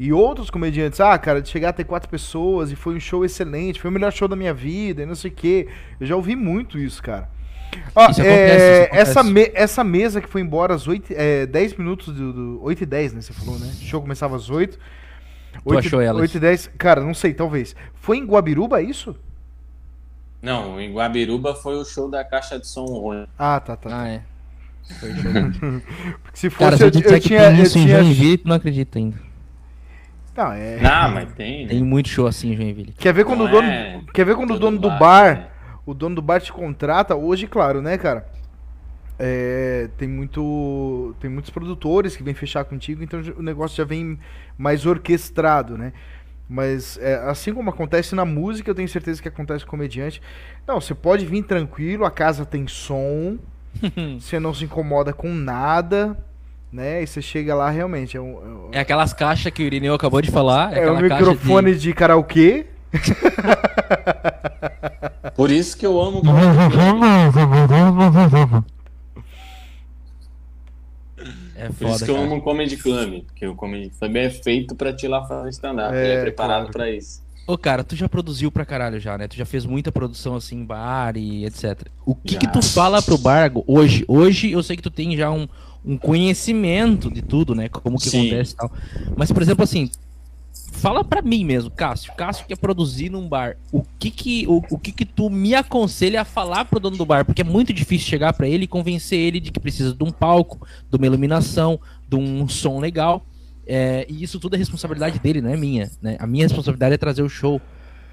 E 0.00 0.12
outros 0.12 0.48
comediantes, 0.48 1.00
ah, 1.00 1.18
cara, 1.18 1.42
de 1.42 1.48
chegar 1.48 1.70
a 1.70 1.72
ter 1.72 1.82
quatro 1.82 2.08
pessoas 2.08 2.70
e 2.70 2.76
foi 2.76 2.94
um 2.94 3.00
show 3.00 3.24
excelente, 3.24 3.80
foi 3.80 3.90
o 3.90 3.92
melhor 3.92 4.12
show 4.12 4.28
da 4.28 4.36
minha 4.36 4.54
vida 4.54 5.02
e 5.02 5.06
não 5.06 5.16
sei 5.16 5.30
o 5.30 5.34
quê. 5.34 5.66
Eu 5.98 6.06
já 6.06 6.14
ouvi 6.14 6.36
muito 6.36 6.78
isso, 6.78 7.02
cara. 7.02 7.28
Ó, 7.94 8.10
Isso 8.10 8.20
é, 8.22 8.24
acontece, 8.24 8.64
isso 8.64 8.84
acontece. 8.86 9.10
essa, 9.10 9.22
me- 9.24 9.50
essa 9.54 9.84
mesa 9.84 10.20
que 10.20 10.28
foi 10.28 10.40
embora 10.40 10.74
às 10.74 10.86
8, 10.86 11.12
é, 11.16 11.46
10 11.46 11.74
minutos 11.76 12.14
do, 12.14 12.32
do 12.32 12.62
8 12.62 12.82
e 12.82 12.86
10, 12.86 13.12
né? 13.14 13.20
Você 13.20 13.32
falou, 13.32 13.58
né? 13.58 13.66
O 13.66 13.84
show 13.84 14.00
começava 14.00 14.36
às 14.36 14.48
8. 14.50 14.78
Tu 15.64 15.78
achou 15.78 16.00
elas? 16.00 16.22
8 16.22 16.36
e 16.36 16.40
10, 16.40 16.70
cara, 16.78 17.00
não 17.00 17.14
sei, 17.14 17.34
talvez. 17.34 17.74
Foi 17.94 18.16
em 18.18 18.24
Guabiruba 18.24 18.80
isso? 18.80 19.16
Não, 20.40 20.80
em 20.80 20.92
Guabiruba 20.92 21.54
foi 21.54 21.76
o 21.76 21.84
show 21.84 22.08
da 22.08 22.24
caixa 22.24 22.58
de 22.58 22.66
som 22.66 22.84
ruim. 22.84 23.26
Ah, 23.38 23.58
tá, 23.58 23.76
tá. 23.76 23.90
Ah, 24.02 24.08
é. 24.08 24.22
Foi 25.00 25.12
show. 25.14 25.32
Porque 26.22 26.38
se 26.38 26.48
fosse, 26.50 26.58
Cara, 26.64 26.76
se 26.76 26.84
eu 26.84 26.90
eu, 26.90 27.00
eu 27.10 27.20
que 27.20 27.28
tinha. 27.28 27.48
tem 27.48 27.58
Eu 27.58 27.64
isso 27.64 27.78
em 27.78 27.82
tinha 27.86 28.02
Joinville, 28.02 28.38
tu 28.38 28.48
não 28.48 28.56
acredita 28.56 28.98
ainda. 28.98 29.16
não, 30.36 30.52
é. 30.52 30.76
Não, 30.80 31.10
mas 31.10 31.32
tem, 31.32 31.62
né? 31.64 31.68
Tem 31.70 31.82
muito 31.82 32.08
show 32.08 32.26
assim 32.28 32.52
em 32.52 32.56
Joinville. 32.56 32.92
Quer 32.92 33.12
ver 33.12 33.24
quando 33.24 33.40
Não 33.40 33.46
o 33.46 33.50
dono, 33.50 33.68
é 33.68 34.00
quer 34.14 34.24
ver 34.24 34.36
quando 34.36 34.52
o 34.54 34.58
dono 34.58 34.78
do 34.78 34.88
bar, 34.88 34.98
bar, 34.98 35.34
né? 35.34 35.48
O 35.90 35.94
dono 35.94 36.16
do 36.16 36.22
bar 36.22 36.38
te 36.40 36.52
contrata 36.52 37.16
hoje, 37.16 37.46
claro, 37.46 37.80
né, 37.80 37.96
cara? 37.96 38.26
É, 39.18 39.88
tem 39.96 40.06
muito, 40.08 41.14
tem 41.18 41.28
muitos 41.30 41.50
produtores 41.50 42.14
que 42.14 42.22
vêm 42.22 42.34
fechar 42.34 42.64
contigo, 42.64 43.02
então 43.02 43.20
o 43.36 43.42
negócio 43.42 43.76
já 43.76 43.84
vem 43.84 44.18
mais 44.56 44.84
orquestrado, 44.86 45.76
né? 45.78 45.92
Mas 46.48 46.98
é, 46.98 47.14
assim 47.28 47.52
como 47.52 47.70
acontece 47.70 48.14
na 48.14 48.24
música, 48.24 48.70
eu 48.70 48.74
tenho 48.74 48.88
certeza 48.88 49.20
que 49.20 49.28
acontece 49.28 49.64
com 49.64 49.70
comediante. 49.72 50.20
Não, 50.66 50.80
você 50.80 50.94
pode 50.94 51.24
vir 51.26 51.42
tranquilo, 51.42 52.04
a 52.04 52.10
casa 52.10 52.44
tem 52.44 52.66
som, 52.68 53.38
você 54.20 54.38
não 54.38 54.52
se 54.52 54.64
incomoda 54.64 55.12
com 55.12 55.32
nada, 55.32 56.16
né? 56.70 57.02
E 57.02 57.06
você 57.06 57.20
chega 57.22 57.54
lá 57.54 57.70
realmente 57.70 58.16
é 58.16 58.20
um, 58.20 58.30
é 58.30 58.30
um- 58.48 58.68
É 58.72 58.80
aquelas 58.80 59.12
caixas 59.14 59.50
que 59.52 59.62
o 59.62 59.66
Irineu 59.66 59.94
acabou 59.94 60.20
de 60.20 60.30
falar. 60.30 60.72
É, 60.76 60.84
é 60.84 60.90
um 60.92 61.00
microfone 61.00 61.74
de 61.74 61.92
karaokê. 61.94 62.66
Por 65.34 65.50
isso 65.50 65.76
que 65.76 65.86
eu 65.86 66.00
amo. 66.00 66.22
É 71.56 71.66
Por 71.66 71.74
foda, 71.74 71.90
isso 71.94 72.04
que 72.04 72.10
eu 72.10 72.14
cara. 72.14 72.26
amo 72.26 72.36
o 72.36 72.42
Comedy 72.42 72.76
Club. 72.76 73.22
Porque 73.24 73.46
o 73.46 73.54
Comedy 73.54 73.90
Club 73.90 74.16
é 74.16 74.30
feito 74.30 74.74
pra 74.74 74.92
te 74.92 75.06
ir 75.06 75.08
lá 75.08 75.24
fazer 75.26 75.48
stand-up. 75.50 75.94
É, 75.94 76.04
Ele 76.04 76.12
é 76.12 76.20
preparado 76.22 76.60
claro. 76.62 76.72
pra 76.72 76.90
isso. 76.90 77.22
Ô, 77.46 77.56
cara, 77.56 77.82
tu 77.82 77.96
já 77.96 78.08
produziu 78.08 78.50
pra 78.52 78.64
caralho 78.66 79.00
já, 79.00 79.16
né? 79.16 79.26
Tu 79.26 79.34
já 79.36 79.46
fez 79.46 79.64
muita 79.64 79.90
produção 79.90 80.36
assim 80.36 80.56
em 80.60 80.64
bar 80.64 81.16
e 81.16 81.46
etc. 81.46 81.88
O 82.04 82.14
que 82.14 82.34
Já. 82.34 82.40
que 82.40 82.52
tu 82.52 82.60
fala 82.62 83.00
pro 83.00 83.16
bar 83.16 83.50
hoje? 83.66 84.04
Hoje 84.06 84.52
eu 84.52 84.62
sei 84.62 84.76
que 84.76 84.82
tu 84.82 84.90
tem 84.90 85.16
já 85.16 85.30
um, 85.30 85.48
um 85.82 85.96
conhecimento 85.96 87.10
de 87.10 87.22
tudo, 87.22 87.54
né? 87.54 87.68
Como 87.70 87.96
que 87.98 88.10
Sim. 88.10 88.26
acontece 88.26 88.52
e 88.52 88.56
tal. 88.56 88.70
Mas, 89.16 89.32
por 89.32 89.40
exemplo, 89.42 89.64
assim, 89.64 89.90
fala 90.78 91.04
pra 91.04 91.20
mim 91.20 91.44
mesmo, 91.44 91.70
Cássio. 91.70 92.14
Cássio 92.14 92.46
quer 92.46 92.56
produzir 92.56 93.10
num 93.10 93.28
bar. 93.28 93.56
O 93.72 93.82
que 93.98 94.10
que, 94.10 94.46
o, 94.46 94.62
o 94.70 94.78
que 94.78 94.92
que 94.92 95.04
tu 95.04 95.28
me 95.28 95.54
aconselha 95.54 96.22
a 96.22 96.24
falar 96.24 96.64
pro 96.64 96.80
dono 96.80 96.96
do 96.96 97.04
bar? 97.04 97.24
Porque 97.24 97.42
é 97.42 97.44
muito 97.44 97.72
difícil 97.72 98.08
chegar 98.08 98.32
pra 98.32 98.48
ele 98.48 98.64
e 98.64 98.68
convencer 98.68 99.18
ele 99.18 99.40
de 99.40 99.50
que 99.50 99.60
precisa 99.60 99.94
de 99.94 100.04
um 100.04 100.10
palco, 100.10 100.66
de 100.90 100.96
uma 100.96 101.06
iluminação, 101.06 101.78
de 102.08 102.16
um 102.16 102.48
som 102.48 102.78
legal. 102.78 103.26
É, 103.66 104.06
e 104.08 104.22
isso 104.22 104.40
tudo 104.40 104.54
é 104.54 104.58
responsabilidade 104.58 105.18
dele, 105.18 105.40
não 105.40 105.50
é 105.50 105.56
minha. 105.56 105.90
Né? 106.00 106.16
A 106.18 106.26
minha 106.26 106.44
responsabilidade 106.44 106.94
é 106.94 106.98
trazer 106.98 107.22
o 107.22 107.28
show. 107.28 107.60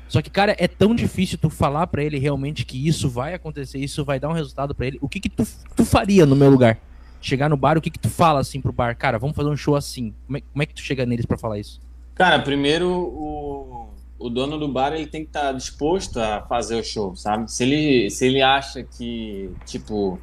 Só 0.07 0.21
que, 0.21 0.29
cara, 0.29 0.55
é 0.59 0.67
tão 0.67 0.93
difícil 0.93 1.37
tu 1.37 1.49
falar 1.49 1.87
pra 1.87 2.03
ele 2.03 2.19
realmente 2.19 2.65
que 2.65 2.87
isso 2.87 3.09
vai 3.09 3.33
acontecer, 3.33 3.79
isso 3.79 4.03
vai 4.03 4.19
dar 4.19 4.29
um 4.29 4.33
resultado 4.33 4.75
pra 4.75 4.87
ele. 4.87 4.97
O 5.01 5.07
que 5.07 5.19
que 5.19 5.29
tu, 5.29 5.47
tu 5.75 5.85
faria 5.85 6.25
no 6.25 6.35
meu 6.35 6.49
lugar? 6.49 6.77
Chegar 7.21 7.49
no 7.49 7.57
bar, 7.57 7.77
o 7.77 7.81
que 7.81 7.89
que 7.89 7.97
tu 7.97 8.09
fala 8.09 8.39
assim 8.39 8.61
pro 8.61 8.71
bar? 8.71 8.95
Cara, 8.95 9.17
vamos 9.17 9.35
fazer 9.35 9.49
um 9.49 9.57
show 9.57 9.75
assim. 9.75 10.13
Como 10.27 10.37
é, 10.37 10.41
como 10.41 10.61
é 10.61 10.65
que 10.65 10.75
tu 10.75 10.81
chega 10.81 11.05
neles 11.05 11.25
pra 11.25 11.37
falar 11.37 11.57
isso? 11.57 11.79
Cara, 12.15 12.39
primeiro 12.39 12.89
o, 12.89 13.89
o 14.17 14.29
dono 14.29 14.57
do 14.57 14.69
bar 14.69 14.93
ele 14.93 15.05
tem 15.05 15.21
que 15.21 15.27
estar 15.27 15.51
disposto 15.51 16.17
a 16.17 16.41
fazer 16.43 16.79
o 16.79 16.83
show, 16.83 17.13
sabe? 17.13 17.51
Se 17.51 17.63
ele, 17.63 18.09
se 18.09 18.25
ele 18.25 18.41
acha 18.41 18.81
que, 18.83 19.51
tipo, 19.65 20.17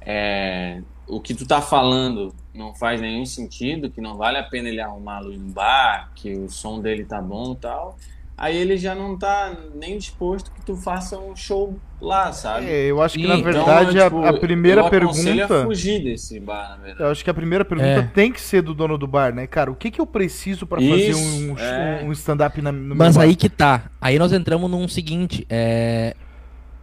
é, 0.00 0.82
o 1.06 1.20
que 1.20 1.34
tu 1.34 1.46
tá 1.46 1.62
falando 1.62 2.34
não 2.52 2.74
faz 2.74 3.00
nenhum 3.00 3.24
sentido, 3.24 3.88
que 3.88 4.00
não 4.00 4.16
vale 4.16 4.36
a 4.36 4.42
pena 4.42 4.68
ele 4.68 4.80
arrumar 4.80 5.18
a 5.18 5.20
luz 5.20 5.38
no 5.38 5.52
bar, 5.52 6.10
que 6.16 6.32
o 6.34 6.50
som 6.50 6.80
dele 6.80 7.04
tá 7.04 7.22
bom 7.22 7.52
e 7.52 7.56
tal, 7.56 7.96
aí 8.38 8.56
ele 8.56 8.76
já 8.78 8.94
não 8.94 9.18
tá 9.18 9.54
nem 9.74 9.98
disposto 9.98 10.50
que 10.52 10.62
tu 10.64 10.76
faça 10.76 11.18
um 11.18 11.34
show 11.36 11.76
lá, 12.00 12.32
sabe? 12.32 12.66
É, 12.66 12.86
eu 12.86 13.02
acho 13.02 13.18
que 13.18 13.26
na 13.26 13.34
então, 13.36 13.52
verdade 13.52 14.00
a- 14.00 14.04
tipo, 14.04 14.24
a, 14.24 14.32
primeira 14.32 14.88
pergunta. 14.88 15.60
a 15.60 15.64
fugir 15.64 16.02
desse 16.02 16.38
bar, 16.38 16.70
na 16.70 16.76
verdade. 16.76 17.02
Eu 17.02 17.10
acho 17.10 17.24
que 17.24 17.30
a 17.30 17.34
primeira 17.34 17.64
pergunta 17.64 17.88
É. 17.90 18.02
tem 18.02 18.32
que 18.32 18.40
ser 18.40 18.62
do 18.62 18.72
dono 18.72 18.96
do 18.96 19.06
bar, 19.06 19.34
né, 19.34 19.46
cara? 19.46 19.70
O 19.70 19.74
que 19.74 19.90
que 19.90 20.00
eu 20.00 20.06
preciso 20.06 20.66
pra 20.66 20.80
fazer 20.80 21.14
um, 21.14 21.52
um- 21.52 21.58
é. 21.58 22.02
um 22.04 22.12
stand-up 22.12 22.62
na- 22.62 22.70
no 22.72 22.78
meu 22.88 22.96
Mas 22.96 23.16
bar? 23.16 23.24
aí 23.24 23.34
que 23.36 23.48
tá. 23.48 23.90
Aí 24.00 24.18
nós 24.18 24.32
entramos 24.32 24.70
num 24.70 24.86
seguinte. 24.88 25.44
É... 25.50 26.14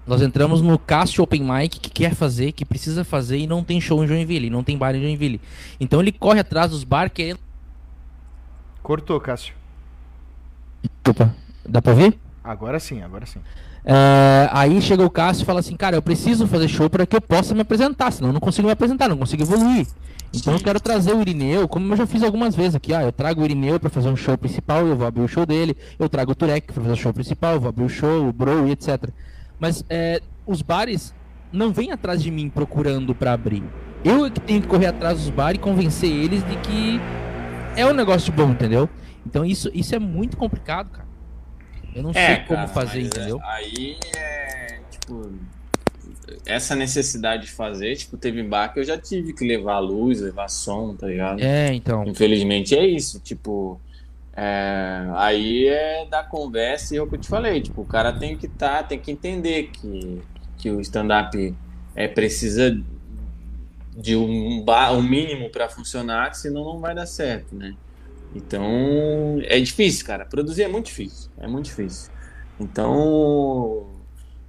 Nós 0.05 0.21
entramos 0.21 0.61
no 0.61 0.77
Cássio 0.77 1.23
Open 1.23 1.41
Mic 1.41 1.79
que 1.79 1.89
quer 1.89 2.13
fazer, 2.13 2.51
que 2.51 2.63
precisa 2.63 3.03
fazer 3.03 3.39
e 3.39 3.47
não 3.47 3.63
tem 3.63 3.81
show 3.81 4.03
em 4.03 4.07
Joinville, 4.07 4.51
não 4.51 4.63
tem 4.63 4.77
bar 4.77 4.93
em 4.93 5.01
Joinville. 5.01 5.41
Então 5.79 5.99
ele 5.99 6.11
corre 6.11 6.39
atrás 6.41 6.69
dos 6.69 6.83
bar 6.83 7.09
querendo. 7.09 7.39
Cortou, 8.83 9.19
Cássio. 9.19 9.55
Desculpa, 10.83 11.33
dá 11.67 11.81
pra 11.81 11.91
ouvir? 11.91 12.19
Agora 12.43 12.79
sim, 12.79 13.01
agora 13.01 13.25
sim. 13.25 13.39
É, 13.83 14.49
aí 14.51 14.81
chega 14.81 15.05
o 15.05 15.09
Cássio 15.09 15.43
e 15.43 15.45
fala 15.45 15.59
assim, 15.59 15.75
cara, 15.75 15.95
eu 15.95 16.01
preciso 16.01 16.47
fazer 16.47 16.67
show 16.67 16.89
para 16.89 17.05
que 17.05 17.15
eu 17.15 17.21
possa 17.21 17.53
me 17.53 17.61
apresentar, 17.61 18.11
senão 18.11 18.29
eu 18.29 18.33
não 18.33 18.39
consigo 18.39 18.67
me 18.67 18.71
apresentar, 18.71 19.07
não 19.07 19.17
consigo 19.17 19.43
evoluir. 19.43 19.87
Então 20.33 20.53
eu 20.53 20.59
quero 20.59 20.79
trazer 20.79 21.13
o 21.13 21.21
Irineu, 21.21 21.67
como 21.67 21.93
eu 21.93 21.97
já 21.97 22.05
fiz 22.05 22.21
algumas 22.23 22.55
vezes 22.55 22.75
aqui, 22.75 22.93
ó, 22.93 22.99
eu 22.99 23.11
trago 23.11 23.41
o 23.41 23.45
Irineu 23.45 23.79
para 23.79 23.89
fazer 23.89 24.09
um 24.09 24.15
show 24.15 24.37
principal, 24.37 24.85
eu 24.85 24.95
vou 24.95 25.07
abrir 25.07 25.21
o 25.21 25.27
show 25.27 25.45
dele, 25.45 25.77
eu 25.97 26.09
trago 26.09 26.31
o 26.31 26.35
Turek 26.35 26.73
para 26.73 26.81
fazer 26.81 26.93
o 26.93 26.97
show 26.97 27.13
principal, 27.13 27.53
eu 27.53 27.59
vou 27.59 27.69
abrir 27.69 27.85
o 27.85 27.89
show, 27.89 28.27
o 28.27 28.33
Bro 28.33 28.67
e 28.67 28.71
etc. 28.71 29.09
Mas 29.59 29.85
é, 29.89 30.21
os 30.45 30.61
bares 30.61 31.13
não 31.53 31.71
vêm 31.71 31.91
atrás 31.91 32.21
de 32.21 32.29
mim 32.31 32.49
procurando 32.49 33.15
para 33.15 33.33
abrir. 33.33 33.63
Eu 34.03 34.25
é 34.25 34.29
que 34.29 34.39
tenho 34.39 34.61
que 34.61 34.67
correr 34.67 34.87
atrás 34.87 35.19
dos 35.19 35.29
bares 35.29 35.57
e 35.57 35.61
convencer 35.61 36.11
eles 36.11 36.43
de 36.43 36.55
que 36.57 36.99
é 37.75 37.85
um 37.85 37.93
negócio 37.93 38.31
bom, 38.33 38.51
entendeu? 38.51 38.89
Então 39.25 39.45
isso, 39.45 39.71
isso 39.73 39.95
é 39.95 39.99
muito 39.99 40.37
complicado, 40.37 40.89
cara. 40.89 41.04
Eu 41.95 42.03
não 42.03 42.13
sei 42.13 42.35
como 42.45 42.59
cara, 42.59 42.67
fazer, 42.67 43.01
entendeu? 43.01 43.39
é, 43.41 43.47
aí 43.47 43.97
é, 44.17 44.79
tipo, 44.91 45.31
essa 46.45 46.75
necessidade 46.75 47.45
de 47.45 47.51
fazer, 47.51 47.95
tipo, 47.95 48.17
teve 48.17 48.43
bar 48.43 48.73
que 48.73 48.81
eu 48.81 48.83
já 48.83 48.97
tive 48.97 49.33
que 49.33 49.47
levar 49.47 49.79
luz, 49.79 50.19
levar 50.19 50.49
som, 50.49 50.93
tá 50.93 51.07
ligado? 51.07 51.41
É, 51.41 51.73
então. 51.73 52.03
Infelizmente 52.05 52.75
é 52.75 52.85
isso, 52.85 53.19
tipo, 53.21 53.79
é, 54.35 55.07
aí 55.13 55.67
é 55.67 56.05
da 56.05 56.21
conversa 56.21 56.93
e 56.93 56.97
é 56.97 57.01
o 57.01 57.07
que 57.07 57.15
eu 57.15 57.19
te 57.19 57.29
falei, 57.29 57.61
tipo, 57.61 57.81
o 57.81 57.85
cara 57.85 58.11
tem 58.11 58.35
que 58.35 58.49
tá, 58.49 58.83
tem 58.83 58.99
que 58.99 59.09
entender 59.09 59.69
que, 59.71 60.21
que 60.57 60.69
o 60.69 60.81
stand-up 60.81 61.55
é, 61.95 62.07
precisa 62.09 62.77
de 63.95 64.17
um, 64.17 64.65
um 64.67 65.01
mínimo 65.01 65.49
para 65.49 65.69
funcionar, 65.69 66.35
senão 66.35 66.65
não 66.65 66.79
vai 66.79 66.93
dar 66.93 67.05
certo, 67.05 67.55
né? 67.55 67.73
Então, 68.35 69.37
é 69.43 69.59
difícil, 69.61 70.05
cara. 70.05 70.25
Produzir 70.25 70.63
é 70.63 70.67
muito 70.67 70.87
difícil. 70.87 71.31
É 71.37 71.47
muito 71.47 71.65
difícil. 71.65 72.11
Então, 72.59 74.05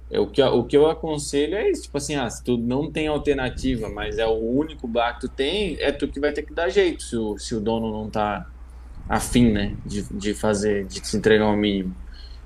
é 0.09 0.19
o 0.19 0.29
que, 0.31 0.41
o 0.43 0.65
que 0.67 0.77
eu 0.77 0.87
aconselho 0.89 1.55
é 1.55 1.69
isso. 1.69 1.83
Tipo 1.83 1.97
assim, 1.97 2.15
ah, 2.15 2.29
se 2.29 2.43
tu 2.43 2.57
não 2.57 2.91
tem 2.91 3.07
alternativa, 3.07 3.89
mas 3.89 4.17
é 4.17 4.25
o 4.27 4.33
único 4.39 4.87
bar 4.87 5.13
que 5.15 5.21
tu 5.27 5.29
tem, 5.33 5.77
é 5.81 5.91
tu 5.91 6.09
que 6.11 6.19
vai 6.19 6.33
ter 6.33 6.43
que 6.43 6.53
dar 6.53 6.69
jeito 6.69 7.03
se 7.03 7.15
o, 7.17 7.37
se 7.37 7.55
o 7.55 7.61
dono 7.61 7.91
não 7.91 8.09
tá 8.11 8.45
afim, 9.09 9.51
né? 9.51 9.77
De, 9.85 10.03
de 10.17 10.33
fazer, 10.35 10.87
de 10.87 11.01
te 11.01 11.17
entregar 11.17 11.47
o 11.47 11.57
mínimo. 11.57 11.95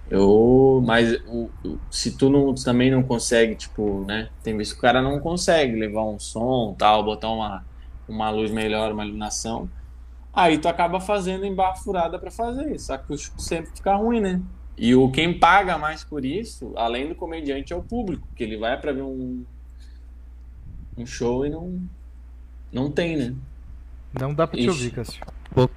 Eu, 0.06 0.82
mas 0.86 1.14
o- 1.28 1.54
se 1.90 2.18
tu 2.18 2.30
não, 2.30 2.54
também 2.56 2.92
não 2.92 3.04
consegue, 3.04 3.56
tipo, 3.56 4.06
né? 4.06 4.30
Tem 4.44 4.58
vezes 4.58 4.74
que 4.74 4.80
o 4.80 4.82
cara 4.82 5.02
não 5.02 5.20
consegue 5.20 5.76
levar 5.80 6.04
um 6.06 6.20
som, 6.20 6.76
tal, 6.78 7.04
botar 7.04 7.30
uma, 7.32 7.66
uma 8.08 8.30
luz 8.32 8.52
melhor, 8.52 8.92
uma 8.92 9.04
iluminação. 9.06 9.72
Aí 10.34 10.58
tu 10.58 10.68
acaba 10.68 11.00
fazendo 11.00 11.46
em 11.46 11.54
bar 11.54 11.76
furada 11.76 12.18
pra 12.18 12.32
fazer, 12.32 12.80
só 12.80 12.98
que 12.98 13.12
o 13.14 13.18
show 13.18 13.38
sempre 13.38 13.72
fica 13.76 13.96
ruim, 13.96 14.22
né? 14.22 14.42
E 14.78 14.96
o 14.96 15.12
quem 15.12 15.38
paga 15.38 15.78
mais 15.78 16.04
por 16.04 16.24
isso, 16.24 16.72
além 16.78 17.10
do 17.10 17.16
comediante, 17.16 17.74
é 17.74 17.76
o 17.76 17.84
público, 17.84 18.28
que 18.36 18.44
ele 18.44 18.58
vai 18.58 18.80
pra 18.80 18.94
ver 18.94 19.02
um, 19.04 19.44
um 20.98 21.06
show 21.06 21.46
e 21.46 21.50
não 21.50 21.82
não 22.72 22.90
tem, 22.90 23.18
né? 23.18 23.36
Não 24.18 24.34
dá 24.34 24.48
pra 24.48 24.56
te 24.58 24.62
Ixi. 24.62 24.70
ouvir, 24.70 24.92
Cássio. 24.92 25.22
Pô. 25.54 25.70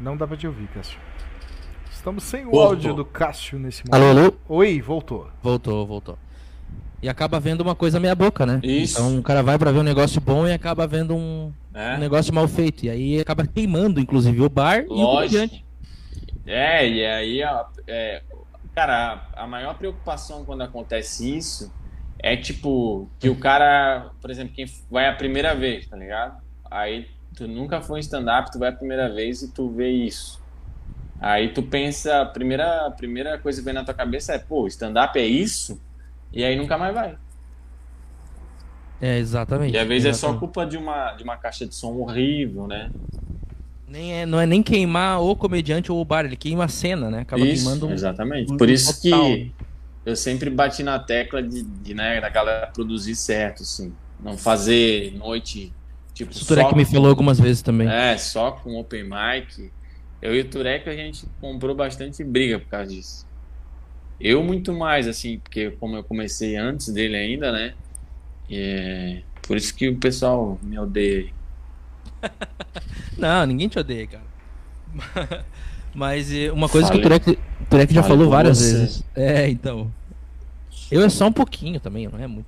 Não 0.00 0.16
dá 0.16 0.26
pra 0.26 0.36
te 0.36 0.46
ouvir, 0.46 0.66
Cássio. 0.68 0.98
Estamos 1.90 2.24
sem 2.24 2.44
o 2.44 2.50
Pô, 2.50 2.60
áudio 2.62 2.92
do 2.94 3.04
Cássio 3.04 3.58
nesse 3.58 3.84
Alô, 3.90 4.06
momento. 4.08 4.38
alô? 4.48 4.56
Oi, 4.58 4.80
voltou. 4.80 5.28
Voltou, 5.40 5.86
voltou. 5.86 6.18
E 7.02 7.08
acaba 7.08 7.40
vendo 7.40 7.60
uma 7.62 7.74
coisa 7.74 7.98
meia 7.98 8.14
boca, 8.14 8.46
né? 8.46 8.60
Isso. 8.62 8.94
Então 8.94 9.18
o 9.18 9.22
cara 9.22 9.42
vai 9.42 9.58
pra 9.58 9.72
ver 9.72 9.80
um 9.80 9.82
negócio 9.82 10.20
bom 10.20 10.46
e 10.46 10.52
acaba 10.52 10.86
vendo 10.86 11.16
um, 11.16 11.52
É? 11.74 11.96
um 11.96 11.98
negócio 11.98 12.32
mal 12.32 12.46
feito. 12.46 12.86
E 12.86 12.90
aí 12.90 13.20
acaba 13.20 13.44
queimando, 13.46 13.98
inclusive, 14.00 14.40
o 14.40 14.48
bar 14.48 14.78
e 14.80 14.84
o 14.84 14.86
comediante. 14.88 15.54
Lógico. 15.54 15.66
É, 16.46 16.88
e 16.88 17.04
aí, 17.04 17.42
a- 17.42 17.66
é, 17.88 18.22
cara, 18.74 19.26
a, 19.34 19.42
a 19.42 19.46
maior 19.46 19.74
preocupação 19.74 20.44
quando 20.44 20.62
acontece 20.62 21.36
isso 21.36 21.72
é 22.20 22.36
tipo 22.36 23.08
que 23.18 23.28
o 23.28 23.34
cara, 23.36 24.10
por 24.20 24.30
exemplo, 24.30 24.54
quem 24.54 24.66
vai 24.88 25.08
a 25.08 25.12
primeira 25.12 25.54
vez, 25.56 25.88
tá 25.88 25.96
ligado? 25.96 26.40
Aí 26.70 27.08
tu 27.36 27.48
nunca 27.48 27.80
foi 27.80 27.98
em 27.98 28.00
stand-up, 28.02 28.50
tu 28.52 28.60
vai 28.60 28.68
a 28.68 28.72
primeira 28.72 29.12
vez 29.12 29.42
e 29.42 29.52
tu 29.52 29.68
vê 29.70 29.90
isso. 29.90 30.40
Aí 31.20 31.48
tu 31.52 31.62
pensa, 31.64 32.22
a 32.22 32.26
primeira, 32.26 32.86
a 32.86 32.90
primeira 32.92 33.38
coisa 33.38 33.60
que 33.60 33.64
vem 33.64 33.74
na 33.74 33.84
tua 33.84 33.94
cabeça 33.94 34.34
é, 34.34 34.38
pô, 34.38 34.66
stand-up 34.68 35.18
é 35.18 35.24
isso? 35.26 35.80
E 36.32 36.44
aí 36.44 36.56
nunca 36.56 36.78
mais 36.78 36.94
vai. 36.94 37.16
É, 39.00 39.18
exatamente. 39.18 39.74
E 39.74 39.78
às 39.78 39.86
vezes 39.86 40.06
é 40.06 40.12
só 40.12 40.28
exatamente. 40.28 40.38
culpa 40.38 40.64
de 40.64 40.76
uma, 40.76 41.12
de 41.12 41.24
uma 41.24 41.36
caixa 41.36 41.66
de 41.66 41.74
som 41.74 41.92
horrível, 41.94 42.68
né? 42.68 42.90
Nem 43.88 44.14
é, 44.14 44.24
não 44.24 44.40
é 44.40 44.46
nem 44.46 44.62
queimar 44.62 45.20
o 45.20 45.34
comediante 45.36 45.90
ou 45.90 46.00
o 46.00 46.04
bar, 46.04 46.24
ele 46.24 46.36
queima 46.36 46.64
a 46.64 46.68
cena, 46.68 47.10
né? 47.10 47.20
Acaba 47.20 47.44
Isso, 47.44 47.64
queimando 47.64 47.88
um. 47.88 47.92
exatamente. 47.92 48.52
um 48.52 48.56
Por 48.56 48.70
isso 48.70 49.02
total. 49.02 49.24
que 49.26 49.52
eu 50.06 50.16
sempre 50.16 50.48
bati 50.48 50.82
na 50.82 50.98
tecla 50.98 51.42
de, 51.42 51.62
de 51.62 51.94
né, 51.94 52.20
da 52.20 52.28
galera 52.28 52.68
produzir 52.68 53.14
certo, 53.16 53.62
assim. 53.62 53.92
Não 54.22 54.38
fazer 54.38 55.12
noite, 55.16 55.72
tipo, 56.14 56.32
o 56.32 56.46
Turek 56.46 56.74
me 56.76 56.84
falou 56.84 57.08
algumas 57.08 57.40
vezes 57.40 57.60
também. 57.60 57.88
É, 57.88 58.16
só 58.16 58.52
com 58.52 58.78
open 58.78 59.02
mic. 59.02 59.72
Eu 60.22 60.34
e 60.34 60.40
o 60.40 60.48
Turek, 60.48 60.88
a 60.88 60.94
gente 60.94 61.26
comprou 61.40 61.74
bastante 61.74 62.22
briga 62.22 62.60
por 62.60 62.68
causa 62.68 62.86
disso. 62.86 63.26
Eu 64.22 64.42
muito 64.42 64.72
mais, 64.72 65.08
assim, 65.08 65.38
porque 65.38 65.70
como 65.72 65.96
eu 65.96 66.04
comecei 66.04 66.56
antes 66.56 66.88
dele 66.92 67.16
ainda, 67.16 67.50
né? 67.50 67.74
É, 68.50 69.22
por 69.46 69.56
isso 69.56 69.74
que 69.74 69.88
o 69.88 69.96
pessoal 69.96 70.58
me 70.62 70.78
odeia. 70.78 71.18
aí. 71.24 71.32
Não, 73.18 73.46
ninguém 73.46 73.68
te 73.68 73.78
odeia, 73.78 74.06
cara. 74.06 75.44
Mas 75.94 76.32
eh, 76.32 76.50
uma 76.52 76.68
coisa 76.68 76.90
que 76.90 76.98
o 76.98 77.02
Falei. 77.02 77.18
Turek, 77.20 77.38
o 77.60 77.64
Turek 77.68 77.92
já 77.94 78.02
Falei 78.02 78.16
falou 78.18 78.30
várias 78.30 78.58
você. 78.58 78.72
vezes. 78.78 79.04
É, 79.14 79.48
então. 79.48 79.92
Eu 80.90 81.02
é 81.02 81.08
só 81.08 81.26
um 81.26 81.32
pouquinho 81.32 81.80
também, 81.80 82.08
não 82.08 82.18
é 82.18 82.26
muito. 82.26 82.46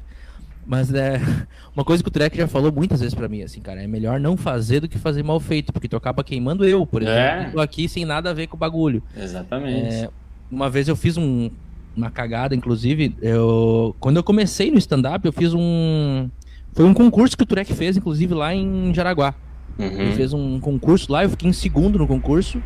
Mas 0.66 0.92
é 0.94 1.20
uma 1.74 1.84
coisa 1.84 2.02
que 2.02 2.08
o 2.08 2.12
Turek 2.12 2.36
já 2.36 2.48
falou 2.48 2.72
muitas 2.72 3.00
vezes 3.00 3.14
pra 3.14 3.28
mim, 3.28 3.42
assim, 3.42 3.60
cara, 3.60 3.82
é 3.82 3.86
melhor 3.86 4.18
não 4.20 4.36
fazer 4.36 4.80
do 4.80 4.88
que 4.88 4.98
fazer 4.98 5.22
mal 5.22 5.38
feito, 5.40 5.72
porque 5.72 5.88
tu 5.88 5.96
acaba 5.96 6.22
queimando 6.24 6.64
eu, 6.64 6.86
por 6.86 7.02
exemplo, 7.02 7.60
É. 7.60 7.64
aqui 7.64 7.88
sem 7.88 8.04
nada 8.04 8.30
a 8.30 8.32
ver 8.34 8.46
com 8.46 8.56
o 8.56 8.58
bagulho. 8.60 9.02
Exatamente. 9.16 9.94
É, 9.94 10.10
uma 10.50 10.70
vez 10.70 10.88
eu 10.88 10.96
fiz 10.96 11.16
um- 11.18 11.50
uma 11.96 12.10
cagada, 12.10 12.54
inclusive, 12.54 13.14
eu 13.20 13.94
quando 14.00 14.16
eu 14.16 14.22
comecei 14.24 14.70
no 14.70 14.78
stand-up, 14.78 15.24
eu 15.24 15.32
fiz 15.32 15.52
um 15.54 16.28
foi 16.72 16.84
um 16.84 16.94
concurso 16.94 17.36
que 17.36 17.42
o 17.42 17.46
Turek 17.46 17.72
fez, 17.72 17.96
inclusive 17.96 18.34
lá 18.34 18.54
em 18.54 18.92
Jaraguá. 18.92 19.34
Ele 19.78 20.10
Uhum. 20.10 20.12
fez 20.12 20.32
um 20.32 20.60
concurso 20.60 21.10
lá, 21.10 21.24
eu 21.24 21.30
fiquei 21.30 21.48
em 21.48 21.52
segundo 21.52 21.98
no 21.98 22.06
concurso, 22.06 22.62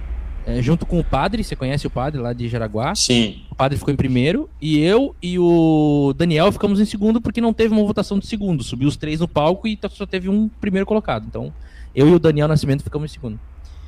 é, 0.46 0.62
junto 0.62 0.86
com 0.86 0.98
o 0.98 1.04
padre, 1.04 1.44
você 1.44 1.54
conhece 1.54 1.86
o 1.86 1.90
padre 1.90 2.20
lá 2.20 2.32
de 2.32 2.48
Jaraguá? 2.48 2.94
Sim. 2.94 3.42
O 3.50 3.54
padre 3.54 3.76
ficou 3.76 3.92
em 3.92 3.96
primeiro, 3.96 4.48
e 4.60 4.78
eu 4.78 5.14
e 5.22 5.38
o 5.38 6.14
Daniel 6.16 6.50
ficamos 6.52 6.80
em 6.80 6.86
segundo 6.86 7.20
porque 7.20 7.40
não 7.40 7.52
teve 7.52 7.74
uma 7.74 7.84
votação 7.84 8.18
de 8.18 8.26
segundo. 8.26 8.62
Subiu 8.62 8.88
os 8.88 8.96
três 8.96 9.20
no 9.20 9.28
palco 9.28 9.68
e 9.68 9.78
só 9.90 10.06
teve 10.06 10.28
um 10.28 10.48
primeiro 10.60 10.86
colocado. 10.86 11.26
Então, 11.26 11.52
eu 11.94 12.08
e 12.08 12.14
o 12.14 12.18
Daniel 12.18 12.48
Nascimento 12.48 12.82
ficamos 12.82 13.10
em 13.10 13.14
segundo. 13.14 13.38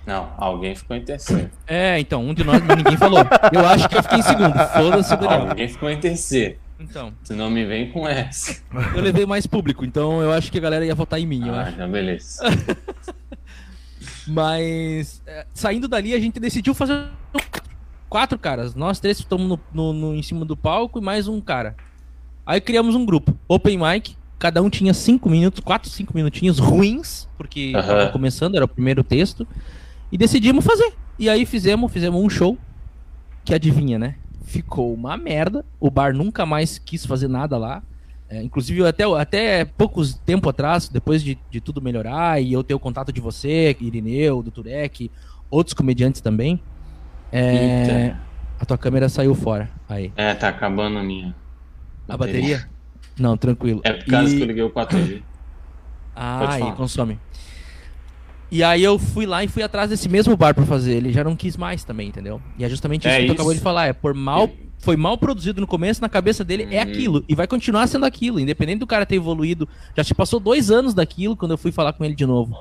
Não, 0.07 0.33
alguém 0.39 0.75
ficou 0.75 0.97
em 0.97 1.03
terceiro. 1.05 1.51
É, 1.67 1.99
então, 2.01 2.25
um 2.27 2.35
de 2.35 2.43
nós 2.43 2.61
ninguém 2.63 2.97
falou. 2.97 3.21
Eu 3.53 3.67
acho 3.69 3.89
que 3.89 3.97
eu 3.97 4.03
fiquei 4.03 4.19
em 4.19 4.23
segundo. 4.23 4.55
Foda-se 4.73 5.17
Daniel. 5.17 5.49
Alguém 5.51 5.69
ficou 5.69 5.91
em 5.91 6.01
terceiro. 6.01 6.57
Então, 6.81 7.13
Tu 7.25 7.35
não 7.35 7.51
me 7.51 7.65
vem 7.67 7.91
com 7.93 8.09
essa. 8.09 8.63
eu 8.95 9.03
levei 9.03 9.27
mais 9.27 9.47
público, 9.47 9.85
então 9.85 10.23
eu 10.23 10.33
acho 10.33 10.51
que 10.51 10.57
a 10.57 10.61
galera 10.63 10.85
ia 10.85 10.95
votar 10.95 11.21
em 11.21 11.27
mim, 11.27 11.47
eu 11.47 11.55
Ah, 11.55 11.69
então 11.71 11.91
beleza. 11.91 12.43
Mas 14.27 15.23
é, 15.27 15.47
saindo 15.53 15.87
dali, 15.89 16.15
a 16.15 16.19
gente 16.21 16.39
decidiu 16.41 16.75
fazer 16.75 17.07
quatro 18.09 18.39
caras. 18.39 18.75
Nós 18.75 18.99
três 19.01 19.19
estamos 19.19 19.47
no, 19.49 19.61
no- 19.73 19.93
no- 19.93 20.15
em 20.15 20.23
cima 20.23 20.45
do 20.45 20.57
palco 20.57 20.99
e 20.99 21.03
mais 21.03 21.29
um 21.29 21.41
cara. 21.41 21.77
Aí 22.47 22.61
criamos 22.61 22.95
um 22.95 23.05
grupo, 23.05 23.37
Open 23.49 23.79
Mic. 23.79 24.17
Cada 24.39 24.63
um 24.63 24.71
tinha 24.71 24.95
cinco 24.95 25.29
minutos, 25.29 25.61
quatro, 25.61 25.91
cinco 25.91 26.17
minutinhos 26.17 26.59
ruins, 26.59 27.29
porque 27.37 27.73
Aham. 27.77 27.87
tava 27.87 28.09
começando, 28.09 28.55
era 28.55 28.65
o 28.65 28.69
primeiro 28.69 29.05
texto. 29.05 29.47
E 30.11 30.19
decidimos 30.19 30.65
fazer. 30.65 30.93
E 31.19 31.29
aí 31.29 31.45
fizemos, 31.47 31.93
fizemos 31.93 32.23
um 32.23 32.29
show. 32.29 32.57
Que 33.45 33.55
adivinha, 33.55 33.99
né? 33.99 34.17
Ficou 34.45 34.93
uma 34.93 35.17
merda. 35.17 35.65
O 35.79 35.91
bar 35.91 36.13
nunca 36.15 36.45
mais 36.45 36.79
quis 36.79 37.07
fazer 37.07 37.29
nada 37.29 37.57
lá. 37.57 37.83
É, 38.29 38.43
inclusive, 38.43 38.87
até, 38.87 39.05
até 39.05 39.65
poucos 39.65 40.15
tempo 40.15 40.49
atrás, 40.49 40.89
depois 40.89 41.23
de, 41.23 41.37
de 41.51 41.61
tudo 41.61 41.83
melhorar 41.83 42.41
e 42.41 42.53
eu 42.53 42.63
ter 42.63 42.75
o 42.75 42.79
contato 42.79 43.13
de 43.13 43.21
você, 43.21 43.77
Irineu, 43.81 44.41
do 44.43 44.51
Turek, 44.53 45.11
outros 45.51 45.75
comediantes 45.75 46.21
também. 46.21 46.61
é. 47.33 48.15
A 48.59 48.65
tua 48.67 48.77
câmera 48.77 49.09
saiu 49.09 49.35
fora. 49.35 49.71
Aí. 49.89 50.13
É, 50.15 50.35
tá 50.35 50.49
acabando 50.49 50.99
a 50.99 51.03
minha. 51.03 51.35
A 52.07 52.15
bateria? 52.15 52.69
Não, 53.19 53.35
tranquilo. 53.35 53.81
É 53.85 53.93
por 53.95 54.05
causa 54.05 54.35
E- 54.35 54.37
que 54.37 54.43
eu 54.43 54.47
liguei 54.47 54.63
o 54.63 54.71
4G. 54.71 55.23
Ah, 56.15 56.53
aí 56.53 56.73
consome. 56.73 57.19
E 58.51 58.63
aí 58.65 58.83
eu 58.83 58.99
fui 58.99 59.27
lá 59.27 59.45
e 59.45 59.49
fui 59.49 59.63
atrás 59.63 59.91
desse 59.91 60.09
mesmo 60.09 60.37
bar 60.37 60.55
pra 60.55 60.65
fazer. 60.67 60.95
Ele 60.97 61.13
já 61.13 61.23
não 61.23 61.37
quis 61.37 61.57
mais 61.57 61.85
também, 61.85 62.09
entendeu? 62.09 62.41
E 62.59 62.65
é 62.65 62.69
justamente 62.69 63.03
isso 63.07 63.09
É 63.09 63.21
que 63.21 63.23
tu 63.23 63.25
isso. 63.27 63.33
acabou 63.35 63.55
de 63.55 63.61
falar. 63.61 63.87
É 63.87 63.93
por 63.93 64.13
mal. 64.15 64.51
Foi 64.81 64.97
mal 64.97 65.17
produzido 65.19 65.61
no 65.61 65.67
começo, 65.67 66.01
na 66.01 66.09
cabeça 66.09 66.43
dele 66.43 66.67
é 66.75 66.83
Uhum. 66.83 66.91
aquilo. 66.91 67.25
E 67.29 67.35
vai 67.35 67.47
continuar 67.47 67.87
sendo 67.87 68.07
aquilo. 68.07 68.41
Independente 68.41 68.79
do 68.79 68.87
cara 68.87 69.05
ter 69.07 69.17
evoluído. 69.17 69.69
Já 69.97 70.03
se 70.03 70.15
passou 70.15 70.41
dois 70.41 70.71
anos 70.71 70.95
daquilo 70.95 71.37
quando 71.37 71.51
eu 71.53 71.59
fui 71.59 71.71
falar 71.71 71.93
com 71.93 72.05
ele 72.05 72.15
de 72.15 72.25
novo. 72.27 72.57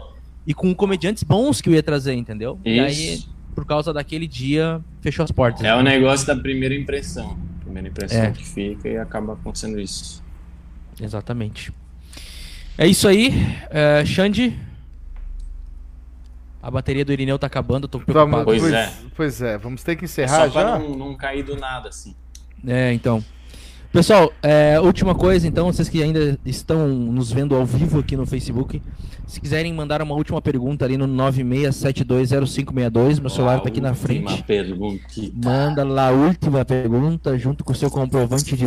E 0.45 0.53
com 0.53 0.74
comediantes 0.76 1.24
bons 1.24 1.61
que 1.61 1.70
eu 1.70 1.74
ia 1.74 1.82
trazer, 1.84 2.14
entendeu? 2.14 2.60
E 2.66 2.80
aí, 2.80 3.14
Isso. 3.16 3.30
por 3.56 3.66
causa 3.66 3.94
daquele 3.94 4.28
dia, 4.28 4.82
fechou 5.02 5.24
as 5.24 5.32
portas. 5.32 5.64
É 5.64 5.74
o 5.74 5.82
negócio 5.82 6.28
da 6.28 6.36
primeira 6.36 6.76
impressão. 6.76 7.38
Primeira 7.61 7.88
impressão 7.88 8.22
É. 8.24 8.32
que 8.32 8.45
fica 8.45 8.90
e 8.90 8.98
acaba 8.98 9.34
acontecendo 9.34 9.80
isso. 9.80 10.22
Exatamente. 11.02 11.72
É 12.78 12.86
isso 12.88 13.07
aí. 13.07 13.34
É, 13.70 14.03
Xande. 14.06 14.57
A 16.61 16.69
bateria 16.69 17.06
do 17.06 17.14
Irineu 17.14 17.40
tá 17.40 17.48
acabando, 17.48 17.86
eu 17.86 17.90
tô 17.90 17.99
preocupado. 17.99 18.30
Vamos, 18.31 18.45
Pois 18.45 18.61
pois, 18.61 18.73
é. 18.73 18.91
pois 19.15 19.41
é, 19.41 19.57
vamos 19.57 19.81
ter 19.84 19.95
que 19.95 20.03
É 20.03 20.06
encerrar 20.06 20.52
só 20.52 20.61
já. 20.61 20.77
não, 20.80 20.90
não 20.90 21.15
cair 21.15 21.44
do 21.44 21.56
nada, 21.56 21.88
assim. 21.90 22.14
É, 22.68 22.91
então. 22.94 23.23
Pessoal, 23.91 24.31
é, 24.44 24.80
última 24.80 25.15
coisa, 25.15 25.48
então, 25.48 25.65
vocês 25.72 25.90
que 25.90 26.03
ainda 26.03 26.38
estão 26.45 26.88
nos 26.88 27.31
vendo 27.31 27.56
ao 27.56 27.65
vivo 27.65 27.99
aqui 27.99 28.15
no 28.15 28.23
Facebook, 28.26 28.80
se 29.26 29.41
quiserem 29.41 29.73
mandar 29.73 29.99
uma 30.02 30.14
última 30.14 30.40
pergunta 30.41 30.86
ali 30.86 30.95
no 30.95 31.07
96720562, 31.07 33.19
meu 33.19 33.30
celular 33.31 33.60
tá 33.61 33.69
aqui 33.69 33.81
na 33.81 33.95
frente. 33.95 34.31
Uma 34.34 34.44
pergunta. 34.44 35.03
Manda 35.34 35.84
lá 35.84 36.10
a 36.10 36.11
última 36.11 36.64
pergunta 36.64 37.36
junto 37.40 37.64
com 37.64 37.72
o 37.72 37.76
seu 37.76 37.90
comprovante 37.90 38.56
de. 38.56 38.65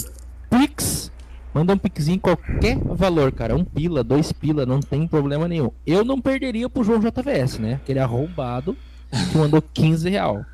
Manda 1.55 1.75
um 1.75 1.81
em 2.11 2.19
qualquer 2.19 2.79
valor, 2.79 3.31
cara. 3.33 3.55
Um 3.55 3.65
pila, 3.65 4.03
dois 4.03 4.33
pila, 4.33 4.65
não 4.65 4.81
tem 4.81 5.07
problema 5.07 5.47
nenhum. 5.47 5.71
Eu 5.87 6.05
não 6.05 6.21
perderia 6.21 6.69
pro 6.69 6.83
João 6.83 6.99
JVS, 6.99 7.59
né? 7.59 7.75
Aquele 7.75 7.99
arrombado 7.99 8.77
que 9.31 9.37
mandou 9.37 9.61
15 9.61 10.09
real. 10.09 10.45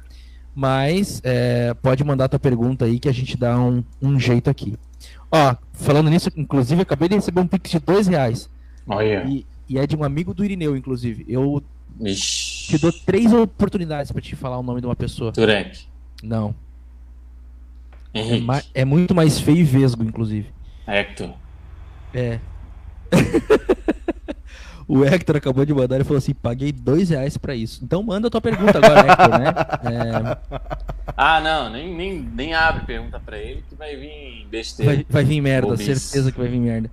Mas 0.55 1.20
é, 1.23 1.73
pode 1.75 2.03
mandar 2.03 2.29
tua 2.29 2.41
pergunta 2.41 2.85
aí 2.85 2.99
que 2.99 3.09
a 3.09 3.12
gente 3.12 3.37
dá 3.37 3.59
um, 3.61 3.85
um 4.03 4.19
jeito 4.19 4.51
aqui. 4.51 4.77
Ó, 5.31 5.55
falando 5.73 6.11
nisso, 6.11 6.31
inclusive, 6.37 6.83
acabei 6.83 7.09
de 7.09 7.15
receber 7.15 7.41
um 7.41 7.47
Pix 7.47 7.70
de 7.70 7.79
dois 7.79 8.09
reais. 8.09 8.51
Olha. 8.87 9.25
E, 9.29 9.47
e 9.69 9.79
é 9.79 9.87
de 9.87 9.95
um 9.95 10.03
amigo 10.03 10.35
do 10.35 10.45
Irineu, 10.45 10.77
inclusive. 10.77 11.25
Eu 11.29 11.62
Ixi. 12.01 12.69
te 12.73 12.79
dou 12.79 12.93
três 12.93 13.33
oportunidades 13.33 14.11
pra 14.11 14.20
te 14.20 14.35
falar 14.35 14.59
o 14.59 14.62
nome 14.65 14.81
de 14.81 14.87
uma 14.87 14.97
pessoa. 14.97 15.31
Turek. 15.31 15.87
Não. 16.25 16.53
É, 18.12 18.81
é 18.81 18.85
muito 18.85 19.15
mais 19.15 19.39
feio 19.39 19.59
e 19.59 19.62
vesgo, 19.62 20.03
inclusive. 20.03 20.58
Hector. 20.89 21.31
É. 22.15 22.39
o 24.89 25.05
Hector 25.05 25.36
acabou 25.36 25.65
de 25.65 25.74
mandar 25.74 26.01
e 26.01 26.05
falou 26.05 26.19
assim: 26.19 26.35
paguei 26.35 26.73
dois 26.73 27.10
reais 27.10 27.36
pra 27.36 27.55
isso. 27.55 27.85
Então 27.85 28.02
manda 28.02 28.28
a 28.28 28.31
tua 28.31 28.40
pergunta 28.40 28.78
agora, 28.78 29.01
Hector, 29.06 29.39
né? 29.39 29.47
É, 29.85 30.39
Ah, 31.16 31.40
não, 31.40 31.70
nem, 31.70 31.94
nem, 31.94 32.19
nem 32.20 32.55
abre 32.55 32.85
pergunta 32.86 33.20
pra 33.20 33.39
ele 33.39 33.62
que 33.69 33.74
vai 33.74 33.97
vir 33.97 34.47
besteira. 34.51 34.94
vai, 34.94 35.06
vai 35.09 35.24
vir 35.24 35.40
merda, 35.40 35.69
Bobice. 35.69 35.98
certeza 35.98 36.32
que 36.32 36.39
vai 36.39 36.48
vir 36.48 36.60
merda. 36.60 36.90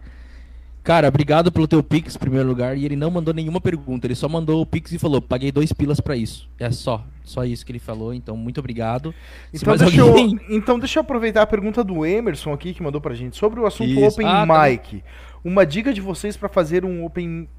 Cara, 0.85 1.07
obrigado 1.07 1.51
pelo 1.51 1.67
teu 1.67 1.81
Pix, 1.81 2.15
em 2.15 2.19
primeiro 2.19 2.47
lugar. 2.47 2.77
E 2.77 2.85
ele 2.85 2.95
não 2.95 3.09
mandou 3.09 3.33
nenhuma 3.33 3.59
pergunta, 3.59 4.05
ele 4.05 4.13
só 4.13 4.29
mandou 4.29 4.61
o 4.61 4.65
Pix 4.67 4.91
e 4.91 4.99
falou: 4.99 5.19
paguei 5.19 5.51
dois 5.51 5.73
pilas 5.73 5.99
pra 5.99 6.15
isso. 6.15 6.47
É 6.59 6.69
só, 6.69 7.03
só 7.23 7.43
isso 7.43 7.65
que 7.65 7.71
ele 7.71 7.79
falou. 7.79 8.13
Então, 8.13 8.37
muito 8.37 8.59
obrigado. 8.59 9.11
Então 9.51 9.69
mais 9.75 9.81
deixa, 9.81 9.99
alguém- 10.03 10.39
eu, 10.47 10.55
então 10.55 10.77
deixa 10.77 10.99
eu 10.99 11.01
aproveitar 11.01 11.41
a 11.41 11.47
pergunta 11.47 11.83
do 11.83 12.05
Emerson 12.05 12.53
aqui 12.53 12.71
que 12.71 12.83
mandou 12.83 13.01
pra 13.01 13.15
gente 13.15 13.35
sobre 13.35 13.59
o 13.59 13.65
assunto 13.65 13.89
Isso. 13.89 14.05
Open 14.05 14.27
Ah, 14.27 14.45
tá 14.45 14.69
Mic. 14.69 15.03
Uma 15.43 15.65
dica 15.65 15.91
de 15.91 16.01
vocês 16.01 16.37
pra 16.37 16.47
fazer 16.47 16.85
um 16.85 17.03
Open 17.03 17.49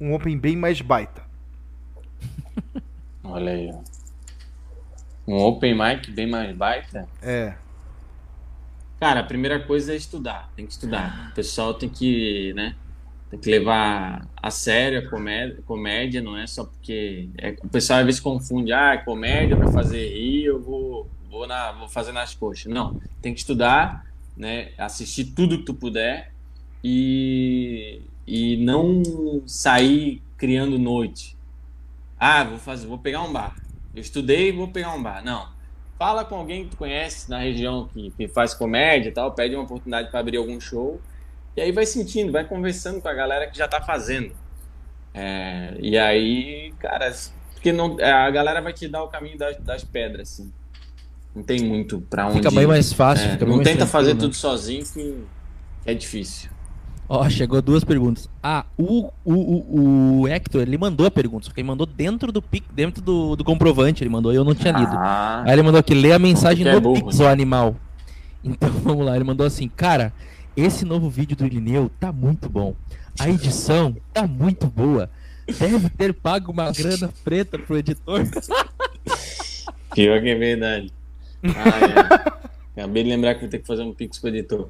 um 0.00 0.14
Open 0.14 0.38
bem 0.38 0.56
mais 0.56 0.80
baita. 0.80 1.22
Olha 3.22 3.52
aí, 3.52 3.70
ó. 3.74 3.80
Um 5.28 5.36
open 5.36 5.76
mic 5.78 6.10
bem 6.10 6.28
mais 6.28 6.56
baita. 6.56 7.06
É. 7.22 7.54
Cara, 9.00 9.20
a 9.20 9.24
primeira 9.24 9.58
coisa 9.58 9.94
é 9.94 9.96
estudar. 9.96 10.52
Tem 10.54 10.66
que 10.66 10.72
estudar. 10.72 11.30
O 11.30 11.34
pessoal 11.34 11.72
tem 11.72 11.88
que, 11.88 12.52
né? 12.52 12.76
Tem 13.30 13.40
que 13.40 13.50
levar 13.50 14.28
a 14.36 14.50
sério 14.50 14.98
a 14.98 15.08
comédia, 15.08 15.62
comédia 15.64 16.20
não 16.20 16.36
é 16.36 16.46
só 16.46 16.64
porque. 16.64 17.30
é- 17.38 17.56
o 17.62 17.68
pessoal 17.68 18.00
às 18.00 18.04
vezes 18.04 18.20
confunde, 18.20 18.72
ah, 18.72 18.92
é 18.94 18.98
comédia 18.98 19.56
pra 19.56 19.68
fazer 19.72 20.06
rir, 20.06 20.44
eu 20.44 20.60
vou, 20.60 21.08
vou, 21.30 21.46
na, 21.46 21.72
vou 21.72 21.88
fazer 21.88 22.12
nas 22.12 22.34
coxas. 22.34 22.70
Não, 22.70 23.00
tem 23.22 23.32
que 23.32 23.40
estudar, 23.40 24.04
né? 24.36 24.72
Assistir 24.76 25.26
tudo 25.26 25.58
que 25.58 25.64
tu 25.64 25.72
puder 25.74 26.32
e, 26.84 28.02
e 28.26 28.56
não 28.58 29.02
sair 29.46 30.20
criando 30.36 30.78
noite. 30.78 31.36
Ah, 32.18 32.44
vou 32.44 32.58
fazer, 32.58 32.86
vou 32.86 32.98
pegar 32.98 33.22
um 33.22 33.32
bar. 33.32 33.56
Eu 33.94 34.02
estudei 34.02 34.52
vou 34.52 34.68
pegar 34.68 34.94
um 34.94 35.02
bar. 35.02 35.24
Não. 35.24 35.48
Fala 36.00 36.24
com 36.24 36.34
alguém 36.34 36.64
que 36.64 36.70
tu 36.70 36.78
conhece 36.78 37.28
na 37.28 37.40
região 37.40 37.86
que, 37.92 38.10
que 38.16 38.26
faz 38.26 38.54
comédia 38.54 39.10
e 39.10 39.12
tal, 39.12 39.32
pede 39.32 39.54
uma 39.54 39.64
oportunidade 39.64 40.10
para 40.10 40.20
abrir 40.20 40.38
algum 40.38 40.58
show. 40.58 40.98
E 41.54 41.60
aí 41.60 41.70
vai 41.72 41.84
sentindo, 41.84 42.32
vai 42.32 42.42
conversando 42.42 43.02
com 43.02 43.08
a 43.08 43.12
galera 43.12 43.46
que 43.46 43.58
já 43.58 43.68
tá 43.68 43.82
fazendo. 43.82 44.32
É, 45.12 45.74
e 45.78 45.98
aí, 45.98 46.72
cara, 46.78 47.14
porque 47.52 47.70
não, 47.70 48.00
é, 48.00 48.10
a 48.10 48.30
galera 48.30 48.62
vai 48.62 48.72
te 48.72 48.88
dar 48.88 49.02
o 49.02 49.08
caminho 49.08 49.36
das, 49.36 49.58
das 49.58 49.84
pedras, 49.84 50.32
assim. 50.32 50.50
Não 51.34 51.42
tem 51.42 51.60
muito 51.62 52.00
pra 52.00 52.28
onde. 52.28 52.38
Fica 52.38 52.50
bem 52.50 52.66
mais 52.66 52.94
fácil. 52.94 53.32
é, 53.32 53.36
não 53.38 53.56
mais 53.56 53.68
tenta 53.68 53.86
fazer 53.86 54.14
né? 54.14 54.20
tudo 54.20 54.34
sozinho 54.34 54.86
que 54.86 55.22
é 55.84 55.92
difícil. 55.92 56.49
Ó, 57.12 57.28
chegou 57.28 57.60
duas 57.60 57.82
perguntas. 57.82 58.30
Ah, 58.40 58.64
o, 58.78 59.10
o, 59.24 59.34
o, 59.34 60.20
o 60.20 60.28
Hector, 60.28 60.62
ele 60.62 60.78
mandou 60.78 61.04
a 61.04 61.10
pergunta, 61.10 61.46
só 61.46 61.52
que 61.52 61.58
ele 61.58 61.66
mandou 61.66 61.84
dentro 61.84 62.30
do 62.30 62.40
pic, 62.40 62.62
dentro 62.72 63.02
do, 63.02 63.34
do 63.34 63.42
comprovante, 63.42 64.04
ele 64.04 64.08
mandou, 64.08 64.32
eu 64.32 64.44
não 64.44 64.54
tinha 64.54 64.72
lido. 64.72 64.92
Ah, 64.94 65.42
Aí 65.44 65.52
ele 65.54 65.62
mandou 65.62 65.80
aqui, 65.80 65.92
lê 65.92 66.12
a 66.12 66.20
mensagem 66.20 66.62
Que 66.62 66.70
é 66.70 66.78
burro, 66.78 67.06
Pix, 67.06 67.18
o 67.18 67.26
animal. 67.26 67.74
Então 68.44 68.70
vamos 68.84 69.04
lá, 69.04 69.16
ele 69.16 69.24
mandou 69.24 69.44
assim, 69.44 69.68
cara, 69.68 70.12
esse 70.56 70.84
novo 70.84 71.10
vídeo 71.10 71.36
do 71.36 71.44
Irineu 71.44 71.90
tá 71.98 72.12
muito 72.12 72.48
bom. 72.48 72.76
A 73.18 73.28
edição 73.28 73.96
tá 74.12 74.24
muito 74.24 74.68
boa. 74.68 75.10
Deve 75.58 75.90
ter 75.90 76.14
pago 76.14 76.52
uma 76.52 76.70
grana 76.70 77.10
preta 77.24 77.58
pro 77.58 77.76
editor. 77.76 78.22
pior 79.92 80.20
que 80.22 80.28
é 80.28 80.34
verdade. 80.36 80.92
Ah, 81.42 82.36
é. 82.76 82.82
Acabei 82.82 83.02
de 83.02 83.10
lembrar 83.10 83.34
que 83.34 83.40
vou 83.40 83.50
ter 83.50 83.58
que 83.58 83.66
fazer 83.66 83.82
um 83.82 83.92
pix 83.92 84.20
pro 84.20 84.28
editor. 84.28 84.68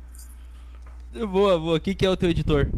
Boa, 1.13 1.59
boa. 1.59 1.77
O 1.77 1.81
que, 1.81 1.95
que 1.95 2.07
é 2.07 2.11
o 2.11 2.17
teu 2.17 2.31
editor? 2.31 2.69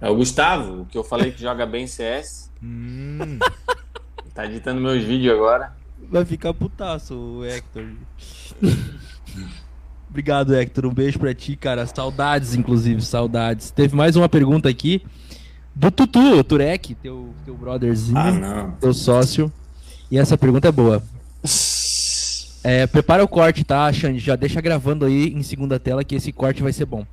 É 0.00 0.08
o 0.08 0.16
Gustavo, 0.16 0.86
que 0.90 0.98
eu 0.98 1.04
falei 1.04 1.32
que 1.32 1.40
joga 1.40 1.64
bem 1.64 1.86
CS. 1.86 2.50
Hum. 2.62 3.38
Tá 4.34 4.44
editando 4.46 4.80
meus 4.80 5.02
vídeos 5.02 5.34
agora. 5.34 5.72
Vai 6.10 6.24
ficar 6.24 6.52
putaço 6.52 7.14
o 7.14 7.44
Hector. 7.44 7.84
Obrigado, 10.10 10.54
Hector. 10.54 10.86
Um 10.86 10.92
beijo 10.92 11.18
pra 11.18 11.34
ti, 11.34 11.56
cara. 11.56 11.86
Saudades, 11.86 12.54
inclusive, 12.54 13.00
saudades. 13.02 13.70
Teve 13.70 13.96
mais 13.96 14.16
uma 14.16 14.28
pergunta 14.28 14.68
aqui 14.68 15.02
do 15.74 15.90
Tutu, 15.90 16.38
o 16.38 16.44
Turek, 16.44 16.94
teu, 16.96 17.34
teu 17.44 17.56
brotherzinho, 17.56 18.18
Ah, 18.18 18.72
teu 18.80 18.92
sócio. 18.92 19.52
E 20.10 20.18
essa 20.18 20.36
pergunta 20.36 20.68
é 20.68 20.72
boa. 20.72 21.02
É, 22.62 22.86
prepara 22.86 23.24
o 23.24 23.28
corte, 23.28 23.64
tá, 23.64 23.92
Xande? 23.92 24.18
Já 24.18 24.36
deixa 24.36 24.60
gravando 24.60 25.04
aí 25.04 25.28
em 25.28 25.42
segunda 25.42 25.78
tela 25.78 26.04
que 26.04 26.14
esse 26.14 26.32
corte 26.32 26.62
vai 26.62 26.72
ser 26.72 26.86
bom. 26.86 27.06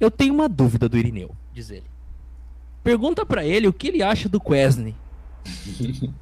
Eu 0.00 0.10
tenho 0.10 0.32
uma 0.34 0.48
dúvida 0.48 0.88
do 0.88 0.96
Irineu, 0.96 1.34
diz 1.52 1.70
ele. 1.70 1.86
Pergunta 2.84 3.26
pra 3.26 3.44
ele 3.44 3.66
o 3.68 3.72
que 3.72 3.88
ele 3.88 4.02
acha 4.02 4.28
do 4.28 4.40
Quesney. 4.40 4.94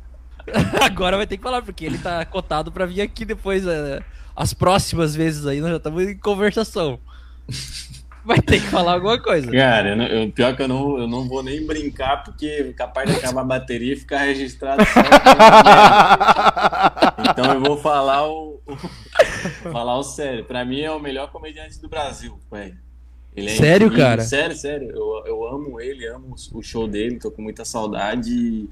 Agora 0.81 1.17
vai 1.17 1.27
ter 1.27 1.37
que 1.37 1.43
falar, 1.43 1.63
porque 1.63 1.85
ele 1.85 1.99
tá 1.99 2.25
cotado 2.25 2.71
pra 2.73 2.87
vir 2.87 3.01
aqui 3.03 3.25
depois, 3.25 3.67
é, 3.67 4.01
as 4.35 4.55
próximas 4.55 5.15
vezes 5.15 5.47
aí, 5.47 5.61
nós 5.61 5.71
já 5.71 5.77
estamos 5.77 6.03
em 6.05 6.17
conversação. 6.17 6.99
Vai 8.25 8.41
ter 8.41 8.61
que 8.61 8.67
falar 8.67 8.95
alguma 8.95 9.21
coisa. 9.21 9.51
Cara, 9.53 9.91
eu, 9.97 10.03
eu- 10.03 10.33
pior 10.33 10.57
que 10.57 10.63
eu 10.63 10.67
não, 10.69 10.99
eu 10.99 11.07
não 11.07 11.29
vou 11.29 11.43
nem 11.45 11.65
brincar, 11.65 12.25
porque 12.25 12.47
é 12.47 12.73
capaz 12.73 13.09
de 13.11 13.17
acabar 13.17 13.43
a 13.43 13.45
bateria 13.45 13.93
e 13.93 13.97
ficar 13.97 14.19
registrado 14.23 14.83
só. 14.85 15.01
então 17.31 17.53
eu 17.55 17.61
vou 17.61 17.77
falar 17.79 18.27
o, 18.29 18.61
o- 18.67 18.77
falar 19.71 19.97
o 19.97 20.03
sério. 20.03 20.45
Pra 20.45 20.65
mim 20.65 20.81
é 20.81 20.91
o 20.91 20.99
melhor 21.01 21.31
comediante 21.31 21.81
do 21.81 21.89
Brasil, 21.89 22.39
velho. 22.51 22.77
É 23.37 23.49
Sério, 23.49 23.87
incrível. 23.89 24.07
cara? 24.07 24.23
Sério, 24.23 24.57
sério. 24.57 24.91
Eu, 24.91 25.23
eu 25.27 25.47
amo 25.47 25.81
ele, 25.81 26.07
amo 26.07 26.35
o 26.53 26.63
show 26.63 26.89
dele, 26.89 27.19
tô 27.19 27.31
com 27.31 27.43
muita 27.43 27.65
saudade 27.65 28.31
e, 28.33 28.69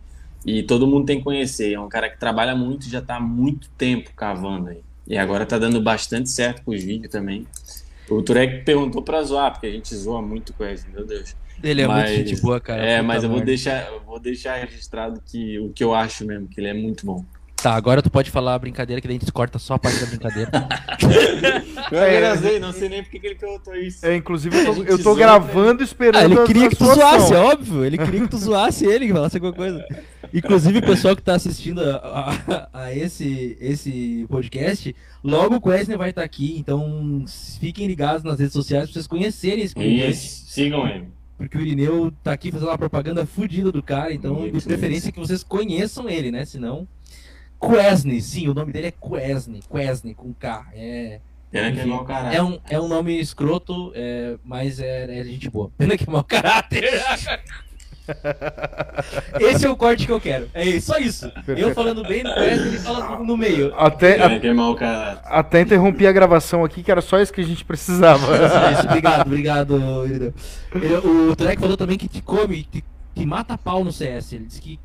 e 0.46 0.62
todo 0.62 0.86
mundo 0.86 1.04
tem 1.06 1.18
que 1.18 1.24
conhecer. 1.24 1.74
É 1.74 1.80
um 1.80 1.88
cara 1.88 2.08
que 2.08 2.18
trabalha 2.18 2.54
muito, 2.56 2.88
já 2.88 3.02
tá 3.02 3.16
há 3.16 3.20
muito 3.20 3.68
tempo 3.76 4.10
cavando 4.16 4.70
aí. 4.70 4.80
E 5.06 5.18
agora 5.18 5.44
tá 5.44 5.58
dando 5.58 5.80
bastante 5.82 6.30
certo 6.30 6.62
com 6.64 6.70
os 6.70 6.82
vídeos 6.82 7.12
também. 7.12 7.46
O 8.08 8.22
Turek 8.22 8.64
perguntou 8.64 9.02
pra 9.02 9.22
zoar, 9.22 9.52
porque 9.52 9.66
a 9.66 9.70
gente 9.70 9.94
zoa 9.94 10.22
muito 10.22 10.52
com 10.54 10.64
ele, 10.64 10.80
meu 10.92 11.04
Deus. 11.06 11.36
Ele 11.62 11.82
é 11.82 11.86
Mas- 11.86 12.10
muito 12.10 12.28
gente 12.28 12.40
boa, 12.42 12.60
cara. 12.60 12.82
é, 12.82 13.00
mas 13.02 13.22
eu 13.22 13.30
vou 13.30 13.40
deixar, 13.40 13.86
eu 13.92 14.00
vou 14.00 14.18
deixar 14.18 14.56
registrado 14.56 15.20
que, 15.24 15.58
o 15.58 15.70
que 15.70 15.84
eu 15.84 15.94
acho 15.94 16.26
mesmo, 16.26 16.48
que 16.48 16.60
ele 16.60 16.68
é 16.68 16.74
muito 16.74 17.06
bom. 17.06 17.24
Tá, 17.64 17.76
agora 17.76 18.02
tu 18.02 18.10
pode 18.10 18.30
falar 18.30 18.54
a 18.56 18.58
brincadeira 18.58 19.00
que 19.00 19.08
daí 19.08 19.16
a 19.16 19.18
gente 19.18 19.32
corta 19.32 19.58
só 19.58 19.72
a 19.72 19.78
parte 19.78 19.98
da 19.98 20.04
brincadeira. 20.04 20.50
Eu 21.90 21.98
agradeço, 21.98 22.60
não 22.60 22.72
sei 22.74 22.90
nem 22.90 23.02
porque 23.02 23.18
que 23.18 23.26
ele 23.26 23.36
perguntou 23.36 23.74
isso. 23.74 24.04
É, 24.04 24.14
inclusive, 24.14 24.54
eu 24.54 24.64
tô, 24.66 24.82
eu 24.82 24.96
tô 24.98 25.02
zoa 25.04 25.16
gravando 25.16 25.82
esperando 25.82 26.16
Ah, 26.20 26.24
ele 26.26 26.38
a- 26.40 26.44
queria 26.44 26.66
a 26.66 26.68
que 26.68 26.76
tu 26.76 26.84
zoasse, 26.84 27.32
é 27.32 27.38
óbvio. 27.38 27.82
Ele 27.82 27.96
queria 27.96 28.20
que 28.20 28.28
tu 28.28 28.36
zoasse 28.36 28.84
ele, 28.84 29.06
que 29.06 29.12
falasse 29.14 29.38
alguma 29.38 29.54
coisa. 29.54 29.82
Inclusive, 30.32 30.78
o 30.78 30.82
pessoal 30.82 31.16
que 31.16 31.22
tá 31.22 31.36
assistindo 31.36 31.80
a, 31.80 32.34
a- 32.46 32.68
a 32.84 32.94
esse, 32.94 33.56
esse 33.58 34.26
podcast, 34.28 34.94
logo 35.22 35.54
o 35.56 35.60
Quesney 35.60 35.96
vai 35.96 36.10
estar 36.10 36.22
aqui, 36.22 36.56
então 36.58 37.24
fiquem 37.60 37.86
ligados 37.86 38.22
nas 38.24 38.38
redes 38.38 38.52
sociais 38.52 38.84
pra 38.84 38.92
vocês 38.92 39.06
conhecerem 39.06 39.64
esse 39.64 39.74
podcast. 39.74 40.26
Isso, 40.26 40.44
sigam 40.52 40.86
ele. 40.86 41.08
Porque 41.38 41.56
o 41.56 41.60
Irineu 41.62 42.12
tá 42.22 42.32
aqui 42.32 42.52
fazendo 42.52 42.68
uma 42.68 42.78
propaganda 42.78 43.24
fodida 43.24 43.72
do 43.72 43.82
cara, 43.82 44.12
então 44.12 44.50
de 44.50 44.56
Isso, 44.56 44.68
preferência 44.68 45.10
que 45.10 45.18
vocês 45.18 45.42
conheçam 45.42 46.10
ele, 46.10 46.30
né? 46.30 46.44
Senão. 46.44 46.86
Quesney, 47.60 48.20
sim, 48.20 48.48
o 48.48 48.54
nome 48.54 48.72
dele 48.72 48.88
é 48.88 48.90
Quesney, 48.92 49.60
Quesney 49.70 50.14
com 50.14 50.32
K. 50.34 50.66
É, 50.74 51.20
Pena 51.50 51.72
que 51.72 51.80
é 51.80 51.84
mau 51.86 52.04
caráter. 52.04 52.36
é, 52.36 52.42
um, 52.42 52.58
é 52.68 52.80
um 52.80 52.88
nome 52.88 53.18
escroto, 53.20 53.92
é, 53.94 54.36
mas 54.44 54.80
é, 54.80 55.20
é 55.20 55.24
gente 55.24 55.48
boa. 55.48 55.70
Pena 55.78 55.96
que 55.96 56.08
é 56.08 56.12
mau 56.12 56.24
caráter. 56.24 56.84
Esse 59.40 59.64
é 59.66 59.70
o 59.70 59.76
corte 59.76 60.04
que 60.04 60.12
eu 60.12 60.20
quero. 60.20 60.50
É 60.52 60.62
isso, 60.64 60.88
só 60.92 60.98
isso. 60.98 61.30
Eu 61.48 61.72
falando 61.74 62.02
bem 62.06 62.22
do 62.22 62.34
Quesney, 62.34 62.68
ele 62.68 62.78
fala 62.78 63.18
no 63.18 63.36
meio. 63.36 63.74
Até, 63.78 64.18
Pena 64.18 64.40
que 64.40 64.46
é 64.46 64.52
mau 64.52 64.74
caráter. 64.74 65.22
até 65.24 65.60
interrompi 65.62 66.06
a 66.06 66.12
gravação 66.12 66.64
aqui, 66.64 66.82
que 66.82 66.90
era 66.90 67.00
só 67.00 67.18
isso 67.20 67.32
que 67.32 67.40
a 67.40 67.44
gente 67.44 67.64
precisava. 67.64 68.26
É 68.36 68.72
isso, 68.72 68.84
obrigado, 68.86 69.26
obrigado, 69.26 70.06
Irineu. 70.06 70.34
Ele- 70.74 70.96
O 71.30 71.36
Turek 71.36 71.60
falou 71.60 71.76
também 71.76 71.96
que 71.96 72.08
te 72.08 72.20
come, 72.20 72.64
te- 72.64 72.84
que 73.14 73.24
mata 73.24 73.56
pau 73.56 73.82
no 73.84 73.92
CS. 73.92 74.32
Ele 74.34 74.44
disse 74.46 74.60
que 74.60 74.78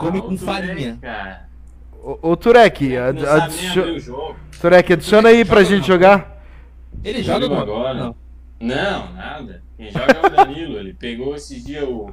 come 0.00 0.20
com 0.20 0.36
farinha. 0.36 0.74
bem, 0.74 0.96
cara. 0.96 1.48
Ô, 2.02 2.30
ô 2.32 2.36
Turek, 2.36 2.88
Não 2.88 3.08
ad- 3.08 3.20
sabe 3.20 3.36
nem 3.38 3.44
adicio- 3.46 3.82
abrir 3.82 3.92
o 3.96 4.00
jogo. 4.00 4.36
Turek, 4.60 4.92
adiciona 4.92 5.28
aí 5.28 5.44
pra 5.44 5.62
gente 5.62 5.86
jogar. 5.86 6.42
ele 7.04 7.22
joga 7.22 7.46
agora. 7.46 7.94
Não. 7.94 8.16
Não, 8.60 9.12
nada. 9.14 9.62
Quem 9.76 9.90
joga 9.90 10.12
é 10.12 10.26
o 10.26 10.30
Danilo. 10.30 10.78
Ele 10.78 10.92
pegou 10.94 11.34
esses 11.36 11.64
dias 11.64 11.84
o, 11.84 12.10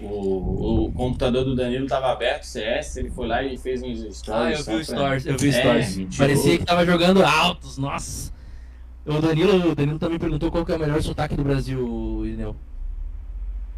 o, 0.00 0.84
o 0.86 0.92
computador 0.92 1.44
do 1.44 1.54
Danilo 1.56 1.86
tava 1.86 2.12
aberto, 2.12 2.44
CS, 2.44 2.96
ele 2.98 3.10
foi 3.10 3.26
lá 3.26 3.42
e 3.42 3.56
fez 3.56 3.82
uns 3.82 3.98
stories. 4.16 4.28
Ah, 4.28 4.50
eu 4.50 4.56
vi 4.56 4.62
o 4.62 4.64
pra- 4.64 4.84
Stories, 4.84 5.26
eu 5.26 5.36
vi 5.38 5.46
o 5.46 5.50
É, 5.50 5.52
Stories. 5.52 5.96
mentiroso. 5.96 6.18
Parecia 6.18 6.58
que 6.58 6.64
tava 6.64 6.84
jogando 6.86 7.24
altos, 7.24 7.78
nossa. 7.78 8.32
O 9.06 9.20
Danilo, 9.20 9.70
o 9.70 9.74
Danilo 9.74 9.98
também 9.98 10.18
perguntou 10.18 10.50
qual 10.50 10.64
que 10.66 10.72
é 10.72 10.76
o 10.76 10.80
melhor 10.80 11.00
sotaque 11.02 11.34
do 11.36 11.44
Brasil, 11.44 12.22
Irineu. 12.26 12.56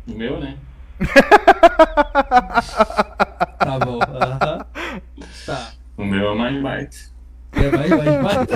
O 0.09 0.13
meu, 0.13 0.41
né? 0.41 0.57
Tá 3.59 3.79
bom. 3.79 3.99
aham. 4.03 4.67
Tá. 5.49 5.73
O 5.97 6.05
meu 6.05 6.31
é 6.31 6.35
mais 6.35 6.63
baita. 6.63 6.97
É, 7.53 7.71
vai, 7.71 7.89
vai, 7.89 8.23
vai. 8.23 8.47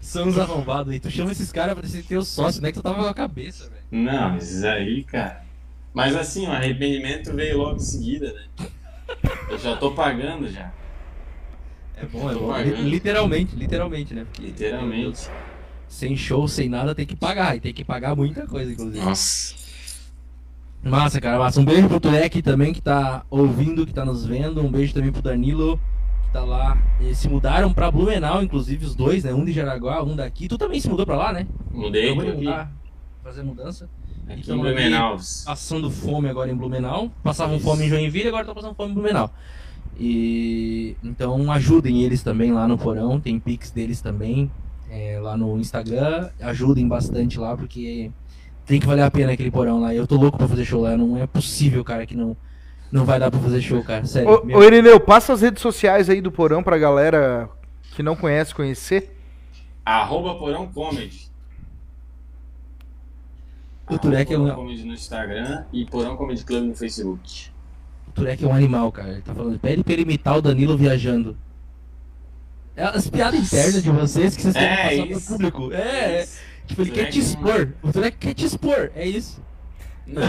São 0.00 0.26
uns 0.26 0.36
arrombados 0.36 0.92
aí. 0.92 0.98
Tu 0.98 1.10
chama 1.10 1.30
esses 1.30 1.52
caras 1.52 1.78
pra 1.78 1.88
ser 1.88 2.02
teu 2.02 2.24
sócio, 2.24 2.60
né? 2.60 2.72
Que 2.72 2.78
tu 2.78 2.82
tava 2.82 3.02
com 3.02 3.08
a 3.08 3.14
cabeça, 3.14 3.70
velho. 3.70 3.82
Não, 3.90 4.36
esses 4.36 4.64
aí, 4.64 5.04
cara. 5.04 5.44
Mas 5.94 6.16
assim, 6.16 6.48
o 6.48 6.50
arrependimento 6.50 7.32
veio 7.34 7.58
logo 7.58 7.76
em 7.76 7.80
seguida, 7.80 8.32
né? 8.32 8.66
Eu 9.48 9.58
já 9.58 9.76
tô 9.76 9.92
pagando 9.92 10.50
já. 10.50 10.72
É 11.96 12.04
bom, 12.04 12.28
é 12.30 12.34
bom. 12.34 12.48
pagando. 12.48 12.82
Literalmente, 12.82 13.54
literalmente, 13.54 14.12
né? 14.12 14.24
Porque, 14.24 14.42
Literalmente. 14.42 15.30
Sem 15.88 16.16
show, 16.16 16.48
sem 16.48 16.68
nada, 16.68 16.94
tem 16.94 17.06
que 17.06 17.14
pagar. 17.14 17.56
E 17.56 17.60
tem 17.60 17.72
que 17.72 17.84
pagar 17.84 18.16
muita 18.16 18.46
coisa, 18.46 18.72
inclusive. 18.72 19.04
Nossa. 19.04 19.54
Massa, 20.84 21.20
cara, 21.20 21.38
massa. 21.38 21.60
Um 21.60 21.64
beijo 21.64 21.88
pro 21.88 22.00
Turek 22.00 22.42
também, 22.42 22.72
que 22.72 22.80
tá 22.82 23.24
ouvindo, 23.30 23.86
que 23.86 23.92
tá 23.92 24.04
nos 24.04 24.26
vendo. 24.26 24.60
Um 24.60 24.70
beijo 24.70 24.92
também 24.92 25.12
pro 25.12 25.22
Danilo, 25.22 25.78
que 26.26 26.32
tá 26.32 26.42
lá. 26.44 26.76
Eles 27.00 27.18
se 27.18 27.28
mudaram 27.28 27.72
pra 27.72 27.90
Blumenau, 27.90 28.42
inclusive, 28.42 28.84
os 28.84 28.94
dois, 28.94 29.22
né? 29.24 29.32
Um 29.32 29.44
de 29.44 29.52
Jaraguá, 29.52 30.02
um 30.02 30.16
daqui. 30.16 30.48
Tu 30.48 30.58
também 30.58 30.80
se 30.80 30.88
mudou 30.88 31.06
pra 31.06 31.16
lá, 31.16 31.32
né? 31.32 31.46
Mudei, 31.70 32.10
Eu 32.10 32.20
aqui. 32.20 32.32
mudar, 32.32 32.72
fazer 33.22 33.42
mudança. 33.42 33.88
Aqui 34.28 34.52
em 34.52 34.56
Blumenau. 34.58 35.16
Passando 35.44 35.90
fome 35.90 36.28
agora 36.28 36.50
em 36.50 36.56
Blumenau. 36.56 37.10
Passavam 37.22 37.56
Isso. 37.56 37.64
fome 37.64 37.84
em 37.84 37.88
Joinville, 37.88 38.28
agora 38.28 38.42
estão 38.42 38.54
passando 38.54 38.74
fome 38.74 38.90
em 38.90 38.94
Blumenau. 38.94 39.30
E 39.98 40.96
então 41.02 41.50
ajudem 41.52 42.02
eles 42.02 42.22
também 42.22 42.52
lá 42.52 42.66
no 42.66 42.78
porão, 42.78 43.20
tem 43.20 43.38
pics 43.38 43.70
deles 43.70 44.00
também 44.00 44.50
é, 44.90 45.18
lá 45.20 45.36
no 45.36 45.58
Instagram. 45.58 46.30
Ajudem 46.40 46.88
bastante 46.88 47.38
lá, 47.38 47.56
porque 47.56 48.10
tem 48.66 48.80
que 48.80 48.86
valer 48.86 49.02
a 49.02 49.10
pena 49.10 49.32
aquele 49.32 49.50
porão 49.50 49.80
lá. 49.80 49.94
Eu 49.94 50.06
tô 50.06 50.16
louco 50.16 50.38
pra 50.38 50.48
fazer 50.48 50.64
show 50.64 50.80
lá, 50.82 50.96
não 50.96 51.16
é 51.20 51.26
possível, 51.26 51.84
cara, 51.84 52.06
que 52.06 52.16
não, 52.16 52.36
não 52.90 53.04
vai 53.04 53.18
dar 53.18 53.30
pra 53.30 53.40
fazer 53.40 53.60
show, 53.60 53.82
cara. 53.82 54.04
Sério. 54.06 54.28
Ô, 54.30 54.44
meu- 54.44 54.58
ô 54.58 54.62
Irineu, 54.62 54.98
passa 55.00 55.32
as 55.32 55.40
redes 55.42 55.60
sociais 55.62 56.08
aí 56.08 56.20
do 56.20 56.30
Porão 56.32 56.62
pra 56.62 56.78
galera 56.78 57.48
que 57.94 58.02
não 58.02 58.16
conhece 58.16 58.54
conhecer. 58.54 59.16
Arroba 59.84 60.36
Porão 60.36 60.66
Comedy. 60.68 61.30
O 63.90 63.98
Turek 63.98 64.32
é 64.32 64.36
Porão 64.36 64.52
um- 64.52 64.54
Comedy 64.56 64.84
no 64.84 64.94
Instagram 64.94 65.64
e 65.72 65.84
Porão 65.84 66.16
Comedy 66.16 66.44
Club 66.44 66.64
no 66.68 66.74
Facebook. 66.74 67.50
O 68.08 68.12
Turek 68.12 68.44
é 68.44 68.46
um 68.46 68.54
animal, 68.54 68.90
cara. 68.92 69.10
Ele 69.10 69.22
tá 69.22 69.34
falando, 69.34 69.58
pede 69.58 69.82
pra 69.82 69.92
ele 69.92 70.02
imitar 70.02 70.36
o 70.38 70.42
Danilo 70.42 70.76
viajando. 70.76 71.36
É 72.74 72.84
as 72.84 73.10
piadas 73.10 73.38
internas 73.38 73.82
de 73.82 73.90
vocês 73.90 74.34
que 74.34 74.42
vocês 74.42 74.54
querem 74.54 74.72
É 74.72 74.88
passar 74.88 75.06
pro 75.06 75.16
isso. 75.18 75.32
público. 75.32 75.72
É, 75.72 76.22
é. 76.22 76.28
Tipo, 76.66 76.82
ele 76.82 76.90
O 76.90 76.94
quer 76.94 77.10
te 77.10 77.18
é 77.18 77.22
expor. 77.22 77.68
O 77.82 77.92
Turek 77.92 78.16
quer 78.18 78.34
te 78.34 78.44
expor. 78.46 78.90
É 78.94 79.06
isso. 79.06 79.42
Não, 80.06 80.22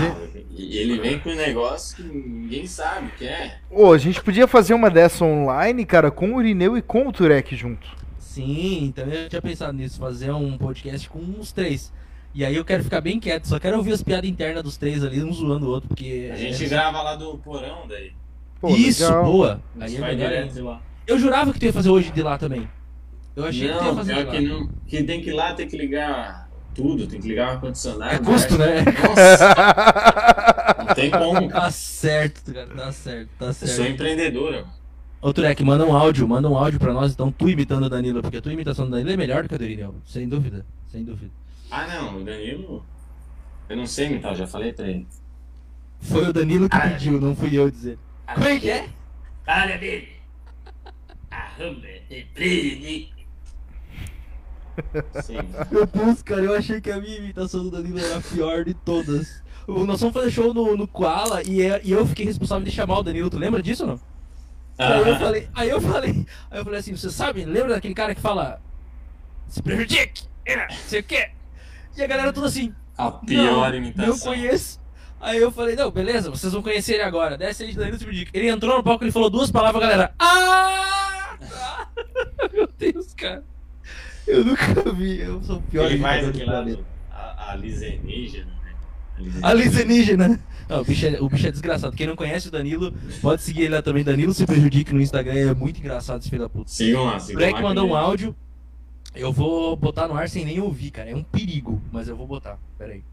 e 0.52 0.78
ele 0.78 1.00
vem 1.00 1.20
com 1.20 1.30
um 1.32 1.36
negócio 1.36 1.96
que 1.98 2.04
ninguém 2.04 2.68
sabe 2.68 3.10
que 3.18 3.26
é. 3.26 3.58
Ô, 3.72 3.92
a 3.92 3.98
gente 3.98 4.22
podia 4.22 4.48
fazer 4.48 4.74
uma 4.76 4.90
dessa 4.90 5.26
online, 5.26 5.84
cara, 5.84 6.12
com 6.12 6.36
o 6.36 6.40
Irineu 6.42 6.78
e 6.78 6.82
com 6.82 7.08
o 7.08 7.12
Turek 7.12 7.56
junto. 7.56 7.88
Sim, 8.20 8.94
também 8.96 9.24
eu 9.24 9.30
tinha 9.30 9.42
pensado 9.42 9.74
nisso. 9.74 10.00
Fazer 10.00 10.32
um 10.32 10.58
podcast 10.58 11.10
com 11.10 11.20
uns 11.20 11.52
três. 11.52 11.92
E 12.36 12.44
aí 12.46 12.56
eu 12.56 12.64
quero 12.66 12.84
ficar 12.84 13.02
bem 13.02 13.20
quieto. 13.20 13.46
Só 13.48 13.60
quero 13.60 13.78
ouvir 13.78 13.94
as 13.94 14.04
piadas 14.04 14.30
internas 14.30 14.64
dos 14.64 14.78
três 14.78 15.04
ali, 15.04 15.24
um 15.24 15.32
zoando 15.34 15.66
o 15.68 15.70
outro. 15.70 15.90
Porque. 15.90 16.30
A 16.32 16.36
gente 16.36 16.64
é- 16.66 16.68
grava 16.68 17.02
lá 17.02 17.16
do 17.16 17.38
porão 17.40 17.88
daí. 17.88 18.12
Pô, 18.62 18.70
Isso, 18.70 19.04
legal. 19.06 19.26
boa. 19.26 19.62
Aí 19.80 19.96
é 19.96 20.00
vai 20.00 20.16
melhor 20.16 20.30
direto 20.30 20.42
ainda. 20.44 20.54
de 20.54 20.62
lá. 20.62 20.82
Eu 21.06 21.20
jurava 21.20 21.52
que 21.52 21.60
tu 21.60 21.66
ia 21.66 21.74
fazer 21.74 21.90
hoje 21.90 22.12
de 22.12 22.22
lá 22.22 22.38
também. 22.38 22.70
Eu 23.36 23.46
achei 23.46 23.68
que 23.68 23.74
tu 23.74 23.80
ia 23.80 23.84
Não, 23.84 23.96
fazer 23.96 24.16
pior 24.16 24.32
que 24.32 24.42
não. 24.42 24.68
Que 24.88 25.04
tem 25.04 25.22
que 25.22 25.30
ir 25.30 25.34
lá, 25.34 25.54
tem 25.54 25.68
que 25.68 25.78
ligar 25.78 26.50
tudo, 26.76 27.08
tem 27.08 27.20
que 27.20 27.28
ligar 27.28 27.48
o 27.48 27.52
ar-condicionado. 27.54 28.14
É 28.16 28.20
custo, 28.20 28.58
né? 28.58 28.84
Nossa, 28.84 29.56
não 30.86 30.96
tem 30.96 31.12
como. 31.12 31.50
Tá 31.50 31.72
certo, 31.72 32.54
cara. 32.54 32.68
Tá 32.68 32.92
certo, 32.92 33.30
tá 33.40 33.46
Eu 33.48 33.54
certo. 33.54 33.72
sou 33.76 33.86
empreendedora. 33.86 34.66
Ô 35.22 35.32
Turek, 35.34 35.64
manda 35.64 35.86
um 35.86 35.96
áudio, 35.96 36.28
manda 36.28 36.50
um 36.50 36.58
áudio 36.58 36.80
pra 36.80 36.92
nós, 36.94 37.14
então 37.14 37.32
tu 37.32 37.50
imitando 37.50 37.86
o 37.86 37.90
Danilo, 37.90 38.22
porque 38.22 38.38
a 38.38 38.42
tua 38.42 38.52
imitação 38.52 38.86
do 38.86 38.92
Danilo 38.92 39.12
é 39.12 39.18
melhor 39.18 39.44
do 39.44 39.50
que 39.50 39.56
a 39.56 39.58
do 39.58 39.64
Irineu, 39.64 39.96
sem 40.06 40.28
dúvida, 40.28 40.66
sem 40.92 41.04
dúvida. 41.04 41.32
Ah, 41.72 41.88
não, 41.88 42.18
o 42.22 42.24
Danilo. 42.24 42.86
Eu 43.70 43.78
não 43.78 43.88
sei 43.88 44.08
imitar, 44.08 44.34
eu 44.34 44.38
já 44.38 44.48
falei 44.48 44.74
pra 44.74 44.86
ele. 44.88 45.08
Foi 46.02 46.28
o 46.28 46.34
Danilo 46.34 46.68
que 46.68 46.76
Ah, 46.76 46.82
pediu, 46.90 47.22
não 47.22 47.34
fui 47.36 47.58
eu 47.58 47.72
dizer. 47.72 47.98
Como 48.34 48.46
é 48.46 48.60
que 48.60 48.70
é? 48.70 48.90
Olha 49.48 49.78
dele. 49.78 50.10
Arruma 51.32 51.88
emprego. 52.12 53.13
Sim. 55.24 55.38
Meu 55.72 55.86
Deus, 55.86 56.22
cara, 56.22 56.42
eu 56.42 56.54
achei 56.56 56.82
que 56.82 56.92
a 56.92 57.00
minha 57.00 57.18
imitação 57.18 57.64
do 57.64 57.72
Danilo 57.72 58.00
era 58.00 58.18
a 58.18 58.22
pior 58.22 58.64
de 58.66 58.74
todas. 58.74 59.42
Nós 59.68 60.00
fomos 60.00 60.14
fazer 60.14 60.32
show 60.32 60.54
no, 60.54 60.76
no 60.76 60.88
Koala 60.88 61.42
e, 61.44 61.62
é- 61.62 61.80
e 61.84 61.92
eu 61.92 62.06
fiquei 62.06 62.26
responsável 62.26 62.66
de 62.66 62.72
chamar 62.72 63.00
o 63.00 63.04
Danilo, 63.04 63.30
tu 63.30 63.38
lembra 63.38 63.62
disso 63.62 63.84
ou 63.84 63.90
não? 63.92 64.00
Aí 64.78 65.08
eu 65.08 65.16
falei, 65.20 65.50
aí 65.54 65.70
eu 65.70 65.80
falei, 65.82 66.26
aí 66.52 66.60
eu 66.60 66.64
falei 66.66 66.80
assim, 66.80 66.96
você 66.96 67.10
sabe, 67.12 67.46
lembra 67.46 67.76
daquele 67.76 67.94
cara 67.94 68.14
que 68.16 68.20
fala 68.22 68.60
se 69.48 69.62
prejudique, 69.62 70.24
é, 70.46 70.56
não 70.68 70.76
sei 70.88 71.00
o 71.00 71.04
quê? 71.04 71.30
E 71.96 72.02
a 72.02 72.08
galera 72.08 72.34
toda 72.34 72.48
assim, 72.48 72.74
a 72.98 73.12
pior 73.12 73.74
imitação. 73.74 74.08
Não 74.14 74.20
conheço. 74.20 74.82
Aí 75.22 75.38
eu 75.38 75.52
falei, 75.52 75.76
não, 75.76 75.90
beleza, 75.92 76.30
vocês 76.30 76.52
vão 76.52 76.62
conhecer 76.62 76.96
ele 76.96 77.04
agora. 77.04 77.38
Desce 77.38 77.64
aí 77.64 77.72
de 77.72 77.78
Danilo 77.78 77.98
Subdica. 78.00 78.32
Ele 78.34 78.50
entrou 78.50 78.76
no 78.76 78.84
palco, 78.84 79.04
ele 79.06 79.12
falou 79.12 79.30
duas 79.30 79.50
palavras, 79.50 79.82
a 79.82 79.88
galera. 79.88 80.16
Ah! 80.20 81.38
tá." 81.40 81.88
Meu 82.52 82.68
Deus, 82.78 83.14
cara. 83.14 83.44
Eu 84.28 84.46
nunca 84.46 84.92
vi. 84.94 85.20
Eu 85.20 85.44
sou 85.44 85.58
o 85.58 85.62
pior 85.64 85.92
Ele 85.92 86.00
faz 86.02 86.28
aquele 86.28 86.46
lá 86.46 86.62
do, 86.62 86.86
a, 87.12 87.16
a 87.16 87.52
alienígena, 87.52 88.52
né? 88.64 88.74
Alienígena. 89.42 90.40
Não, 90.70 90.82
o, 90.82 90.86
bicho 90.86 91.06
é, 91.06 91.22
o 91.22 91.30
bicho 91.30 91.48
é 91.48 91.52
desgraçado. 91.52 91.96
Quem 91.96 92.08
não 92.08 92.16
conhece 92.16 92.48
o 92.48 92.52
Danilo, 92.52 92.94
pode 93.22 93.42
seguir 93.42 93.64
ele 93.64 93.76
lá 93.76 93.82
também. 93.82 94.04
Danilo 94.04 94.34
se 94.34 94.46
prejudique 94.46 94.94
no 94.94 95.02
Instagram. 95.02 95.34
É 95.52 95.54
muito 95.54 95.80
engraçado 95.80 96.22
esse 96.22 96.30
filho 96.30 96.44
da 96.44 96.50
puta. 96.50 96.70
Sigam 96.72 97.04
lá, 97.04 97.18
O 97.18 97.20
sigam 97.20 97.52
lá. 97.52 97.62
mandou 97.62 97.84
um 97.86 97.90
ele- 97.90 97.98
áudio. 97.98 98.36
Eu 99.14 99.32
vou 99.32 99.76
botar 99.76 100.08
no 100.08 100.16
ar 100.16 100.28
sem 100.30 100.44
nem 100.46 100.60
ouvir, 100.60 100.90
cara. 100.90 101.10
É 101.12 101.16
um 101.16 101.24
perigo, 101.24 101.80
mas 101.92 102.08
eu 102.08 102.16
vou 102.16 102.26
botar. 102.26 102.58
Pera 102.80 102.94
aí. 102.94 103.04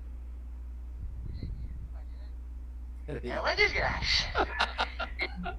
Pera 3.06 3.20
aí. 3.22 3.30
É 3.30 3.40
uma 3.40 3.54
desgraça. 3.54 4.24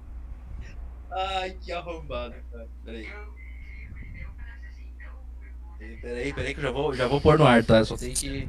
Ai, 1.12 1.56
que 1.60 1.70
arrombado, 1.70 2.34
cara. 2.50 2.66
Peraí. 2.84 3.08
Peraí, 6.00 6.32
peraí 6.32 6.54
que 6.54 6.60
eu 6.60 6.64
já 6.64 6.70
vou, 6.70 6.94
já 6.94 7.06
vou 7.06 7.20
pôr 7.20 7.38
no 7.38 7.46
ar, 7.46 7.64
tá? 7.64 7.84
Só 7.84 7.96
tem 7.96 8.12
que. 8.12 8.48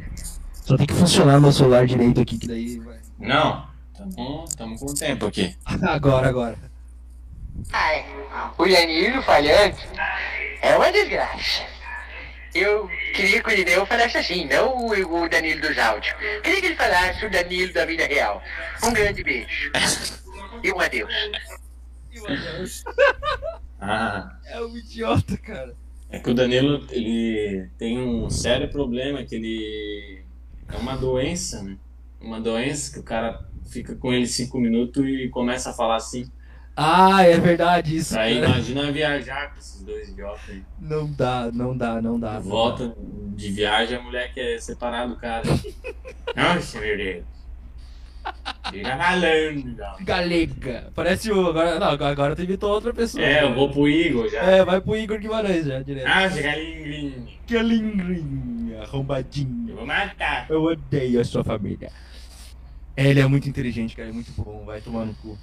Só 0.53 0.77
tem 0.77 0.87
que 0.87 0.93
funcionar 0.93 1.39
meu 1.39 1.51
celular 1.51 1.85
direito 1.85 2.21
aqui, 2.21 2.37
que 2.37 2.47
daí 2.47 2.79
vai. 2.79 2.99
Não, 3.19 3.67
Tamo, 3.95 4.45
tamo 4.57 4.79
com 4.79 4.93
tempo 4.93 5.25
aqui. 5.27 5.55
Agora, 5.87 6.27
agora. 6.29 6.57
Ai, 7.71 8.03
o 8.57 8.65
Danilo 8.65 9.21
falhando 9.21 9.77
é 10.61 10.75
uma 10.75 10.91
desgraça. 10.91 11.63
Eu 12.55 12.87
queria 13.15 13.41
que 13.41 13.49
o 13.49 13.51
Irineu 13.51 13.85
falasse 13.85 14.17
assim, 14.17 14.45
não 14.45 14.75
o, 14.87 15.23
o 15.23 15.29
Danilo 15.29 15.61
dos 15.61 15.77
áudios. 15.77 16.15
Queria 16.43 16.59
que 16.59 16.65
ele 16.67 16.75
falasse 16.75 17.25
o 17.25 17.29
Danilo 17.31 17.73
da 17.73 17.85
vida 17.85 18.05
real. 18.07 18.41
Um 18.83 18.93
grande 18.93 19.23
beijo. 19.23 19.71
E 20.63 20.71
um 20.71 20.79
adeus. 20.79 21.13
Ah, 23.85 24.37
É 24.45 24.61
um 24.61 24.77
idiota, 24.77 25.35
cara. 25.35 25.75
É 26.13 26.19
que 26.19 26.29
o 26.29 26.33
Danilo, 26.35 26.85
ele 26.91 27.71
tem 27.75 27.97
um 27.97 28.29
sério 28.29 28.69
problema, 28.69 29.23
que 29.23 29.33
ele... 29.33 30.23
É 30.71 30.77
uma 30.77 30.95
doença, 30.95 31.63
né? 31.63 31.75
Uma 32.21 32.39
doença 32.39 32.93
que 32.93 32.99
o 32.99 33.03
cara 33.03 33.43
fica 33.65 33.95
com 33.95 34.13
ele 34.13 34.27
cinco 34.27 34.59
minutos 34.59 35.03
e 35.03 35.27
começa 35.29 35.71
a 35.71 35.73
falar 35.73 35.95
assim. 35.95 36.29
Ah, 36.75 37.23
é 37.23 37.39
verdade 37.39 37.97
isso. 37.97 38.17
Aí 38.17 38.39
cara. 38.39 38.45
imagina 38.45 38.91
viajar 38.91 39.53
com 39.53 39.59
esses 39.59 39.81
dois 39.81 40.09
idiotas 40.09 40.49
aí. 40.49 40.63
Não 40.79 41.11
dá, 41.11 41.49
não 41.51 41.75
dá, 41.75 41.99
não 41.99 42.19
dá. 42.19 42.33
não 42.33 42.41
Volta 42.43 42.95
de 43.35 43.49
viagem, 43.49 43.97
a 43.97 44.01
mulher 44.03 44.31
quer 44.35 44.61
separar 44.61 45.07
do 45.07 45.15
cara. 45.15 45.43
Nossa, 46.35 46.79
meu 46.79 46.95
Deus. 46.95 47.25
Dá. 48.81 49.95
não. 49.97 50.05
Galega. 50.05 50.91
Parece 50.95 51.31
o. 51.31 51.47
Agora, 51.47 51.79
não, 51.79 52.07
agora 52.07 52.35
tu 52.35 52.41
invitou 52.41 52.71
outra 52.71 52.93
pessoa. 52.93 53.23
É, 53.23 53.43
eu 53.43 53.53
vou 53.53 53.69
pro 53.69 53.87
Igor 53.87 54.29
já. 54.29 54.39
É, 54.41 54.65
vai 54.65 54.81
pro 54.81 54.97
Igor 54.97 55.19
Guimarães 55.19 55.65
já, 55.65 55.81
direto. 55.81 56.05
Galinha. 56.05 57.13
Galingrinha, 57.47 58.81
arrombadinho. 58.83 59.69
Eu 59.69 59.75
vou 59.75 59.85
matar. 59.85 60.47
Eu 60.49 60.63
odeio 60.63 61.19
a 61.19 61.23
sua 61.23 61.43
família. 61.43 61.91
Ele 62.95 63.19
é 63.19 63.27
muito 63.27 63.49
inteligente, 63.49 63.95
cara, 63.95 64.09
é 64.09 64.11
muito 64.11 64.31
bom, 64.37 64.63
vai 64.65 64.79
tomar 64.79 65.05
no 65.05 65.13
cu. 65.15 65.37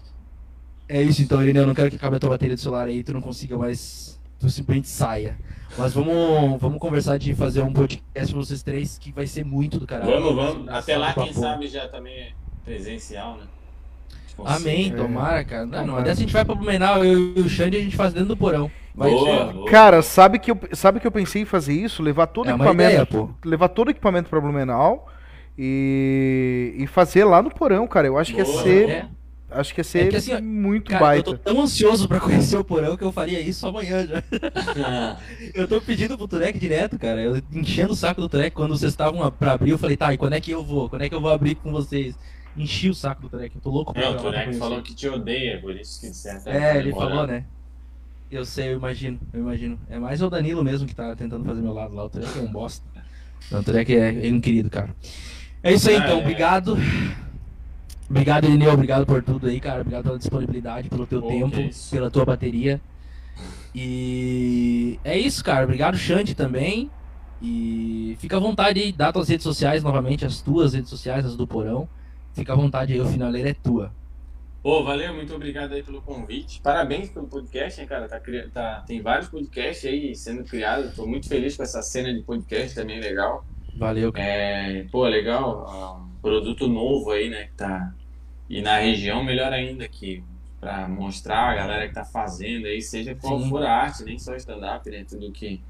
É 0.89 1.02
isso 1.02 1.23
então, 1.23 1.43
Irineu, 1.43 1.65
eu 1.65 1.66
não 1.66 1.74
quero 1.74 1.90
que 1.90 1.97
acabe 1.97 2.16
a 2.16 2.19
tua 2.19 2.31
bateria 2.31 2.55
do 2.55 2.61
celular 2.61 2.86
aí, 2.86 3.02
tu 3.02 3.12
não 3.12 3.20
consiga 3.20 3.57
mais. 3.57 4.19
Tu 4.39 4.48
simplesmente 4.48 4.89
saia. 4.89 5.36
Mas 5.77 5.93
vamos, 5.93 6.61
vamos 6.61 6.78
conversar 6.78 7.19
de 7.19 7.35
fazer 7.35 7.61
um 7.61 7.73
podcast 7.73 8.32
pra 8.32 8.43
vocês 8.43 8.62
três 8.62 8.98
que 8.98 9.12
vai 9.12 9.27
ser 9.27 9.44
muito 9.44 9.78
do 9.78 9.86
caralho. 9.86 10.11
Vamos, 10.11 10.35
vamos. 10.35 10.69
Até 10.69 10.97
lá, 10.97 11.12
Papo 11.12 11.24
quem 11.24 11.35
sabe 11.35 11.69
já 11.69 11.86
também 11.89 12.15
é 12.15 12.32
presencial, 12.74 13.36
né? 13.36 13.42
Amém, 14.44 14.90
É. 14.92 14.97
tomara, 14.97 15.44
cara. 15.44 15.66
Não, 15.66 15.86
não, 15.86 15.97
dessa 16.02 16.12
a 16.12 16.14
gente 16.22 16.32
vai 16.32 16.44
pra 16.44 16.55
Blumenau, 16.55 17.05
eu 17.05 17.34
e 17.36 17.40
o 17.40 17.48
Xande 17.48 17.76
a 17.76 17.80
gente 17.80 17.97
faz 17.97 18.12
dentro 18.12 18.28
do 18.28 18.36
porão. 18.36 18.70
Vai 18.94 19.10
Boa, 19.10 19.47
ser- 19.48 19.52
boa. 19.52 19.70
Cara, 19.70 20.02
sabe 20.02 20.38
que, 20.38 20.51
eu, 20.51 20.59
sabe 20.72 20.98
que 21.01 21.06
eu 21.06 21.10
pensei 21.12 21.42
em 21.42 21.44
fazer 21.44 21.74
isso? 21.74 22.02
Levar 22.02 22.26
todo 22.28 22.47
o 22.47 22.51
É 22.51 22.55
equipamento. 22.55 22.90
ideia, 22.92 23.06
pô. 23.06 23.28
levar 23.44 23.68
todo 23.68 23.88
o 23.88 23.90
equipamento 23.90 24.30
pra 24.30 24.40
Blumenau 24.40 25.09
e, 25.59 26.74
e 26.78 26.86
fazer 26.86 27.24
lá 27.24 27.42
no 27.42 27.51
porão, 27.51 27.86
cara. 27.86 28.06
Eu 28.06 28.16
acho 28.18 28.32
que 28.32 28.38
ia 28.38 28.44
Boa, 28.44 28.62
ser. 28.62 28.88
É. 28.88 29.06
Acho 29.52 29.74
que 29.74 29.80
ia 29.80 29.84
ser 29.84 30.09
que 30.09 30.16
assim, 30.16 30.40
muito 30.40 30.90
Cara, 30.92 31.02
eu 31.02 31.06
baita. 31.24 31.30
tô 31.32 31.36
tão 31.36 31.60
ansioso 31.60 32.06
pra 32.06 32.20
conhecer 32.20 32.56
o 32.56 32.62
porão 32.64 32.97
que 32.97 33.02
eu 33.02 33.10
faria 33.12 33.40
isso 33.40 33.66
amanhã 33.66 34.06
já. 34.06 34.22
Eu 35.52 35.66
tô 35.66 35.80
pedindo 35.80 36.16
pro 36.16 36.28
Turek 36.28 36.56
direto, 36.56 36.97
cara. 36.98 37.20
Eu 37.20 37.42
enchendo 37.52 37.92
o 37.92 37.97
saco 37.97 38.20
do 38.20 38.28
Turek 38.28 38.55
quando 38.55 38.78
vocês 38.78 38.92
estavam 38.92 39.28
pra 39.32 39.52
abrir. 39.52 39.70
Eu 39.72 39.78
falei, 39.78 39.97
tá, 39.97 40.14
e 40.14 40.16
quando 40.16 40.34
é 40.34 40.40
que 40.40 40.52
eu 40.52 40.62
vou? 40.64 40.88
Quando 40.88 41.02
é 41.02 41.09
que 41.09 41.14
eu 41.14 41.20
vou 41.20 41.30
abrir 41.32 41.56
com 41.56 41.72
vocês? 41.72 42.14
Enchi 42.56 42.90
o 42.90 42.94
saco 42.94 43.22
do 43.22 43.28
Turek. 43.28 43.55
Eu 43.55 43.60
tô 43.60 43.70
louco 43.70 43.93
pra 43.93 44.02
Não, 44.02 44.12
o 44.16 44.22
Turek 44.22 44.55
falou 44.55 44.82
que 44.82 44.94
te 44.94 45.09
odeia, 45.09 45.60
por 45.60 45.74
isso 45.74 46.01
que 46.01 46.09
certa 46.09 46.51
É, 46.51 46.78
ele 46.78 46.93
falou, 46.93 47.27
né? 47.27 47.44
Eu 48.31 48.44
sei, 48.44 48.68
eu 48.68 48.77
imagino, 48.77 49.18
eu 49.32 49.40
imagino. 49.40 49.78
É 49.89 49.98
mais 49.98 50.22
o 50.22 50.31
Danilo 50.31 50.62
mesmo 50.62 50.86
que 50.86 50.94
tá 50.94 51.16
tentando 51.16 51.44
fazer 51.44 51.60
meu 51.60 51.72
lado 51.72 51.94
lá. 51.94 52.05
O 52.05 52.09
Turek 52.09 52.39
é 52.39 52.43
um 52.43 52.52
bosta. 52.52 52.85
Não, 53.51 53.60
o 53.60 53.62
Turek 53.62 53.94
é, 53.94 54.28
é 54.28 54.32
um 54.32 54.40
querido, 54.40 54.70
cara. 54.70 54.94
É 55.62 55.72
isso 55.72 55.89
aí, 55.90 55.97
então. 55.97 56.18
é. 56.18 56.20
Obrigado. 56.20 56.77
Obrigado, 58.09 58.44
Irineu. 58.44 58.72
Obrigado 58.72 59.06
por 59.06 59.22
tudo 59.22 59.48
aí, 59.48 59.60
cara. 59.60 59.81
Obrigado 59.81 60.05
pela 60.05 60.18
disponibilidade, 60.18 60.89
pelo 60.89 61.06
teu 61.06 61.20
Pô, 61.20 61.28
tempo, 61.28 61.60
isso. 61.60 61.90
pela 61.90 62.10
tua 62.10 62.24
bateria. 62.24 62.81
E 63.74 64.98
é 65.05 65.18
isso, 65.18 65.44
cara. 65.44 65.64
Obrigado, 65.64 65.97
Xande, 65.97 66.35
também. 66.35 66.90
E 67.43 68.16
fica 68.20 68.36
à 68.36 68.40
vontade 68.40 68.81
aí, 68.81 68.93
dá 68.93 69.12
tuas 69.12 69.28
redes 69.28 69.44
sociais 69.44 69.82
novamente, 69.82 70.27
as 70.27 70.40
tuas 70.40 70.74
redes 70.74 70.90
sociais, 70.90 71.24
as 71.24 71.36
do 71.36 71.47
Porão. 71.47 71.89
Fica 72.35 72.52
à 72.52 72.57
vontade 72.57 72.93
aí, 72.93 73.01
o 73.01 73.07
finaleiro 73.07 73.48
é 73.48 73.55
tua. 73.55 73.93
Pô, 74.62 74.85
valeu, 74.85 75.15
muito 75.15 75.35
obrigado 75.35 75.73
aí 75.73 75.82
pelo 75.82 76.02
convite. 76.02 76.61
Parabéns 76.61 77.09
pelo 77.09 77.27
podcast, 77.27 77.81
hein, 77.81 77.86
cara. 77.86 78.07
Tá, 78.07 78.20
tá- 78.52 78.85
tem 78.86 79.01
vários 79.01 79.28
podcasts 79.28 79.90
aí 79.90 80.15
sendo 80.15 80.44
criados. 80.44 80.94
Tô 80.94 81.07
muito 81.07 81.28
feliz 81.28 81.57
com 81.57 81.62
essa 81.62 81.81
cena 81.81 82.12
de 82.12 82.20
podcast 82.23 82.74
também, 82.74 83.01
legal. 83.01 83.44
Valeu, 83.77 84.12
cara. 84.12 84.27
É, 84.27 84.85
pô, 84.90 85.07
legal. 85.07 86.05
Um 86.15 86.20
produto 86.20 86.69
novo 86.69 87.11
aí, 87.11 87.31
né? 87.31 87.44
Que 87.44 87.52
tá. 87.52 87.94
E 88.51 88.61
na 88.61 88.78
região, 88.78 89.24
melhor 89.24 89.51
ainda 89.52 89.89
que 89.89 90.23
pra 90.61 90.86
mostrar 90.86 91.52
a 91.52 91.55
galera 91.55 91.89
que 91.89 91.94
tá 91.94 92.05
fazendo 92.05 92.66
aí, 92.66 92.82
seja 92.82 93.15
qual 93.15 93.40
Sim. 93.40 93.48
for 93.48 93.62
a 93.62 93.73
arte, 93.73 94.05
nem 94.05 94.19
só 94.19 94.36
stand-up, 94.36 94.90
né? 94.90 95.07
Tudo 95.09 95.32
que. 95.32 95.62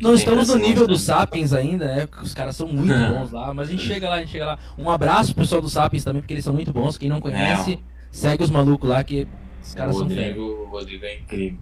Não 0.00 0.14
estamos 0.14 0.48
no 0.48 0.56
nível 0.56 0.86
do 0.86 0.92
mostrar. 0.92 1.20
Sapiens 1.20 1.52
ainda, 1.52 1.86
né? 1.86 2.08
Os 2.22 2.34
caras 2.34 2.56
são 2.56 2.68
muito 2.68 2.92
bons 3.12 3.32
lá, 3.32 3.52
mas 3.52 3.68
a 3.68 3.70
gente 3.72 3.84
chega 3.84 4.08
lá, 4.08 4.16
a 4.16 4.20
gente 4.20 4.30
chega 4.30 4.46
lá. 4.46 4.58
Um 4.76 4.90
abraço 4.90 5.34
pro 5.34 5.42
pessoal 5.42 5.60
do 5.60 5.68
Sapiens 5.68 6.04
também, 6.04 6.22
porque 6.22 6.34
eles 6.34 6.44
são 6.44 6.54
muito 6.54 6.72
bons. 6.72 6.96
Quem 6.96 7.08
não 7.08 7.20
conhece, 7.20 7.78
segue 8.10 8.44
os 8.44 8.50
malucos 8.50 8.88
lá, 8.88 9.02
que 9.02 9.26
os 9.62 9.74
caras 9.74 9.96
o 9.96 9.98
são. 10.00 10.08
Rodrigo, 10.08 10.40
o 10.40 10.68
Rodrigo 10.68 11.04
é 11.04 11.18
incrível. 11.18 11.58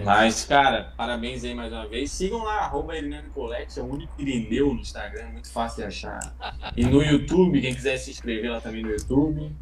É. 0.00 0.02
Mas, 0.02 0.44
cara, 0.44 0.92
parabéns 0.96 1.44
aí 1.44 1.54
mais 1.54 1.72
uma 1.72 1.86
vez. 1.86 2.10
Sigam 2.10 2.42
lá, 2.42 2.60
arroba 2.60 2.96
Irineu 2.96 3.22
Colette, 3.34 3.78
é 3.78 3.82
o 3.82 3.86
único 3.86 4.12
Irineu 4.18 4.72
no 4.72 4.80
Instagram, 4.80 5.28
muito 5.28 5.50
fácil 5.50 5.82
de 5.82 5.88
achar. 5.88 6.34
E 6.76 6.84
no 6.86 7.02
YouTube, 7.02 7.60
quem 7.60 7.74
quiser 7.74 7.98
se 7.98 8.10
inscrever 8.10 8.50
lá 8.50 8.60
também 8.60 8.82
no 8.82 8.90
YouTube. 8.90 9.52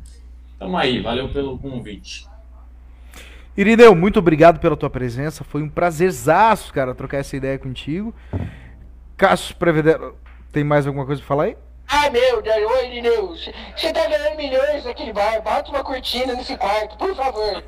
Tamo 0.59 0.77
aí, 0.77 1.01
valeu 1.01 1.29
pelo 1.33 1.59
convite. 1.59 2.27
Irineu, 3.57 3.95
muito 3.95 4.19
obrigado 4.19 4.59
pela 4.61 4.77
tua 4.77 4.89
presença. 4.91 5.45
Foi 5.45 5.63
um 5.63 5.69
prazerzaço, 5.69 6.73
cara, 6.73 6.95
trocar 6.95 7.19
essa 7.19 7.37
ideia 7.37 7.59
contigo. 7.59 8.15
Cássio 9.17 9.55
Prevedero, 9.57 10.17
tem 10.51 10.65
mais 10.65 10.87
alguma 10.87 11.05
coisa 11.05 11.21
pra 11.21 11.29
falar 11.29 11.45
aí? 11.45 11.57
Ah, 11.87 12.09
meu, 12.11 12.41
Deus, 12.41 12.71
oi, 12.73 12.87
Irineu. 12.87 13.35
Você 13.77 13.93
tá 13.93 14.07
ganhando 14.09 14.37
milhões 14.37 14.85
naquele 14.85 15.13
bar. 15.13 15.43
Bota 15.43 15.71
uma 15.71 15.85
cortina 15.85 16.35
nesse 16.35 16.57
quarto, 16.57 16.97
por 16.97 17.15
favor. 17.15 17.63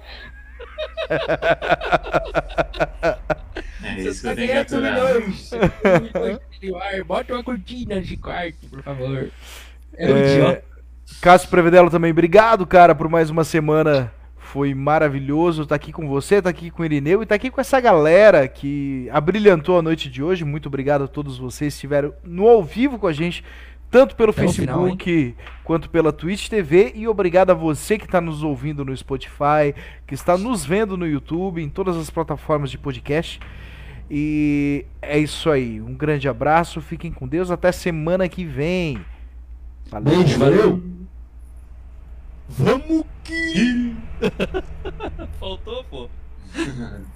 É 3.83 3.95
Vocês 3.97 4.17
isso 4.17 4.23
que 4.23 4.27
eu 4.29 4.33
estão 4.33 4.35
tenho 4.35 4.65
que 4.65 4.77
milhões. 4.77 5.51
Milhões. 6.63 7.07
Bota 7.07 7.35
uma 7.35 7.45
cortina 7.45 7.97
nesse 7.97 8.17
quarto, 8.17 8.67
por 8.71 8.83
favor. 8.83 9.29
É 9.97 10.13
um 10.13 10.17
É, 10.17 10.33
idiota. 10.33 10.65
Cássio 11.21 11.49
Prevedelo 11.51 11.91
também, 11.91 12.11
obrigado, 12.11 12.67
cara, 12.67 12.95
por 12.95 13.09
mais 13.11 13.29
uma 13.29 13.45
semana. 13.45 14.11
Foi 14.55 14.73
maravilhoso 14.73 15.67
tá 15.67 15.75
aqui 15.75 15.91
com 15.91 16.07
você, 16.07 16.41
tá 16.41 16.49
aqui 16.49 16.71
com 16.71 16.83
o 16.83 16.85
Irineu 16.85 17.21
e 17.21 17.27
tá 17.27 17.35
aqui 17.35 17.51
com 17.51 17.61
essa 17.61 17.81
galera 17.81 18.47
que 18.47 19.09
abrilhantou 19.11 19.77
a 19.77 19.83
noite 19.83 20.09
de 20.09 20.23
hoje. 20.23 20.45
Muito 20.45 20.67
obrigado 20.67 21.03
a 21.03 21.09
todos 21.09 21.37
vocês 21.37 21.75
que 21.75 21.79
estiveram 21.79 22.15
no 22.23 22.47
ao 22.47 22.63
vivo 22.63 22.97
com 22.97 23.09
a 23.09 23.13
gente, 23.13 23.43
tanto 23.91 24.15
pelo 24.15 24.31
Até 24.31 24.45
o 24.45 24.53
final, 24.53 24.79
Facebook 24.79 25.35
quanto 25.65 25.91
pela 25.91 26.13
Twitch 26.13 26.49
TV. 26.49 26.93
E 26.95 27.09
obrigado 27.09 27.51
a 27.51 27.55
você 27.55 27.99
que 27.99 28.05
está 28.05 28.21
nos 28.21 28.45
ouvindo 28.45 28.85
no 28.85 28.97
Spotify, 28.97 29.75
que 30.07 30.15
está 30.15 30.39
nos 30.39 30.65
vendo 30.65 30.97
no 30.97 31.05
YouTube, 31.05 31.61
em 31.61 31.69
todas 31.69 31.97
as 31.97 32.09
plataformas 32.09 32.71
de 32.71 32.79
podcast. 32.79 33.41
E 34.09 34.87
é 35.03 35.19
isso 35.19 35.51
aí. 35.51 35.81
Um 35.81 35.95
grande 35.95 36.29
abraço, 36.29 36.81
fiquem 36.81 37.11
com 37.11 37.27
Deus. 37.27 37.51
Até 37.51 37.73
semana 37.73 38.29
que 38.29 38.45
vem. 38.45 39.05
Valeu. 39.91 40.17
Beijo, 40.17 40.39
valeu. 40.39 40.83
Vamos 42.49 43.14
Faltou, 45.41 45.83
pô. 45.85 46.11